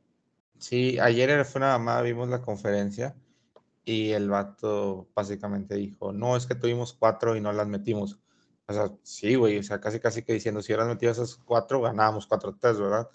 Sí, 0.59 0.99
ayer 0.99 1.45
fue 1.45 1.61
una 1.61 1.79
mamada, 1.79 2.03
vimos 2.03 2.29
la 2.29 2.43
conferencia 2.43 3.15
y 3.85 4.11
el 4.11 4.29
vato 4.29 5.07
básicamente 5.15 5.77
dijo, 5.77 6.13
no, 6.13 6.37
es 6.37 6.47
que 6.47 6.57
tuvimos 6.57 6.93
cuatro 6.95 7.37
y 7.37 7.41
no 7.41 7.53
las 7.53 7.69
metimos. 7.69 8.19
O 8.67 8.73
sea, 8.73 8.91
sí, 9.05 9.37
güey, 9.37 9.57
o 9.57 9.63
sea, 9.63 9.81
casi 9.81 10.01
casi 10.01 10.25
que 10.25 10.33
diciendo, 10.33 10.63
si 10.63 10.73
hubieras 10.73 10.89
metido 10.89 11.13
esas 11.13 11.37
cuatro, 11.37 11.81
ganábamos 11.81 12.29
4-3, 12.29 12.77
¿verdad? 12.81 13.09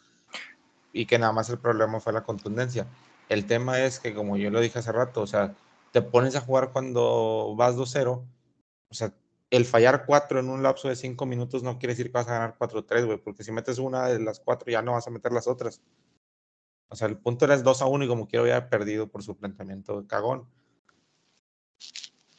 Y 0.93 1.05
que 1.05 1.19
nada 1.19 1.33
más 1.33 1.49
el 1.49 1.59
problema 1.59 1.99
fue 1.99 2.13
la 2.13 2.23
contundencia. 2.23 2.87
El 3.27 3.45
tema 3.45 3.81
es 3.81 3.99
que, 3.99 4.13
como 4.13 4.37
yo 4.37 4.51
lo 4.51 4.61
dije 4.61 4.79
hace 4.79 4.93
rato, 4.93 5.19
o 5.19 5.27
sea, 5.27 5.53
te 5.91 6.01
pones 6.01 6.37
a 6.37 6.39
jugar 6.39 6.71
cuando 6.71 7.53
vas 7.57 7.75
2-0, 7.75 8.23
o 8.87 8.93
sea, 8.93 9.13
el 9.55 9.65
fallar 9.65 10.05
cuatro 10.05 10.39
en 10.39 10.49
un 10.49 10.63
lapso 10.63 10.87
de 10.87 10.95
cinco 10.95 11.25
minutos 11.25 11.63
no 11.63 11.77
quiere 11.79 11.93
decir 11.93 12.07
que 12.07 12.13
vas 12.13 12.27
a 12.27 12.33
ganar 12.33 12.55
4-3, 12.57 13.05
güey, 13.05 13.17
porque 13.17 13.43
si 13.43 13.51
metes 13.51 13.77
una 13.79 14.07
de 14.07 14.19
las 14.19 14.39
cuatro 14.39 14.71
ya 14.71 14.81
no 14.81 14.93
vas 14.93 15.07
a 15.07 15.11
meter 15.11 15.31
las 15.31 15.47
otras. 15.47 15.81
O 16.89 16.95
sea, 16.95 17.07
el 17.07 17.17
punto 17.17 17.45
era 17.45 17.57
2 17.57 17.81
a 17.81 17.85
1 17.87 18.05
y 18.05 18.07
como 18.07 18.27
quiero 18.27 18.43
había 18.43 18.69
perdido 18.69 19.07
por 19.07 19.23
su 19.23 19.35
planteamiento 19.35 20.01
de 20.01 20.07
cagón. 20.07 20.47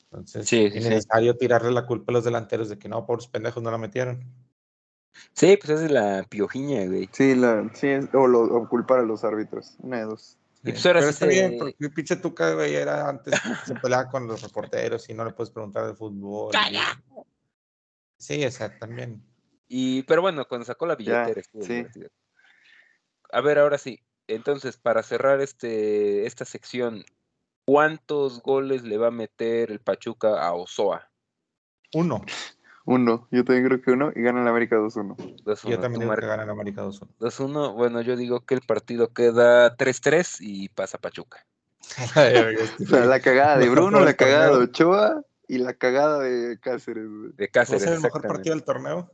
Entonces, 0.04 0.48
Sí, 0.48 0.64
es 0.66 0.72
sí, 0.74 0.82
sí. 0.82 0.88
necesario 0.88 1.36
tirarle 1.36 1.72
la 1.72 1.86
culpa 1.86 2.12
a 2.12 2.14
los 2.14 2.24
delanteros 2.24 2.68
de 2.68 2.78
que 2.78 2.88
no, 2.88 3.04
por 3.06 3.16
los 3.18 3.28
pendejos 3.28 3.62
no 3.62 3.70
la 3.70 3.78
metieron. 3.78 4.24
Sí, 5.32 5.56
pues 5.56 5.70
esa 5.70 5.84
es 5.86 5.90
la 5.90 6.24
piojiña, 6.28 6.86
güey. 6.86 7.08
Sí, 7.12 7.34
la, 7.34 7.68
sí 7.74 7.88
es- 7.88 8.08
o, 8.14 8.26
lo, 8.26 8.40
o 8.42 8.68
culpar 8.68 9.00
a 9.00 9.02
los 9.02 9.24
árbitros. 9.24 9.76
Una 9.80 9.98
de 9.98 10.04
dos. 10.04 10.35
Y 10.66 10.72
pues 10.72 10.84
ahora 10.86 11.00
Pero 11.00 11.12
sí 11.12 11.14
está 11.14 11.26
se- 11.26 11.32
bien, 11.32 11.56
porque 11.58 11.90
pinche 11.90 12.16
Tuca, 12.16 12.52
güey, 12.54 12.74
era 12.74 13.08
antes, 13.08 13.34
se 13.64 13.74
peleaba 13.76 14.08
con 14.10 14.26
los 14.26 14.42
reporteros 14.42 15.08
y 15.08 15.14
no 15.14 15.24
le 15.24 15.32
puedes 15.32 15.50
preguntar 15.52 15.86
de 15.86 15.94
fútbol. 15.94 16.54
y- 16.70 16.76
Sí, 18.18 18.44
o 18.44 18.50
sea, 18.50 18.76
también. 18.78 19.22
Y, 19.68 20.02
pero 20.04 20.22
bueno, 20.22 20.46
cuando 20.48 20.64
sacó 20.64 20.86
la 20.86 20.96
billetera 20.96 21.40
estuvo 21.40 21.62
sí. 21.64 21.84
A 23.30 23.40
ver, 23.40 23.58
ahora 23.58 23.78
sí. 23.78 24.00
Entonces, 24.28 24.76
para 24.76 25.02
cerrar 25.02 25.40
este, 25.40 26.26
esta 26.26 26.44
sección, 26.44 27.04
¿cuántos 27.64 28.42
goles 28.42 28.82
le 28.82 28.96
va 28.98 29.08
a 29.08 29.12
meter 29.12 29.70
el 29.70 29.80
Pachuca 29.80 30.42
a 30.42 30.52
Ozoa? 30.54 31.10
Uno. 31.94 32.24
Uno. 32.86 33.26
Yo 33.32 33.44
también 33.44 33.66
creo 33.66 33.82
que 33.82 33.90
uno. 33.90 34.12
Y 34.14 34.22
gana 34.22 34.40
el 34.40 34.48
América 34.48 34.76
2-1. 34.76 35.16
2-1. 35.44 35.70
Yo 35.70 35.80
también 35.80 36.00
digo 36.02 36.14
que 36.14 36.26
gana 36.26 36.44
en 36.44 36.50
América 36.50 36.84
2-1. 36.84 37.08
2-1. 37.18 37.74
Bueno, 37.74 38.00
yo 38.00 38.16
digo 38.16 38.40
que 38.46 38.54
el 38.54 38.60
partido 38.62 39.12
queda 39.12 39.76
3-3 39.76 40.36
y 40.40 40.68
pasa 40.70 40.96
Pachuca. 40.98 41.44
O 42.80 42.86
sea, 42.86 43.04
la 43.04 43.20
cagada 43.20 43.58
de 43.58 43.68
Bruno, 43.68 44.00
la 44.00 44.10
el 44.10 44.16
cagada 44.16 44.56
de. 44.56 44.64
Ochoa 44.64 45.22
y 45.48 45.58
la 45.58 45.74
cagada 45.74 46.20
de 46.20 46.58
Cáceres, 46.60 47.06
güey. 47.08 47.32
De 47.32 47.44
¿Va 47.44 47.46
a 47.46 47.48
Cáceres, 47.52 47.82
ser 47.82 47.92
el 47.94 48.00
mejor 48.00 48.22
partido 48.22 48.54
del 48.54 48.64
torneo? 48.64 49.10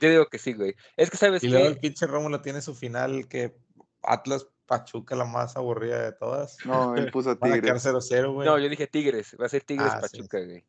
Yo 0.00 0.08
digo 0.10 0.26
que 0.26 0.38
sí, 0.38 0.54
güey. 0.54 0.74
Es 0.96 1.10
que, 1.10 1.16
¿sabes 1.16 1.42
Y 1.44 1.48
luego 1.48 1.66
qué? 1.66 1.72
el 1.72 1.78
pinche 1.78 2.06
Rómulo 2.06 2.40
tiene 2.40 2.60
su 2.62 2.74
final 2.74 3.28
que 3.28 3.54
Atlas 4.02 4.46
Pachuca 4.66 5.14
la 5.14 5.24
más 5.24 5.56
aburrida 5.56 6.02
de 6.02 6.12
todas. 6.12 6.56
No, 6.64 6.96
él 6.96 7.10
puso 7.10 7.36
Van 7.40 7.52
a 7.52 7.60
quedar 7.60 7.78
Tigres. 7.78 8.10
0-0, 8.10 8.32
güey. 8.32 8.48
No, 8.48 8.58
yo 8.58 8.68
dije 8.68 8.86
Tigres, 8.86 9.36
va 9.40 9.46
a 9.46 9.48
ser 9.50 9.62
Tigres 9.62 9.92
Ah, 9.92 10.00
sí. 10.08 10.18
Pachuca, 10.18 10.40
güey. 10.40 10.64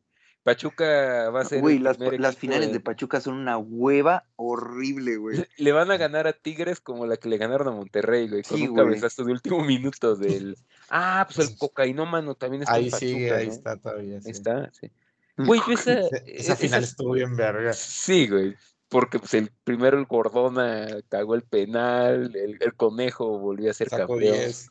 Pachuca 0.46 1.32
va 1.32 1.42
a 1.42 1.46
ser. 1.46 1.60
Güey, 1.60 1.80
las, 1.80 1.98
finales 2.38 2.68
de- 2.68 2.74
de 2.74 2.80
Pachuca 2.80 3.20
son 3.20 3.34
una 3.34 3.58
hueva 3.58 4.26
horrible, 4.36 5.18
güey. 5.18 5.44
Le 5.58 5.72
van 5.72 5.90
a 5.90 5.98
ganar 5.98 6.28
a 6.28 6.34
Tigres 6.34 6.80
como 6.80 7.08
la 7.08 7.18
que 7.18 7.30
le 7.30 7.38
ganaron 7.38 7.68
a 7.68 7.72
Monterrey, 7.72 8.30
güey, 8.30 8.44
con 8.44 8.58
Sí, 8.60 8.68
un 8.68 8.76
güey. 8.76 8.86
cabezazo 8.86 9.24
de 9.24 9.32
último 9.32 9.64
minuto 9.66 10.16
del. 10.16 10.56
Ah, 10.92 11.28
pues 11.34 11.50
el 11.50 11.58
cocainómano 11.58 12.36
también 12.36 12.62
está 12.62 12.76
ahí 12.76 12.86
en 12.86 12.92
Pachuca, 12.92 13.08
sigue, 13.08 13.32
ahí 13.34 13.48
¿no? 13.48 13.54
está 13.54 13.76
todavía. 13.78 14.22
sí. 14.22 14.28
Ahí 14.28 14.32
está, 14.32 14.72
sí. 14.72 14.92
Güey, 15.36 15.60
yo 15.68 15.74
esa, 15.74 15.94
Esa, 16.00 16.18
esa 16.28 16.54
e- 16.54 16.56
final 16.58 16.84
estuvo 16.84 17.14
bien 17.14 17.36
verga. 17.36 17.74
Sí, 17.74 18.28
güey. 18.28 18.56
Porque 18.88 19.18
pues 19.18 19.34
el 19.34 19.50
primero 19.64 19.98
el 19.98 20.06
Gordona 20.06 20.88
cagó 21.10 21.34
el 21.34 21.42
penal, 21.42 22.36
el, 22.36 22.60
el 22.62 22.74
conejo 22.76 23.40
volvió 23.40 23.72
a 23.72 23.74
ser 23.74 23.90
Sacó 23.90 24.14
campeón. 24.14 24.36
10. 24.36 24.70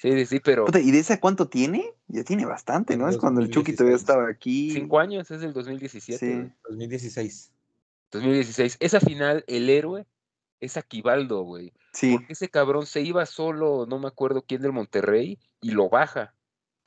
Sí, 0.00 0.12
sí, 0.12 0.26
sí, 0.26 0.40
pero 0.40 0.64
¿Y 0.80 0.90
de 0.92 0.98
esa 1.00 1.18
cuánto 1.18 1.48
tiene? 1.48 1.92
Ya 2.06 2.22
tiene 2.22 2.46
bastante, 2.46 2.96
¿no? 2.96 3.08
Es 3.08 3.16
cuando 3.18 3.40
el 3.40 3.50
Chucky 3.50 3.72
todavía 3.74 3.94
2016. 3.96 4.00
estaba 4.00 4.28
aquí. 4.28 4.70
cinco 4.70 4.98
años, 5.00 5.30
es 5.30 5.42
el 5.42 5.52
2017. 5.52 6.18
Sí. 6.18 6.32
güey. 6.34 6.52
2016. 6.70 7.52
2016. 8.12 8.76
Esa 8.80 9.00
final, 9.00 9.44
el 9.48 9.68
héroe 9.68 10.06
es 10.60 10.76
Aquivaldo, 10.76 11.42
güey. 11.42 11.72
Sí. 11.92 12.14
Porque 12.16 12.32
ese 12.32 12.48
cabrón 12.48 12.86
se 12.86 13.00
iba 13.00 13.26
solo, 13.26 13.86
no 13.88 13.98
me 13.98 14.06
acuerdo 14.08 14.42
quién 14.42 14.62
del 14.62 14.72
Monterrey, 14.72 15.38
y 15.60 15.72
lo 15.72 15.88
baja. 15.88 16.34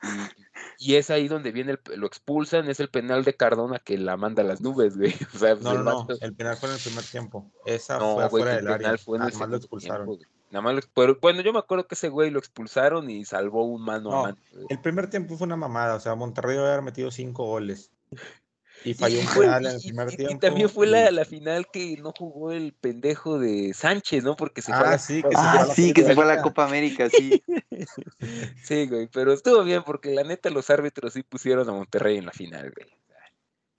Y, 0.78 0.94
y 0.94 0.96
es 0.96 1.10
ahí 1.10 1.28
donde 1.28 1.52
viene, 1.52 1.72
el, 1.72 1.80
lo 2.00 2.08
expulsan, 2.08 2.68
es 2.68 2.80
el 2.80 2.88
penal 2.88 3.22
de 3.22 3.36
Cardona 3.36 3.78
que 3.78 3.96
la 3.98 4.16
manda 4.16 4.42
a 4.42 4.46
las 4.46 4.60
nubes, 4.60 4.96
güey. 4.96 5.14
O 5.34 5.38
sea, 5.38 5.54
pues, 5.54 5.62
No, 5.62 5.72
el 5.74 5.84
no, 5.84 6.06
El 6.20 6.34
penal 6.34 6.56
fue 6.56 6.70
en 6.70 6.74
el 6.74 6.80
primer 6.80 7.04
tiempo. 7.04 7.52
Esa 7.66 7.98
No, 7.98 8.04
fue 8.04 8.14
güey, 8.14 8.26
afuera 8.26 8.50
que 8.50 8.56
del 8.56 8.66
el 8.66 8.72
área. 8.72 8.78
penal 8.78 8.98
fue 8.98 9.16
en 9.18 9.22
el 9.22 9.28
Además 9.28 9.32
lo 9.32 9.38
segundo 9.38 9.56
expulsaron. 9.58 10.06
tiempo, 10.08 10.16
güey. 10.16 10.31
Nada 10.52 10.60
más 10.62 10.74
lo- 10.74 10.80
pero, 10.94 11.18
bueno, 11.20 11.40
yo 11.40 11.52
me 11.52 11.58
acuerdo 11.58 11.86
que 11.88 11.94
ese 11.94 12.10
güey 12.10 12.30
lo 12.30 12.38
expulsaron 12.38 13.08
y 13.08 13.24
salvó 13.24 13.64
un 13.64 13.82
mano 13.82 14.10
a 14.10 14.14
No, 14.14 14.22
mano. 14.24 14.36
El 14.68 14.80
primer 14.80 15.08
tiempo 15.08 15.36
fue 15.36 15.46
una 15.46 15.56
mamada. 15.56 15.94
O 15.94 16.00
sea, 16.00 16.14
Monterrey 16.14 16.56
debe 16.56 16.68
haber 16.68 16.82
metido 16.82 17.10
5 17.10 17.46
goles. 17.46 17.90
Y 18.84 18.92
falló 18.94 19.20
un 19.20 19.26
fue- 19.28 19.46
penal 19.46 19.64
en 19.66 19.72
el 19.76 19.80
primer 19.80 20.10
y- 20.10 20.12
y 20.12 20.16
tiempo. 20.18 20.38
también 20.40 20.68
fue 20.68 20.86
la, 20.88 21.10
la 21.10 21.24
final 21.24 21.68
que 21.72 21.96
no 22.02 22.12
jugó 22.18 22.52
el 22.52 22.74
pendejo 22.74 23.38
de 23.38 23.72
Sánchez, 23.72 24.24
¿no? 24.24 24.36
Porque 24.36 24.60
se 24.60 24.72
fue 24.74 24.84
a 24.84 24.88
Ah, 24.88 24.90
la 24.92 24.98
sí, 24.98 25.22
Copa 25.22 25.30
que 25.30 25.36
se 25.36 25.42
fue 25.42 25.46
a 25.48 25.62
Ah, 25.62 25.66
la 25.66 25.74
sí, 25.74 25.92
que 25.94 26.02
se 26.04 26.14
fue 26.14 26.24
a 26.24 26.26
la. 26.26 26.42
Copa 26.42 26.64
América, 26.66 27.08
sí. 27.08 27.42
Sí, 28.62 28.86
güey, 28.88 29.08
pero 29.12 29.32
estuvo 29.32 29.64
bien 29.64 29.82
porque 29.84 30.10
la 30.14 30.22
neta 30.24 30.50
los 30.50 30.68
árbitros 30.70 31.14
sí 31.14 31.22
pusieron 31.22 31.68
a 31.68 31.72
Monterrey 31.72 32.18
en 32.18 32.26
la 32.26 32.32
final, 32.32 32.72
güey. 32.76 32.88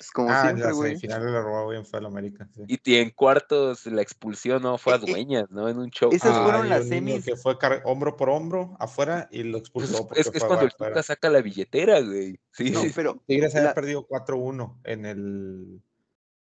Pues 0.04 0.12
como 0.12 0.30
Ah, 0.30 0.50
en 0.50 0.58
siempre, 0.58 0.66
la 0.66 0.74
semifinal 0.74 1.26
le 1.32 1.42
robó 1.42 1.70
bien 1.70 1.86
fue 1.86 2.00
al 2.00 2.06
América. 2.08 2.50
sí. 2.54 2.64
Y, 2.68 2.92
y 2.92 2.96
en 2.98 3.12
cuartos 3.12 3.86
la 3.86 4.02
expulsión 4.02 4.62
no 4.62 4.78
fue 4.78 4.94
a 4.94 4.98
Dueñas, 5.26 5.50
¿no? 5.50 5.70
En 5.70 5.78
un 5.78 5.90
show. 5.92 6.10
esas 6.12 6.36
Ah, 6.36 6.44
fueron 6.44 6.68
las 6.68 6.88
semis. 6.90 7.24
Que 7.24 7.38
fue 7.38 7.58
hombro 7.86 8.18
por 8.18 8.30
hombro 8.30 8.76
afuera 8.80 9.30
y 9.32 9.44
lo 9.44 9.52
pues 9.60 9.62
expulsó. 9.62 9.94
es, 9.94 10.02
porque 10.02 10.20
es- 10.20 10.28
es 10.28 10.40
fue 10.40 10.48
cuando 10.48 10.66
el. 10.66 10.72
Tuca 10.74 11.04
saca 11.04 11.30
la 11.30 11.42
billetera, 11.42 12.02
güey. 12.02 12.38
Sí, 12.52 12.72
No, 12.72 12.82
sí, 12.82 12.92
pero 12.94 13.24
Tigres 13.26 13.56
había 13.56 13.70
la- 13.70 13.74
perdido 13.74 14.06
4-1 14.06 14.78
en 14.84 15.06
el, 15.06 15.82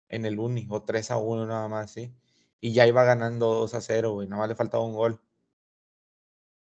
en 0.09 0.25
el 0.25 0.37
Uni, 0.39 0.67
o 0.69 0.83
3-1 0.85 1.47
nada 1.47 1.67
más, 1.67 1.89
sí. 1.91 2.13
Y 2.61 2.73
ya 2.73 2.85
iba 2.85 3.03
ganando 3.05 3.53
2-0, 3.67 4.11
güey. 4.13 4.27
Nada 4.27 4.41
más 4.41 4.49
le 4.49 4.55
faltaba 4.55 4.83
un 4.85 4.93
gol 4.93 5.19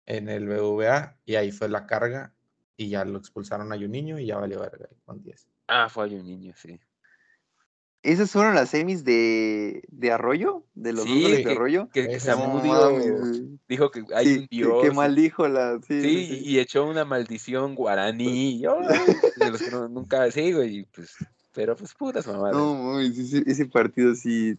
en 0.07 0.29
el 0.29 0.47
BVA 0.47 1.19
y 1.25 1.35
ahí 1.35 1.51
fue 1.51 1.69
la 1.69 1.87
carga 1.87 2.33
y 2.77 2.89
ya 2.89 3.05
lo 3.05 3.19
expulsaron 3.19 3.73
a 3.73 3.77
Juninho 3.77 4.19
y 4.21 4.27
ya 4.27 4.39
valió 4.39 4.61
verga 4.61 4.89
con 5.05 5.21
10. 5.23 5.49
Ah, 5.69 5.89
fue 5.89 6.05
a 6.05 6.07
un 6.09 6.25
niño, 6.25 6.53
sí. 6.57 6.81
esas 8.03 8.31
fueron 8.31 8.55
las 8.55 8.71
semis 8.71 9.05
de, 9.05 9.83
de 9.89 10.13
Arroyo, 10.13 10.65
de 10.75 10.93
los 10.95 11.05
Sí, 11.05 11.11
dos 11.15 11.23
goles 11.23 11.37
de 11.39 11.45
que- 11.45 11.51
Arroyo. 11.51 11.89
Que, 11.93 12.07
que 12.09 12.15
Esa 12.15 12.37
No 12.37 12.41
Samu 12.43 12.57
no 12.57 12.63
dijo, 12.63 12.75
mames, 12.93 13.21
güey. 13.21 13.59
dijo 13.69 13.91
que 13.91 14.05
hay 14.15 14.27
Sí, 14.27 14.35
un 14.39 14.41
que- 14.49 14.57
dios. 14.57 14.83
que 14.83 14.91
maldijo 14.93 15.49
la. 15.49 15.79
Sí, 15.87 16.01
Sí, 16.03 16.41
y 16.45 16.59
echó 16.59 16.87
una 16.87 17.05
maldición 17.05 17.75
guaraní. 17.75 18.65
¡ay! 18.65 18.79
de 19.37 19.51
los 19.51 19.61
que 19.63 19.71
no- 19.71 19.89
nunca, 19.89 20.31
sí, 20.31 20.53
güey, 20.53 20.87
pues, 20.95 21.15
pero 21.53 21.77
pues 21.77 21.93
puras 21.95 22.27
mamadas. 22.27 22.55
No, 22.57 22.99
ese, 23.01 23.43
ese 23.47 23.67
partido 23.67 24.15
sí. 24.15 24.57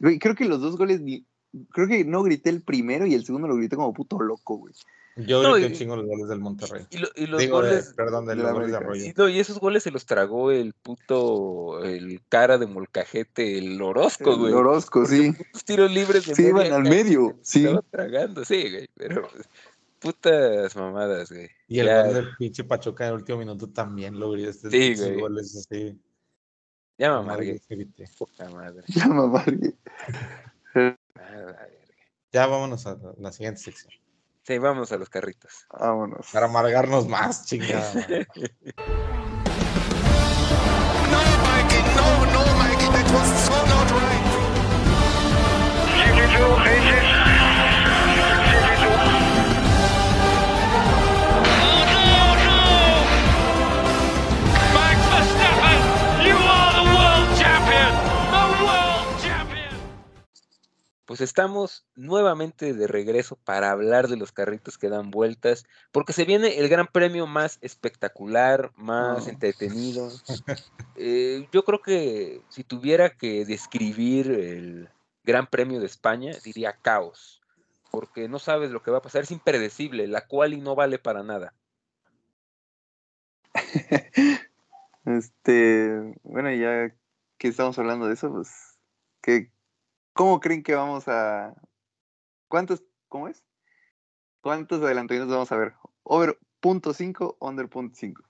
Güey, 0.00 0.18
creo 0.18 0.34
que 0.34 0.46
los 0.46 0.60
dos 0.60 0.76
goles 0.76 1.00
ni. 1.00 1.24
Creo 1.72 1.86
que 1.88 2.04
no 2.04 2.22
grité 2.22 2.48
el 2.50 2.62
primero 2.62 3.06
y 3.06 3.14
el 3.14 3.24
segundo 3.24 3.46
lo 3.48 3.56
grité 3.56 3.76
como 3.76 3.92
puto 3.92 4.18
loco, 4.20 4.56
güey. 4.56 4.72
Yo 5.16 5.42
No, 5.42 5.58
y- 5.58 5.64
un 5.64 5.72
chingo 5.72 5.96
los 5.96 6.06
goles 6.06 6.28
del 6.28 6.38
Monterrey. 6.40 6.86
Y, 6.90 6.98
lo- 6.98 7.08
y 7.16 7.26
los 7.26 7.40
Digo, 7.40 7.60
de- 7.62 7.68
goles, 7.70 7.92
perdón, 7.96 8.26
de 8.26 8.30
de 8.30 8.36
los 8.36 8.44
la 8.46 8.52
goles 8.52 8.70
de 8.70 8.76
Arroyo. 8.76 9.02
sí, 9.04 9.12
no, 9.16 9.28
y 9.28 9.40
esos 9.40 9.58
goles 9.58 9.82
se 9.82 9.90
los 9.90 10.06
tragó 10.06 10.50
el 10.50 10.72
puto, 10.72 11.84
el 11.84 12.22
cara 12.28 12.58
de 12.58 12.66
molcajete, 12.66 13.58
el 13.58 13.80
Orozco, 13.82 14.36
güey. 14.38 14.52
El 14.52 14.58
Orozco, 14.58 15.04
sí. 15.04 15.32
Los 15.52 15.64
tiros 15.64 15.90
libres 15.90 16.26
de 16.26 16.34
Sí, 16.34 16.42
media 16.44 16.66
iban 16.68 16.72
al 16.72 16.88
medio, 16.90 17.36
se 17.42 17.58
sí. 17.58 17.64
Estaba 17.66 17.82
tragando, 17.90 18.44
sí, 18.44 18.70
güey, 18.70 18.88
pero 18.96 19.28
putas 19.98 20.74
mamadas, 20.76 21.30
güey. 21.30 21.50
Y 21.68 21.80
el 21.80 21.86
Ya- 21.86 22.04
gol 22.06 22.14
del 22.14 22.28
pinche 22.38 22.64
Pachuca 22.64 23.04
en 23.04 23.08
el 23.10 23.16
último 23.16 23.38
minuto 23.38 23.68
también 23.68 24.18
lo 24.18 24.30
grité. 24.30 24.50
Este, 24.50 24.70
Sí, 24.70 24.94
güey. 24.94 25.20
goles 25.20 25.54
así. 25.56 25.98
Ya 26.96 27.10
me 27.12 27.18
amargué, 27.18 27.60
puta 28.16 28.48
madre. 28.50 28.84
Ya 28.88 29.06
me 29.08 29.22
amargué. 29.22 29.74
Ya 32.32 32.46
vámonos 32.46 32.86
a 32.86 32.96
la 33.18 33.32
siguiente 33.32 33.60
sección. 33.60 33.92
Sí, 34.50 34.58
vamos 34.58 34.90
a 34.90 34.96
los 34.96 35.08
carritos. 35.08 35.64
Vámonos. 35.70 36.26
Para 36.32 36.46
amargarnos 36.46 37.06
más, 37.06 37.46
chingada. 37.46 37.92
No, 37.94 38.00
Mikey, 41.44 41.82
no, 41.94 42.26
no, 42.32 42.42
Mikey, 42.58 42.88
that 42.90 43.08
was 43.14 43.28
so 43.46 43.54
not 43.68 43.88
right. 43.92 44.20
Pues 61.10 61.20
estamos 61.22 61.84
nuevamente 61.96 62.72
de 62.72 62.86
regreso 62.86 63.34
para 63.34 63.72
hablar 63.72 64.06
de 64.06 64.16
los 64.16 64.30
carritos 64.30 64.78
que 64.78 64.88
dan 64.88 65.10
vueltas, 65.10 65.64
porque 65.90 66.12
se 66.12 66.24
viene 66.24 66.60
el 66.60 66.68
gran 66.68 66.86
premio 66.86 67.26
más 67.26 67.58
espectacular, 67.62 68.70
más 68.76 69.26
entretenido. 69.26 70.08
Eh, 71.02 71.48
yo 71.50 71.64
creo 71.64 71.80
que 71.80 72.42
si 72.48 72.62
tuviera 72.62 73.16
que 73.16 73.44
describir 73.44 74.30
el 74.30 74.90
gran 75.24 75.46
premio 75.48 75.80
de 75.80 75.86
España, 75.86 76.32
diría 76.44 76.76
caos, 76.80 77.40
porque 77.90 78.28
no 78.28 78.38
sabes 78.38 78.70
lo 78.70 78.82
que 78.82 78.92
va 78.92 78.98
a 78.98 79.02
pasar, 79.02 79.22
es 79.22 79.30
impredecible, 79.32 80.06
la 80.06 80.26
cual 80.28 80.52
y 80.52 80.60
no 80.60 80.76
vale 80.76 81.00
para 81.00 81.24
nada. 81.24 81.54
Este, 85.06 86.14
bueno, 86.22 86.52
ya 86.52 86.94
que 87.38 87.48
estamos 87.48 87.78
hablando 87.78 88.06
de 88.06 88.14
eso, 88.14 88.30
pues, 88.30 88.78
¿qué, 89.22 89.50
¿cómo 90.20 90.38
creen 90.38 90.62
que 90.62 90.74
vamos 90.74 91.08
a... 91.08 91.54
¿Cuántos, 92.46 92.84
cómo 93.08 93.28
es? 93.28 93.42
¿Cuántos 94.42 94.82
adelantamientos 94.82 95.32
vamos 95.32 95.50
a 95.50 95.56
ver? 95.56 95.72
¿Over 96.02 96.38
punto 96.60 96.92
.5, 96.92 97.38
under 97.40 97.70
punto 97.70 97.98
.5? 97.98 98.22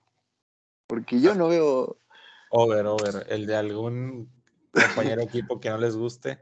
Porque 0.87 1.19
yo 1.19 1.35
no 1.35 1.49
veo... 1.49 1.99
Over, 2.51 2.85
over. 2.85 3.25
El 3.27 3.45
de 3.45 3.57
algún 3.57 4.31
compañero 4.71 5.21
equipo 5.21 5.59
que 5.59 5.69
no 5.69 5.77
les 5.79 5.97
guste 5.97 6.39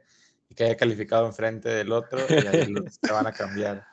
y 0.50 0.54
que 0.54 0.66
haya 0.66 0.78
calificado 0.78 1.26
enfrente 1.26 1.68
del 1.70 1.94
otro 1.94 2.20
y 2.30 2.46
ahí 2.46 2.68
los, 2.68 3.00
se 3.02 3.12
van 3.12 3.26
a 3.26 3.32
cambiar. 3.32 3.88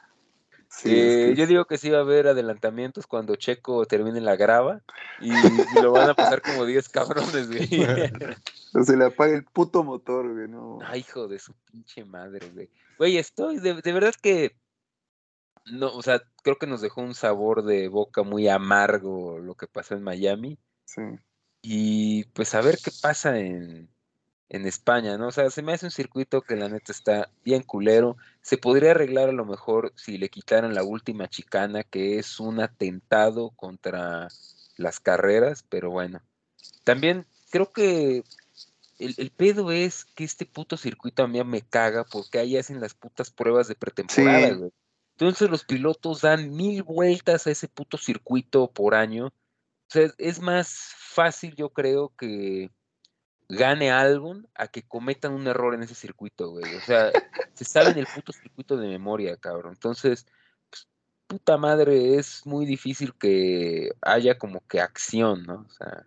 Sí, 0.69 0.91
Eh, 0.91 1.23
es 1.31 1.35
que- 1.35 1.41
Yo 1.41 1.47
digo 1.47 1.65
que 1.65 1.79
sí 1.79 1.91
va 1.91 1.99
a 1.99 2.03
haber 2.03 2.27
adelantamientos 2.29 3.07
cuando 3.07 3.37
Checo 3.37 3.87
termine 3.87 4.21
la 4.21 4.37
grava 4.37 4.83
y, 5.21 5.31
y 5.31 5.83
lo 5.83 5.93
van 5.93 6.11
a 6.11 6.15
pasar 6.15 6.43
como 6.43 6.65
10 6.65 6.89
cabrones, 6.89 7.49
güey. 7.49 7.69
o 8.75 8.83
se 8.83 8.97
le 8.97 9.05
apaga 9.07 9.35
el 9.35 9.45
puto 9.45 9.85
motor, 9.85 10.33
güey, 10.33 10.49
no. 10.49 10.79
Ay, 10.85 11.01
hijo 11.01 11.29
de 11.29 11.39
su 11.39 11.55
pinche 11.71 12.05
madre, 12.05 12.51
güey. 12.53 12.69
Güey, 12.99 13.17
estoy, 13.19 13.59
de, 13.59 13.81
de 13.81 13.93
verdad 13.93 14.15
que, 14.21 14.57
no, 15.67 15.95
o 15.95 16.03
sea, 16.03 16.23
creo 16.43 16.59
que 16.59 16.67
nos 16.67 16.81
dejó 16.81 17.01
un 17.01 17.15
sabor 17.15 17.65
de 17.65 17.89
boca 17.89 18.23
muy 18.23 18.49
amargo 18.49 19.39
lo 19.39 19.55
que 19.55 19.67
pasó 19.67 19.95
en 19.95 20.03
Miami. 20.03 20.59
Sí. 20.85 21.03
Y 21.63 22.25
pues 22.27 22.55
a 22.55 22.61
ver 22.61 22.79
qué 22.83 22.91
pasa 23.03 23.39
en, 23.39 23.89
en 24.49 24.67
España, 24.67 25.19
¿no? 25.19 25.29
O 25.29 25.33
sea, 25.33 25.51
se 25.51 25.63
me 25.63 25.73
hace 25.73 25.87
un 25.87 25.91
circuito 25.91 26.43
que 26.43 26.57
la 26.57 26.69
neta 26.69 26.93
está 26.93 27.29
bien 27.45 27.63
culero. 27.63 28.17
Se 28.43 28.59
podría 28.59 28.93
arreglar 28.93 29.29
a 29.29 29.33
lo 29.33 29.45
mejor 29.45 29.93
si 29.97 30.19
le 30.19 30.29
quitaran 30.29 30.75
la 30.75 30.85
última 30.85 31.29
chicana, 31.29 31.83
que 31.83 32.19
es 32.19 32.39
un 32.39 32.61
atentado 32.61 33.51
contra 33.51 34.29
las 34.77 35.01
carreras, 35.01 35.65
pero 35.69 35.91
bueno. 35.91 36.21
También 36.85 37.27
creo 37.51 37.73
que 37.73 38.23
el, 38.99 39.15
el 39.19 39.31
pedo 39.31 39.73
es 39.73 40.05
que 40.05 40.25
este 40.25 40.47
puto 40.47 40.77
circuito 40.77 41.23
a 41.25 41.29
mí 41.29 41.43
me 41.45 41.63
caga 41.63 42.05
porque 42.05 42.39
ahí 42.39 42.57
hacen 42.57 42.81
las 42.81 42.95
putas 42.95 43.31
pruebas 43.31 43.69
de 43.69 43.75
pretemporada, 43.75 44.49
Sí. 44.49 44.55
güey. 44.55 44.71
Entonces 45.19 45.49
los 45.49 45.65
pilotos 45.65 46.21
dan 46.21 46.55
mil 46.55 46.83
vueltas 46.83 47.47
a 47.47 47.51
ese 47.51 47.69
puto 47.69 47.97
circuito 47.97 48.71
por 48.71 48.95
año. 48.95 49.29
O 49.29 49.33
sea, 49.89 50.11
es 50.19 50.41
más 50.41 50.93
fácil, 50.99 51.55
yo 51.57 51.71
creo, 51.71 52.13
que 52.19 52.71
gane 53.49 53.91
Albon 53.91 54.49
a 54.55 54.69
que 54.69 54.83
cometan 54.83 55.33
un 55.33 55.47
error 55.47 55.75
en 55.75 55.83
ese 55.83 55.95
circuito, 55.95 56.51
güey. 56.51 56.75
O 56.75 56.81
sea, 56.81 57.13
se 57.55 57.65
saben 57.65 57.99
el 57.99 58.07
puto 58.07 58.33
circuito 58.33 58.77
de 58.77 58.89
memoria, 58.89 59.37
cabrón. 59.37 59.75
Entonces, 59.75 60.27
puta 61.27 61.57
madre, 61.57 62.17
es 62.17 62.45
muy 62.47 62.67
difícil 62.67 63.15
que 63.15 63.91
haya 64.03 64.39
como 64.39 64.61
que 64.67 64.81
acción, 64.81 65.45
¿no? 65.45 65.67
O 65.67 65.71
sea, 65.71 66.07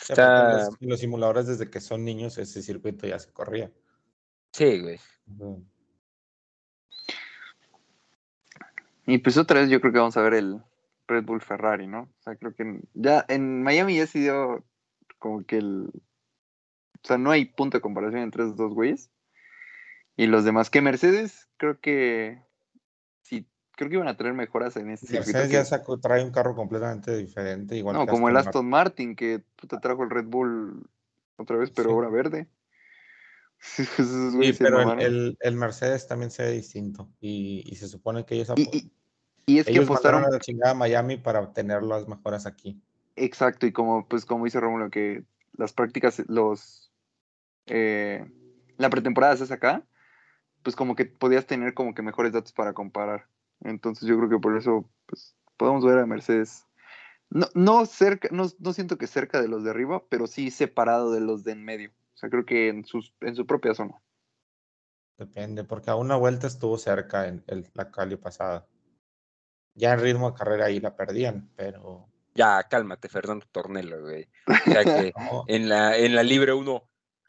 está... 0.00 0.64
los, 0.64 0.76
los 0.80 1.00
simuladores 1.00 1.46
desde 1.46 1.70
que 1.70 1.80
son 1.80 2.04
niños 2.04 2.38
ese 2.38 2.62
circuito 2.62 3.06
ya 3.06 3.18
se 3.18 3.32
corría. 3.32 3.70
Sí, 4.52 4.80
güey. 4.80 4.98
Y 9.06 9.18
pues 9.18 9.36
otra 9.36 9.60
vez 9.60 9.70
yo 9.70 9.80
creo 9.80 9.92
que 9.92 9.98
vamos 9.98 10.16
a 10.16 10.22
ver 10.22 10.34
el 10.34 10.62
Red 11.06 11.24
Bull 11.24 11.40
Ferrari, 11.40 11.86
¿no? 11.86 12.02
O 12.02 12.22
sea, 12.22 12.36
creo 12.36 12.54
que 12.54 12.80
ya 12.94 13.24
en 13.28 13.62
Miami 13.62 13.96
ya 13.96 14.06
se 14.06 14.18
dio 14.18 14.64
como 15.26 15.44
que 15.44 15.56
el... 15.58 15.90
O 17.02 17.06
sea, 17.06 17.18
no 17.18 17.30
hay 17.30 17.44
punto 17.46 17.76
de 17.76 17.82
comparación 17.82 18.22
entre 18.22 18.44
esos 18.44 18.56
dos 18.56 18.72
güeyes. 18.72 19.10
Y 20.16 20.26
los 20.26 20.44
demás, 20.44 20.70
que 20.70 20.80
Mercedes, 20.80 21.48
creo 21.56 21.80
que... 21.80 22.42
Sí, 23.22 23.46
creo 23.72 23.88
que 23.90 23.96
iban 23.96 24.08
a 24.08 24.16
tener 24.16 24.32
mejoras 24.32 24.76
en 24.76 24.90
este 24.90 25.06
circuito. 25.06 25.26
Mercedes 25.26 25.48
que- 25.48 25.54
ya 25.54 25.64
sacó, 25.64 25.98
trae 25.98 26.24
un 26.24 26.30
carro 26.30 26.54
completamente 26.54 27.16
diferente, 27.16 27.76
igual 27.76 27.96
no, 27.96 28.06
que 28.06 28.10
como 28.12 28.28
el 28.28 28.36
Aston 28.36 28.68
Martin, 28.68 29.14
que 29.16 29.42
puta 29.56 29.80
trajo 29.80 30.04
el 30.04 30.10
Red 30.10 30.26
Bull 30.26 30.88
otra 31.36 31.56
vez, 31.56 31.70
pero 31.70 31.90
Sí. 31.90 31.94
ahora 31.94 32.08
verde. 32.08 32.48
Sí, 34.46 34.52
se 34.52 34.64
pero 34.64 34.92
el, 34.92 35.00
el- 35.00 35.38
el 35.40 35.56
Mercedes 35.56 36.06
también 36.06 36.30
se 36.30 36.44
ve 36.44 36.52
distinto. 36.52 37.10
Y, 37.20 37.62
y 37.66 37.76
se 37.76 37.88
supone 37.88 38.24
que 38.24 38.36
ellos, 38.36 38.52
Y, 38.56 38.62
y- 38.76 38.92
y 39.46 39.58
es 39.58 39.66
que 39.66 39.72
ellos 39.72 39.84
apostaron 39.84 40.22
mandaron 40.22 40.34
a 40.34 40.38
la 40.38 40.40
chingada 40.40 40.70
a 40.72 40.74
Miami 40.74 41.16
para 41.18 41.40
obtener 41.40 41.82
las 41.82 42.06
mejoras 42.08 42.46
aquí. 42.46 42.80
Exacto, 43.16 43.66
y 43.66 43.72
como 43.72 44.06
pues 44.06 44.24
como 44.24 44.44
dice 44.44 44.60
Rómulo, 44.60 44.90
que 44.90 45.24
las 45.54 45.72
prácticas, 45.72 46.22
los 46.28 46.92
eh, 47.66 48.24
la 48.76 48.90
pretemporada 48.90 49.36
se 49.36 49.44
hace 49.44 49.54
acá, 49.54 49.86
pues 50.62 50.76
como 50.76 50.94
que 50.96 51.06
podías 51.06 51.46
tener 51.46 51.74
como 51.74 51.94
que 51.94 52.02
mejores 52.02 52.32
datos 52.32 52.52
para 52.52 52.74
comparar. 52.74 53.28
Entonces 53.60 54.08
yo 54.08 54.16
creo 54.18 54.28
que 54.28 54.38
por 54.38 54.56
eso 54.56 54.88
pues 55.06 55.34
podemos 55.56 55.84
ver 55.84 55.98
a 55.98 56.06
Mercedes. 56.06 56.66
No, 57.30 57.46
no 57.54 57.86
cerca, 57.86 58.28
no, 58.30 58.46
no 58.58 58.72
siento 58.72 58.98
que 58.98 59.06
cerca 59.06 59.40
de 59.40 59.48
los 59.48 59.64
de 59.64 59.70
arriba, 59.70 60.02
pero 60.08 60.26
sí 60.26 60.50
separado 60.50 61.12
de 61.12 61.20
los 61.20 61.42
de 61.42 61.52
en 61.52 61.64
medio. 61.64 61.90
O 62.14 62.18
sea, 62.18 62.30
creo 62.30 62.44
que 62.44 62.68
en 62.68 62.84
sus, 62.84 63.14
en 63.20 63.34
su 63.34 63.46
propia 63.46 63.74
zona. 63.74 63.94
Depende, 65.18 65.64
porque 65.64 65.90
a 65.90 65.96
una 65.96 66.16
vuelta 66.16 66.46
estuvo 66.46 66.78
cerca 66.78 67.26
en 67.26 67.42
el- 67.46 67.68
la 67.74 67.90
Cali 67.90 68.16
pasada. 68.16 68.66
Ya 69.74 69.94
en 69.94 70.00
ritmo 70.00 70.30
de 70.30 70.36
carrera 70.36 70.66
ahí 70.66 70.80
la 70.80 70.94
perdían, 70.96 71.50
pero 71.56 72.08
Ya, 72.36 72.62
cálmate, 72.64 73.08
Fernando 73.08 73.46
Tornelo, 73.50 74.00
güey. 74.02 74.28
O 74.46 74.70
sea 74.70 74.84
que 74.84 75.12
no, 75.18 75.44
en 75.48 75.68
la, 75.68 75.96
en 75.96 76.14
la 76.14 76.22
Libre 76.22 76.52
1, 76.52 76.82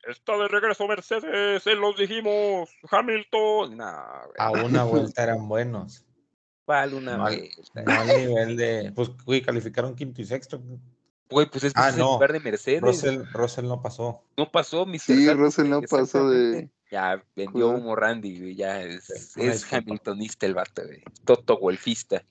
está 0.08 0.38
de 0.38 0.48
regreso 0.48 0.88
Mercedes, 0.88 1.64
se 1.64 1.76
los 1.76 1.98
dijimos, 1.98 2.70
Hamilton. 2.90 3.78
No, 3.78 3.94
güey. 4.26 4.36
a 4.38 4.52
una 4.52 4.84
vuelta 4.86 5.24
eran 5.24 5.48
buenos. 5.48 6.04
¿Cuál 6.66 6.94
una 6.96 7.18
No, 7.18 7.26
al- 7.26 7.38
vuelta? 7.38 7.84
No 7.84 7.92
al 8.02 8.08
nivel 8.08 8.58
de. 8.58 8.92
Pues, 8.94 9.10
güey, 9.26 9.42
calificaron 9.42 9.96
quinto 9.96 10.22
y 10.22 10.26
sexto. 10.26 10.62
Güey, 11.30 11.50
pues 11.50 11.64
es 11.66 11.74
que 11.74 11.80
Ah, 11.82 11.90
el 11.90 11.98
no. 11.98 12.14
lugar 12.14 12.32
de 12.34 12.40
Mercedes. 12.40 12.82
Russell, 12.82 13.22
Russell 13.34 13.66
no 13.68 13.82
pasó. 13.82 14.24
No 14.38 14.50
pasó, 14.52 14.86
Mr. 14.86 15.00
Sí, 15.00 15.30
Russell 15.34 15.70
no 15.70 15.82
pasó 15.82 16.30
de-. 16.30 16.70
Ya 16.90 17.22
vendió 17.36 17.68
humo 17.70 17.98
Randy, 17.98 18.40
güey, 18.40 18.56
ya 18.56 18.82
es, 18.82 19.36
hamiltonista 19.74 20.46
el 20.46 20.54
vato, 20.54 20.84
güey. 20.86 21.04
Toto 21.26 21.58
golfista. 21.58 22.24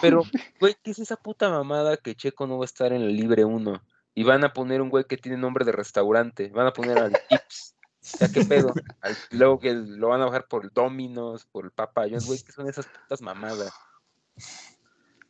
Pero, 0.00 0.22
güey, 0.60 0.76
¿qué 0.82 0.90
es 0.90 0.98
esa 0.98 1.16
puta 1.16 1.50
mamada 1.50 1.96
que 1.96 2.14
Checo 2.14 2.46
no 2.46 2.58
va 2.58 2.64
a 2.64 2.66
estar 2.66 2.92
en 2.92 3.02
el 3.02 3.16
Libre 3.16 3.44
1? 3.44 3.82
Y 4.14 4.22
van 4.22 4.44
a 4.44 4.52
poner 4.52 4.80
un 4.80 4.90
güey 4.90 5.04
que 5.04 5.16
tiene 5.16 5.38
nombre 5.38 5.64
de 5.64 5.72
restaurante. 5.72 6.48
Van 6.50 6.66
a 6.66 6.72
poner 6.72 6.98
al 6.98 7.12
Tips. 7.28 7.74
O 8.00 8.16
sea, 8.18 8.28
¿qué 8.28 8.44
pedo? 8.44 8.74
Al- 9.00 9.16
luego 9.30 9.58
que 9.58 9.72
lo 9.72 10.08
van 10.08 10.20
a 10.20 10.26
bajar 10.26 10.46
por 10.46 10.64
el 10.64 10.70
Domino's, 10.70 11.46
por 11.46 11.64
el 11.64 11.70
Papa 11.70 12.06
güey, 12.06 12.42
¿qué 12.42 12.52
son 12.52 12.68
esas 12.68 12.86
putas 12.86 13.22
mamadas? 13.22 13.72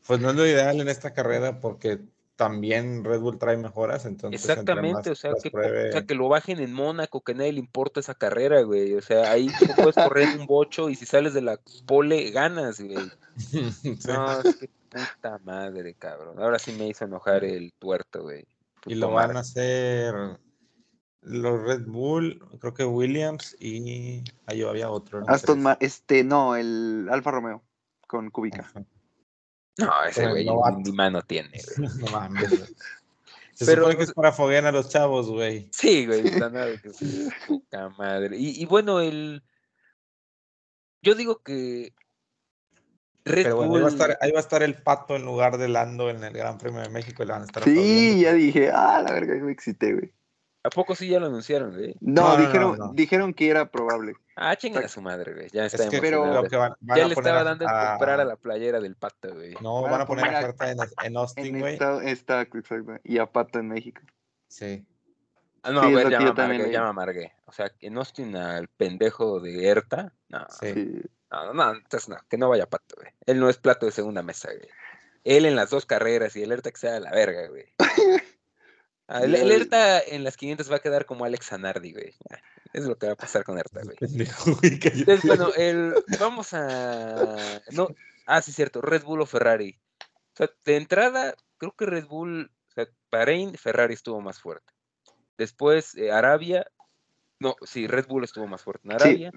Pues 0.06 0.20
no 0.20 0.30
es 0.30 0.36
lo 0.36 0.46
ideal 0.46 0.80
en 0.80 0.88
esta 0.88 1.14
carrera 1.14 1.60
porque 1.60 2.00
también 2.36 3.04
Red 3.04 3.20
Bull 3.20 3.38
trae 3.38 3.56
mejoras. 3.56 4.04
Entonces, 4.06 4.40
Exactamente, 4.48 5.10
o 5.10 5.14
sea, 5.14 5.32
que, 5.42 5.50
pruebe- 5.50 5.88
o 5.90 5.92
sea, 5.92 6.04
que 6.06 6.14
lo 6.14 6.28
bajen 6.28 6.58
en 6.60 6.72
Mónaco, 6.72 7.20
que 7.22 7.32
a 7.32 7.34
nadie 7.36 7.52
le 7.52 7.60
importa 7.60 8.00
esa 8.00 8.14
carrera, 8.14 8.62
güey. 8.62 8.94
O 8.94 9.02
sea, 9.02 9.30
ahí 9.30 9.48
tú 9.58 9.66
puedes 9.76 9.94
correr 9.94 10.38
un 10.38 10.46
bocho 10.46 10.88
y 10.90 10.94
si 10.96 11.06
sales 11.06 11.34
de 11.34 11.42
la 11.42 11.60
pole, 11.86 12.30
ganas, 12.30 12.80
güey. 12.80 12.96
Sí. 13.36 13.96
No, 14.06 14.40
es 14.40 14.56
que 14.56 14.68
puta 14.90 15.38
madre, 15.44 15.94
cabrón. 15.94 16.38
Ahora 16.38 16.58
sí 16.58 16.72
me 16.72 16.86
hizo 16.88 17.04
enojar 17.04 17.44
el 17.44 17.72
tuerto, 17.78 18.22
güey. 18.22 18.44
Y 18.86 18.94
lo 18.94 19.10
van 19.10 19.36
a 19.36 19.40
hacer 19.40 20.14
los 21.22 21.62
Red 21.62 21.86
Bull, 21.86 22.38
creo 22.60 22.74
que 22.74 22.84
Williams 22.84 23.56
y 23.58 24.22
ahí 24.46 24.62
había 24.62 24.90
otro. 24.90 25.22
Aston. 25.26 25.62
Ma- 25.62 25.78
este, 25.80 26.22
no, 26.22 26.54
el 26.54 27.08
Alfa 27.10 27.30
Romeo 27.32 27.62
con 28.06 28.30
Kubica. 28.30 28.60
Ajá. 28.60 28.84
No, 29.78 29.90
ese 30.08 30.28
güey 30.28 30.44
no 30.44 30.60
ni- 30.78 30.92
mano 30.92 31.22
tiene, 31.22 31.60
güey. 31.76 31.88
No 31.98 32.06
mames. 32.12 32.48
güey. 32.50 32.74
Se 33.54 33.66
Pero- 33.66 33.82
supone 33.82 33.96
que 33.96 34.02
es 34.04 34.12
para 34.12 34.32
foguear 34.32 34.66
a 34.66 34.72
los 34.72 34.88
chavos, 34.88 35.28
güey. 35.30 35.68
Sí, 35.72 36.06
güey, 36.06 36.26
está 36.26 36.50
nada 36.50 36.76
que 36.82 36.90
puta 37.46 37.88
madre. 37.90 38.36
Y, 38.36 38.60
y 38.62 38.66
bueno, 38.66 39.00
el. 39.00 39.42
Yo 41.02 41.14
digo 41.14 41.42
que. 41.42 41.92
Red 43.26 43.42
Pero 43.44 43.56
bueno, 43.56 43.74
ahí 43.76 43.80
va, 43.82 43.88
a 43.88 43.90
estar, 43.90 44.18
ahí 44.20 44.30
va 44.32 44.38
a 44.38 44.42
estar 44.42 44.62
el 44.62 44.74
pato 44.82 45.16
en 45.16 45.24
lugar 45.24 45.56
de 45.56 45.68
Lando 45.68 46.10
en 46.10 46.22
el 46.22 46.34
Gran 46.34 46.58
Premio 46.58 46.82
de 46.82 46.90
México 46.90 47.22
y 47.22 47.26
le 47.26 47.32
van 47.32 47.42
a 47.42 47.46
estar 47.46 47.64
Sí, 47.64 48.20
ya 48.20 48.34
dije, 48.34 48.70
ah, 48.70 49.02
la 49.02 49.14
verga, 49.14 49.34
me 49.42 49.50
excité, 49.50 49.94
güey. 49.94 50.12
¿A 50.66 50.70
poco 50.70 50.94
sí 50.94 51.08
ya 51.08 51.20
lo 51.20 51.26
anunciaron, 51.26 51.72
güey? 51.72 51.94
No, 52.00 52.22
No, 52.22 52.28
no, 52.28 52.36
no, 52.38 52.46
dijeron, 52.46 52.78
no. 52.78 52.92
dijeron 52.94 53.34
que 53.34 53.50
era 53.50 53.70
probable. 53.70 54.14
Ah, 54.34 54.56
chinguen 54.56 54.82
a 54.84 54.88
su 54.88 55.02
madre, 55.02 55.34
güey. 55.34 55.48
Ya 55.52 55.66
Es 55.66 55.74
está 55.74 55.90
que 55.90 56.00
Pero- 56.00 56.24
lo 56.26 56.42
que 56.48 56.56
van, 56.56 56.74
van 56.80 56.98
Ya 56.98 57.04
a 57.04 57.08
le 57.08 57.14
poner 57.14 57.28
estaba 57.34 57.40
a- 57.40 57.44
dando 57.44 57.68
a 57.68 57.90
comprar 57.90 58.20
a 58.20 58.24
la 58.24 58.36
playera 58.36 58.80
del 58.80 58.96
pato, 58.96 59.32
güey. 59.34 59.54
No, 59.60 59.82
Van 59.82 59.92
van 59.92 60.00
a 60.00 60.06
poner 60.06 60.24
a- 60.34 60.38
oferta 60.38 60.70
en, 60.70 60.78
en 61.02 61.16
Austin, 61.18 61.60
güey. 61.60 61.74
esta, 61.74 62.02
exacto. 62.02 62.58
Y 63.04 63.18
a 63.18 63.26
Pato 63.26 63.58
en 63.58 63.68
México. 63.68 64.00
Sí. 64.48 64.84
Ah, 65.62 65.70
no, 65.70 65.80
Sí, 65.82 65.86
a 65.86 65.88
es 65.90 65.94
ver, 65.96 66.04
leí. 66.58 66.72
ya 66.72 66.82
me 66.82 66.88
amargué. 66.88 67.32
O 67.46 67.52
sea, 67.52 67.70
en 67.80 67.96
Austin 67.98 68.34
al 68.36 68.68
pendejo 68.68 69.40
de 69.40 69.68
Erta. 69.68 70.12
No, 70.28 70.46
Sí. 70.48 71.00
No, 71.30 71.52
no, 71.52 71.72
entonces 71.74 72.08
no, 72.08 72.16
que 72.28 72.38
no 72.38 72.48
vaya 72.48 72.66
pato, 72.66 72.96
güey. 72.96 73.08
Él 73.26 73.38
no 73.40 73.48
es 73.50 73.58
plato 73.58 73.84
de 73.86 73.92
segunda 73.92 74.22
mesa, 74.22 74.48
güey. 74.48 74.68
Él 75.24 75.44
en 75.46 75.56
las 75.56 75.68
dos 75.70 75.84
carreras 75.84 76.36
y 76.36 76.42
el 76.42 76.52
Erta 76.52 76.70
que 76.70 76.76
sea 76.78 77.00
la 77.00 77.10
verga, 77.10 77.48
güey. 77.48 77.66
Ah, 79.06 79.22
el, 79.22 79.34
Erta 79.34 80.00
en 80.00 80.24
las 80.24 80.36
500 80.36 80.70
va 80.70 80.76
a 80.76 80.80
quedar 80.80 81.04
como 81.04 81.24
Alex 81.24 81.48
Zanardi, 81.48 81.92
güey. 81.92 82.14
Ya, 82.30 82.42
Es 82.72 82.84
lo 82.84 82.96
que 82.96 83.06
va 83.06 83.12
a 83.12 83.16
pasar 83.16 83.44
con 83.44 83.58
Erta, 83.58 83.82
güey. 83.82 83.96
Entonces, 84.00 85.24
bueno, 85.24 85.50
el, 85.56 85.94
vamos 86.18 86.54
a... 86.54 87.60
No, 87.72 87.88
ah, 88.26 88.40
sí, 88.40 88.52
cierto, 88.52 88.80
Red 88.80 89.04
Bull 89.04 89.20
o 89.20 89.26
Ferrari. 89.26 89.78
O 90.00 90.36
sea, 90.36 90.50
de 90.64 90.76
entrada, 90.76 91.34
creo 91.58 91.72
que 91.72 91.86
Red 91.86 92.06
Bull, 92.06 92.50
o 92.68 92.72
sea, 92.72 92.88
Bahrein, 93.10 93.54
Ferrari 93.56 93.94
estuvo 93.94 94.20
más 94.20 94.40
fuerte. 94.40 94.72
Después, 95.36 95.94
eh, 95.96 96.10
Arabia, 96.10 96.66
no, 97.38 97.56
sí, 97.62 97.86
Red 97.86 98.06
Bull 98.06 98.24
estuvo 98.24 98.46
más 98.46 98.62
fuerte 98.62 98.88
en 98.88 98.98
Sí. 98.98 99.04
Arabia. 99.04 99.32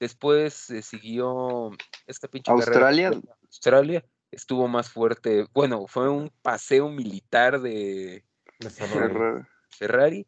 Después 0.00 0.70
eh, 0.70 0.82
siguió 0.82 1.70
esta 2.06 2.26
pinche 2.26 2.50
Australia. 2.50 3.12
Australia 3.44 4.04
estuvo 4.32 4.66
más 4.66 4.90
fuerte. 4.90 5.46
Bueno, 5.52 5.86
fue 5.86 6.08
un 6.08 6.32
paseo 6.42 6.88
militar 6.88 7.60
de 7.60 8.24
Ferrari. 9.70 10.26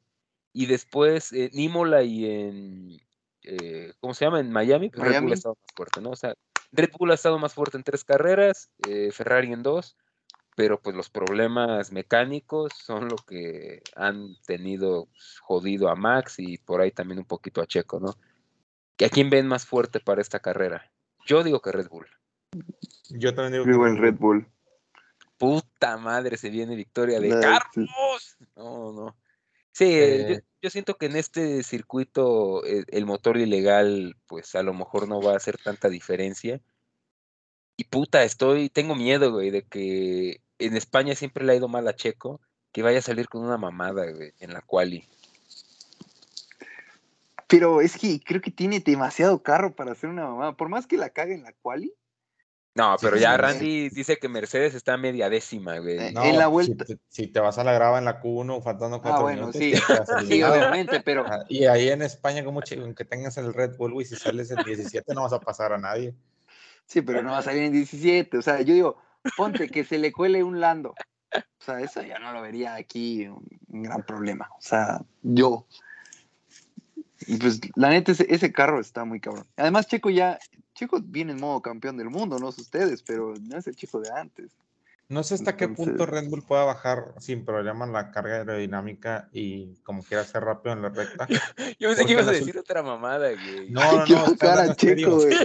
Y 0.53 0.67
después 0.67 1.33
en 1.33 1.51
Imola 1.53 2.03
y 2.03 2.31
en, 2.31 2.97
eh, 3.43 3.93
¿cómo 4.01 4.15
se 4.15 4.25
llama? 4.25 4.41
En 4.41 4.53
Miami, 4.53 4.91
pues 4.91 5.07
Red 5.07 5.23
Bull 5.23 5.33
ha 5.33 5.35
estado 5.35 5.57
más 5.61 5.75
fuerte, 5.75 6.01
¿no? 6.01 6.11
O 6.11 6.17
sea, 6.17 6.35
Red 6.73 6.91
Bull 6.99 7.11
ha 7.11 7.15
estado 7.15 7.39
más 7.39 7.55
fuerte 7.55 7.77
en 7.77 7.85
tres 7.85 8.05
carreras, 8.05 8.71
eh, 8.89 9.11
Ferrari 9.13 9.53
en 9.53 9.63
dos, 9.63 9.97
pero 10.57 10.81
pues 10.81 10.95
los 10.95 11.11
problemas 11.11 11.93
mecánicos 11.93 12.73
son 12.75 13.09
lo 13.09 13.17
que 13.17 13.83
han 13.97 14.37
tenido 14.47 15.07
pues, 15.07 15.39
jodido 15.41 15.89
a 15.89 15.97
Max 15.97 16.37
y 16.39 16.59
por 16.59 16.81
ahí 16.81 16.91
también 16.91 17.19
un 17.19 17.27
poquito 17.27 17.61
a 17.61 17.67
Checo, 17.67 18.01
¿no? 18.01 18.15
¿Que 18.97 19.07
¿A 19.07 19.09
quién 19.09 19.31
ven 19.31 19.49
más 19.49 19.67
fuerte 19.67 20.01
para 20.01 20.21
esta 20.21 20.39
carrera? 20.39 20.91
Yo 21.27 21.43
digo 21.43 21.61
que 21.61 21.73
Red 21.73 21.89
Bull. 21.89 22.07
Yo 23.11 23.35
también 23.35 23.53
digo 23.53 23.65
Vivo 23.65 23.85
que 23.85 23.91
en 23.91 23.97
Red 23.99 24.15
Bull. 24.15 24.47
Puta 25.39 25.97
madre, 25.97 26.37
se 26.37 26.51
viene 26.51 26.77
victoria 26.77 27.21
de 27.21 27.29
La- 27.29 27.41
Carlos. 27.41 28.37
No, 28.57 28.93
no. 28.93 29.17
Sí, 29.73 29.87
Eh. 29.91 30.27
yo, 30.29 30.37
yo 30.63 30.71
siento 30.71 30.97
que 30.97 31.07
en 31.07 31.17
este 31.17 31.63
circuito 31.65 32.65
eh, 32.65 32.85
el 32.89 33.07
motor 33.07 33.37
ilegal, 33.37 34.17
pues 34.27 34.55
a 34.55 34.63
lo 34.63 34.73
mejor 34.73 35.09
no 35.09 35.21
va 35.21 35.33
a 35.33 35.37
hacer 35.37 35.59
tanta 35.59 35.89
diferencia. 35.89 36.61
Y 37.77 37.85
puta, 37.85 38.23
estoy, 38.23 38.69
tengo 38.69 38.95
miedo, 38.95 39.33
güey, 39.33 39.51
de 39.51 39.65
que 39.65 40.41
en 40.61 40.77
España 40.77 41.17
siempre 41.17 41.45
le 41.45 41.53
ha 41.53 41.57
ido 41.57 41.67
mal 41.67 41.89
a 41.89 41.97
Checo, 41.97 42.41
que 42.71 42.83
vaya 42.83 43.01
a 43.01 43.03
salir 43.03 43.29
con 43.29 43.43
una 43.43 43.57
mamada, 43.57 44.09
güey, 44.13 44.33
en 44.39 44.53
la 44.53 44.61
quali. 44.63 45.09
Pero 47.49 47.81
es 47.81 47.99
que 47.99 48.21
creo 48.21 48.41
que 48.41 48.51
tiene 48.51 48.81
demasiado 48.81 49.43
carro 49.43 49.75
para 49.75 49.93
hacer 49.93 50.09
una 50.09 50.25
mamada. 50.27 50.53
Por 50.57 50.69
más 50.69 50.87
que 50.87 50.97
la 50.97 51.11
cague 51.11 51.35
en 51.35 51.43
la 51.43 51.53
quali, 51.53 51.93
No, 52.77 52.97
pero 53.01 53.17
sí, 53.17 53.23
ya 53.23 53.33
sí. 53.33 53.37
Randy 53.41 53.89
dice 53.91 54.17
que 54.19 54.29
Mercedes 54.29 54.75
está 54.75 54.95
a 54.95 54.97
media 54.97 55.31
décima, 55.31 55.79
güey. 55.79 55.97
Eh, 56.09 56.13
No, 56.13 56.25
en 56.25 56.37
la 56.39 56.47
si 56.47 56.51
vuelta- 56.51 56.85
te- 56.85 56.99
Si, 57.09 57.29
te 57.29 57.39
vas 57.39 57.57
a 57.59 57.63
la 57.65 57.73
grava 57.73 57.99
en 57.99 58.05
la 58.05 58.21
Q1 58.21 58.63
faltando 58.65 59.01
cuatro 59.01 59.21
Ah, 59.21 59.23
bueno, 59.23 59.41
minutos, 59.53 59.61
sí. 59.61 59.73
sí, 60.29 60.43
obviamente, 60.43 61.01
pero 61.01 61.25
Ah, 61.25 61.45
Y 61.49 61.67
ahí 61.67 61.89
en 61.89 62.03
España, 62.03 62.45
como 62.45 62.61
aunque 62.83 63.05
tengas 63.05 63.37
el 63.37 63.55
Red 63.55 63.77
Bull, 63.77 63.93
güey, 63.93 64.07
si 64.07 64.17
sales 64.17 64.51
en 64.51 64.65
17 64.65 65.15
no 65.15 65.23
vas 65.23 65.33
a 65.33 65.39
pasar 65.41 65.73
a 65.73 65.79
nadie. 65.79 66.15
Sí, 66.87 67.01
pero 67.01 67.23
no 67.23 67.31
va 67.31 67.39
a 67.39 67.43
salir 67.43 67.63
en 67.63 67.73
17. 67.73 68.37
O 68.39 68.43
sea, 68.43 68.61
yo 68.61 68.75
digo, 68.75 68.97
ponte 69.37 69.69
que 69.69 69.85
se 69.85 69.97
le 69.99 70.11
cuele 70.13 70.43
un 70.43 70.61
Lando. 70.61 70.95
O 71.33 71.65
sea, 71.65 71.81
eso 71.81 72.03
ya 72.03 72.19
no 72.19 72.33
lo 72.33 72.43
vería 72.43 72.75
aquí 72.75 73.27
un, 73.29 73.47
un 73.69 73.83
gran 73.85 74.03
problema. 74.03 74.49
O 74.59 74.61
sea, 74.61 75.01
yo. 75.23 75.67
Y 77.27 77.37
pues, 77.39 77.61
la 77.77 77.89
neta, 77.91 78.13
ese, 78.13 78.27
ese 78.29 78.53
carro 78.53 78.81
está 78.81 79.05
muy 79.05 79.21
cabrón. 79.21 79.47
Además, 79.57 79.87
Checo 79.87 80.11
ya, 80.11 80.39
Checo 80.75 81.01
viene 81.03 81.33
en 81.33 81.41
modo 81.41 81.61
campeón 81.61 81.97
del 81.97 82.11
mundo, 82.11 82.39
no 82.39 82.53
sé 82.53 82.63
ustedes, 82.63 83.03
pero 83.03 83.35
no 83.41 83.57
es 83.57 83.67
el 83.67 83.77
Checo 83.77 84.01
de 84.01 84.11
antes. 84.11 84.53
No 85.09 85.23
sé 85.23 85.35
hasta 85.35 85.57
qué 85.57 85.69
punto 85.69 86.07
Red 86.07 86.31
Bull 86.31 86.43
pueda 86.43 86.65
bajar 86.65 87.15
sin 87.19 87.45
problema 87.45 87.87
la 87.87 88.11
carga 88.11 88.37
aerodinámica 88.37 89.29
y 89.33 89.75
como 89.83 90.03
quiera 90.03 90.25
ser 90.25 90.45
rápido 90.45 90.75
en 90.75 90.83
la 90.83 90.89
recta. 90.89 91.27
Yo 91.79 91.89
pensé 91.91 92.07
que 92.07 92.13
ibas 92.13 92.27
a 92.27 92.33
decir 92.33 92.59
otra 92.59 92.83
mamada, 92.83 93.31
güey. 93.33 93.71
No, 93.71 93.83
no, 93.83 94.07
no, 94.07 94.27
estoy 94.27 94.49
bajar 94.49 94.49
hablando 94.49 94.63
a 94.63 94.65
en 94.65 94.79
serio. 94.79 95.07
Checo, 95.07 95.17
güey. 95.17 95.37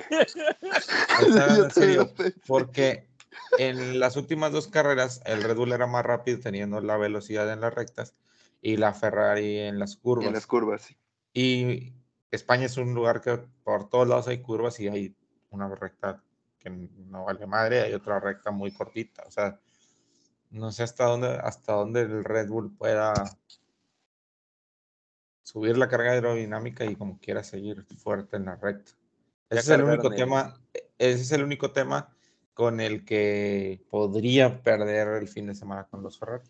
En 1.64 1.72
serio. 1.72 2.14
Porque 2.48 3.10
en 3.58 4.00
las 4.00 4.16
últimas 4.16 4.54
dos 4.54 4.68
carreras 4.68 5.22
el 5.26 5.44
Red 5.44 5.58
Bull 5.58 5.74
era 5.74 5.88
más 5.88 6.06
rápido 6.06 6.40
teniendo 6.40 6.80
la 6.80 6.98
velocidad 6.98 7.52
en 7.52 7.60
las 7.60 7.74
rectas 7.74 8.14
y 8.62 8.78
la 8.78 8.94
Ferrari 8.94 9.60
en 9.60 9.78
las 9.78 9.98
curvas. 9.98 10.28
En 10.28 10.34
las 10.34 10.48
curvas, 10.48 10.84
sí. 10.84 10.98
Y 11.34 11.94
España 12.32 12.66
es 12.66 12.78
un 12.78 12.94
lugar 12.94 13.22
que 13.22 13.40
por 13.64 13.90
todos 13.90 14.08
lados 14.08 14.28
hay 14.30 14.42
curvas 14.42 14.80
y 14.80 14.88
hay 14.88 15.16
una 15.52 15.74
recta 15.74 16.24
que 16.60 16.70
no 16.70 17.26
vale 17.26 17.46
madre, 17.48 17.82
hay 17.82 17.94
otra 17.94 18.20
recta 18.20 18.52
muy 18.52 18.72
cortita. 18.72 19.24
O 19.28 19.32
sea, 19.32 19.60
no 20.52 20.72
sé 20.72 20.84
hasta 20.84 21.06
dónde, 21.06 21.28
hasta 21.28 21.74
dónde 21.74 22.02
el 22.02 22.24
Red 22.24 22.50
Bull 22.50 22.76
pueda 22.76 23.14
subir 25.44 25.78
la 25.78 25.88
carga 25.88 26.12
aerodinámica 26.12 26.86
y 26.86 26.96
como 26.96 27.20
quiera 27.20 27.44
seguir 27.44 27.84
fuerte 27.98 28.38
en 28.38 28.46
la 28.46 28.56
recta. 28.56 28.92
Ese 29.50 29.60
es 29.62 29.70
el 29.70 29.84
único 29.84 30.12
tema, 30.12 30.60
ese 30.98 31.22
es 31.22 31.32
el 31.32 31.44
único 31.44 31.72
tema 31.72 32.16
con 32.54 32.80
el 32.80 33.06
que 33.06 33.82
podría 33.90 34.62
perder 34.62 35.08
el 35.22 35.28
fin 35.28 35.48
de 35.48 35.56
semana 35.56 35.86
con 35.86 36.04
los 36.04 36.20
Ferrari. 36.20 36.44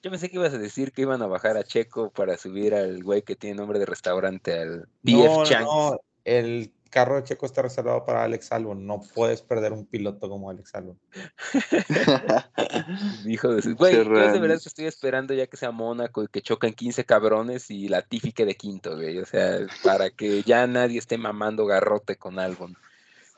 Yo 0.00 0.10
pensé 0.10 0.30
que 0.30 0.36
ibas 0.36 0.54
a 0.54 0.58
decir 0.58 0.92
que 0.92 1.02
iban 1.02 1.22
a 1.22 1.26
bajar 1.26 1.56
a 1.56 1.64
Checo 1.64 2.10
para 2.10 2.36
subir 2.36 2.72
al 2.74 3.02
güey 3.02 3.22
que 3.22 3.34
tiene 3.34 3.56
nombre 3.56 3.80
de 3.80 3.86
restaurante, 3.86 4.58
al 4.58 4.88
PF 5.02 5.26
No, 5.26 5.44
Chang's. 5.44 5.64
no, 5.64 6.00
el 6.24 6.72
carro 6.88 7.16
de 7.16 7.24
Checo 7.24 7.46
está 7.46 7.62
reservado 7.62 8.04
para 8.04 8.24
Alex 8.24 8.52
Albon. 8.52 8.86
No 8.86 9.00
puedes 9.14 9.42
perder 9.42 9.72
un 9.72 9.86
piloto 9.86 10.28
como 10.28 10.50
Alex 10.50 10.74
Albon. 10.74 10.98
Hijo 13.26 13.54
de 13.54 13.62
su... 13.62 13.76
Güey, 13.76 13.96
yo 13.96 14.04
de 14.04 14.40
verdad 14.40 14.60
estoy 14.64 14.86
esperando 14.86 15.34
ya 15.34 15.46
que 15.46 15.56
sea 15.56 15.70
Mónaco 15.70 16.22
y 16.22 16.28
que 16.28 16.42
chocan 16.42 16.72
15 16.72 17.04
cabrones 17.04 17.70
y 17.70 17.88
la 17.88 18.02
Tifi 18.02 18.32
quede 18.32 18.56
quinto, 18.56 18.96
güey. 18.96 19.18
O 19.18 19.26
sea, 19.26 19.58
para 19.84 20.10
que 20.10 20.42
ya 20.42 20.66
nadie 20.66 20.98
esté 20.98 21.18
mamando 21.18 21.66
garrote 21.66 22.16
con 22.16 22.38
Albon. 22.38 22.76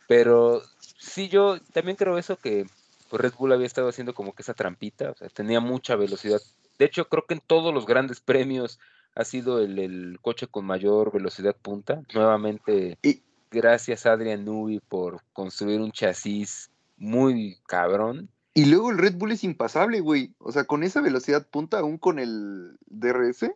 Pero 0.09 0.63
sí, 0.99 1.29
yo 1.29 1.59
también 1.73 1.97
creo 1.97 2.19
eso 2.19 2.37
que 2.37 2.67
pues, 3.09 3.23
Red 3.23 3.35
Bull 3.39 3.53
había 3.53 3.67
estado 3.67 3.89
haciendo 3.89 4.15
como 4.15 4.35
que 4.35 4.43
esa 4.43 4.55
trampita, 4.55 5.11
o 5.11 5.17
sea, 5.17 5.29
tenía 5.29 5.61
mucha 5.61 5.97
velocidad. 5.97 6.41
De 6.79 6.87
hecho, 6.87 7.09
creo 7.09 7.27
que 7.27 7.35
en 7.35 7.43
todos 7.47 7.73
los 7.75 7.87
grandes 7.87 8.21
premios 8.21 8.81
ha 9.15 9.25
sido 9.25 9.61
el, 9.61 9.79
el 9.79 10.19
coche 10.23 10.47
con 10.47 10.65
mayor 10.65 11.13
velocidad 11.13 11.55
punta. 11.61 12.03
Nuevamente, 12.15 12.99
Y- 13.03 13.23
gracias 13.51 14.07
a 14.07 14.13
Adrian 14.13 14.45
Newey 14.45 14.81
por 14.81 15.23
construir 15.33 15.81
un 15.81 15.93
chasis 15.93 16.71
muy 16.97 17.59
cabrón. 17.67 18.29
Y 18.55 18.67
luego 18.67 18.91
el 18.91 18.99
Red 18.99 19.15
Bull 19.15 19.33
es 19.33 19.45
impasable, 19.45 20.01
güey. 20.01 20.35
O 20.39 20.53
sea, 20.53 20.65
con 20.65 20.83
esa 20.83 21.01
velocidad 21.01 21.47
punta, 21.47 21.79
aún 21.79 21.99
con 21.99 22.19
el 22.19 22.77
DRS, 22.87 23.51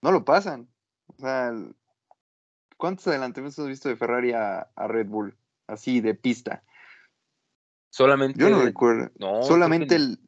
no 0.00 0.10
lo 0.10 0.24
pasan. 0.24 0.68
O 1.06 1.20
sea, 1.20 1.52
¿cuántos 2.76 3.06
adelantamientos 3.08 3.58
has 3.58 3.68
visto 3.68 3.88
de 3.88 3.96
Ferrari 3.96 4.32
a, 4.32 4.68
a 4.74 4.88
Red 4.88 5.06
Bull? 5.06 5.36
Así, 5.66 6.00
de 6.00 6.14
pista. 6.14 6.62
Solamente. 7.90 8.40
Yo 8.40 8.48
no 8.48 8.62
recuerdo. 8.62 9.10
no, 9.18 9.42
Solamente 9.42 9.96
el. 9.96 10.18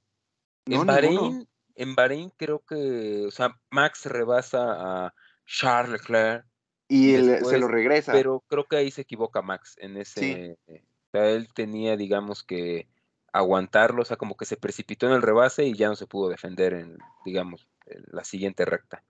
En 0.67 0.87
Bahrein, 0.87 1.13
ninguno. 1.13 1.47
en 1.75 1.95
Bahrein 1.95 2.33
creo 2.37 2.65
que, 2.65 3.25
o 3.27 3.31
sea, 3.31 3.59
Max 3.71 4.07
rebasa 4.07 5.07
a 5.07 5.15
Charles 5.45 5.93
Leclerc, 5.93 6.47
Y 6.89 7.17
se 7.17 7.59
lo 7.59 7.69
regresa. 7.69 8.13
pero 8.13 8.43
creo 8.49 8.65
que 8.67 8.77
ahí 8.77 8.91
se 8.91 9.03
equivoca 9.03 9.43
Max 9.43 9.77
en 9.81 9.97
ese. 9.97 10.57
eh, 10.67 10.83
O 11.07 11.11
sea, 11.13 11.31
él 11.31 11.49
tenía, 11.55 11.97
digamos 11.97 12.43
que 12.43 12.89
aguantarlo, 13.33 14.03
o 14.03 14.05
sea, 14.05 14.17
como 14.17 14.37
que 14.37 14.45
se 14.45 14.57
precipitó 14.57 15.07
en 15.07 15.13
el 15.15 15.23
rebase 15.23 15.65
y 15.65 15.75
ya 15.75 15.89
no 15.89 15.97
se 15.97 16.07
pudo 16.07 16.29
defender 16.29 16.75
en, 16.75 16.99
digamos, 17.25 17.67
en 17.87 18.05
la 18.09 18.23
siguiente 18.25 18.65
recta. 18.65 19.03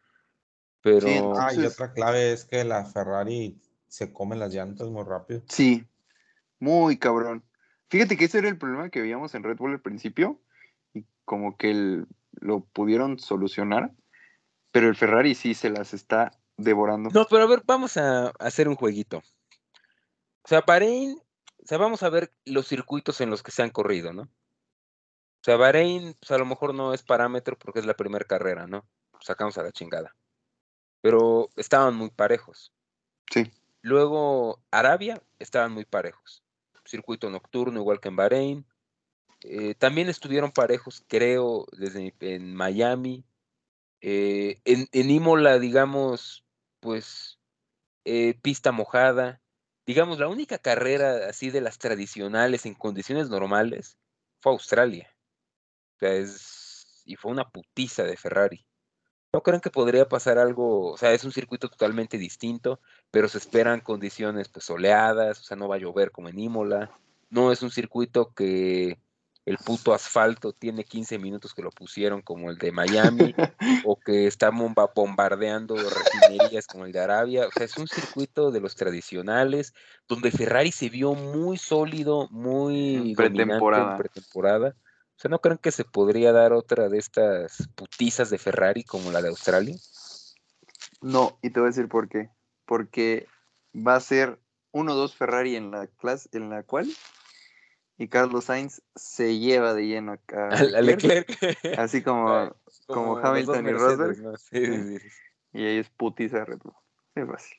Pero 0.80 1.06
Sí, 1.08 1.20
Ah, 1.36 1.54
y 1.54 1.66
otra 1.66 1.92
clave 1.92 2.32
es 2.32 2.44
que 2.44 2.64
la 2.64 2.84
Ferrari 2.86 3.58
se 3.88 4.12
come 4.12 4.36
las 4.36 4.52
llantas 4.54 4.88
muy 4.88 5.04
rápido. 5.04 5.42
Sí, 5.48 5.84
muy 6.58 6.96
cabrón. 6.98 7.44
Fíjate 7.88 8.16
que 8.16 8.24
ese 8.26 8.38
era 8.38 8.48
el 8.48 8.58
problema 8.58 8.88
que 8.90 9.00
veíamos 9.02 9.34
en 9.34 9.42
Red 9.42 9.56
Bull 9.56 9.72
al 9.72 9.80
principio 9.82 10.40
y 10.94 11.04
como 11.24 11.56
que 11.56 11.70
el- 11.70 12.06
lo 12.40 12.60
pudieron 12.64 13.18
solucionar, 13.18 13.92
pero 14.72 14.88
el 14.88 14.96
Ferrari 14.96 15.34
sí 15.34 15.54
se 15.54 15.70
las 15.70 15.94
está 15.94 16.32
devorando. 16.56 17.10
No, 17.10 17.26
pero 17.26 17.44
a 17.44 17.46
ver, 17.46 17.62
vamos 17.64 17.96
a 17.96 18.28
hacer 18.38 18.68
un 18.68 18.76
jueguito. 18.76 19.18
O 20.42 20.48
sea, 20.48 20.62
Bahrein, 20.66 21.18
o 21.62 21.66
sea, 21.66 21.78
vamos 21.78 22.02
a 22.02 22.10
ver 22.10 22.32
los 22.44 22.68
circuitos 22.68 23.20
en 23.20 23.30
los 23.30 23.42
que 23.42 23.50
se 23.50 23.62
han 23.62 23.70
corrido, 23.70 24.12
¿no? 24.12 24.22
O 24.22 25.44
sea, 25.44 25.56
Bahrein, 25.56 26.14
pues 26.20 26.30
a 26.30 26.38
lo 26.38 26.46
mejor 26.46 26.74
no 26.74 26.94
es 26.94 27.02
parámetro 27.02 27.58
porque 27.58 27.80
es 27.80 27.86
la 27.86 27.94
primera 27.94 28.24
carrera, 28.24 28.66
¿no? 28.66 28.86
Sacamos 29.20 29.56
a 29.58 29.62
la 29.62 29.72
chingada. 29.72 30.14
Pero 31.00 31.50
estaban 31.56 31.94
muy 31.94 32.10
parejos. 32.10 32.72
Sí. 33.30 33.50
Luego, 33.82 34.62
Arabia, 34.70 35.22
estaban 35.38 35.72
muy 35.72 35.84
parejos. 35.84 36.42
Circuito 36.86 37.30
nocturno, 37.30 37.80
igual 37.80 38.00
que 38.00 38.08
en 38.08 38.16
Bahrein. 38.16 38.66
Eh, 39.42 39.74
también 39.74 40.08
estuvieron 40.08 40.52
parejos, 40.52 41.04
creo, 41.08 41.66
desde 41.72 42.14
en 42.20 42.54
Miami. 42.54 43.24
Eh, 44.00 44.60
en, 44.64 44.88
en 44.92 45.10
Imola, 45.10 45.58
digamos, 45.58 46.43
pues, 46.84 47.40
eh, 48.04 48.34
pista 48.42 48.70
mojada. 48.70 49.40
Digamos, 49.86 50.18
la 50.18 50.28
única 50.28 50.58
carrera 50.58 51.28
así 51.30 51.50
de 51.50 51.62
las 51.62 51.78
tradicionales 51.78 52.66
en 52.66 52.74
condiciones 52.74 53.30
normales 53.30 53.96
fue 54.40 54.52
Australia. 54.52 55.08
O 55.96 55.98
sea, 56.00 56.12
es, 56.12 57.02
y 57.06 57.16
fue 57.16 57.32
una 57.32 57.48
putiza 57.48 58.04
de 58.04 58.18
Ferrari. 58.18 58.66
¿No 59.32 59.42
creen 59.42 59.62
que 59.62 59.70
podría 59.70 60.06
pasar 60.08 60.38
algo? 60.38 60.92
O 60.92 60.98
sea, 60.98 61.12
es 61.12 61.24
un 61.24 61.32
circuito 61.32 61.70
totalmente 61.70 62.18
distinto, 62.18 62.80
pero 63.10 63.28
se 63.28 63.38
esperan 63.38 63.80
condiciones 63.80 64.50
pues 64.50 64.66
soleadas, 64.66 65.40
o 65.40 65.42
sea, 65.42 65.56
no 65.56 65.68
va 65.68 65.76
a 65.76 65.78
llover 65.78 66.12
como 66.12 66.28
en 66.28 66.38
Imola. 66.38 66.90
No 67.30 67.50
es 67.50 67.62
un 67.62 67.70
circuito 67.70 68.34
que 68.34 68.98
el 69.46 69.58
puto 69.58 69.92
asfalto 69.92 70.52
tiene 70.52 70.84
15 70.84 71.18
minutos 71.18 71.52
que 71.52 71.62
lo 71.62 71.70
pusieron 71.70 72.22
como 72.22 72.50
el 72.50 72.56
de 72.58 72.72
Miami, 72.72 73.34
o 73.84 73.98
que 73.98 74.26
está 74.26 74.50
bomba- 74.50 74.90
bombardeando 74.94 75.76
refinerías 75.76 76.66
como 76.66 76.86
el 76.86 76.92
de 76.92 77.00
Arabia. 77.00 77.46
O 77.46 77.50
sea, 77.50 77.66
es 77.66 77.76
un 77.76 77.86
circuito 77.86 78.50
de 78.50 78.60
los 78.60 78.74
tradicionales, 78.74 79.74
donde 80.08 80.30
Ferrari 80.30 80.72
se 80.72 80.88
vio 80.88 81.14
muy 81.14 81.58
sólido, 81.58 82.28
muy 82.30 83.10
en 83.10 83.14
pretemporada. 83.14 83.96
pretemporada. 83.96 84.68
O 85.16 85.20
sea, 85.20 85.30
¿no 85.30 85.40
creen 85.40 85.58
que 85.58 85.70
se 85.70 85.84
podría 85.84 86.32
dar 86.32 86.52
otra 86.52 86.88
de 86.88 86.98
estas 86.98 87.68
putizas 87.74 88.30
de 88.30 88.38
Ferrari 88.38 88.82
como 88.82 89.12
la 89.12 89.22
de 89.22 89.28
Australia? 89.28 89.76
No, 91.00 91.38
y 91.42 91.50
te 91.50 91.60
voy 91.60 91.68
a 91.68 91.70
decir 91.70 91.88
por 91.88 92.08
qué. 92.08 92.30
Porque 92.64 93.28
va 93.74 93.94
a 93.96 94.00
ser 94.00 94.40
1-2 94.72 95.14
Ferrari 95.14 95.54
en 95.54 95.70
la 95.70 95.86
clase, 95.86 96.28
en 96.32 96.50
la 96.50 96.62
cual, 96.62 96.88
y 97.98 98.08
Carlos 98.08 98.46
Sainz 98.46 98.82
se 98.96 99.38
lleva 99.38 99.74
de 99.74 99.86
lleno. 99.86 100.18
A, 100.34 100.48
a 100.48 100.82
Leclerc. 100.82 101.28
Así 101.78 102.02
como, 102.02 102.54
como 102.86 103.18
Hamilton 103.18 103.68
y 103.68 103.72
Rosberg. 103.72 104.18
¿no? 104.18 104.36
Sí, 104.36 104.66
sí, 104.66 104.98
sí. 104.98 105.08
y 105.52 105.64
ahí 105.64 105.78
es 105.78 105.88
putiza 105.90 106.44
Red 106.44 106.58
Bull. 106.62 106.74
Es 107.14 107.26
fácil. 107.26 107.56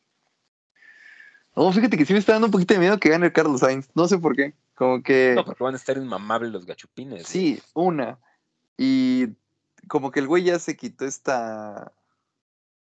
No, 1.55 1.71
fíjate 1.71 1.97
que 1.97 2.05
sí 2.05 2.11
me 2.11 2.19
está 2.19 2.33
dando 2.33 2.47
un 2.47 2.51
poquito 2.51 2.73
de 2.73 2.81
miedo 2.81 2.99
que 2.99 3.09
gane 3.09 3.31
Carlos 3.31 3.61
Sainz. 3.61 3.89
No 3.95 4.07
sé 4.07 4.17
por 4.17 4.35
qué. 4.35 4.53
Como 4.75 5.01
que. 5.01 5.33
No, 5.35 5.45
porque 5.45 5.63
van 5.63 5.73
a 5.73 5.77
estar 5.77 5.95
inmamables 5.97 6.51
los 6.51 6.65
gachupines. 6.65 7.13
güey. 7.21 7.25
Sí, 7.25 7.61
una. 7.73 8.19
Y 8.77 9.29
como 9.87 10.11
que 10.11 10.19
el 10.19 10.27
güey 10.27 10.43
ya 10.43 10.59
se 10.59 10.75
quitó 10.75 11.05
esta. 11.05 11.93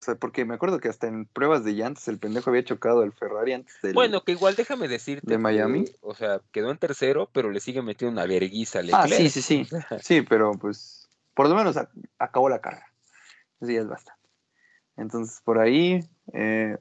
O 0.01 0.05
sea, 0.05 0.14
porque 0.14 0.44
me 0.44 0.55
acuerdo 0.55 0.78
que 0.78 0.88
hasta 0.88 1.07
en 1.09 1.24
pruebas 1.26 1.64
de 1.64 1.72
llantas 1.72 2.07
el 2.09 2.18
pendejo 2.18 2.51
había 2.51 2.64
chocado 2.64 3.03
el 3.03 3.12
Ferrari 3.12 3.55
antes 3.55 3.80
del. 3.82 3.94
Bueno, 3.94 4.22
que 4.22 4.32
igual 4.32 4.55
déjame 4.55 4.88
decirte. 4.88 5.26
¿De 5.26 5.38
Miami? 5.38 5.84
que, 5.84 5.97
o 6.03 6.14
sea, 6.14 6.40
quedó 6.53 6.70
en 6.70 6.78
tercero, 6.78 7.30
pero 7.32 7.51
le 7.51 7.61
sigue 7.61 7.82
metiendo 7.82 8.12
una 8.20 8.26
verguiza 8.26 8.80
a 8.80 8.82
ah, 9.03 9.09
sí, 9.09 9.30
sí, 9.30 9.42
sí. 9.42 9.66
Sí, 10.03 10.22
pero 10.22 10.53
pues 10.53 11.09
por 11.34 11.49
lo 11.49 11.55
menos 11.55 11.76
ac- 11.76 11.90
acabó 12.18 12.49
la 12.49 12.61
carrera. 12.61 12.86
Eso 13.61 13.72
ya 13.72 13.80
es 13.80 13.88
bastante. 13.88 14.28
Entonces, 14.97 15.40
por 15.42 15.59
ahí. 15.59 16.01
eh, 16.32 16.76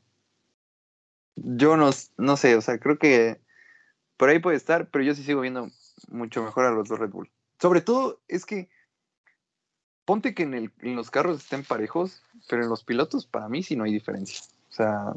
yo 1.36 1.78
no, 1.78 1.89
no 2.18 2.38
sé, 2.38 2.55
o 2.55 2.61
sea, 2.61 2.80
creo 2.80 2.97
que 2.97 3.41
por 4.18 4.30
ahí 4.30 4.39
puede 4.39 4.57
estar, 4.57 4.89
pero 4.89 5.03
yo 5.03 5.13
sí 5.13 5.24
sigo 5.24 5.41
viendo 5.41 5.70
mucho 6.09 6.43
mejor 6.43 6.66
a 6.66 6.72
los 6.72 6.88
dos 6.88 6.99
Red 6.99 7.09
Bull. 7.09 7.32
Sobre 7.59 7.82
todo 7.82 8.22
es 8.28 8.45
que 8.45 8.70
ponte 10.06 10.34
que 10.34 10.43
en, 10.43 10.53
el- 10.53 10.72
en 10.82 10.95
los 10.95 11.10
carros 11.12 11.38
estén 11.39 11.64
parejos, 11.64 12.22
pero 12.47 12.64
en 12.64 12.70
los 12.70 12.84
pilotos 12.84 13.26
para 13.26 13.49
mí 13.49 13.64
sí 13.64 13.76
no 13.76 13.84
hay 13.84 13.91
diferencia. 13.93 14.41
O 14.70 14.74
sea, 14.74 15.14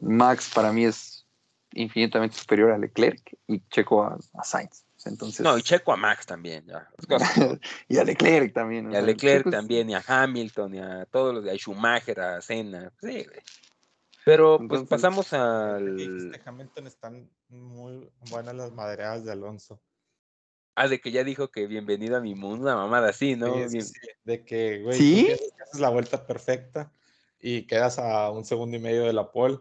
Max 0.00 0.50
para 0.54 0.72
mí 0.72 0.84
es 0.84 1.24
infinitamente 1.72 2.36
superior 2.36 2.70
a 2.72 2.78
Leclerc 2.78 3.36
y 3.46 3.60
Checo 3.70 4.04
a, 4.04 4.18
a 4.34 4.44
Sainz. 4.44 4.84
Entonces, 5.04 5.40
No, 5.40 5.56
y 5.56 5.62
Checo 5.62 5.92
a 5.92 5.96
Max 5.96 6.26
también. 6.26 6.64
Ya. 6.66 6.88
Y 7.88 7.98
a 7.98 8.04
Leclerc 8.04 8.52
también. 8.52 8.86
Y 8.86 8.96
a 8.96 8.98
sea, 8.98 9.02
Leclerc 9.02 9.38
Checo 9.44 9.48
es- 9.50 9.54
también, 9.56 9.90
y 9.90 9.94
a 9.94 10.02
Hamilton, 10.06 10.74
y 10.74 10.78
a 10.80 11.04
todos 11.06 11.34
los 11.34 11.44
de 11.44 11.52
a 11.52 11.54
Schumacher, 11.56 12.20
a 12.20 12.40
Senna. 12.42 12.92
Sí, 13.00 13.24
güey. 13.24 13.40
Pero 14.24 14.58
pues 14.58 14.62
Entonces- 14.82 14.88
pasamos 14.88 15.32
al. 15.32 16.32
Hamilton 16.44 16.86
están 16.86 17.30
muy 17.48 18.10
buenas 18.30 18.54
las 18.54 18.72
madreadas 18.72 19.24
de 19.24 19.32
Alonso. 19.32 19.80
Ah, 20.80 20.86
de 20.86 21.00
que 21.00 21.10
ya 21.10 21.24
dijo 21.24 21.50
que 21.50 21.66
bienvenido 21.66 22.16
a 22.16 22.20
mi 22.20 22.36
mundo, 22.36 22.62
una 22.66 22.76
mamada 22.76 23.08
así, 23.08 23.34
¿no? 23.34 23.52
Sí, 23.54 23.62
sí, 23.64 23.68
Bien- 23.72 23.84
sí, 23.86 23.94
De 24.22 24.44
que, 24.44 24.80
güey, 24.82 24.96
¿Sí? 24.96 25.28
haces 25.60 25.80
la 25.80 25.88
vuelta 25.88 26.24
perfecta 26.24 26.92
y 27.40 27.66
quedas 27.66 27.98
a 27.98 28.30
un 28.30 28.44
segundo 28.44 28.76
y 28.76 28.80
medio 28.80 29.02
de 29.02 29.12
la 29.12 29.32
pole. 29.32 29.58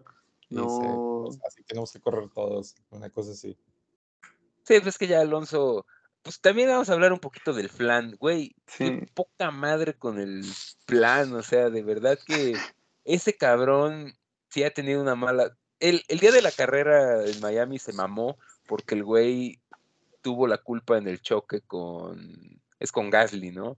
Y 0.47 0.57
dice, 0.57 0.65
No. 0.67 1.23
"Pues, 1.25 1.39
así 1.47 1.63
tenemos 1.63 1.91
que 1.91 1.99
correr 2.01 2.29
todos, 2.29 2.75
una 2.91 3.09
cosa 3.09 3.31
así. 3.31 3.57
Sí, 4.63 4.79
pues 4.79 4.99
que 4.99 5.07
ya 5.07 5.21
Alonso. 5.21 5.87
Pues 6.21 6.39
también 6.39 6.69
vamos 6.69 6.87
a 6.89 6.93
hablar 6.93 7.11
un 7.13 7.19
poquito 7.19 7.51
del 7.51 7.69
flan, 7.69 8.15
güey. 8.19 8.55
Sí. 8.67 8.85
Qué 8.85 9.07
poca 9.15 9.49
madre 9.49 9.95
con 9.97 10.19
el 10.19 10.43
plan, 10.85 11.33
o 11.33 11.41
sea, 11.41 11.71
de 11.71 11.81
verdad 11.81 12.19
que 12.27 12.53
ese 13.05 13.35
cabrón 13.35 14.13
sí 14.49 14.63
ha 14.63 14.71
tenido 14.71 15.01
una 15.01 15.15
mala. 15.15 15.57
El, 15.79 16.03
el 16.09 16.19
día 16.19 16.31
de 16.31 16.43
la 16.43 16.51
carrera 16.51 17.25
en 17.25 17.39
Miami 17.39 17.79
se 17.79 17.93
mamó 17.93 18.37
porque 18.67 18.93
el 18.93 19.03
güey 19.03 19.59
tuvo 20.27 20.45
la 20.45 20.57
culpa 20.57 20.97
en 20.97 21.07
el 21.07 21.21
choque 21.21 21.61
con. 21.61 22.61
Es 22.81 22.91
con 22.91 23.09
Gasly, 23.09 23.51
¿no? 23.51 23.77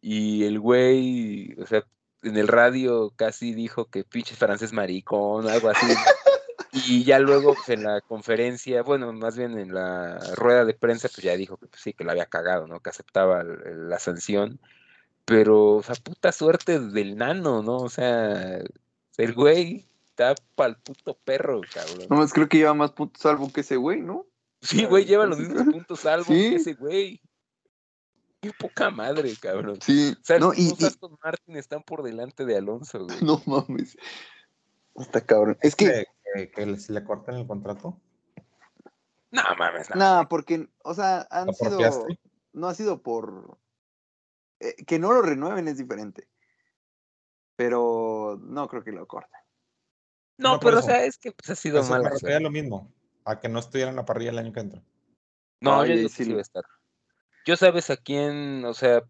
Y 0.00 0.44
el 0.44 0.58
güey, 0.58 1.54
o 1.60 1.66
sea, 1.66 1.84
en 2.22 2.38
el 2.38 2.48
radio 2.48 3.12
casi 3.14 3.52
dijo 3.52 3.90
que 3.90 4.02
pinche 4.02 4.34
francés 4.34 4.72
maricón, 4.72 5.46
algo 5.46 5.68
así. 5.68 5.86
Y 6.72 7.02
ya 7.02 7.18
luego, 7.18 7.54
pues, 7.54 7.68
en 7.70 7.82
la 7.82 8.00
conferencia, 8.00 8.82
bueno, 8.82 9.12
más 9.12 9.36
bien 9.36 9.58
en 9.58 9.74
la 9.74 10.18
rueda 10.36 10.64
de 10.64 10.72
prensa, 10.72 11.08
pues 11.08 11.24
ya 11.24 11.36
dijo 11.36 11.56
que 11.56 11.66
pues, 11.66 11.82
sí, 11.82 11.92
que 11.92 12.04
la 12.04 12.12
había 12.12 12.26
cagado, 12.26 12.68
¿no? 12.68 12.78
Que 12.80 12.90
aceptaba 12.90 13.42
la 13.42 13.98
sanción. 13.98 14.60
Pero, 15.24 15.76
o 15.76 15.82
sea, 15.82 15.96
puta 15.96 16.30
suerte 16.30 16.78
del 16.78 17.16
nano, 17.16 17.62
¿no? 17.62 17.78
O 17.78 17.88
sea, 17.88 18.60
el 19.16 19.34
güey 19.34 19.88
está 20.06 20.36
pa'l 20.54 20.76
puto 20.76 21.18
perro, 21.24 21.60
cabrón. 21.74 22.06
Nomás 22.08 22.32
creo 22.32 22.48
que 22.48 22.58
lleva 22.58 22.74
más 22.74 22.92
puntos 22.92 23.20
salvo 23.20 23.52
que 23.52 23.62
ese 23.62 23.76
güey, 23.76 24.00
¿no? 24.00 24.26
Sí, 24.62 24.84
güey, 24.84 25.04
lleva 25.04 25.26
los 25.26 25.38
mismos 25.38 25.62
puntos 25.86 26.00
salvo 26.00 26.24
Sí. 26.26 26.50
que 26.50 26.54
ese 26.56 26.74
güey. 26.74 27.20
Qué 28.42 28.52
poca 28.58 28.90
madre, 28.90 29.32
cabrón. 29.40 29.78
Sí. 29.82 30.14
O 30.18 30.24
sea, 30.24 30.38
no, 30.38 30.48
los 30.48 30.58
y, 30.58 30.68
dos 30.70 30.80
y- 30.80 30.84
Aston 30.86 31.18
Martin 31.22 31.56
están 31.56 31.82
por 31.82 32.02
delante 32.02 32.44
de 32.46 32.56
Alonso, 32.56 33.04
güey. 33.06 33.18
no 33.22 33.42
mames. 33.46 33.96
Está 34.96 35.20
cabrón. 35.20 35.58
Es 35.62 35.76
que, 35.76 35.86
Que, 35.86 36.06
que, 36.34 36.50
que 36.50 36.66
le- 36.66 36.78
si 36.78 36.92
le 36.92 37.04
cortan 37.04 37.36
el 37.36 37.46
contrato. 37.46 38.00
No 39.30 39.42
mames, 39.58 39.88
no. 39.90 39.96
nada, 39.96 40.28
porque, 40.28 40.68
o 40.82 40.92
sea, 40.94 41.26
han 41.30 41.46
¿Lo 41.48 41.52
sido, 41.52 41.78
no 42.52 42.66
ha 42.68 42.74
sido 42.74 43.00
por, 43.02 43.58
eh, 44.58 44.74
que 44.86 44.98
no 44.98 45.12
lo 45.12 45.22
renueven 45.22 45.68
es 45.68 45.78
diferente. 45.78 46.26
Pero 47.56 48.38
no 48.42 48.66
creo 48.68 48.82
que 48.82 48.92
lo 48.92 49.06
corten. 49.06 49.38
No, 50.38 50.58
pero 50.58 50.78
o 50.78 50.82
sea, 50.82 51.04
es 51.04 51.18
que 51.18 51.32
pues, 51.32 51.50
ha 51.50 51.54
sido 51.54 51.76
Entonces, 51.76 51.90
me 51.92 51.98
mala 51.98 52.10
refería 52.10 52.36
a 52.36 52.40
suerte. 52.40 52.42
lo 52.44 52.50
mismo, 52.50 52.92
a 53.24 53.40
que 53.40 53.48
no 53.48 53.58
estuviera 53.58 53.90
en 53.90 53.96
la 53.96 54.04
parrilla 54.04 54.30
el 54.30 54.38
año 54.38 54.52
que 54.52 54.60
entra. 54.60 54.82
No, 55.60 55.80
Ay, 55.80 56.02
yo 56.02 56.08
sí 56.08 56.24
sí 56.24 56.30
lo- 56.30 56.36
va 56.36 56.40
a 56.40 56.42
estar. 56.42 56.64
Yo 57.46 57.56
sabes 57.56 57.90
a 57.90 57.96
quién, 57.96 58.64
o 58.64 58.74
sea, 58.74 59.02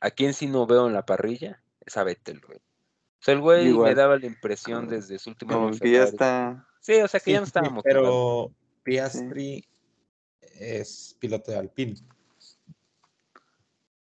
a 0.00 0.10
quién 0.10 0.34
sí 0.34 0.46
no 0.46 0.66
veo 0.66 0.86
en 0.86 0.92
la 0.92 1.06
parrilla, 1.06 1.62
es 1.80 1.96
a 1.96 2.04
Vettel, 2.04 2.40
güey. 2.40 2.58
O 2.58 3.22
sea, 3.26 3.34
el 3.34 3.40
güey 3.40 3.72
me 3.72 3.94
daba 3.94 4.18
la 4.18 4.26
impresión 4.26 4.88
desde 4.88 5.18
su 5.18 5.30
último 5.30 5.52
Como 5.52 5.70
que 5.70 5.90
ya 5.90 6.04
está. 6.04 6.68
Sí, 6.80 6.94
o 7.00 7.08
sea, 7.08 7.18
que 7.18 7.32
ya 7.32 7.40
no 7.40 7.46
motivado. 7.70 7.82
Pero 7.82 8.54
Piastri 8.82 9.66
es 10.40 11.16
piloto 11.18 11.50
de 11.50 11.58
Alpine. 11.58 11.96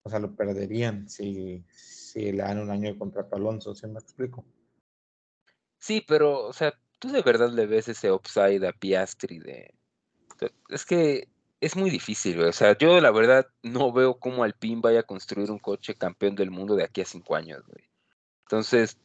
O 0.03 0.11
sea, 0.11 0.19
lo 0.19 0.35
perderían 0.35 1.09
si, 1.09 1.65
si 1.71 2.33
le 2.33 2.43
dan 2.43 2.59
un 2.61 2.71
año 2.71 2.93
de 2.93 2.99
contrato 2.99 3.35
a 3.35 3.39
Alonso, 3.39 3.75
¿sí 3.75 3.87
me 3.87 3.99
explico? 3.99 4.45
Sí, 5.79 6.05
pero, 6.07 6.45
o 6.47 6.53
sea, 6.53 6.73
tú 6.99 7.11
de 7.11 7.23
verdad 7.23 7.51
le 7.51 7.67
ves 7.67 7.89
ese 7.89 8.13
upside 8.13 8.67
a 8.67 8.73
Piastri 8.73 9.39
de... 9.39 9.75
Es 10.69 10.85
que 10.85 11.29
es 11.61 11.77
muy 11.77 11.91
difícil, 11.91 12.37
güey. 12.37 12.49
O 12.49 12.53
sea, 12.53 12.77
yo 12.77 13.01
la 13.01 13.11
verdad 13.11 13.47
no 13.63 13.93
veo 13.93 14.19
cómo 14.19 14.45
Alpine 14.45 14.81
vaya 14.83 15.01
a 15.01 15.05
construir 15.05 15.51
un 15.51 15.59
coche 15.59 15.95
campeón 15.95 16.37
del 16.37 16.51
mundo 16.51 16.77
de 16.77 16.85
aquí 16.85 17.01
a 17.01 17.07
cinco 17.07 17.35
años, 17.35 17.65
güey. 17.67 17.85
Entonces, 18.43 18.99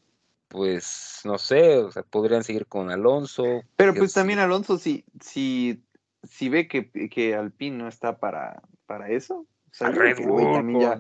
pues, 0.48 1.22
no 1.24 1.38
sé, 1.38 1.78
o 1.78 1.92
sea, 1.92 2.04
podrían 2.04 2.44
seguir 2.44 2.68
con 2.68 2.92
Alonso. 2.92 3.64
Pero 3.78 3.94
pues 3.94 4.12
sí. 4.12 4.16
también 4.16 4.40
Alonso, 4.40 4.78
si, 4.78 5.06
si, 5.22 5.82
si 6.24 6.50
ve 6.50 6.68
que, 6.68 6.92
que 7.10 7.36
Alpine 7.36 7.78
no 7.78 7.88
está 7.88 8.18
para, 8.18 8.62
para 8.86 9.10
eso, 9.10 9.46
o 9.72 9.74
sea, 9.74 9.90
Red 9.90 10.26
Bull 10.26 10.52
también 10.52 10.82
ya, 10.82 11.00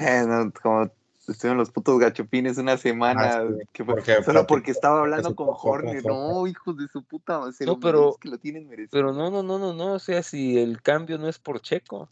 eh, 0.00 0.24
no, 0.26 0.52
como 0.52 0.90
estuvieron 1.28 1.58
los 1.58 1.70
putos 1.70 1.98
gachopines 1.98 2.58
una 2.58 2.76
semana, 2.76 3.38
Ah, 3.38 3.46
sí, 3.48 3.64
que 3.72 3.84
fue- 3.84 3.94
porque 3.94 4.22
solo 4.22 4.46
porque 4.46 4.70
estaba 4.70 5.00
hablando 5.00 5.34
con 5.36 5.48
Horner. 5.50 6.04
no, 6.04 6.46
hijos 6.46 6.76
de 6.76 6.88
su 6.88 7.04
puta 7.04 7.40
se 7.52 7.64
No, 7.66 7.72
lo 7.74 7.80
pero- 7.80 7.98
merecen, 8.00 8.20
que 8.20 8.28
lo 8.30 8.38
tienen 8.38 8.68
merecido. 8.68 8.90
Pero 8.92 9.12
no, 9.12 9.30
no, 9.30 9.42
no, 9.42 9.58
no, 9.58 9.72
no. 9.74 9.92
O 9.94 9.98
sea, 9.98 10.22
si 10.22 10.58
el 10.58 10.80
cambio 10.82 11.18
no 11.18 11.28
es 11.28 11.38
por 11.38 11.60
Checo. 11.60 12.10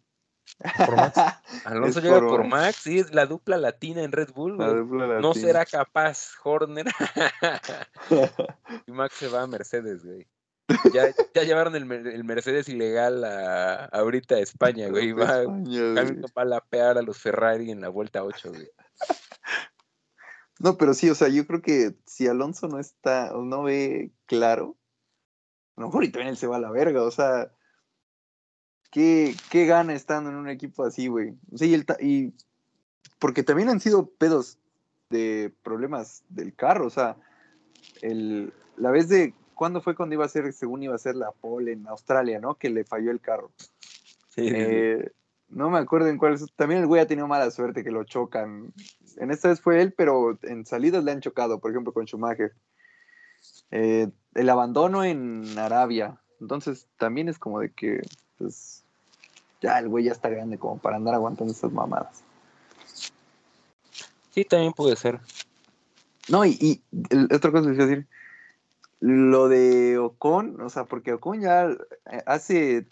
Por 0.87 0.97
Max. 0.97 1.17
Alonso 1.65 2.01
llega 2.01 2.21
por 2.21 2.29
por 2.29 2.45
Max. 2.47 2.77
Sí, 2.77 3.01
es 3.01 3.13
la 3.13 3.27
dupla 3.27 3.57
latina 3.57 4.03
en 4.03 4.13
Red 4.13 4.31
Bull, 4.35 4.57
güey. 4.57 5.21
No 5.21 5.35
será 5.35 5.65
capaz 5.67 6.31
Horner. 6.45 6.87
y 8.87 8.93
Max 8.93 9.15
se 9.17 9.29
va 9.29 9.43
a 9.43 9.47
Mercedes, 9.47 10.05
güey. 10.05 10.27
Ya, 10.93 11.07
ya 11.35 11.43
llevaron 11.45 11.77
el, 11.77 11.91
el 11.93 12.25
Mercedes 12.25 12.69
ilegal 12.69 13.23
a, 13.25 13.85
ahorita 13.87 14.37
a 14.37 14.41
España, 14.41 14.89
güey. 14.89 15.13
Va, 15.13 15.43
España, 15.43 15.81
güey. 15.81 15.99
Hamilton 15.99 16.33
va 16.37 16.43
a 16.43 16.45
lapear 16.45 16.99
a 16.99 17.03
los 17.03 17.19
Ferrari 17.19 17.71
en 17.71 17.81
la 17.81 17.89
vuelta 17.89 18.25
8, 18.25 18.51
güey. 18.51 18.69
No, 20.59 20.79
pero 20.79 20.95
sí, 20.95 21.11
o 21.11 21.15
sea, 21.15 21.29
yo 21.29 21.47
creo 21.47 21.61
que 21.61 21.95
si 22.07 22.27
Alonso 22.27 22.69
no 22.69 22.79
está, 22.79 23.35
o 23.37 23.45
no 23.45 23.63
ve 23.63 24.11
claro, 24.27 24.77
a 25.77 25.83
lo 25.83 25.89
mejor 25.89 26.05
y 26.05 26.11
también 26.11 26.29
él 26.31 26.37
se 26.37 26.47
va 26.47 26.57
a 26.57 26.61
la 26.61 26.71
verga, 26.71 27.03
o 27.03 27.11
sea, 27.11 27.53
¿qué, 28.91 29.35
qué 29.51 29.67
gana 29.67 29.95
estando 29.95 30.31
en 30.31 30.37
un 30.37 30.49
equipo 30.49 30.85
así, 30.85 31.09
güey? 31.09 31.35
O 31.53 31.59
sea, 31.59 31.67
y, 31.67 31.75
el 31.75 31.85
ta- 31.85 31.99
y 32.01 32.33
porque 33.19 33.43
también 33.43 33.69
han 33.69 33.81
sido 33.81 34.07
pedos 34.07 34.59
de 35.11 35.53
problemas 35.63 36.25
del 36.31 36.55
carro, 36.55 36.87
o 36.87 36.91
sea, 36.91 37.17
el, 38.01 38.53
la 38.77 38.91
vez 38.91 39.09
de, 39.09 39.35
¿cuándo 39.55 39.81
fue 39.83 39.95
cuando 39.95 40.15
iba 40.15 40.25
a 40.25 40.29
ser, 40.29 40.53
según 40.53 40.83
iba 40.83 40.95
a 40.95 40.99
ser 40.99 41.17
la 41.17 41.33
pole 41.33 41.73
en 41.73 41.87
Australia, 41.87 42.41
¿no? 42.41 42.55
Que 42.55 42.71
le 42.71 42.85
falló 42.85 43.11
el 43.11 43.21
carro. 43.21 43.51
Sí. 44.31 44.49
Eh, 44.53 45.13
no 45.49 45.71
me 45.71 45.79
acuerdo 45.79 46.09
en 46.09 46.19
cuál 46.19 46.35
es. 46.35 46.45
También 46.57 46.81
el 46.81 46.87
güey 46.87 47.01
ha 47.01 47.07
tenido 47.07 47.29
mala 47.29 47.51
suerte 47.51 47.85
que 47.85 47.91
lo 47.91 48.05
chocan. 48.05 48.73
En 49.17 49.31
esta 49.31 49.49
vez 49.49 49.61
fue 49.61 49.81
él, 49.83 49.93
pero 49.93 50.39
en 50.43 50.67
salidas 50.67 51.05
le 51.05 51.13
han 51.13 51.21
chocado, 51.21 51.59
por 51.59 51.71
ejemplo, 51.71 51.93
con 51.93 52.07
Schumacher. 52.07 52.53
Eh, 53.71 54.09
el 54.35 54.49
abandono 54.51 55.05
en 55.05 55.59
Arabia. 55.59 56.19
Entonces 56.41 56.87
también 56.99 57.29
es 57.29 57.39
como 57.39 57.61
de 57.61 57.71
que, 57.71 58.01
pues, 58.39 58.83
ya 59.61 59.79
el 59.79 59.89
güey 59.89 60.05
ya 60.05 60.13
está 60.13 60.29
grande 60.29 60.59
como 60.59 60.79
para 60.79 60.97
andar 60.97 61.15
aguantando 61.15 61.53
esas 61.53 61.73
mamadas. 61.73 62.23
Sí, 64.31 64.45
también 64.45 64.73
puede 64.73 64.97
ser. 64.97 65.21
No, 66.29 66.45
y, 66.45 66.59
y 66.61 66.83
el- 67.11 67.29
otra 67.33 67.51
cosa 67.51 67.73
que 67.73 67.83
a 67.83 67.87
decir. 67.87 68.07
Lo 69.01 69.49
de 69.49 69.99
Ocon, 69.99 70.61
o 70.61 70.71
sea, 70.71 70.85
porque 70.85 71.13
Ocon 71.13 71.41
ya 71.41 71.67
eh, 71.67 72.23
hace 72.27 72.87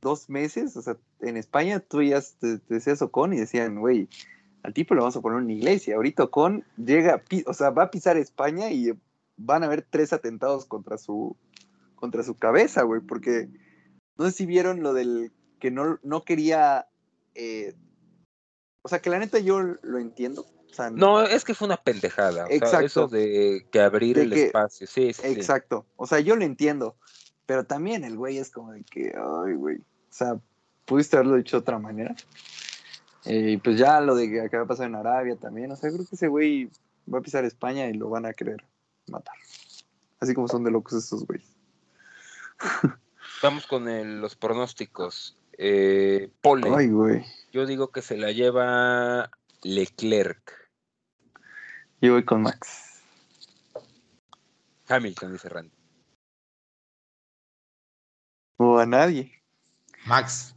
dos 0.00 0.28
meses, 0.30 0.76
o 0.76 0.82
sea, 0.82 0.96
en 1.20 1.36
España 1.36 1.80
tú 1.80 2.02
ya 2.02 2.20
te, 2.20 2.58
te 2.58 2.74
decías 2.74 3.02
Ocon 3.02 3.32
y 3.32 3.38
decían, 3.38 3.80
güey, 3.80 4.08
al 4.68 4.74
tipo 4.74 4.94
le 4.94 5.00
vamos 5.00 5.16
a 5.16 5.20
poner 5.22 5.38
una 5.38 5.52
iglesia. 5.52 5.96
Ahorita 5.96 6.24
Ocon 6.24 6.62
llega, 6.76 7.22
o 7.46 7.54
sea, 7.54 7.70
va 7.70 7.84
a 7.84 7.90
pisar 7.90 8.16
España 8.18 8.70
y 8.70 8.92
van 9.38 9.62
a 9.62 9.66
haber 9.66 9.82
tres 9.82 10.12
atentados 10.12 10.66
contra 10.66 10.98
su, 10.98 11.36
contra 11.94 12.22
su 12.22 12.34
cabeza, 12.36 12.82
güey, 12.82 13.00
porque 13.00 13.48
no 14.18 14.26
sé 14.26 14.32
si 14.32 14.46
vieron 14.46 14.82
lo 14.82 14.92
del 14.92 15.32
que 15.58 15.70
no, 15.70 15.98
no 16.02 16.22
quería, 16.22 16.86
eh, 17.34 17.74
o 18.82 18.88
sea, 18.88 19.00
que 19.00 19.10
la 19.10 19.18
neta 19.18 19.38
yo 19.38 19.60
lo 19.60 19.98
entiendo. 19.98 20.46
O 20.70 20.74
sea, 20.74 20.90
No, 20.90 21.22
es 21.22 21.44
que 21.44 21.54
fue 21.54 21.66
una 21.66 21.78
pendejada. 21.78 22.44
O 22.44 22.48
sea, 22.48 22.56
Exacto. 22.56 22.86
eso 22.86 23.08
de 23.08 23.66
que 23.72 23.80
abrir 23.80 24.16
De 24.16 24.22
el 24.24 24.30
que- 24.34 24.46
espacio. 24.46 24.86
Sí, 24.86 25.12
sí, 25.14 25.22
sí. 25.22 25.28
Exacto. 25.28 25.86
O 25.96 26.06
sea, 26.06 26.20
yo 26.20 26.36
lo 26.36 26.44
entiendo. 26.44 26.94
Pero 27.46 27.64
también 27.64 28.04
el 28.04 28.16
güey 28.18 28.36
es 28.36 28.50
como 28.50 28.72
de 28.72 28.84
que, 28.84 29.14
ay, 29.16 29.54
güey. 29.54 29.78
O 29.78 30.10
sea, 30.12 30.38
pudiste 30.84 31.16
haberlo 31.16 31.36
dicho 31.36 31.56
de 31.56 31.60
otra 31.62 31.78
manera. 31.78 32.14
Eh, 33.28 33.50
Y 33.52 33.56
pues 33.58 33.78
ya 33.78 34.00
lo 34.00 34.14
de 34.14 34.28
que 34.28 34.40
acaba 34.40 34.64
de 34.64 34.68
pasar 34.68 34.86
en 34.86 34.94
Arabia 34.96 35.36
también. 35.36 35.70
O 35.70 35.76
sea, 35.76 35.90
creo 35.90 36.04
que 36.06 36.14
ese 36.14 36.28
güey 36.28 36.70
va 37.12 37.18
a 37.18 37.22
pisar 37.22 37.44
España 37.44 37.86
y 37.86 37.92
lo 37.94 38.08
van 38.08 38.26
a 38.26 38.32
querer 38.32 38.64
matar. 39.08 39.36
Así 40.20 40.34
como 40.34 40.48
son 40.48 40.64
de 40.64 40.70
locos 40.70 40.94
estos 40.94 41.24
güeyes. 41.26 41.48
Vamos 43.42 43.66
con 43.66 43.88
el- 43.88 44.20
los 44.20 44.34
pronósticos. 44.34 45.36
Eh, 45.56 46.30
Pole. 46.40 46.70
Ay, 46.74 46.88
güey. 46.88 47.24
Yo 47.52 47.66
digo 47.66 47.90
que 47.90 48.02
se 48.02 48.16
la 48.16 48.32
lleva 48.32 49.30
Leclerc. 49.62 50.52
Yo 52.00 52.12
voy 52.14 52.24
con 52.24 52.42
Max. 52.42 53.02
Hamilton, 54.88 55.32
dice 55.32 55.48
Randy. 55.48 55.72
O 58.56 58.78
a 58.78 58.86
nadie. 58.86 59.32
Max. 60.06 60.54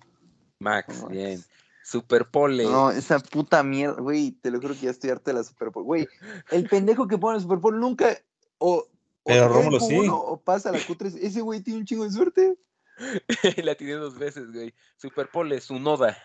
Max, 0.59 1.07
bien. 1.09 1.43
Superpole. 1.91 2.63
No, 2.63 2.89
esa 2.89 3.19
puta 3.19 3.63
mierda, 3.63 4.01
güey, 4.01 4.31
te 4.31 4.49
lo 4.49 4.61
juro 4.61 4.73
que 4.75 4.85
ya 4.85 4.91
estoy 4.91 5.09
harto 5.09 5.29
de 5.29 5.33
la 5.33 5.43
Super 5.43 5.71
Bowl. 5.71 5.83
Güey, 5.83 6.07
el 6.51 6.69
pendejo 6.69 7.05
que 7.05 7.17
pone 7.17 7.35
el 7.35 7.43
Super 7.43 7.57
Bowl 7.57 7.77
nunca 7.77 8.17
o, 8.59 8.75
o 8.77 8.87
Pero 9.25 9.49
cae 9.49 9.53
Rómulo 9.53 9.79
sí. 9.81 9.99
uno 9.99 10.17
o 10.17 10.39
pasa 10.39 10.71
la 10.71 10.79
Q3. 10.79 11.17
Ese 11.21 11.41
güey 11.41 11.59
tiene 11.59 11.81
un 11.81 11.85
chingo 11.85 12.05
de 12.05 12.11
suerte. 12.11 12.57
La 13.65 13.75
tiene 13.75 13.93
dos 13.93 14.17
veces, 14.17 14.53
güey. 14.53 14.73
Superpole, 14.95 15.59
su 15.59 15.79
noda. 15.79 16.17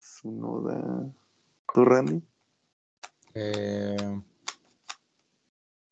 Su 0.00 0.32
noda. 0.32 1.12
¿Tú, 1.72 1.84
Randy? 1.84 2.20
Eh, 3.34 4.20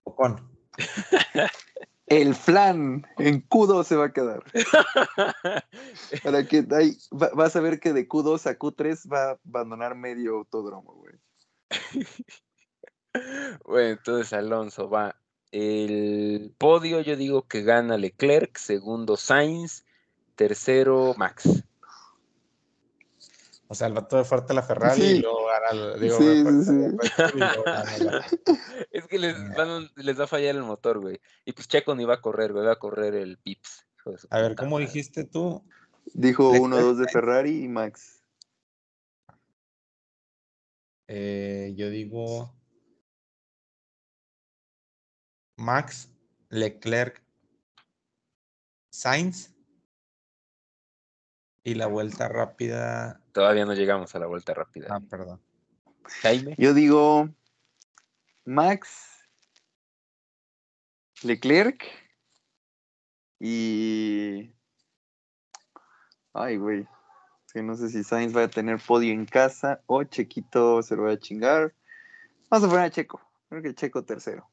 Ocon. 0.02 0.50
El 2.10 2.34
flan 2.34 3.06
en 3.18 3.48
Q2 3.48 3.84
se 3.84 3.94
va 3.96 4.06
a 4.06 4.12
quedar. 4.12 4.42
Para 6.24 6.44
que 6.46 6.66
ahí 6.72 6.96
va- 7.12 7.30
vas 7.34 7.54
a 7.54 7.60
ver 7.60 7.78
que 7.78 7.92
de 7.92 8.08
Q2 8.08 8.46
a 8.50 8.58
Q3 8.58 9.10
va 9.10 9.30
a 9.30 9.38
abandonar 9.48 9.94
medio 9.94 10.36
autódromo, 10.36 10.92
güey. 10.94 11.14
Bueno, 13.66 13.88
entonces 13.88 14.32
Alonso 14.32 14.88
va. 14.88 15.16
El 15.50 16.54
podio, 16.58 17.00
yo 17.00 17.16
digo 17.16 17.48
que 17.48 17.62
gana 17.62 17.96
Leclerc, 17.96 18.56
segundo 18.56 19.16
Sainz, 19.16 19.84
tercero 20.36 21.14
Max. 21.16 21.64
O 23.72 23.74
sea, 23.74 23.86
el 23.86 23.92
vato 23.92 24.16
de 24.16 24.24
fuerte 24.24 24.52
la 24.52 24.62
Ferrari 24.64 25.00
Sí. 25.00 25.06
y 25.18 25.20
luego 25.20 25.46
gana 25.46 25.94
digo, 25.94 26.16
Sí, 26.18 26.24
sí, 26.64 26.72
luego 27.38 27.62
gana 27.64 28.26
Es 28.90 29.06
que 29.06 29.16
les, 29.16 29.36
van- 29.56 29.88
les 29.94 30.18
va 30.18 30.24
a 30.24 30.26
fallar 30.26 30.56
el 30.56 30.64
motor, 30.64 30.98
güey. 30.98 31.20
Y 31.44 31.52
pues 31.52 31.68
Checo 31.68 31.94
ni 31.94 32.04
va 32.04 32.14
a 32.14 32.20
correr, 32.20 32.52
güey, 32.52 32.66
va 32.66 32.72
a 32.72 32.78
correr 32.80 33.14
el 33.14 33.38
Pips. 33.38 33.86
A 34.30 34.40
ver, 34.40 34.56
¿cómo 34.56 34.72
madre. 34.72 34.86
dijiste 34.86 35.22
tú? 35.24 35.64
Dijo 36.14 36.52
Leclerc, 36.52 36.64
1-2 36.74 36.96
de. 36.98 37.08
Ferrari 37.12 37.62
y 37.62 37.68
Max. 37.68 38.24
Eh, 41.06 41.72
yo 41.76 41.90
digo 41.90 42.52
Max, 45.56 46.08
Leclerc, 46.48 47.22
Sainz 48.92 49.54
y 51.62 51.74
la 51.74 51.86
vuelta 51.86 52.28
rápida. 52.28 53.19
Todavía 53.32 53.64
no 53.64 53.74
llegamos 53.74 54.14
a 54.14 54.18
la 54.18 54.26
vuelta 54.26 54.54
rápida. 54.54 54.88
Ah, 54.90 55.00
perdón. 55.00 55.40
Jaime. 56.22 56.54
Yo 56.58 56.74
digo 56.74 57.28
Max, 58.44 59.10
Leclerc 61.22 61.84
y... 63.38 64.52
Ay, 66.32 66.56
güey. 66.56 66.86
Que 67.52 67.62
no 67.62 67.74
sé 67.74 67.88
si 67.88 68.04
Sainz 68.04 68.36
va 68.36 68.44
a 68.44 68.48
tener 68.48 68.78
podio 68.78 69.12
en 69.12 69.26
casa 69.26 69.82
o 69.86 70.04
Chequito 70.04 70.82
se 70.82 70.96
lo 70.96 71.04
va 71.04 71.12
a 71.12 71.18
chingar. 71.18 71.74
Vamos 72.48 72.66
a 72.66 72.70
poner 72.70 72.86
a 72.86 72.90
Checo. 72.90 73.20
Creo 73.48 73.62
que 73.62 73.74
Checo 73.74 74.04
tercero. 74.04 74.48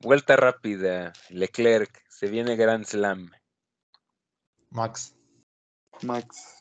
Vuelta 0.00 0.36
rápida. 0.36 1.12
Leclerc. 1.30 2.02
Se 2.08 2.28
viene 2.28 2.56
Grand 2.56 2.84
Slam. 2.84 3.30
Max. 4.70 5.14
Max. 6.02 6.57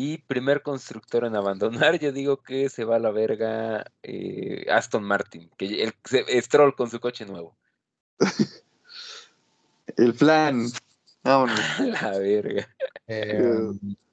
Y 0.00 0.18
primer 0.18 0.62
constructor 0.62 1.24
en 1.24 1.34
abandonar, 1.34 1.98
yo 1.98 2.12
digo 2.12 2.36
que 2.40 2.68
se 2.68 2.84
va 2.84 2.94
a 2.96 2.98
la 3.00 3.10
verga 3.10 3.84
eh, 4.04 4.64
Aston 4.70 5.02
Martin. 5.02 5.50
Que 5.58 5.82
el, 5.82 5.92
se- 6.04 6.40
Stroll 6.40 6.76
con 6.76 6.88
su 6.88 7.00
coche 7.00 7.26
nuevo. 7.26 7.56
El 9.96 10.14
plan. 10.14 10.66
Vámonos. 11.24 11.58
A 11.80 11.82
la 12.12 12.18
verga. 12.18 12.68
Eh, 13.08 13.70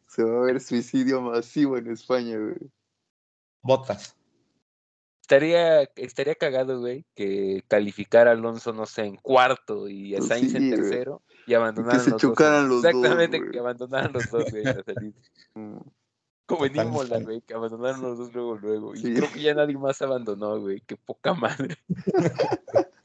Se 0.08 0.24
va 0.24 0.40
a 0.40 0.46
ver 0.46 0.60
suicidio 0.60 1.22
masivo 1.22 1.78
en 1.78 1.92
España, 1.92 2.36
güey. 2.36 2.56
Botas. 3.62 4.16
Estaría, 5.26 5.82
estaría 5.96 6.36
cagado, 6.36 6.80
güey, 6.82 7.04
que 7.16 7.64
calificar 7.68 8.28
a 8.28 8.34
Alonso, 8.34 8.74
no 8.74 8.86
sé, 8.86 9.06
en 9.06 9.16
cuarto 9.16 9.90
y 9.90 10.16
a 10.16 10.22
Sainz 10.22 10.52
sí, 10.52 10.58
en 10.58 10.70
güey. 10.70 10.80
tercero 10.80 11.24
y 11.48 11.56
abandonaran 11.56 12.00
se 12.00 12.12
los 12.12 12.22
dos. 12.22 12.30
chocaran 12.32 12.70
los 12.70 12.84
dos, 12.84 12.94
Exactamente, 12.94 13.42
que 13.52 13.58
abandonaran 13.58 14.14
los 14.14 14.30
dos, 14.30 14.52
güey, 14.52 14.68
a 14.68 14.84
salir. 14.84 15.14
Mm. 15.56 15.78
Como 16.46 16.68
en 16.68 16.76
Imola, 16.76 17.18
güey, 17.22 17.42
que 17.42 17.56
abandonaron 17.56 18.04
los 18.04 18.20
dos 18.20 18.34
luego, 18.36 18.56
luego. 18.58 18.94
Y 18.94 19.00
Sí. 19.00 19.14
creo 19.16 19.32
que 19.32 19.42
ya 19.42 19.56
nadie 19.56 19.76
más 19.80 20.00
abandonó, 20.04 20.60
güey, 20.60 20.82
qué 20.82 20.96
poca 20.96 21.34
madre. 21.34 21.76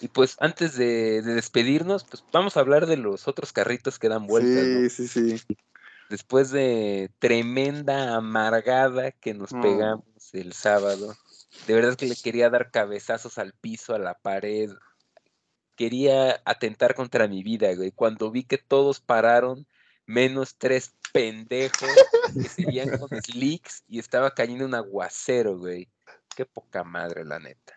y 0.00 0.06
pues 0.06 0.36
antes 0.38 0.76
de, 0.76 1.20
de 1.22 1.34
despedirnos, 1.34 2.04
pues 2.04 2.22
vamos 2.32 2.56
a 2.56 2.60
hablar 2.60 2.86
de 2.86 2.96
los 2.96 3.26
otros 3.26 3.52
carritos 3.52 3.98
que 3.98 4.08
dan 4.08 4.28
vueltas, 4.28 4.64
¿no? 4.68 4.88
Sí, 4.88 5.08
sí, 5.08 5.36
sí. 5.36 5.56
Después 6.10 6.50
de 6.50 7.10
tremenda 7.18 8.14
amargada 8.14 9.10
que 9.10 9.32
nos 9.34 9.52
No. 9.52 9.62
pegamos 9.62 10.04
el 10.40 10.52
sábado, 10.52 11.16
de 11.66 11.74
verdad 11.74 11.96
que 11.96 12.06
le 12.06 12.16
quería 12.16 12.50
dar 12.50 12.70
cabezazos 12.70 13.38
al 13.38 13.52
piso, 13.52 13.94
a 13.94 13.98
la 13.98 14.14
pared. 14.14 14.70
Quería 15.76 16.40
atentar 16.44 16.94
contra 16.94 17.26
mi 17.26 17.42
vida, 17.42 17.74
güey. 17.74 17.90
Cuando 17.90 18.30
vi 18.30 18.44
que 18.44 18.58
todos 18.58 19.00
pararon, 19.00 19.66
menos 20.06 20.56
tres 20.56 20.94
pendejos 21.12 21.90
que 22.40 22.48
seguían 22.48 22.96
con 22.98 23.08
slicks 23.22 23.82
y 23.88 23.98
estaba 23.98 24.32
cayendo 24.34 24.66
un 24.66 24.74
aguacero, 24.74 25.58
güey. 25.58 25.88
Qué 26.36 26.46
poca 26.46 26.84
madre, 26.84 27.24
la 27.24 27.38
neta. 27.38 27.74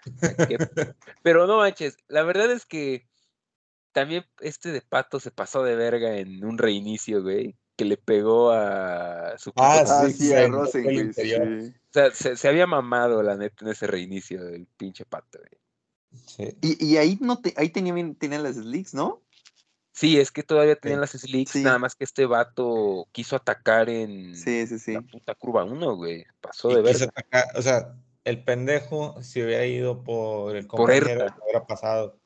Qué- 0.47 0.57
Pero 1.23 1.47
no 1.47 1.57
manches, 1.57 1.97
la 2.07 2.23
verdad 2.23 2.51
es 2.51 2.65
que 2.65 3.07
también 3.91 4.25
este 4.41 4.71
de 4.71 4.81
Pato 4.81 5.19
se 5.19 5.31
pasó 5.31 5.63
de 5.63 5.75
verga 5.75 6.17
en 6.17 6.45
un 6.45 6.57
reinicio, 6.59 7.23
güey, 7.23 7.55
que 7.77 7.85
le 7.85 7.95
pegó 7.95 8.51
a 8.51 9.37
su 9.37 9.51
Ah, 9.55 9.83
Ah, 9.87 10.05
Sí, 10.07 10.13
sí, 10.13 10.27
sí, 10.27 10.33
a 10.33 10.43
en 10.43 10.51
Rosen, 10.51 11.13
sí. 11.13 11.33
O 11.35 11.93
sea, 11.93 12.11
se, 12.11 12.35
se 12.35 12.47
había 12.49 12.67
mamado, 12.67 13.23
la 13.23 13.35
neta, 13.37 13.63
en 13.63 13.71
ese 13.71 13.87
reinicio 13.87 14.45
el 14.49 14.65
pinche 14.77 15.05
Pato, 15.05 15.39
güey. 15.39 16.21
Sí. 16.25 16.57
Y, 16.61 16.85
y 16.85 16.97
ahí 16.97 17.17
no 17.21 17.39
te, 17.39 17.53
ahí 17.55 17.69
tenía 17.69 17.93
bien, 17.93 18.15
tenían 18.15 18.43
las 18.43 18.55
slicks, 18.55 18.93
¿no? 18.93 19.21
Sí, 19.93 20.19
es 20.19 20.31
que 20.31 20.43
todavía 20.43 20.75
tenían 20.75 20.99
Sí. 20.99 21.01
las 21.01 21.21
slicks, 21.21 21.51
Sí. 21.51 21.63
nada 21.63 21.79
más 21.79 21.95
que 21.95 22.03
este 22.03 22.25
vato 22.25 23.07
quiso 23.11 23.35
atacar 23.35 23.89
en 23.89 24.35
Sí, 24.35 24.65
sí, 24.67 24.79
sí. 24.79 24.93
la 24.93 25.01
puta 25.01 25.35
curva 25.35 25.63
1, 25.63 25.95
güey. 25.95 26.25
Pasó 26.41 26.71
Y 26.71 26.81
de 26.83 26.91
atacar, 27.03 27.45
o 27.55 27.61
sea, 27.61 27.95
el 28.23 28.43
pendejo 28.43 29.21
si 29.21 29.41
hubiera 29.41 29.65
ido 29.65 30.03
por 30.03 30.55
el 30.55 30.67
Por 30.67 30.77
compañero 30.79 31.09
Herta. 31.09 31.35
no 31.37 31.43
hubiera 31.43 31.65
pasado. 31.65 32.17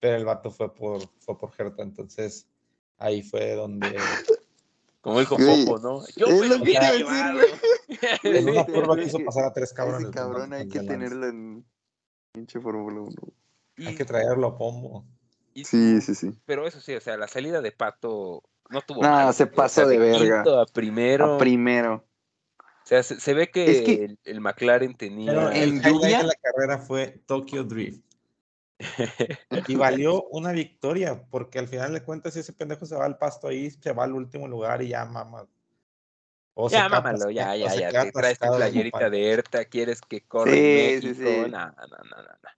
Pero 0.00 0.16
el 0.16 0.24
vato 0.24 0.50
fue 0.50 0.72
por 0.74 1.00
fue 1.18 1.36
por 1.36 1.50
Herta, 1.58 1.82
entonces 1.82 2.46
ahí 2.98 3.22
fue 3.22 3.54
donde 3.54 3.96
Como 5.00 5.20
dijo 5.20 5.36
Güey, 5.36 5.64
Popo, 5.64 5.78
¿no? 5.78 6.04
Yo 6.16 6.26
es 6.26 6.48
lo 6.48 6.56
que 6.56 6.62
hubiera 6.62 6.94
iba 6.94 7.28
a 7.28 7.32
decir, 7.34 7.46
llevado. 7.88 8.36
en 8.36 8.48
una 8.48 8.64
curva 8.66 8.96
quiso 8.96 9.18
pasar 9.24 9.44
a 9.44 9.52
tres 9.52 9.72
cabrones. 9.72 10.02
ese 10.08 10.10
cabrón 10.12 10.52
hay 10.52 10.68
que 10.68 10.80
tenerlo 10.80 11.26
en 11.28 11.64
pinche 12.32 12.60
Fórmula 12.60 13.00
1. 13.02 13.12
Hay 13.88 13.94
que 13.94 14.04
traerlo 14.04 14.48
a 14.48 14.58
pombo. 14.58 15.04
y 15.54 15.64
Sí, 15.64 16.00
sí, 16.00 16.14
sí. 16.14 16.32
Pero 16.44 16.66
eso 16.66 16.80
sí, 16.80 16.94
o 16.94 17.00
sea, 17.00 17.16
la 17.16 17.28
salida 17.28 17.60
de 17.60 17.70
Pato 17.72 18.42
no 18.70 18.80
tuvo 18.82 19.02
No, 19.02 19.08
madre, 19.08 19.32
se 19.32 19.44
güey, 19.44 19.52
o 19.52 19.56
pasó 19.56 19.74
sea, 19.82 19.86
de 19.86 19.98
verga. 19.98 20.44
a 20.62 20.66
primero. 20.66 21.36
A 21.36 21.38
primero. 21.38 22.04
O 22.58 22.64
sea, 22.88 23.02
se, 23.02 23.20
se 23.20 23.34
ve 23.34 23.50
que, 23.50 23.70
Es 23.70 23.80
que- 23.82 24.04
el, 24.04 24.18
el 24.24 24.40
McLaren 24.40 24.94
tenía. 24.96 25.30
Pero 25.32 25.50
el 25.50 25.74
highlight 25.76 25.84
lluvia- 25.94 26.18
de 26.18 26.24
la 26.26 26.34
carrera 26.42 26.78
fue 26.78 27.20
Tokyo 27.26 27.62
Drift. 27.64 28.02
Y 29.68 29.76
valió 29.76 30.24
una 30.24 30.52
victoria, 30.52 31.24
porque 31.30 31.58
al 31.58 31.68
final 31.68 31.92
de 31.92 32.02
cuentas, 32.02 32.34
si 32.34 32.40
ese 32.40 32.52
pendejo 32.52 32.86
se 32.86 32.96
va 32.96 33.04
al 33.04 33.18
pasto 33.18 33.48
ahí, 33.48 33.70
se 33.70 33.92
va 33.92 34.04
al 34.04 34.12
último 34.12 34.46
lugar 34.46 34.82
y 34.82 34.88
ya 34.88 35.04
mama. 35.04 35.46
O 36.54 36.68
ya, 36.68 36.88
mámalo, 36.88 37.30
ya, 37.30 37.54
ya, 37.54 37.72
ya. 37.74 38.04
Te 38.04 38.12
traes 38.12 38.38
tu 38.38 38.48
playerita 38.48 39.10
de 39.10 39.30
Erta, 39.30 39.64
quieres 39.64 40.00
que 40.00 40.22
corra 40.22 40.52
Sí, 40.52 40.98
sí, 41.00 41.14
sí. 41.14 41.22
No, 41.22 41.46
no, 41.48 41.70
no, 41.70 41.86
no, 41.86 42.22
no. 42.22 42.50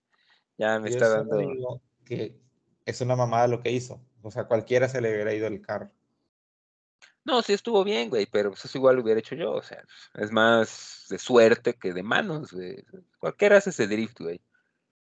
Ya 0.57 0.79
me 0.79 0.89
Yo 0.91 0.97
está 0.97 1.09
dando. 1.09 1.37
digo 1.37 1.83
que 2.05 2.41
es 2.87 3.01
una 3.01 3.17
mamada 3.17 3.47
lo 3.47 3.61
que 3.61 3.71
hizo. 3.73 4.01
O 4.23 4.31
sea, 4.31 4.45
cualquiera 4.45 4.89
se 4.89 5.01
le 5.01 5.11
hubiera 5.11 5.35
ido 5.35 5.47
el 5.47 5.61
carro. 5.61 5.91
No, 7.25 7.43
sí 7.43 7.53
estuvo 7.53 7.85
bien, 7.85 8.09
güey, 8.09 8.27
pero 8.27 8.51
pues 8.51 8.65
eso 8.65 8.79
igual 8.79 8.97
lo 8.97 9.03
hubiera 9.03 9.21
hecho 9.21 9.35
yo. 9.35 9.53
O 9.53 9.63
sea, 9.63 9.85
es 10.15 10.33
más 10.33 11.07
de 11.11 11.19
suerte 11.19 11.75
que 11.75 11.93
de 11.93 12.03
manos, 12.03 12.53
güey. 12.53 12.85
Cualquiera 13.19 13.59
hace 13.59 13.71
ese 13.71 13.87
drift, 13.87 14.21
güey. 14.21 14.41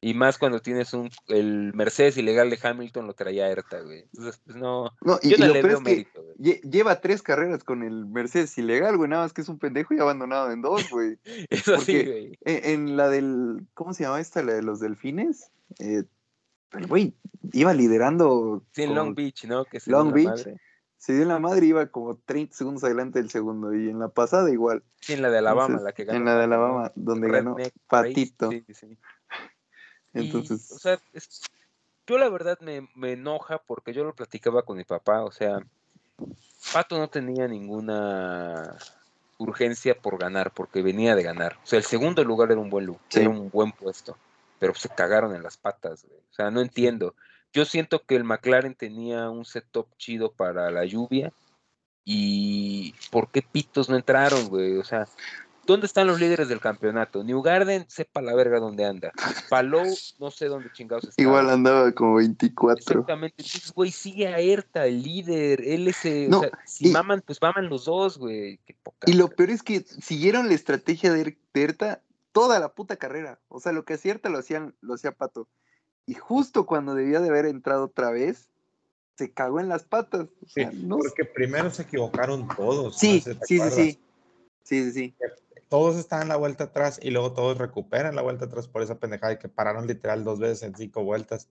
Y 0.03 0.15
más 0.15 0.39
cuando 0.39 0.59
tienes 0.61 0.93
un. 0.95 1.11
El 1.27 1.73
Mercedes 1.75 2.17
ilegal 2.17 2.49
de 2.49 2.57
Hamilton 2.61 3.05
lo 3.05 3.13
traía 3.13 3.49
Erta, 3.49 3.81
güey. 3.81 3.99
Entonces, 4.13 4.41
pues 4.43 4.57
no. 4.57 4.91
No, 5.01 5.19
y, 5.21 5.29
Yo 5.29 5.37
no 5.37 5.53
le 5.53 5.61
veo 5.61 5.77
es 5.77 5.81
mérito, 5.83 6.23
güey. 6.23 6.35
lle- 6.37 6.61
lleva 6.69 6.99
tres 7.01 7.21
carreras 7.21 7.63
con 7.63 7.83
el 7.83 8.07
Mercedes 8.07 8.57
ilegal, 8.57 8.97
güey. 8.97 9.09
Nada 9.11 9.23
más 9.23 9.33
que 9.33 9.41
es 9.41 9.49
un 9.49 9.59
pendejo 9.59 9.93
y 9.93 9.99
abandonado 9.99 10.51
en 10.51 10.63
dos, 10.63 10.89
güey. 10.89 11.19
Eso 11.51 11.77
sí, 11.79 11.93
porque- 11.97 12.05
güey. 12.05 12.39
En, 12.45 12.65
en 12.89 12.97
la 12.97 13.09
del. 13.09 13.67
¿Cómo 13.75 13.93
se 13.93 14.03
llama 14.03 14.19
esta? 14.19 14.41
La 14.41 14.53
de 14.53 14.63
los 14.63 14.79
delfines. 14.79 15.51
Eh, 15.79 16.03
el 16.73 16.87
güey 16.87 17.13
iba 17.53 17.71
liderando. 17.73 18.63
Sí, 18.71 18.83
en 18.83 18.95
Long 18.95 19.13
Beach, 19.13 19.45
¿no? 19.45 19.65
Que 19.65 19.79
se 19.79 19.91
Long 19.91 20.07
la 20.07 20.13
Beach. 20.15 20.27
madre. 20.29 20.57
Se 20.97 21.13
dio 21.13 21.23
en 21.23 21.29
la 21.29 21.39
madre 21.39 21.65
y 21.65 21.69
iba 21.69 21.85
como 21.87 22.15
30 22.25 22.55
segundos 22.55 22.83
adelante 22.83 23.19
del 23.19 23.29
segundo. 23.29 23.73
Y 23.75 23.89
en 23.89 23.99
la 23.99 24.07
pasada 24.09 24.51
igual. 24.51 24.83
Sí, 24.99 25.13
en 25.13 25.21
la 25.23 25.29
de 25.31 25.39
Alabama, 25.39 25.65
Entonces, 25.65 25.83
la 25.85 25.91
que 25.93 26.05
ganó. 26.05 26.17
En 26.19 26.25
la 26.25 26.37
de. 26.37 26.43
Alabama, 26.43 26.91
donde 26.95 27.27
ganó 27.29 27.55
Redneck 27.55 27.73
Race, 27.73 27.87
Patito. 27.87 28.49
Sí, 28.51 28.63
sí, 28.73 28.97
Y, 30.13 30.25
Entonces. 30.25 30.71
o 30.71 30.79
sea, 30.79 30.99
es- 31.13 31.41
yo 32.07 32.17
la 32.17 32.29
verdad 32.29 32.59
me, 32.61 32.89
me 32.95 33.13
enoja 33.13 33.59
porque 33.59 33.93
yo 33.93 34.03
lo 34.03 34.13
platicaba 34.13 34.63
con 34.63 34.77
mi 34.77 34.83
papá, 34.83 35.23
o 35.23 35.31
sea, 35.31 35.59
Pato 36.73 36.97
no 36.99 37.09
tenía 37.09 37.47
ninguna 37.47 38.77
urgencia 39.37 39.97
por 39.97 40.19
ganar, 40.19 40.51
porque 40.53 40.81
venía 40.83 41.15
de 41.15 41.23
ganar. 41.23 41.57
O 41.63 41.65
sea, 41.65 41.79
el 41.79 41.85
segundo 41.85 42.23
lugar 42.23 42.51
era 42.51 42.59
un 42.61 42.69
buen 42.69 42.85
lugar, 42.85 43.01
Sí. 43.09 43.21
era 43.21 43.29
un 43.29 43.49
buen 43.49 43.71
puesto, 43.71 44.17
pero 44.59 44.75
se 44.75 44.89
cagaron 44.89 45.35
en 45.35 45.41
las 45.41 45.57
patas, 45.57 46.05
güey. 46.05 46.19
O 46.19 46.33
sea, 46.33 46.51
no 46.51 46.61
entiendo. 46.61 47.15
Yo 47.53 47.65
siento 47.65 48.03
que 48.03 48.15
el 48.15 48.23
McLaren 48.23 48.75
tenía 48.75 49.29
un 49.29 49.45
setup 49.45 49.87
chido 49.97 50.31
para 50.31 50.69
la 50.69 50.85
lluvia 50.85 51.33
y 52.05 52.93
¿por 53.09 53.29
qué 53.29 53.41
pitos 53.41 53.89
no 53.89 53.95
entraron, 53.95 54.47
güey? 54.47 54.77
O 54.77 54.83
sea, 54.83 55.07
¿dónde 55.71 55.87
están 55.87 56.07
los 56.07 56.19
líderes 56.19 56.49
del 56.49 56.59
campeonato? 56.59 57.23
New 57.23 57.41
Garden, 57.41 57.85
sepa 57.87 58.21
la 58.21 58.35
verga 58.35 58.59
dónde 58.59 58.85
anda. 58.85 59.11
Palou, 59.49 59.85
no 60.19 60.29
sé 60.29 60.47
dónde 60.47 60.69
chingados 60.71 61.05
está. 61.05 61.21
Igual 61.21 61.49
andaba 61.49 61.91
como 61.93 62.15
24. 62.15 62.77
Exactamente, 62.79 63.35
entonces, 63.39 63.71
güey, 63.73 63.91
sigue 63.91 64.27
a 64.27 64.39
Erta, 64.39 64.85
el 64.85 65.01
líder, 65.01 65.61
él 65.61 65.87
es, 65.87 66.03
eh, 66.05 66.27
No, 66.29 66.39
o 66.39 66.41
sea, 66.41 66.51
si 66.65 66.89
y- 66.89 66.91
maman, 66.91 67.23
pues 67.25 67.41
maman 67.41 67.69
los 67.69 67.85
dos, 67.85 68.17
güey, 68.17 68.59
qué 68.65 68.75
poca 68.83 69.09
Y 69.09 69.13
lo 69.13 69.29
peor 69.29 69.49
es 69.49 69.63
que 69.63 69.79
siguieron 69.81 70.47
la 70.49 70.53
estrategia 70.55 71.13
de, 71.13 71.21
Er- 71.21 71.37
de 71.53 71.63
Erta 71.63 72.01
toda 72.33 72.59
la 72.59 72.73
puta 72.73 72.97
carrera. 72.97 73.39
O 73.47 73.59
sea, 73.59 73.71
lo 73.71 73.85
que 73.85 73.93
hacía 73.93 74.11
Erta 74.13 74.29
lo, 74.29 74.39
hacían, 74.39 74.75
lo 74.81 74.95
hacía 74.95 75.13
Pato. 75.13 75.47
Y 76.05 76.15
justo 76.15 76.65
cuando 76.65 76.95
debía 76.95 77.19
de 77.21 77.29
haber 77.29 77.45
entrado 77.45 77.85
otra 77.85 78.11
vez, 78.11 78.49
se 79.17 79.31
cagó 79.31 79.59
en 79.59 79.69
las 79.69 79.83
patas. 79.83 80.21
O 80.41 80.47
Sí, 80.47 80.61
sea, 80.61 80.71
no 80.73 80.97
porque 80.97 81.25
primero 81.25 81.69
se 81.71 81.83
equivocaron 81.83 82.47
todos. 82.57 82.97
Sí, 82.97 83.23
no 83.25 83.33
sí, 83.45 83.59
sí. 83.69 83.99
Sí, 84.63 84.83
sí, 84.85 84.91
sí. 84.91 85.15
Todos 85.71 85.95
estaban 85.95 86.23
en 86.23 86.27
la 86.27 86.35
vuelta 86.35 86.65
atrás 86.65 86.99
y 87.01 87.11
luego 87.11 87.31
todos 87.33 87.57
recuperan 87.57 88.13
la 88.13 88.21
vuelta 88.21 88.43
atrás 88.43 88.67
por 88.67 88.81
esa 88.81 88.99
pendejada 88.99 89.31
y 89.31 89.37
que 89.39 89.47
pararon 89.47 89.87
literal 89.87 90.25
dos 90.25 90.37
veces 90.37 90.63
en 90.63 90.75
cinco 90.75 91.05
vueltas. 91.05 91.47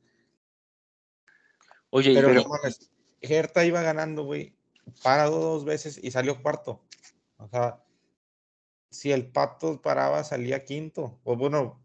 Oye, 1.89 2.13
Pero, 2.15 2.29
pero- 2.29 2.43
no 2.43 2.49
mames, 2.51 2.91
Herta 3.23 3.65
iba 3.65 3.81
ganando, 3.81 4.25
güey. 4.25 4.55
Paró 5.03 5.31
dos 5.31 5.65
veces 5.65 5.99
y 6.05 6.11
salió 6.11 6.43
cuarto. 6.43 6.85
O 7.39 7.49
sea, 7.49 7.83
si 8.91 9.11
el 9.11 9.27
pato 9.33 9.81
paraba, 9.81 10.23
salía 10.23 10.67
quinto. 10.67 11.19
O 11.25 11.35
bueno, 11.35 11.81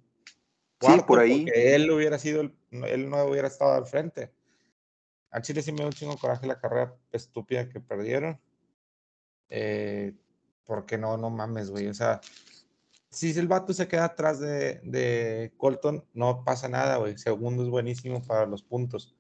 Sí, 0.82 0.88
cuarto, 0.88 1.06
por 1.06 1.20
ahí. 1.20 1.46
porque 1.46 1.74
él 1.74 1.90
hubiera 1.90 2.20
sido, 2.20 2.42
el- 2.42 2.58
él 2.72 3.10
no 3.10 3.24
hubiera 3.24 3.48
estado 3.48 3.76
al 3.76 3.86
frente. 3.86 4.34
A 5.32 5.42
Chile 5.42 5.62
sí 5.62 5.72
me 5.72 5.78
dio 5.78 5.88
un 5.88 5.94
chingo 5.94 6.12
de 6.16 6.20
coraje 6.20 6.48
la 6.48 6.60
carrera 6.60 6.98
estúpida 7.14 7.70
que 7.70 7.80
perdieron. 7.80 8.42
Eh, 9.48 10.14
porque 10.66 10.98
no, 10.98 11.18
no 11.18 11.30
mames, 11.30 11.70
güey. 11.70 11.88
O 11.88 11.94
sea, 11.94 12.22
si 13.10 13.32
el 13.38 13.48
vato 13.48 13.74
se 13.74 13.88
queda 13.88 14.06
atrás 14.06 14.40
de, 14.40 15.54
Colton, 15.58 16.04
no 16.14 16.44
pasa 16.44 16.68
nada, 16.68 16.98
güey. 16.98 17.18
Segundo 17.18 17.64
es 17.64 17.70
buenísimo 17.70 18.22
para 18.22 18.46
los 18.46 18.64
puntos. 18.64 19.16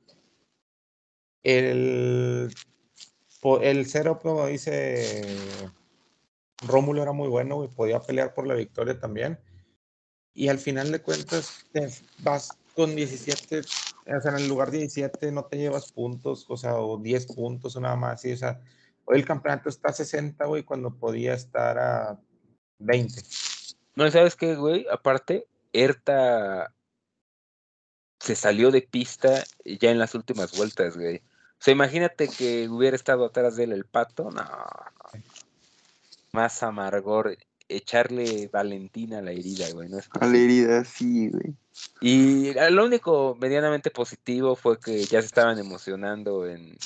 El, 1.43 2.53
el 3.61 3.85
cero, 3.85 4.19
como 4.21 4.47
dice 4.47 5.37
Rómulo, 6.67 7.03
era 7.03 7.11
muy 7.13 7.29
bueno, 7.29 7.55
güey. 7.55 7.69
Podía 7.69 8.01
pelear 8.01 8.33
por 8.33 8.47
la 8.47 8.55
victoria 8.55 8.99
también. 8.99 9.39
Y 10.33 10.49
al 10.49 10.59
final 10.59 10.91
de 10.91 11.01
cuentas, 11.01 11.65
te 11.71 11.89
vas 12.19 12.49
con 12.75 12.93
17, 12.93 13.59
o 13.59 14.21
sea, 14.21 14.31
en 14.31 14.37
el 14.37 14.49
lugar 14.49 14.69
17 14.69 15.31
no 15.31 15.45
te 15.45 15.57
llevas 15.57 15.93
puntos, 15.93 16.45
o 16.49 16.57
sea, 16.57 16.75
o 16.75 16.97
10 16.97 17.27
puntos 17.27 17.75
o 17.77 17.79
nada 17.79 17.95
más. 17.95 18.15
así, 18.15 18.33
o 18.33 18.37
sea, 18.37 18.59
hoy 19.05 19.19
el 19.19 19.25
campeonato 19.25 19.69
está 19.69 19.89
a 19.89 19.93
60, 19.93 20.45
güey, 20.45 20.63
cuando 20.63 20.93
podía 20.93 21.33
estar 21.33 21.77
a 21.77 22.19
20. 22.79 23.21
no, 23.95 24.11
¿sabes 24.11 24.35
qué, 24.35 24.55
güey? 24.55 24.85
Aparte, 24.91 25.47
Erta 25.73 26.73
se 28.19 28.35
salió 28.35 28.71
de 28.71 28.81
pista 28.81 29.43
ya 29.65 29.91
en 29.91 29.99
las 29.99 30.15
últimas 30.15 30.57
vueltas, 30.57 30.97
güey. 30.97 31.17
O 31.17 31.63
sea, 31.65 31.73
imagínate 31.73 32.27
que 32.27 32.67
hubiera 32.67 32.95
estado 32.95 33.25
atrás 33.25 33.55
de 33.55 33.65
él 33.65 33.71
el 33.71 33.85
pato, 33.85 34.31
no, 34.31 34.43
no. 34.43 35.23
Más 36.31 36.63
amargor, 36.63 37.37
echarle 37.69 38.49
Valentina 38.51 39.19
a 39.19 39.21
la 39.21 39.31
herida, 39.31 39.69
güey. 39.71 39.89
No 39.89 39.99
es 39.99 40.09
A 40.19 40.25
la 40.25 40.37
herida, 40.37 40.83
sí, 40.83 41.29
güey. 41.29 41.55
Y 42.01 42.53
lo 42.71 42.85
único 42.85 43.37
medianamente 43.39 43.91
positivo 43.91 44.55
fue 44.55 44.79
que 44.79 45.05
ya 45.05 45.21
se 45.21 45.27
estaban 45.27 45.59
emocionando 45.59 46.47
en 46.47 46.77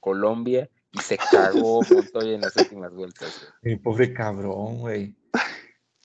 Colombia 0.00 0.68
y 0.92 0.98
se 1.00 1.16
cagó 1.18 1.82
Montoya 1.90 2.34
en 2.34 2.40
las 2.42 2.56
últimas 2.56 2.92
vueltas. 2.92 3.50
güey. 3.62 3.74
Mi 3.74 3.80
pobre 3.80 4.12
cabrón, 4.12 4.78
güey. 4.78 5.16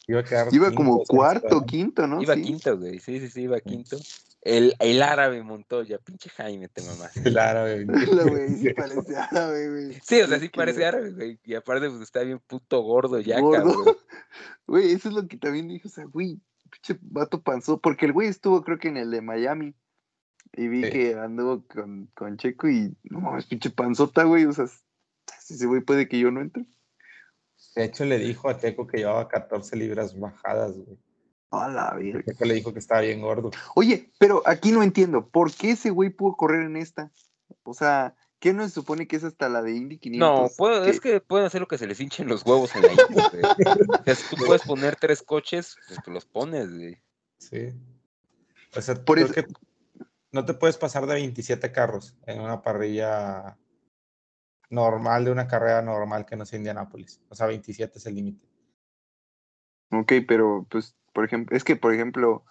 Iba 0.08 0.22
a 0.22 0.24
quedar 0.24 0.48
Iba 0.54 0.68
quinto, 0.68 0.76
como 0.78 1.04
cuarto, 1.04 1.66
quinto, 1.66 2.08
¿no? 2.08 2.22
Iba 2.22 2.36
Sí. 2.36 2.42
quinto, 2.44 2.78
güey. 2.78 3.00
Sí, 3.00 3.20
sí, 3.20 3.28
sí, 3.30 3.42
iba 3.42 3.60
quinto. 3.60 3.98
El, 4.42 4.74
el 4.80 5.02
árabe 5.04 5.44
Montoya, 5.44 5.98
pinche 5.98 6.30
Jaime, 6.30 6.70
te 6.70 6.82
mamás. 6.84 7.18
El 7.18 7.38
árabe. 7.38 7.84
Güey 7.84 8.50
sí 8.58 8.74
parece 8.74 9.18
árabe, 9.18 9.70
güey. 9.70 10.00
Sí, 10.02 10.22
o 10.22 10.28
sea, 10.28 10.40
sí 10.40 10.48
parece 10.48 10.86
árabe, 10.86 11.12
güey. 11.12 11.40
Y 11.44 11.56
aparte, 11.56 11.90
pues 11.90 12.02
está 12.02 12.22
bien 12.22 12.40
puto 12.48 12.82
gordo 12.82 13.20
ya, 13.20 13.42
Gordo. 13.42 13.74
cabrón. 13.74 13.96
Güey, 14.68 14.92
eso 14.94 15.10
es 15.10 15.16
lo 15.16 15.28
que 15.28 15.38
también 15.38 15.68
dije, 15.68 15.88
o 15.88 15.92
sea, 15.92 16.06
güey, 16.06 16.40
pinche 16.70 16.98
vato 17.02 17.42
panzó, 17.42 17.80
porque 17.80 18.06
el 18.06 18.14
güey 18.14 18.28
estuvo 18.30 18.62
creo 18.64 18.78
que 18.78 18.88
en 18.90 18.98
el 18.98 19.12
de 19.12 19.22
Miami 19.22 19.74
y 20.58 20.68
vi 20.68 20.84
Sí. 20.84 20.90
que 20.92 21.14
anduvo 21.16 21.64
con, 21.68 22.08
con 22.16 22.38
Checo 22.38 22.68
y 22.68 22.96
no 23.04 23.22
mames, 23.22 23.46
pinche 23.46 23.70
panzota, 23.70 24.24
güey, 24.24 24.46
o 24.46 24.54
sea, 24.54 24.66
si 25.40 25.54
ese 25.54 25.66
güey 25.68 25.82
puede 25.82 26.08
que 26.08 26.20
yo 26.20 26.32
no 26.32 26.42
entre. 26.42 26.66
De 27.76 27.86
hecho, 27.86 28.06
le 28.06 28.18
dijo 28.20 28.50
a 28.50 28.58
Checo 28.58 28.88
que 28.88 28.98
llevaba 28.98 29.28
14 29.28 29.76
libras 29.76 30.18
bajadas, 30.20 30.74
güey. 30.74 30.98
A 31.52 31.70
la 31.70 31.94
verga. 31.94 32.24
Checo 32.26 32.46
le 32.46 32.56
dijo 32.56 32.74
que 32.74 32.80
estaba 32.80 33.02
bien 33.02 33.22
gordo. 33.22 33.52
Oye, 33.76 34.12
pero 34.20 34.42
aquí 34.46 34.72
no 34.72 34.84
entiendo, 34.84 35.30
¿por 35.30 35.54
qué 35.54 35.72
ese 35.72 35.92
güey 35.92 36.10
pudo 36.10 36.36
correr 36.36 36.64
en 36.64 36.76
esta? 36.76 37.12
O 37.64 37.74
sea, 37.74 38.16
¿qué 38.40 38.52
no 38.54 38.64
se 38.68 38.72
supone 38.74 39.08
que 39.08 39.16
es 39.16 39.24
hasta 39.24 39.48
la 39.48 39.62
de 39.62 39.72
Indy 39.76 39.98
500? 40.00 40.20
No, 40.20 40.50
puedo- 40.58 40.84
es 40.86 41.00
que 41.00 41.22
pueden 41.22 41.46
hacer 41.46 41.62
lo 41.62 41.68
que 41.68 41.78
se 41.78 41.88
les 41.88 42.00
hinchen 42.00 42.28
los 42.28 42.46
huevos 42.46 42.76
en 42.76 42.82
la 42.82 42.92
Indy. 42.92 43.04
O 43.22 44.04
sea, 44.04 44.16
si 44.16 44.36
tú 44.36 44.44
puedes 44.46 44.64
poner 44.64 44.96
tres 44.98 45.22
coches, 45.22 45.78
pues 45.88 46.00
tú 46.04 46.12
los 46.12 46.26
pones, 46.26 46.74
güey. 46.74 46.98
Sí. 47.38 47.74
O 48.76 48.82
sea, 48.82 48.96
Por 48.96 49.16
creo 49.16 49.26
eso- 49.28 49.34
que 49.36 49.46
no 50.32 50.46
te 50.46 50.54
puedes 50.54 50.78
pasar 50.78 51.06
de 51.06 51.16
27 51.16 51.72
carros 51.72 52.16
en 52.26 52.42
una 52.42 52.62
parrilla 52.62 53.58
normal 54.70 55.26
de 55.26 55.32
una 55.32 55.48
carrera 55.48 55.82
normal 55.82 56.26
que 56.26 56.36
no 56.36 56.46
sea 56.46 56.58
Indianápolis. 56.58 57.22
O 57.30 57.36
sea, 57.36 57.48
27 57.48 57.98
es 57.98 58.06
el 58.06 58.16
límite. 58.16 58.46
Ok, 59.92 60.14
pero 60.28 60.66
pues, 60.70 60.96
por 61.14 61.24
ejemplo, 61.26 61.56
es 61.56 61.64
que, 61.64 61.76
por 61.76 61.94
ejemplo, 61.94 62.44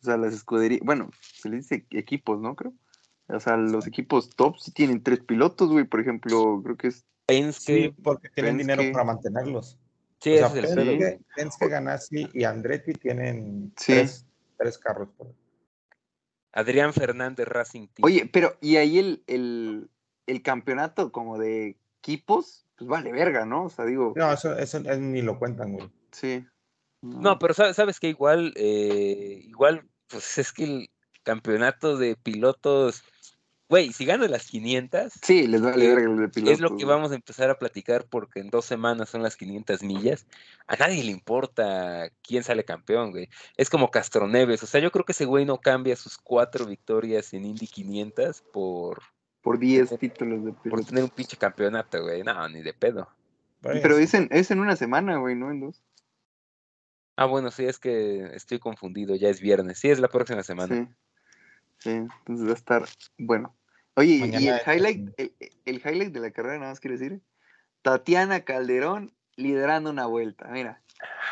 o 0.00 0.04
sea, 0.04 0.16
las 0.16 0.34
escuderías, 0.34 0.80
bueno, 0.84 1.10
se 1.20 1.48
les 1.48 1.68
dice 1.68 1.86
equipos, 1.90 2.40
¿no? 2.40 2.56
Creo. 2.56 2.72
O 3.28 3.40
sea, 3.40 3.56
los 3.56 3.86
equipos 3.86 4.30
top 4.36 4.58
sí 4.58 4.72
tienen 4.72 5.02
tres 5.02 5.20
pilotos, 5.20 5.70
güey. 5.70 5.84
Por 5.84 6.00
ejemplo, 6.00 6.60
creo 6.62 6.76
que 6.76 6.88
es. 6.88 7.04
Penske, 7.26 7.74
Sí, 7.84 7.94
porque 8.02 8.28
tienen 8.28 8.58
Penske. 8.58 8.72
dinero 8.74 8.92
para 8.92 9.04
mantenerlos. 9.04 9.78
sí, 10.20 10.34
o 10.34 10.36
sea, 10.38 10.48
es 10.48 10.72
el. 10.72 10.98
Penske, 10.98 11.20
Penske, 11.36 11.68
Ganassi 11.68 12.28
y 12.34 12.44
Andretti 12.44 12.92
tienen 12.92 13.72
Sí. 13.78 13.92
tres, 13.92 14.26
tres 14.58 14.76
carros. 14.78 15.08
por- 15.16 15.32
Adrián 16.54 16.92
Fernández 16.94 17.46
Racing 17.48 17.88
Team. 17.88 18.04
Oye, 18.04 18.30
pero, 18.32 18.56
y 18.60 18.76
ahí 18.76 18.98
el, 18.98 19.22
el, 19.26 19.90
el 20.26 20.42
campeonato 20.42 21.12
como 21.12 21.36
de 21.38 21.76
equipos, 22.00 22.64
pues 22.76 22.88
vale 22.88 23.12
verga, 23.12 23.44
¿no? 23.44 23.64
O 23.64 23.70
sea, 23.70 23.84
digo, 23.84 24.12
No, 24.16 24.32
eso, 24.32 24.56
eso, 24.56 24.78
eso 24.78 24.96
ni 25.00 25.20
lo 25.20 25.38
cuentan, 25.38 25.72
güey. 25.72 25.90
sí. 26.12 26.46
No, 27.02 27.38
pero 27.38 27.52
sabes, 27.52 27.76
sabes 27.76 28.00
que 28.00 28.08
igual, 28.08 28.54
eh, 28.56 29.42
igual, 29.44 29.86
pues 30.08 30.38
es 30.38 30.52
que 30.52 30.64
el 30.64 30.90
campeonato 31.22 31.98
de 31.98 32.16
pilotos, 32.16 33.02
güey, 33.68 33.92
si 33.92 34.04
ganan 34.04 34.30
las 34.30 34.46
500, 34.46 35.12
Sí, 35.22 35.46
les 35.46 35.60
vale 35.62 35.84
eh, 35.84 35.88
verga 35.94 36.10
el 36.10 36.16
de 36.18 36.28
pilotos. 36.28 36.52
es 36.54 36.60
lo 36.60 36.76
que 36.76 36.84
vamos 36.84 37.12
a 37.12 37.14
empezar 37.14 37.50
a 37.50 37.58
platicar 37.58 38.06
porque 38.08 38.40
en 38.40 38.50
dos 38.50 38.64
semanas 38.64 39.08
son 39.08 39.22
las 39.22 39.36
500 39.36 39.82
millas. 39.82 40.26
A 40.66 40.76
nadie 40.76 41.02
le 41.02 41.10
importa 41.10 42.10
quién 42.22 42.44
sale 42.44 42.64
campeón, 42.64 43.10
güey. 43.10 43.28
Es 43.56 43.70
como 43.70 43.90
Castroneves, 43.90 44.62
o 44.62 44.66
sea, 44.66 44.80
yo 44.80 44.90
creo 44.90 45.04
que 45.04 45.12
ese 45.12 45.24
güey 45.24 45.44
no 45.44 45.58
cambia 45.60 45.96
sus 45.96 46.18
cuatro 46.18 46.66
victorias 46.66 47.32
en 47.34 47.44
Indy 47.46 47.66
500 47.66 48.42
por, 48.52 49.02
Por 49.42 49.58
10 49.58 49.98
títulos 49.98 50.44
de 50.44 50.52
por 50.52 50.62
pilotos. 50.62 50.86
tener 50.86 51.04
un 51.04 51.10
pinche 51.10 51.36
campeonato, 51.36 52.02
güey. 52.02 52.22
No, 52.22 52.48
ni 52.48 52.62
de 52.62 52.74
pedo. 52.74 53.08
Por 53.60 53.80
Pero 53.80 53.96
es 53.98 54.12
en, 54.14 54.28
es 54.30 54.50
en 54.50 54.60
una 54.60 54.76
semana, 54.76 55.16
güey, 55.16 55.34
¿no? 55.36 55.50
En 55.50 55.60
dos. 55.60 55.82
Ah, 57.16 57.26
bueno, 57.26 57.50
sí, 57.50 57.64
es 57.64 57.78
que 57.78 58.24
estoy 58.34 58.58
confundido, 58.58 59.14
ya 59.14 59.28
es 59.28 59.40
viernes. 59.40 59.78
Sí, 59.78 59.88
es 59.88 60.00
la 60.00 60.08
próxima 60.08 60.42
semana. 60.42 60.74
Sí. 60.74 60.94
Sí, 61.84 61.90
entonces 61.90 62.46
va 62.46 62.52
a 62.52 62.54
estar 62.54 62.84
bueno. 63.18 63.54
Oye, 63.96 64.14
y 64.14 64.48
el 64.48 64.60
highlight, 64.66 65.10
el, 65.18 65.34
el 65.66 65.76
highlight 65.76 66.14
de 66.14 66.20
la 66.20 66.30
carrera, 66.30 66.58
nada 66.58 66.70
más 66.70 66.80
quiero 66.80 66.96
decir, 66.96 67.20
Tatiana 67.82 68.40
Calderón 68.40 69.14
liderando 69.36 69.90
una 69.90 70.06
vuelta, 70.06 70.48
mira. 70.48 70.80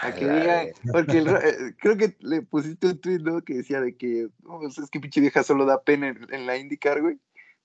A 0.02 0.12
que 0.12 0.28
diga, 0.28 0.64
verga. 0.64 0.72
porque 0.92 1.18
el 1.18 1.28
eh, 1.28 1.76
creo 1.78 1.96
que 1.96 2.16
le 2.20 2.42
pusiste 2.42 2.88
un 2.88 3.00
tweet, 3.00 3.20
¿no? 3.20 3.42
Que 3.42 3.54
decía 3.54 3.80
de 3.80 3.96
que, 3.96 4.28
pues 4.42 4.76
es 4.76 4.90
que 4.90 5.00
pinche 5.00 5.22
vieja 5.22 5.42
solo 5.42 5.64
da 5.64 5.82
pena 5.82 6.08
en, 6.08 6.26
en 6.30 6.46
la 6.46 6.58
IndyCar, 6.58 7.00
güey. 7.00 7.18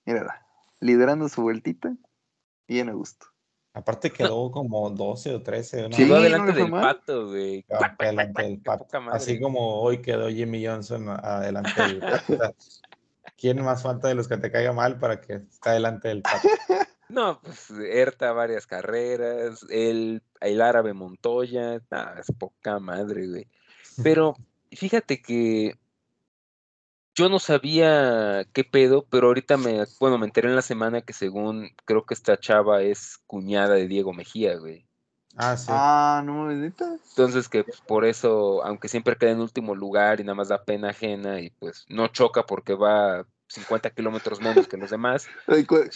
Mírala, 0.05 0.47
liderando 0.79 1.27
su 1.27 1.41
vueltita, 1.41 1.93
bien 2.69 2.87
a 2.87 2.93
gusto. 2.93 3.27
Aparte 3.77 4.09
quedó 4.11 4.49
como 4.49 4.89
12 4.89 5.35
o 5.35 5.41
13. 5.43 5.85
una 5.85 5.95
Sí, 5.95 6.03
Quedó 6.03 6.15
no 6.15 6.19
adelante 6.21 6.47
le 6.47 6.53
fue 6.53 6.61
del 6.63 6.71
mal. 6.71 6.81
pato, 6.81 7.27
güey. 7.27 7.65
Ah, 7.69 7.95
delante 7.99 8.41
del 8.41 8.55
Qué 8.57 8.63
pato. 8.63 8.87
Así 9.11 9.39
como 9.39 9.81
hoy 9.81 10.01
quedó 10.01 10.29
Jimmy 10.29 10.65
Johnson 10.65 11.07
adelante 11.09 11.81
del 11.81 11.99
pato. 11.99 12.55
¿Quién 13.37 13.63
más 13.63 13.83
falta 13.83 14.07
de 14.07 14.15
los 14.15 14.27
que 14.27 14.37
te 14.37 14.51
caiga 14.51 14.73
mal 14.73 14.97
para 14.97 15.21
que 15.21 15.33
esté 15.51 15.69
delante 15.71 16.07
del 16.07 16.21
pato? 16.23 16.47
No, 17.09 17.39
pues 17.41 17.69
Erta 17.69 18.33
varias 18.33 18.67
carreras, 18.67 19.65
el, 19.69 20.21
el 20.41 20.61
árabe 20.61 20.91
Montoya, 20.93 21.79
nah, 21.89 22.19
es 22.19 22.27
poca 22.37 22.79
madre, 22.79 23.27
güey. 23.27 23.47
Pero 24.03 24.35
fíjate 24.71 25.21
que 25.21 25.75
yo 27.17 27.29
no 27.29 27.39
sabía 27.39 28.45
qué 28.53 28.63
pedo, 28.63 29.03
pero 29.09 29.27
ahorita 29.27 29.57
me, 29.57 29.85
bueno, 29.99 30.19
me 30.19 30.27
enteré 30.27 30.49
en 30.49 30.55
la 30.55 30.61
semana 30.61 31.01
que 31.01 31.13
según 31.13 31.71
creo 31.83 32.05
que 32.05 32.13
esta 32.13 32.39
chava 32.39 32.83
es 32.83 33.17
cuñada 33.25 33.73
de 33.73 33.87
Diego 33.87 34.13
Mejía, 34.13 34.55
güey. 34.57 34.85
Ah, 35.35 35.57
sí. 35.57 35.65
Ah, 35.69 36.21
no. 36.23 36.51
Entonces 36.51 37.49
que 37.49 37.63
pues, 37.63 37.81
por 37.81 38.05
eso, 38.05 38.63
aunque 38.63 38.87
siempre 38.87 39.15
queda 39.15 39.31
en 39.31 39.41
último 39.41 39.73
lugar 39.73 40.19
y 40.19 40.23
nada 40.23 40.35
más 40.35 40.49
da 40.49 40.63
pena 40.63 40.91
ajena 40.91 41.41
y 41.41 41.49
pues 41.49 41.85
no 41.89 42.07
choca 42.07 42.45
porque 42.45 42.75
va 42.75 43.25
50 43.47 43.89
kilómetros 43.89 44.39
menos 44.39 44.67
que 44.67 44.77
los 44.77 44.91
demás, 44.91 45.27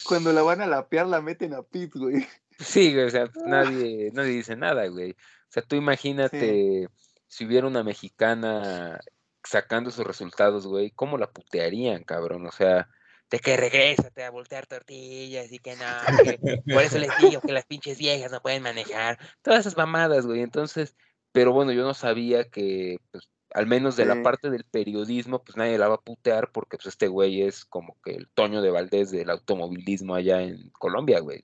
Cuando 0.08 0.34
la 0.34 0.42
van 0.42 0.62
a 0.62 0.68
lapear, 0.68 1.06
la 1.06 1.22
meten 1.22 1.54
a 1.54 1.62
pit, 1.62 1.94
güey. 1.94 2.26
Sí, 2.58 2.94
güey, 2.94 3.06
o 3.06 3.10
sea, 3.12 3.30
nadie, 3.46 4.10
nadie 4.14 4.32
dice 4.32 4.56
nada, 4.56 4.88
güey. 4.88 5.12
O 5.12 5.50
sea, 5.50 5.62
tú 5.62 5.76
imagínate 5.76 6.88
si 7.28 7.46
hubiera 7.46 7.68
una 7.68 7.84
mexicana 7.84 9.00
sacando 9.44 9.92
sus 9.92 10.06
resultados, 10.06 10.68
güey, 10.68 10.92
¿cómo 10.92 11.18
la 11.18 11.32
putearían, 11.32 12.04
cabrón? 12.04 12.46
O 12.46 12.52
sea, 12.52 12.88
de 13.30 13.40
que 13.40 13.56
regrésate 13.56 14.24
a 14.24 14.30
voltear 14.30 14.68
tortillas 14.68 15.52
y 15.52 15.60
que 15.60 15.76
no, 15.78 15.86
que 16.24 16.62
por 16.74 16.84
eso 16.84 17.00
les 17.00 17.10
digo 17.18 17.40
que 17.40 17.54
las 17.54 17.66
pinches 17.66 17.98
viejas 17.98 18.32
no 18.32 18.42
pueden 18.42 18.62
manejar. 18.62 19.18
Todas 19.42 19.62
esas 19.62 19.78
mamadas, 19.78 20.26
güey. 20.26 20.42
Entonces, 20.42 20.96
pero 21.32 21.54
bueno, 21.54 21.72
yo 21.72 21.84
no 21.84 21.94
sabía 21.94 22.50
que, 22.50 22.98
pues, 23.12 23.30
al 23.54 23.68
menos 23.68 23.96
de 23.96 24.06
la 24.06 24.22
parte 24.22 24.50
del 24.50 24.66
periodismo, 24.66 25.44
pues 25.44 25.58
nadie 25.58 25.78
la 25.78 25.88
va 25.88 25.96
a 25.96 26.02
putear 26.02 26.52
porque 26.52 26.78
pues 26.78 26.88
este 26.88 27.08
güey 27.08 27.42
es 27.42 27.66
como 27.66 27.98
que 28.04 28.12
el 28.12 28.30
Toño 28.30 28.62
de 28.62 28.72
Valdés 28.72 29.12
del 29.12 29.30
automovilismo 29.30 30.16
allá 30.16 30.42
en 30.42 30.70
Colombia, 30.70 31.20
güey. 31.20 31.44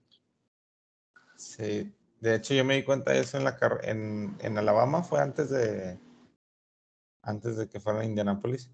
Sí, 1.35 1.93
de 2.21 2.35
hecho 2.35 2.53
yo 2.53 2.63
me 2.63 2.75
di 2.75 2.83
cuenta 2.83 3.11
de 3.11 3.19
eso 3.19 3.37
en 3.37 3.43
la 3.43 3.57
en, 3.83 4.37
en 4.39 4.57
Alabama, 4.57 5.03
fue 5.03 5.19
antes 5.19 5.49
de 5.49 5.99
antes 7.27 7.57
de 7.57 7.67
que 7.69 7.79
fuera 7.79 7.99
a 8.01 8.05
Indianápolis. 8.05 8.71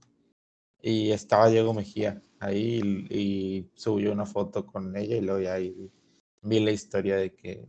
Y 0.82 1.12
estaba 1.12 1.50
Diego 1.50 1.74
Mejía 1.74 2.22
ahí 2.40 2.82
y, 3.10 3.18
y 3.18 3.72
subió 3.76 4.12
una 4.12 4.26
foto 4.26 4.66
con 4.66 4.96
ella 4.96 5.16
y 5.16 5.22
luego 5.22 5.40
ya 5.42 5.54
ahí 5.54 5.92
vi 6.42 6.60
la 6.60 6.72
historia 6.72 7.16
de 7.16 7.34
que 7.34 7.68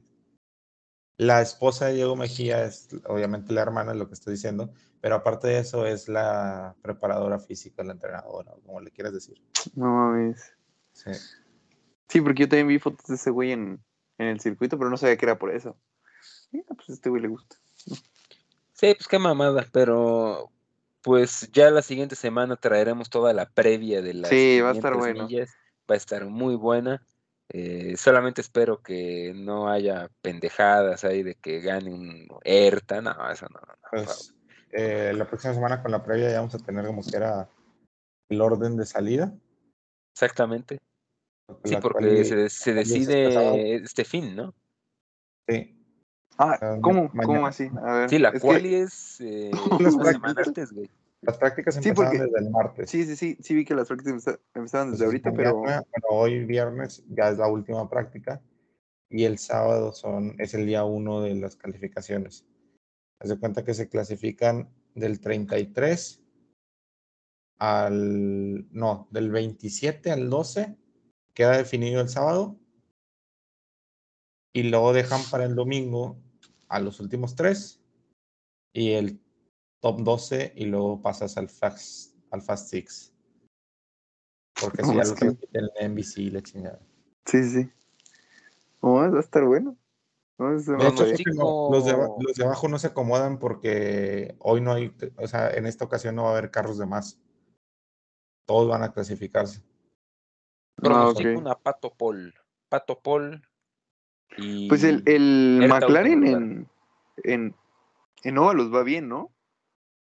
la 1.16 1.40
esposa 1.40 1.86
de 1.86 1.94
Diego 1.94 2.16
Mejía 2.16 2.64
es 2.64 2.88
obviamente 3.06 3.52
la 3.52 3.62
hermana, 3.62 3.92
es 3.92 3.98
lo 3.98 4.08
que 4.08 4.14
estoy 4.14 4.32
diciendo, 4.34 4.72
pero 5.00 5.14
aparte 5.14 5.48
de 5.48 5.58
eso 5.58 5.86
es 5.86 6.08
la 6.08 6.74
preparadora 6.82 7.38
física, 7.38 7.84
la 7.84 7.92
entrenadora, 7.92 8.52
o 8.52 8.60
como 8.62 8.80
le 8.80 8.90
quieras 8.90 9.12
decir. 9.12 9.40
No 9.74 9.86
mames. 9.86 10.52
Sí. 10.92 11.12
Sí, 12.08 12.20
porque 12.20 12.42
yo 12.42 12.48
también 12.48 12.68
vi 12.68 12.78
fotos 12.78 13.06
de 13.06 13.14
ese 13.14 13.30
güey 13.30 13.52
en, 13.52 13.80
en 14.18 14.26
el 14.26 14.40
circuito, 14.40 14.76
pero 14.76 14.90
no 14.90 14.96
sabía 14.96 15.16
que 15.16 15.26
era 15.26 15.38
por 15.38 15.54
eso. 15.54 15.76
Mira, 16.50 16.66
pues 16.74 16.88
a 16.90 16.92
este 16.94 17.10
güey 17.10 17.22
le 17.22 17.28
gusta. 17.28 17.56
Sí, 18.72 18.94
pues 18.94 19.06
qué 19.08 19.18
mamada, 19.18 19.66
pero 19.72 20.50
pues 21.04 21.50
ya 21.52 21.70
la 21.70 21.82
siguiente 21.82 22.16
semana 22.16 22.56
traeremos 22.56 23.10
toda 23.10 23.34
la 23.34 23.44
previa 23.44 24.00
de 24.00 24.14
las 24.14 24.30
Sí, 24.30 24.58
va 24.62 24.70
a 24.70 24.72
estar 24.72 24.94
500 24.94 24.98
bueno. 24.98 25.28
millas. 25.28 25.54
Va 25.88 25.94
a 25.94 25.98
estar 25.98 26.24
muy 26.24 26.56
buena. 26.56 27.06
Eh, 27.50 27.94
solamente 27.98 28.40
espero 28.40 28.82
que 28.82 29.34
no 29.36 29.68
haya 29.68 30.08
pendejadas 30.22 31.04
ahí 31.04 31.22
de 31.22 31.34
que 31.34 31.60
gane 31.60 31.92
un 31.92 32.26
ERTA. 32.42 33.02
No, 33.02 33.30
eso 33.30 33.46
no. 33.50 33.60
no. 33.60 33.74
Pues 33.90 34.34
eh, 34.72 35.12
la 35.14 35.26
próxima 35.26 35.52
semana 35.52 35.82
con 35.82 35.92
la 35.92 36.02
previa 36.02 36.30
ya 36.30 36.38
vamos 36.38 36.54
a 36.54 36.58
tener 36.58 36.86
como 36.86 37.02
que 37.02 37.16
era 37.18 37.50
el 38.30 38.40
orden 38.40 38.78
de 38.78 38.86
salida. 38.86 39.30
Exactamente. 40.14 40.80
Sí, 41.64 41.74
la 41.74 41.80
porque 41.80 42.24
se, 42.48 42.72
decide 42.72 43.74
este 43.74 44.06
fin, 44.06 44.34
¿no? 44.34 44.54
Sí, 45.46 45.83
Ah, 46.38 46.58
Ah, 46.60 46.78
¿cómo? 46.82 47.08
mañana. 47.12 47.26
¿Cómo 47.26 47.46
así? 47.46 47.68
A 47.82 47.92
ver. 47.98 48.10
Sí, 48.10 48.18
la 48.18 48.30
es 48.30 48.42
que- 48.42 48.80
es 48.82 49.20
eh, 49.20 49.50
Las 49.80 49.96
prácticas. 49.96 50.46
antes, 50.48 50.72
güey. 50.72 50.90
las 51.22 51.38
prácticas 51.38 51.74
Sí, 51.76 51.88
empezaron 51.88 52.10
porque- 52.12 52.24
desde 52.24 52.38
el 52.46 52.50
martes. 52.50 52.90
Sí, 52.90 53.04
sí, 53.04 53.16
sí, 53.16 53.38
sí 53.40 53.54
vi 53.54 53.64
que 53.64 53.74
las 53.74 53.86
prácticas 53.88 54.12
empeza- 54.14 54.40
empezaban 54.54 54.90
desde 54.90 55.04
Entonces, 55.04 55.24
ahorita, 55.26 55.32
pero... 55.32 55.58
bueno, 55.60 55.84
hoy 56.10 56.44
viernes 56.44 57.04
ya 57.08 57.28
es 57.30 57.38
la 57.38 57.46
última 57.48 57.88
práctica 57.88 58.42
y 59.08 59.24
el 59.24 59.38
sábado 59.38 59.92
son, 59.92 60.34
es 60.38 60.54
el 60.54 60.66
día 60.66 60.84
uno 60.84 61.20
de 61.22 61.34
las 61.36 61.56
calificaciones. 61.56 62.44
Haz 63.20 63.28
de 63.30 63.38
cuenta 63.38 63.64
que 63.64 63.72
se 63.74 63.88
clasifican 63.88 64.68
del 64.94 65.20
33 65.20 66.20
al, 67.58 68.66
no, 68.72 69.08
del 69.10 69.30
27 69.30 70.10
al 70.10 70.28
12, 70.28 70.76
queda 71.32 71.56
definido 71.56 72.00
el 72.00 72.08
sábado 72.08 72.56
y 74.52 74.64
luego 74.64 74.92
dejan 74.92 75.20
para 75.30 75.44
el 75.44 75.54
domingo 75.54 76.20
a 76.74 76.80
los 76.80 76.98
últimos 76.98 77.36
tres 77.36 77.80
y 78.74 78.92
el 78.92 79.20
top 79.80 80.00
12 80.02 80.52
y 80.56 80.64
luego 80.64 81.00
pasas 81.00 81.36
al 81.36 81.48
Fast, 81.48 82.16
al 82.32 82.42
fast 82.42 82.68
Six. 82.68 83.14
Porque 84.60 84.82
si 84.82 84.90
No, 84.90 84.96
ya 84.96 85.04
lo 85.04 85.14
que- 85.14 85.26
en 85.52 85.92
NBC 85.92 86.22
y 86.22 86.30
la 86.30 86.42
chingada. 86.42 86.80
Sí, 87.26 87.44
sí. 87.44 87.70
No, 88.82 88.94
va 88.94 89.06
a 89.06 89.20
estar 89.20 89.44
bueno. 89.44 89.76
No, 90.36 90.50
De 90.50 90.88
hecho, 90.88 91.04
no, 91.34 91.68
los, 91.70 91.84
de, 91.84 91.92
los 92.18 92.34
de 92.34 92.44
abajo 92.44 92.66
no 92.66 92.80
se 92.80 92.88
acomodan 92.88 93.38
porque 93.38 94.34
hoy 94.40 94.60
no 94.60 94.72
hay, 94.72 94.92
o 95.16 95.28
sea, 95.28 95.50
en 95.50 95.66
esta 95.66 95.84
ocasión 95.84 96.16
no 96.16 96.24
va 96.24 96.30
a 96.30 96.32
haber 96.32 96.50
carros 96.50 96.76
de 96.76 96.86
más. 96.86 97.20
Todos 98.46 98.68
van 98.68 98.82
a 98.82 98.92
clasificarse. 98.92 99.62
Ah, 100.82 100.82
Pronostico 100.82 101.30
ok. 101.30 101.38
una 101.38 101.54
Pato 101.54 101.94
Paul. 101.94 102.34
Pato 102.68 103.00
Paul 103.00 103.46
y... 104.36 104.68
Pues 104.68 104.84
el, 104.84 105.02
el 105.06 105.66
McLaren 105.68 106.26
en, 106.26 106.68
en, 107.22 107.54
en 108.22 108.38
Óvalos 108.38 108.72
va 108.72 108.82
bien, 108.82 109.08
¿no? 109.08 109.30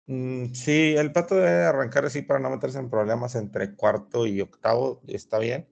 Mm, 0.07 0.53
sí, 0.53 0.95
el 0.97 1.11
pato 1.11 1.35
debe 1.35 1.63
arrancar 1.63 2.05
así 2.05 2.21
para 2.21 2.39
no 2.39 2.49
meterse 2.49 2.79
en 2.79 2.89
problemas 2.89 3.35
entre 3.35 3.75
cuarto 3.75 4.27
y 4.27 4.41
octavo, 4.41 5.01
está 5.07 5.39
bien. 5.39 5.67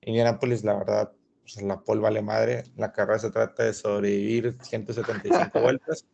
Indianapolis, 0.00 0.64
la 0.64 0.74
verdad, 0.74 1.12
pues, 1.42 1.60
la 1.62 1.80
pole 1.80 2.00
vale 2.00 2.22
madre. 2.22 2.64
La 2.76 2.92
carrera 2.92 3.18
se 3.18 3.30
trata 3.30 3.64
de 3.64 3.74
sobrevivir 3.74 4.56
175 4.62 5.60
vueltas 5.60 6.06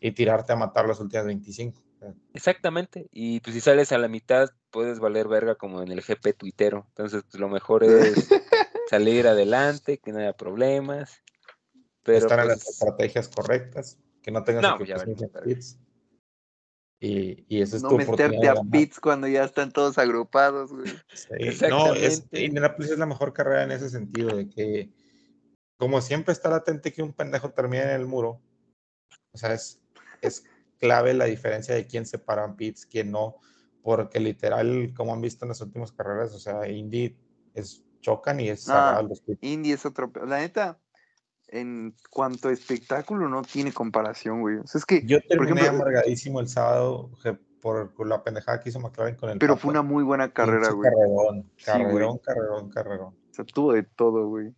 y 0.00 0.12
tirarte 0.12 0.52
a 0.52 0.56
matar 0.56 0.86
las 0.86 1.00
últimas 1.00 1.26
25. 1.26 1.82
Exactamente. 2.34 3.08
Y 3.10 3.40
pues 3.40 3.54
si 3.54 3.60
sales 3.60 3.90
a 3.90 3.98
la 3.98 4.08
mitad, 4.08 4.50
puedes 4.70 5.00
valer 5.00 5.28
verga 5.28 5.54
como 5.54 5.82
en 5.82 5.90
el 5.90 6.02
GP 6.02 6.34
tuitero. 6.36 6.86
Entonces, 6.88 7.24
pues 7.24 7.40
lo 7.40 7.48
mejor 7.48 7.82
es 7.84 8.28
salir 8.88 9.26
adelante, 9.26 9.98
que 9.98 10.12
no 10.12 10.18
haya 10.18 10.34
problemas. 10.34 11.22
Pero 12.06 12.18
estar 12.18 12.40
en 12.40 12.48
las 12.48 12.64
pues, 12.64 12.70
estrategias 12.70 13.28
correctas, 13.28 13.98
que 14.22 14.30
no 14.30 14.44
tengas 14.44 14.62
No, 14.62 14.76
pues, 14.78 14.88
ya 14.88 14.96
verga. 14.96 15.40
pits. 15.42 15.78
Y, 16.98 17.44
y 17.48 17.60
esa 17.60 17.76
es 17.76 17.82
No 17.82 17.90
tu 17.90 17.98
meterte 17.98 18.48
a 18.48 18.54
pits 18.62 19.00
cuando 19.00 19.28
ya 19.28 19.44
están 19.44 19.70
todos 19.70 19.98
agrupados, 19.98 20.72
güey. 20.72 20.86
Sí, 21.12 21.28
No, 21.68 21.92
es, 21.92 22.20
Exactamente. 22.24 22.44
Indianapolis 22.44 22.92
es 22.92 22.98
la 22.98 23.06
mejor 23.06 23.32
carrera 23.32 23.64
en 23.64 23.72
ese 23.72 23.90
sentido, 23.90 24.34
de 24.34 24.48
que 24.48 24.90
como 25.78 26.00
siempre 26.00 26.32
está 26.32 26.48
latente 26.48 26.92
que 26.92 27.02
un 27.02 27.12
pendejo 27.12 27.50
termine 27.50 27.82
en 27.82 27.90
el 27.90 28.06
muro, 28.06 28.40
o 29.32 29.38
sea, 29.38 29.52
es, 29.52 29.82
es 30.22 30.44
clave 30.78 31.12
la 31.12 31.26
diferencia 31.26 31.74
de 31.74 31.86
quién 31.86 32.06
se 32.06 32.18
para 32.18 32.44
en 32.44 32.56
pits, 32.56 32.86
quién 32.86 33.10
no, 33.10 33.36
porque 33.82 34.20
literal, 34.20 34.94
como 34.96 35.12
han 35.12 35.20
visto 35.20 35.44
en 35.44 35.50
las 35.50 35.60
últimas 35.60 35.92
carreras, 35.92 36.32
o 36.32 36.38
sea, 36.38 36.66
Indy 36.68 37.16
es 37.52 37.84
chocan 38.00 38.40
y 38.40 38.48
es 38.48 38.68
Ah, 38.68 39.02
los 39.06 39.20
pits. 39.20 39.38
Indy 39.42 39.72
es 39.72 39.84
otro. 39.84 40.10
La 40.26 40.38
neta, 40.38 40.80
en 41.48 41.94
cuanto 42.10 42.48
a 42.48 42.52
espectáculo, 42.52 43.28
no 43.28 43.42
tiene 43.42 43.72
comparación, 43.72 44.40
güey. 44.40 44.56
O 44.56 44.66
sea, 44.66 44.78
es 44.78 44.84
que. 44.86 45.02
Yo 45.06 45.18
por 45.20 45.28
terminé 45.28 45.60
ejemplo, 45.62 45.82
amargadísimo 45.84 46.40
el 46.40 46.48
sábado 46.48 47.10
por 47.62 48.06
la 48.06 48.22
pendejada 48.22 48.60
que 48.60 48.68
hizo 48.68 48.78
McLaren 48.80 49.16
con 49.16 49.30
el 49.30 49.38
pero 49.38 49.56
fue 49.56 49.70
una 49.72 49.82
muy 49.82 50.04
buena 50.04 50.32
carrera, 50.32 50.70
güey. 50.70 50.88
Carrerón, 50.90 51.50
Sí, 51.56 51.70
güey. 51.70 51.84
carrerón, 51.86 52.18
carrerón, 52.18 52.70
carrerón. 52.70 53.14
O 53.30 53.34
sea, 53.34 53.44
tuvo 53.44 53.72
de 53.72 53.82
todo, 53.82 54.28
güey. 54.28 54.48
O 54.48 54.54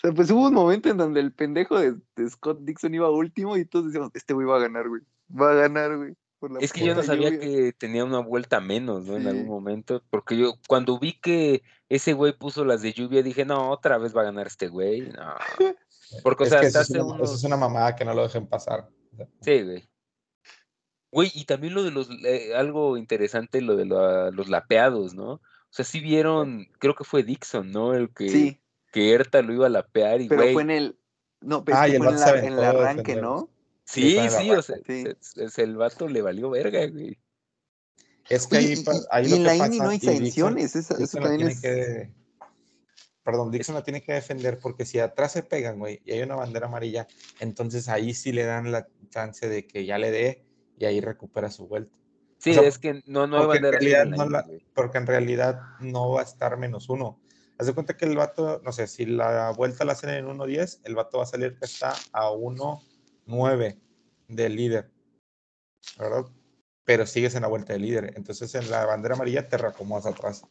sea, 0.00 0.12
pues 0.12 0.30
hubo 0.30 0.46
un 0.46 0.54
momento 0.54 0.88
en 0.88 0.96
donde 0.96 1.20
el 1.20 1.32
pendejo 1.32 1.78
de, 1.78 1.96
de 2.16 2.30
Scott 2.30 2.60
Dixon 2.62 2.94
iba 2.94 3.10
último 3.10 3.56
y 3.56 3.64
todos 3.64 3.86
decíamos, 3.86 4.10
este 4.14 4.32
güey 4.32 4.46
va 4.46 4.56
a 4.56 4.60
ganar, 4.60 4.88
güey. 4.88 5.02
Va 5.38 5.50
a 5.50 5.54
ganar, 5.54 5.96
güey. 5.96 6.14
por 6.38 6.52
la 6.52 6.60
Es 6.60 6.72
que 6.72 6.84
yo 6.84 6.94
no 6.94 7.02
sabía 7.02 7.30
lluvia". 7.30 7.40
que 7.40 7.72
tenía 7.72 8.04
una 8.04 8.20
vuelta 8.20 8.60
menos, 8.60 9.04
¿no? 9.06 9.16
En 9.16 9.26
algún 9.26 9.44
Sí. 9.44 9.48
momento. 9.50 10.02
Porque 10.10 10.36
yo, 10.36 10.54
cuando 10.68 10.98
vi 10.98 11.18
que 11.20 11.62
ese 11.88 12.12
güey 12.12 12.36
puso 12.38 12.64
las 12.64 12.82
de 12.82 12.92
lluvia, 12.92 13.22
dije, 13.22 13.44
no, 13.44 13.70
otra 13.70 13.98
vez 13.98 14.14
va 14.16 14.20
a 14.22 14.24
ganar 14.26 14.46
este 14.46 14.68
güey. 14.68 15.00
No. 15.10 15.34
Porque, 16.22 16.44
o 16.44 16.46
es 16.46 16.50
sea, 16.50 16.60
que 16.60 16.66
hasta 16.66 16.80
eso 16.82 16.92
es, 16.92 16.98
hace 16.98 17.00
una, 17.02 17.14
unos... 17.14 17.28
eso 17.28 17.34
es 17.36 17.44
una 17.44 17.56
mamada 17.56 17.94
que 17.96 18.04
no 18.04 18.14
lo 18.14 18.22
dejen 18.22 18.46
pasar. 18.46 18.88
Sí, 19.40 19.62
güey. 19.62 19.88
Güey, 21.12 21.30
y 21.34 21.44
también 21.44 21.74
lo 21.74 21.84
de 21.84 21.90
los, 21.92 22.08
eh, 22.24 22.54
algo 22.56 22.96
interesante, 22.96 23.60
lo 23.60 23.76
de 23.76 23.86
la- 23.86 24.30
los 24.32 24.48
lapeados, 24.48 25.14
¿no? 25.14 25.34
O 25.34 25.40
sea, 25.70 25.84
sí 25.84 26.00
vieron, 26.00 26.66
creo 26.78 26.94
que 26.94 27.04
fue 27.04 27.22
Dixon, 27.22 27.70
¿no? 27.70 27.94
El 27.94 28.12
que, 28.12 28.28
Sí, 28.28 28.60
que 28.92 29.12
Erta 29.12 29.42
lo 29.42 29.52
iba 29.52 29.66
a 29.66 29.70
lapear 29.70 30.20
y, 30.20 30.28
pero 30.28 30.42
güey, 30.42 30.52
fue 30.54 30.62
en 30.62 30.70
el. 30.70 30.98
No, 31.40 31.64
pero 31.64 31.78
Ah, 31.78 31.86
es 31.86 31.90
que 31.92 31.96
el 31.98 32.02
fue 32.02 32.12
en, 32.12 32.20
la- 32.20 32.30
el 32.70 32.76
arranque. 32.76 33.16
¿no? 33.16 33.48
sí, 33.84 34.16
sí, 34.30 34.50
o 34.50 34.62
sea, 34.62 34.76
Sí. 34.86 35.04
se- 35.20 35.48
se- 35.50 35.62
el 35.62 35.76
vato 35.76 36.08
le 36.08 36.22
valió 36.22 36.50
verga, 36.50 36.86
güey. 36.86 37.18
Es 38.28 38.46
que 38.46 38.56
ahí, 38.56 38.72
y- 38.72 38.82
pa- 38.82 38.94
y- 38.94 39.00
ahí 39.10 39.26
y 39.26 39.28
lo 39.28 39.36
en 39.36 39.42
que 39.42 39.46
la 39.48 39.52
pasa, 39.52 39.66
Indy 39.66 39.78
no 39.78 39.88
hay 39.90 40.00
sanciones, 40.00 40.74
eso 40.76 41.18
también 41.20 41.48
es... 41.48 41.60
que- 41.60 42.10
Perdón, 43.24 43.50
Dixon 43.50 43.74
la 43.74 43.82
tiene 43.82 44.02
que 44.02 44.12
defender 44.12 44.58
porque 44.58 44.84
si 44.84 44.98
atrás 44.98 45.32
se 45.32 45.42
pegan, 45.42 45.78
güey, 45.78 46.02
y 46.04 46.12
hay 46.12 46.22
una 46.22 46.36
bandera 46.36 46.66
amarilla, 46.66 47.08
entonces 47.40 47.88
ahí 47.88 48.12
sí 48.12 48.32
le 48.32 48.44
dan 48.44 48.70
la 48.70 48.86
chance 49.08 49.48
de 49.48 49.66
que 49.66 49.86
ya 49.86 49.96
le 49.96 50.10
dé 50.10 50.44
y 50.78 50.84
ahí 50.84 51.00
recupera 51.00 51.50
su 51.50 51.66
vuelta. 51.66 51.96
Sí, 52.36 52.50
O 52.50 52.54
sea, 52.54 52.64
es 52.64 52.78
que 52.78 53.02
no, 53.06 53.26
no 53.26 53.38
hay 53.40 53.46
bandera 53.46 53.78
azul 53.78 53.88
realidad 53.88 54.02
en 54.02 54.10
la 54.10 54.16
no 54.16 54.30
la-. 54.30 54.46
Porque 54.74 54.98
en 54.98 55.06
realidad 55.06 55.60
no 55.80 56.10
va 56.10 56.20
a 56.20 56.24
estar 56.24 56.58
menos 56.58 56.90
uno. 56.90 57.18
Haz 57.56 57.66
de 57.68 57.72
cuenta 57.72 57.96
que 57.96 58.04
el 58.04 58.16
vato, 58.16 58.60
no 58.62 58.72
sé, 58.72 58.86
si 58.86 59.06
la 59.06 59.52
vuelta 59.52 59.84
la 59.84 59.92
hacen 59.92 60.10
en 60.10 60.26
1.10, 60.26 60.80
el 60.84 60.94
vato 60.94 61.18
va 61.18 61.24
a 61.24 61.26
salir 61.26 61.56
que 61.56 61.64
está 61.64 61.94
a 62.12 62.30
1.9 62.30 63.78
del 64.28 64.56
líder, 64.56 64.90
¿verdad? 65.98 66.26
Pero 66.84 67.06
sigues 67.06 67.34
en 67.36 67.42
la 67.42 67.48
vuelta 67.48 67.72
del 67.72 67.82
líder. 67.82 68.12
Entonces 68.16 68.54
en 68.54 68.70
la 68.70 68.84
bandera 68.84 69.14
amarilla 69.14 69.48
te 69.48 69.56
reacomodas 69.56 70.04
atrás. 70.04 70.44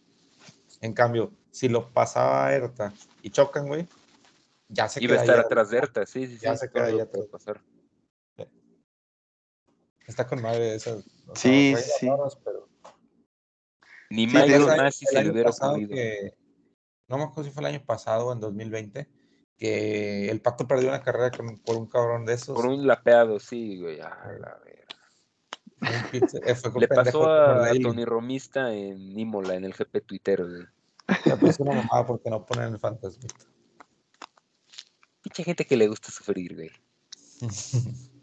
En 0.83 0.93
cambio, 0.93 1.31
si 1.49 1.69
lo 1.69 1.93
pasaba 1.93 2.45
a 2.47 2.53
Erta 2.53 2.93
y 3.21 3.29
chocan, 3.29 3.67
güey, 3.67 3.87
ya 4.67 4.89
se 4.89 5.01
Iba 5.01 5.13
a 5.13 5.15
queda 5.15 5.23
estar 5.23 5.39
ahí 5.39 5.45
atrás 5.45 5.69
de 5.69 5.77
Erta, 5.77 6.05
sí, 6.05 6.27
sí, 6.27 6.33
sí. 6.37 6.39
Ya 6.43 6.57
se 6.57 6.69
queda 6.69 6.85
ahí 6.87 6.99
atrás. 6.99 7.25
pasar. 7.31 7.61
Está 10.05 10.27
con 10.27 10.41
madre 10.41 10.75
esa. 10.75 10.95
o 10.95 11.01
sea, 11.01 11.35
Sí, 11.35 11.73
reglas 11.73 12.33
sí. 12.33 12.39
pero- 12.43 12.67
Ni 14.09 14.27
Sí, 14.27 14.33
Massey 14.35 14.53
el 14.53 14.63
se 14.93 15.23
le 15.23 15.31
hubiera 15.31 15.49
pasado 15.49 15.71
ocurrido. 15.71 15.89
que- 15.95 16.33
no 17.07 17.17
me 17.17 17.23
acuerdo 17.23 17.43
si 17.45 17.51
fue 17.51 17.61
el 17.63 17.67
año 17.75 17.85
pasado 17.85 18.27
o 18.27 18.33
en 18.33 18.39
2020, 18.41 19.09
que 19.57 20.29
el 20.29 20.41
Pato 20.41 20.67
perdió 20.67 20.89
una 20.89 21.01
carrera 21.01 21.31
con- 21.31 21.59
por 21.59 21.77
un 21.77 21.87
cabrón 21.87 22.25
de 22.25 22.33
esos. 22.33 22.53
Por 22.55 22.65
un 22.65 22.85
lapeado, 22.85 23.39
sí, 23.39 23.79
güey. 23.79 24.01
a 24.01 24.09
la 24.09 24.59
verga. 24.59 24.59
un 24.59 24.59
pizza- 24.59 24.67
eh, 24.67 25.72
fue 25.72 25.72
con 25.72 25.72
Le 25.83 26.87
pendejo 26.87 26.95
pasó 26.95 27.19
como 27.19 27.29
a. 27.29 27.71
Tony 27.81 28.05
Romista 28.05 28.73
en 28.73 29.19
Imola, 29.19 29.55
en 29.55 29.65
el 29.65 29.73
GP 29.73 30.05
Twitter, 30.05 30.43
güey. 30.45 30.65
Le 31.25 31.37
puso 31.37 31.63
una 31.63 31.73
mamada 31.75 32.05
porque 32.05 32.29
no 32.29 32.45
ponen 32.45 32.73
el 32.73 32.79
fantasmita. 32.79 33.45
Mucha 35.25 35.43
gente 35.43 35.65
que 35.65 35.77
le 35.77 35.87
gusta 35.87 36.11
sufrir, 36.11 36.55
güey. 36.55 36.71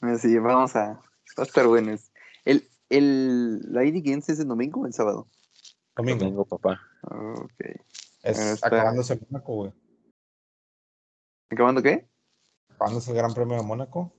Así, 0.00 0.38
vamos 0.38 0.76
a... 0.76 0.94
Va 1.38 1.42
a 1.42 1.42
estar 1.42 1.66
bueno. 1.66 1.96
El, 2.44 2.68
el, 2.90 3.60
¿La 3.72 3.84
Indy 3.84 4.02
Games 4.02 4.28
es 4.28 4.38
el 4.40 4.48
domingo 4.48 4.82
o 4.82 4.86
el 4.86 4.92
sábado? 4.92 5.26
Domingo. 5.96 6.18
Domingo, 6.20 6.44
papá. 6.44 6.80
Ah, 7.02 7.34
Ok. 7.38 7.60
Es 8.22 8.38
está- 8.38 8.68
acabándose 8.68 9.14
el 9.14 9.26
Mónaco, 9.28 9.54
güey. 9.54 9.72
¿Acabando 11.50 11.82
qué? 11.82 12.08
Acabándose 12.70 13.10
el 13.10 13.16
Gran 13.16 13.34
Premio 13.34 13.56
de 13.56 13.62
Mónaco. 13.62 14.12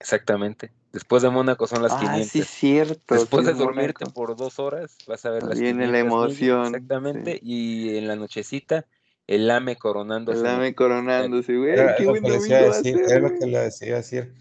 Exactamente. 0.00 0.72
Después 0.94 1.24
de 1.24 1.28
Mónaco 1.30 1.66
son 1.66 1.82
las 1.82 1.90
ah, 1.92 1.98
500. 1.98 2.28
sí, 2.28 2.42
cierto. 2.44 3.16
Después 3.16 3.44
sí, 3.44 3.52
de 3.52 3.58
dormirte 3.58 4.04
Mónaco. 4.04 4.14
por 4.14 4.36
dos 4.36 4.60
horas, 4.60 4.96
vas 5.08 5.26
a 5.26 5.30
ver 5.30 5.42
las 5.42 5.58
Viene 5.58 5.88
la 5.88 5.98
500 5.98 6.04
millas, 6.04 6.06
emoción, 6.06 6.66
Exactamente. 6.66 7.40
Y 7.42 7.96
en 7.96 8.06
la 8.06 8.14
nochecita, 8.14 8.86
el 9.26 9.50
AME 9.50 9.74
coronándose. 9.74 10.38
El 10.38 10.46
AME 10.46 10.74
coronándose, 10.76 11.56
güey. 11.56 11.72
Era, 11.72 11.96
Qué 11.96 12.04
es 12.04 12.06
lo 12.06 12.12
buen 12.12 12.22
que 12.22 12.30
les 12.30 12.38
domingo 12.38 12.46
iba 12.46 12.58
a 12.58 12.68
va 12.68 12.74
a 12.74 12.82
decir, 12.82 12.94
ser, 12.94 13.16
es 13.16 13.22
lo 13.22 13.28
güey. 13.28 13.40
que 13.40 13.46
les 13.46 13.82
iba 13.82 13.94
a 13.94 13.98
decir. 13.98 14.34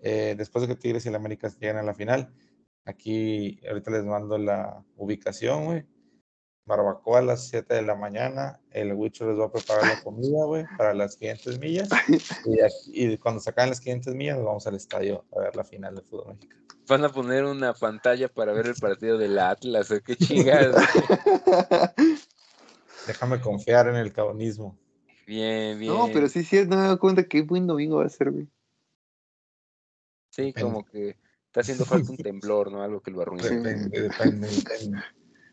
Eh, 0.00 0.34
después 0.38 0.62
de 0.62 0.68
que 0.74 0.80
Tigres 0.80 1.04
y 1.04 1.10
el 1.10 1.14
América 1.14 1.48
lleguen 1.48 1.76
a 1.76 1.82
la 1.82 1.92
final, 1.94 2.32
aquí 2.86 3.60
ahorita 3.68 3.90
les 3.90 4.04
mando 4.04 4.38
la 4.38 4.82
ubicación, 4.96 5.66
güey. 5.66 5.84
Barbacoa 6.68 7.18
a 7.18 7.22
las 7.22 7.48
7 7.48 7.74
de 7.74 7.82
la 7.82 7.96
mañana. 7.96 8.60
El 8.70 8.92
Huicho 8.92 9.26
les 9.28 9.36
va 9.40 9.46
a 9.46 9.50
preparar 9.52 9.84
la 9.88 10.00
comida, 10.04 10.44
güey, 10.44 10.64
para 10.76 10.94
las 10.94 11.16
500 11.16 11.58
millas. 11.58 11.88
Y, 12.46 12.60
aquí- 12.60 12.92
y 12.92 13.18
cuando 13.18 13.40
se 13.40 13.50
acaben 13.50 13.70
las 13.70 13.80
500 13.80 14.14
millas, 14.14 14.36
nos 14.36 14.46
vamos 14.46 14.66
al 14.68 14.76
estadio 14.76 15.24
a 15.36 15.40
ver 15.40 15.56
la 15.56 15.64
final 15.64 15.96
de 15.96 16.02
fútbol 16.02 16.28
mexicano. 16.34 16.64
Van 16.86 17.04
a 17.04 17.08
poner 17.10 17.44
una 17.44 17.74
pantalla 17.74 18.28
para 18.28 18.52
ver 18.52 18.66
el 18.66 18.74
partido 18.76 19.18
del 19.18 19.38
Atlas. 19.38 19.90
¿o 19.90 20.00
¿Qué 20.00 20.14
chingados? 20.16 20.76
Déjame 23.06 23.40
confiar 23.40 23.88
en 23.88 23.96
el 23.96 24.12
cabonismo. 24.12 24.78
bien, 25.26 25.78
bien. 25.78 25.92
No, 25.92 26.08
pero 26.12 26.28
sí, 26.28 26.44
sí, 26.44 26.64
no 26.66 26.76
me 26.76 26.82
he 26.82 26.84
dado 26.84 26.98
cuenta 26.98 27.24
qué 27.24 27.42
buen 27.42 27.66
domingo 27.66 27.98
va 27.98 28.06
a 28.06 28.08
ser, 28.08 28.30
güey. 28.30 28.48
Sí, 30.30 30.52
Depende. 30.52 30.62
como 30.62 30.84
que 30.84 31.16
está 31.46 31.60
haciendo 31.60 31.84
falta 31.84 32.10
un 32.10 32.16
temblor, 32.18 32.70
¿no? 32.70 32.82
Algo 32.82 33.00
que 33.00 33.10
lo 33.10 33.20
arruine. 33.22 33.48
Depende, 33.48 34.00
depende, 34.02 34.48
depende. 34.48 34.98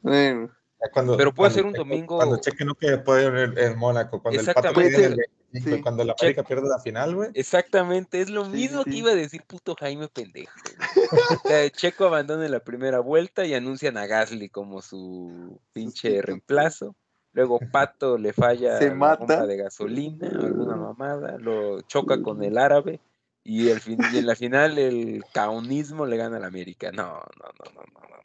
Bueno, 0.02 0.52
cuando- 0.92 1.18
Pero 1.18 1.34
puede 1.34 1.52
cuando 1.52 1.56
ser 1.56 1.66
un 1.66 1.74
domingo- 1.74 2.18
Cuando 2.18 2.38
Cheque 2.38 2.66
no 2.66 2.76
que 2.76 2.98
puede 2.98 3.26
ir 3.26 3.58
en 3.60 3.78
Mónaco. 3.78 4.22
Cuando 4.22 4.40
el 4.40 4.46
Pato 4.46 4.60
Exactamente. 4.60 5.06
el 5.06 5.14
Puede 5.16 5.28
25, 5.52 5.70
sí. 5.76 5.80
y 5.80 5.82
cuando 5.82 6.04
la 6.04 6.16
América 6.20 6.44
pierde 6.44 6.68
la 6.68 6.80
final, 6.80 7.16
güey. 7.16 7.30
Exactamente, 7.34 8.22
es 8.22 8.30
lo 8.30 8.46
Sí, 8.46 8.52
mismo 8.52 8.84
sí, 8.84 8.90
que 8.92 8.98
iba 8.98 9.12
a 9.12 9.16
decir 9.16 9.44
puto 9.48 9.76
Jaime 9.80 10.08
pendejo. 10.10 10.52
güey. 10.64 11.18
O 11.46 11.48
sea, 11.48 11.70
Checo 11.70 12.06
abandona 12.06 12.46
en 12.46 12.52
la 12.52 12.60
primera 12.60 13.00
vuelta 13.00 13.46
y 13.46 13.54
anuncian 13.54 13.98
a 13.98 14.06
Gasly 14.08 14.50
como 14.50 14.82
su 14.82 15.60
pinche 15.74 16.22
reemplazo. 16.22 16.96
Luego 17.34 17.60
Pato 17.72 18.18
le 18.18 18.32
falla 18.34 18.78
Se 18.80 18.90
la 18.90 18.96
mata. 18.96 19.18
bomba 19.26 19.46
de 19.48 19.58
gasolina 19.58 20.28
o 20.42 20.46
alguna 20.46 20.76
mamada, 20.78 21.38
lo 21.38 21.82
choca 21.82 22.22
con 22.22 22.42
el 22.44 22.58
árabe 22.58 23.02
y, 23.44 23.70
el 23.70 23.80
fin- 23.82 24.00
y 24.14 24.18
en 24.20 24.26
la 24.26 24.36
final 24.36 24.78
el 24.78 25.24
caonismo 25.34 26.06
le 26.06 26.16
gana 26.18 26.38
al 26.38 26.46
América. 26.46 26.92
No, 26.94 27.04
no, 27.14 27.22
no, 27.60 27.72
no, 27.76 27.82
no, 27.94 28.00
no. 28.10 28.16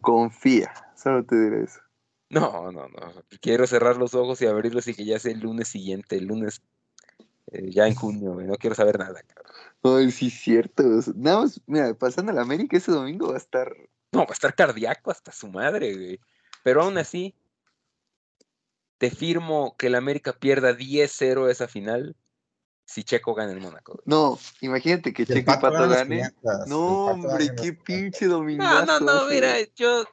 confía. 0.00 0.72
Solo 1.02 1.24
te 1.24 1.34
diré 1.40 1.64
eso. 1.64 1.80
No, 2.30 2.70
no, 2.72 2.88
no. 2.88 3.12
Quiero 3.40 3.66
cerrar 3.66 3.96
los 3.96 4.14
ojos 4.14 4.40
y 4.40 4.46
abrirlos 4.46 4.86
y 4.88 4.94
que 4.94 5.04
ya 5.04 5.18
sea 5.18 5.32
el 5.32 5.40
lunes 5.40 5.68
siguiente, 5.68 6.16
el 6.16 6.26
lunes 6.26 6.62
eh, 7.50 7.70
ya 7.70 7.86
en 7.86 7.94
junio, 7.94 8.32
güey, 8.32 8.46
No 8.46 8.54
quiero 8.54 8.74
saber 8.76 8.98
nada, 8.98 9.20
cabrón. 9.22 9.52
Ay, 9.82 10.10
sí, 10.12 10.30
cierto. 10.30 10.82
Nada 11.14 11.40
más, 11.40 11.60
mira, 11.66 11.92
pasando 11.94 12.32
a 12.32 12.34
la 12.34 12.42
América 12.42 12.76
ese 12.76 12.92
domingo 12.92 13.28
va 13.28 13.34
a 13.34 13.38
estar. 13.38 13.74
No, 14.12 14.20
va 14.20 14.30
a 14.30 14.32
estar 14.32 14.54
cardíaco 14.54 15.10
hasta 15.10 15.32
su 15.32 15.48
madre, 15.48 15.94
güey. 15.94 16.20
Pero 16.62 16.82
aún 16.82 16.96
así, 16.98 17.34
te 18.98 19.10
firmo 19.10 19.76
que 19.76 19.88
el 19.88 19.94
América 19.96 20.32
pierda 20.32 20.72
10-0 20.72 21.50
esa 21.50 21.66
final 21.66 22.14
si 22.84 23.04
Checo 23.04 23.34
gana 23.34 23.52
el 23.52 23.60
Mónaco. 23.60 24.00
No, 24.04 24.38
imagínate 24.60 25.12
que 25.12 25.26
Checo 25.26 25.52
y 25.52 25.56
Pato 25.56 25.88
gane. 25.88 26.30
500, 26.42 26.68
No, 26.68 27.06
hombre, 27.06 27.38
qué 27.38 27.44
las 27.44 27.56
500. 27.56 27.84
pinche 27.84 28.26
domingo. 28.26 28.62
No, 28.64 28.84
no, 28.86 29.00
no, 29.00 29.26
mira, 29.28 29.56
yo, 29.74 30.04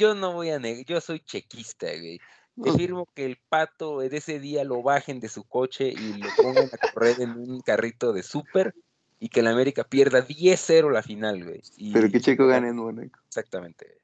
yo 0.00 0.14
no 0.14 0.32
voy 0.32 0.50
a 0.50 0.58
negar, 0.58 0.84
yo 0.86 1.00
soy 1.00 1.20
chequista, 1.20 1.86
güey. 1.86 2.18
Te 2.62 2.72
firmo 2.72 3.06
que 3.14 3.24
el 3.24 3.38
pato 3.48 4.00
de 4.00 4.14
ese 4.16 4.38
día 4.40 4.64
lo 4.64 4.82
bajen 4.82 5.20
de 5.20 5.28
su 5.28 5.44
coche 5.44 5.88
y 5.88 6.14
lo 6.18 6.28
pongan 6.36 6.68
a 6.72 6.92
correr 6.92 7.20
en 7.20 7.30
un 7.30 7.60
carrito 7.60 8.12
de 8.12 8.22
súper 8.22 8.74
y 9.18 9.28
que 9.28 9.40
el 9.40 9.46
América 9.46 9.84
pierda 9.84 10.26
10-0 10.26 10.90
la 10.90 11.02
final, 11.02 11.44
güey. 11.44 11.62
Y- 11.76 11.92
Pero 11.92 12.10
que 12.10 12.20
Checo 12.20 12.46
gane 12.46 12.68
en 12.68 12.76
Mónaco. 12.76 13.18
Exactamente. 13.28 13.98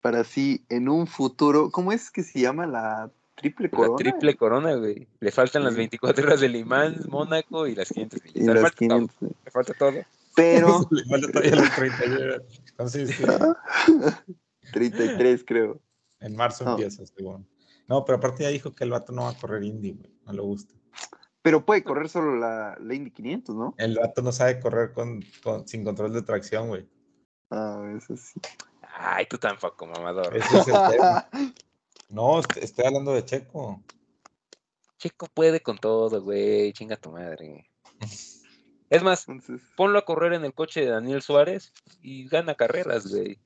Para 0.00 0.20
así, 0.20 0.64
en 0.68 0.88
un 0.88 1.06
futuro. 1.06 1.70
¿Cómo 1.70 1.92
es 1.92 2.10
que 2.10 2.22
se 2.22 2.40
llama 2.40 2.66
la 2.66 3.10
triple 3.34 3.68
La 3.70 3.76
corona? 3.76 3.96
triple 3.96 4.36
corona, 4.36 4.74
güey. 4.74 5.06
Le 5.20 5.30
faltan 5.32 5.64
las 5.64 5.72
Sí. 5.74 5.78
24 5.78 6.24
horas 6.26 6.40
de 6.40 6.48
Limán, 6.48 6.96
Mónaco 7.08 7.66
y 7.66 7.74
las 7.74 7.88
500 7.88 8.22
millas. 8.22 8.36
Y 8.36 8.46
Le 8.46 8.54
las 8.54 8.62
falta 8.62 8.76
500. 8.78 9.16
todo. 9.18 9.30
Le 9.44 9.50
falta 9.50 9.74
todo. 9.74 9.92
Pero. 10.36 10.88
Le 10.90 11.04
falta 11.04 11.28
todavía 11.32 11.56
los 11.56 11.74
31. 11.74 12.34
Entonces, 12.70 13.10
sí, 13.16 13.24
33, 14.72 15.44
creo. 15.46 15.80
en 16.20 16.34
marzo 16.36 16.64
No. 16.64 16.70
empieza, 16.72 17.04
según. 17.06 17.48
No, 17.88 18.04
pero 18.04 18.18
aparte 18.18 18.42
ya 18.42 18.48
dijo 18.48 18.74
que 18.74 18.84
el 18.84 18.90
vato 18.90 19.12
no 19.12 19.22
va 19.22 19.30
a 19.30 19.38
correr 19.38 19.62
Indy, 19.62 19.92
güey. 19.92 20.12
No 20.24 20.32
le 20.32 20.40
gusta. 20.40 20.74
Pero 21.42 21.64
puede 21.64 21.84
correr 21.84 22.08
solo 22.08 22.36
la, 22.36 22.76
la 22.80 22.94
Indy 22.94 23.10
500, 23.12 23.54
¿no? 23.54 23.74
El 23.78 23.96
vato 23.96 24.22
no 24.22 24.32
sabe 24.32 24.58
correr 24.58 24.92
con, 24.92 25.22
con- 25.44 25.68
sin 25.68 25.84
control 25.84 26.12
de 26.12 26.22
tracción, 26.22 26.68
güey. 26.68 26.88
Ah, 27.50 27.80
eso 27.96 28.16
sí. 28.16 28.40
Ay, 28.98 29.26
tú 29.26 29.38
tampoco, 29.38 29.86
mamador. 29.86 30.36
Ese 30.36 30.58
es 30.58 30.68
el 30.68 30.74
tema. 30.90 31.28
No, 32.08 32.38
est- 32.38 32.56
estoy 32.58 32.84
hablando 32.86 33.12
de 33.14 33.24
Checo. 33.24 33.82
Checo 34.98 35.26
puede 35.34 35.60
con 35.60 35.76
todo, 35.76 36.22
güey. 36.22 36.72
Chinga 36.72 36.96
tu 36.96 37.10
madre. 37.12 37.68
Es 38.88 39.02
más, 39.02 39.26
Entonces, 39.28 39.60
ponlo 39.76 39.98
a 39.98 40.04
correr 40.04 40.32
en 40.34 40.44
el 40.44 40.54
coche 40.54 40.80
de 40.82 40.86
Daniel 40.86 41.20
Suárez 41.20 41.72
y 42.02 42.28
gana 42.28 42.54
carreras, 42.54 43.08
güey. 43.12 43.40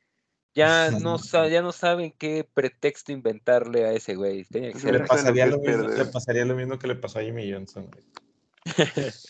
Ya 0.54 0.90
no, 1.00 1.16
ya 1.48 1.62
no 1.62 1.72
saben 1.72 2.12
qué 2.18 2.48
pretexto 2.52 3.12
inventarle 3.12 3.84
a 3.84 3.92
ese 3.92 4.14
güey. 4.16 4.44
Tenía 4.44 4.72
que 4.72 4.78
Pues 4.80 4.92
le 4.92 5.00
pasaría, 5.00 5.46
lo 5.46 5.58
mismo, 5.58 5.82
perder. 5.84 5.98
le 5.98 6.04
pasaría 6.06 6.44
lo 6.44 6.54
mismo 6.56 6.78
que 6.78 6.86
le 6.88 6.96
pasó 6.96 7.18
a 7.18 7.22
Jimmy 7.22 7.50
Johnson. 7.52 7.88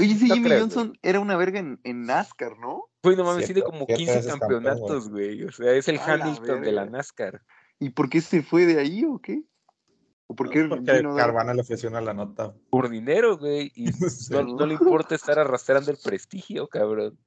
Oye, 0.00 0.14
sí, 0.14 0.28
No 0.28 0.34
Jimmy 0.34 0.48
creo, 0.48 0.60
Johnson 0.60 0.98
era 1.02 1.20
una 1.20 1.36
verga 1.36 1.58
en, 1.60 1.78
en 1.84 2.06
NASCAR, 2.06 2.58
¿no? 2.58 2.88
Güey, 3.02 3.16
no 3.16 3.24
mames, 3.24 3.44
tiene 3.46 3.62
como 3.62 3.84
siete 3.84 3.94
15 3.96 4.14
veces 4.16 4.30
campeón, 4.30 4.64
campeonatos, 4.64 5.08
güey. 5.10 5.44
O 5.44 5.52
sea, 5.52 5.72
es 5.72 5.88
el 5.88 5.98
A 5.98 6.16
la 6.16 6.24
Hamilton 6.24 6.62
de 6.62 6.72
la. 6.72 6.86
NASCAR. 6.86 7.42
¿Y 7.78 7.90
por 7.90 8.08
qué 8.08 8.20
se 8.20 8.42
fue 8.42 8.64
de 8.64 8.78
ahí 8.80 9.04
o 9.04 9.18
qué? 9.18 9.42
¿O 10.28 10.34
por 10.34 10.48
qué 10.48 10.64
Porque 10.64 10.92
vino 10.92 11.14
de- 11.14 11.20
Carvana 11.20 11.52
le 11.52 11.60
ofreció 11.60 11.90
una 11.90 12.00
la 12.00 12.14
nota. 12.14 12.54
Por 12.70 12.88
dinero, 12.88 13.36
güey. 13.36 13.70
Y 13.74 13.92
Sí. 13.92 14.32
no, 14.32 14.42
no 14.44 14.66
le 14.66 14.74
importa 14.74 15.14
estar 15.14 15.38
arrastrando 15.38 15.90
el 15.90 15.98
prestigio, 16.02 16.68
cabrón. 16.68 17.18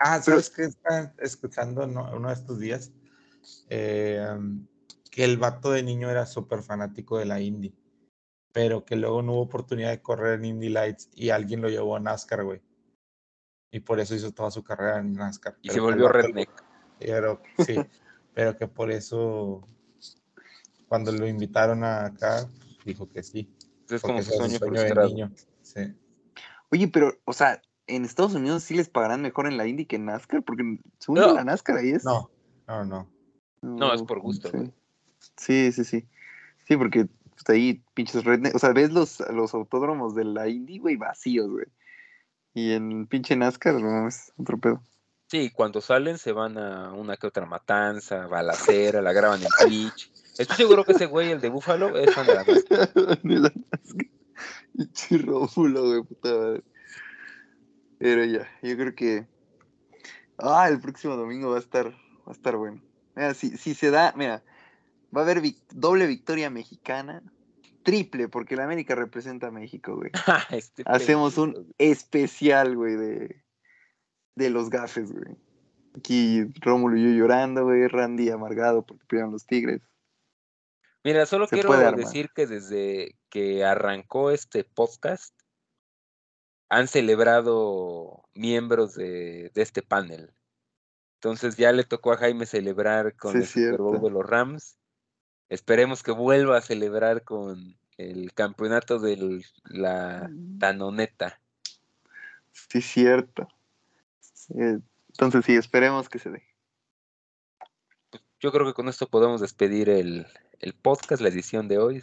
Ah, 0.00 0.20
¿sabes 0.22 0.50
qué? 0.50 0.64
Estaba 0.64 1.12
escuchando 1.18 1.86
no- 1.86 2.10
uno 2.16 2.28
de 2.28 2.34
estos 2.34 2.58
días 2.58 2.92
Eh, 3.68 4.26
que 5.10 5.22
el 5.24 5.36
vato 5.36 5.70
de 5.70 5.82
niño 5.82 6.10
era 6.10 6.24
súper 6.26 6.62
fanático 6.62 7.18
de 7.18 7.26
la 7.26 7.40
Indy, 7.40 7.74
pero 8.52 8.84
que 8.84 8.96
luego 8.96 9.20
no 9.22 9.32
hubo 9.32 9.42
oportunidad 9.42 9.90
de 9.90 10.00
correr 10.00 10.38
en 10.38 10.46
Indy 10.46 10.70
Lights 10.70 11.10
y 11.14 11.28
alguien 11.30 11.60
lo 11.60 11.68
llevó 11.68 11.96
a 11.96 12.00
NASCAR, 12.00 12.42
güey. 12.44 12.62
y 13.70 13.80
por 13.80 13.98
eso 14.00 14.14
hizo 14.14 14.32
toda 14.32 14.50
su 14.50 14.62
carrera 14.62 14.98
en 15.00 15.12
NASCAR. 15.14 15.56
Y 15.60 15.68
Pero 15.68 15.74
se 15.74 15.80
volvió 15.80 16.08
redneck. 16.08 16.48
Pero, 16.98 17.42
sí, 17.58 17.76
pero 18.32 18.56
que 18.56 18.68
por 18.68 18.90
eso, 18.90 19.66
cuando 20.88 21.12
lo 21.12 21.26
invitaron 21.26 21.82
acá, 21.84 22.48
dijo 22.84 23.08
que 23.08 23.22
sí. 23.22 23.52
Es 23.90 24.00
como 24.00 24.22
su 24.22 24.30
sueño 24.32 24.58
de 24.60 24.66
frustrado. 24.66 25.08
niño. 25.08 25.32
Sí. 25.60 25.92
Oye, 26.70 26.88
pero, 26.88 27.12
o 27.24 27.32
sea, 27.32 27.60
en 27.86 28.04
Estados 28.04 28.34
Unidos 28.34 28.62
sí 28.62 28.74
les 28.74 28.88
pagarán 28.88 29.22
mejor 29.22 29.46
en 29.46 29.56
la 29.56 29.66
Indy 29.66 29.86
que 29.86 29.96
en 29.96 30.06
NASCAR, 30.06 30.42
porque 30.42 30.78
según 30.98 31.20
No. 31.20 31.34
la 31.34 31.44
NASCAR 31.44 31.78
ahí 31.78 31.90
es. 31.90 32.04
No, 32.04 32.30
no, 32.66 32.84
no. 32.84 33.10
No, 33.62 33.92
es 33.94 34.02
por 34.02 34.20
gusto, 34.20 34.50
Sí, 34.50 34.56
güey. 34.56 34.72
sí, 35.36 35.72
sí. 35.72 35.84
Sí, 35.84 36.06
Sí, 36.66 36.76
porque 36.78 37.06
pues, 37.30 37.44
ahí 37.48 37.82
pinches 37.94 38.24
redneck. 38.24 38.54
O 38.54 38.58
sea, 38.58 38.72
ves 38.72 38.90
los, 38.92 39.20
los 39.30 39.52
autódromos 39.54 40.14
de 40.14 40.24
la 40.24 40.48
Indy, 40.48 40.78
güey, 40.78 40.96
vacíos, 40.96 41.50
güey. 41.50 41.66
Y 42.54 42.72
en 42.72 43.06
pinche 43.06 43.36
NASCAR, 43.36 43.74
no, 43.80 44.08
es 44.08 44.32
otro 44.38 44.58
pedo. 44.58 44.82
Sí, 45.28 45.50
cuando 45.50 45.80
salen 45.80 46.16
se 46.18 46.32
van 46.32 46.56
a 46.58 46.92
una 46.92 47.16
que 47.16 47.26
otra 47.26 47.44
matanza, 47.46 48.26
balacera, 48.28 49.02
la 49.02 49.12
graban 49.12 49.40
en 49.42 49.48
Twitch. 49.60 50.10
Estoy 50.38 50.56
seguro 50.56 50.84
que 50.84 50.92
ese 50.92 51.06
güey, 51.06 51.32
el 51.32 51.40
de 51.40 51.48
Búfalo, 51.48 51.96
es 51.98 52.14
fan 52.14 52.26
de 52.26 52.34
la 52.34 52.44
NASCAR. 52.44 52.94
de 53.22 53.34
la 53.38 53.52
NASCAR. 53.54 54.06
Pinche 54.76 55.18
Rómulo, 55.18 55.86
güey, 55.88 56.02
puta 56.02 56.28
madre. 56.34 56.62
Pero 57.98 58.24
ya, 58.24 58.48
yo 58.62 58.76
creo 58.76 58.94
que. 58.94 59.26
Ah, 60.38 60.68
el 60.68 60.80
próximo 60.80 61.16
domingo 61.16 61.50
va 61.50 61.56
a 61.56 61.60
estar, 61.60 61.90
va 61.90 62.28
a 62.28 62.32
estar 62.32 62.56
bueno. 62.56 62.82
Mira, 63.14 63.34
si, 63.34 63.56
si 63.56 63.74
se 63.74 63.90
da, 63.90 64.12
mira, 64.16 64.42
va 65.16 65.20
a 65.20 65.24
haber 65.24 65.40
vic- 65.40 65.62
doble 65.72 66.06
victoria 66.06 66.50
mexicana, 66.50 67.22
triple, 67.84 68.28
porque 68.28 68.56
la 68.56 68.64
América 68.64 68.94
representa 68.96 69.46
a 69.46 69.50
México, 69.52 69.94
güey. 69.96 70.10
Este 70.50 70.82
Hacemos 70.86 71.38
un 71.38 71.72
especial, 71.78 72.76
güey, 72.76 72.96
de, 72.96 73.44
de 74.34 74.50
los 74.50 74.70
gafes, 74.70 75.12
güey. 75.12 75.36
Aquí 75.96 76.42
Rómulo 76.60 76.96
y 76.96 77.04
yo 77.04 77.10
llorando, 77.10 77.62
güey, 77.64 77.86
Randy 77.86 78.30
amargado 78.30 78.84
porque 78.84 79.04
pidieron 79.06 79.30
los 79.30 79.46
Tigres. 79.46 79.82
Mira, 81.04 81.26
solo 81.26 81.46
Se 81.46 81.54
quiero 81.60 81.72
decir 81.92 82.30
que 82.34 82.46
desde 82.48 83.16
que 83.28 83.64
arrancó 83.64 84.30
este 84.32 84.64
podcast 84.64 85.32
han 86.68 86.88
celebrado 86.88 88.24
miembros 88.34 88.94
de, 88.94 89.50
de 89.54 89.62
este 89.62 89.82
panel. 89.82 90.32
Entonces 91.16 91.56
ya 91.56 91.72
le 91.72 91.84
tocó 91.84 92.12
a 92.12 92.18
Jaime 92.18 92.46
celebrar 92.46 93.16
con 93.16 93.32
Sí, 93.32 93.38
el 93.38 93.46
Super 93.46 93.80
Bowl 93.80 94.02
de 94.02 94.10
los 94.10 94.26
Rams. 94.26 94.76
Esperemos 95.48 96.02
que 96.02 96.10
vuelva 96.10 96.58
a 96.58 96.62
celebrar 96.62 97.22
con 97.24 97.76
el 97.96 98.32
campeonato 98.34 98.98
de 98.98 99.42
la 99.64 100.30
Tanoneta. 100.58 101.40
Sí, 102.52 102.82
cierto. 102.82 103.48
Eh, 104.50 104.78
Entonces 105.08 105.44
sí, 105.44 105.54
esperemos 105.54 106.08
que 106.08 106.18
se 106.18 106.30
dé. 106.30 106.42
Yo 108.40 108.52
creo 108.52 108.66
que 108.66 108.74
con 108.74 108.88
esto 108.88 109.08
podemos 109.08 109.40
despedir 109.40 109.88
el, 109.88 110.26
el 110.60 110.74
podcast, 110.74 111.22
la 111.22 111.28
edición 111.28 111.68
de 111.68 111.78
hoy. 111.78 112.02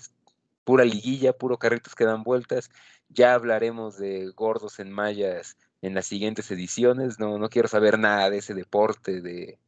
Pura 0.64 0.86
liguilla, 0.86 1.34
puro 1.34 1.58
carritos 1.58 1.96
que 1.96 2.06
dan 2.06 2.24
vueltas. 2.24 2.70
Ya 3.10 3.34
hablaremos 3.34 3.98
de 3.98 4.28
gordos 4.36 4.80
en 4.80 4.92
mallas 4.92 5.58
en 5.82 5.96
las 5.96 6.06
siguientes 6.06 6.50
ediciones. 6.52 7.20
No, 7.20 7.38
no 7.38 7.50
quiero 7.50 7.68
saber 7.68 7.98
nada 7.98 8.30
de 8.30 8.38
ese 8.38 8.54
deporte 8.54 9.22
de 9.22 9.60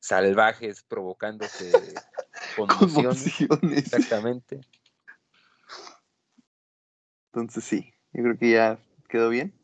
salvajes 0.00 0.82
provocándose 0.82 1.94
conmociones. 2.56 3.34
Conmociones. 3.48 3.78
Exactamente. 3.78 4.60
Entonces 7.32 7.64
sí, 7.64 7.92
yo 8.12 8.22
creo 8.22 8.38
que 8.38 8.50
ya 8.50 8.78
quedó 9.08 9.28
bien. 9.28 9.54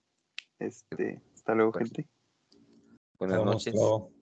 Este, 0.59 1.23
hasta 1.35 1.55
luego, 1.55 1.73
Pues, 1.73 1.85
gente. 1.85 2.09
Buenas 3.19 3.45
noches. 3.45 3.75
luego. 3.75 4.14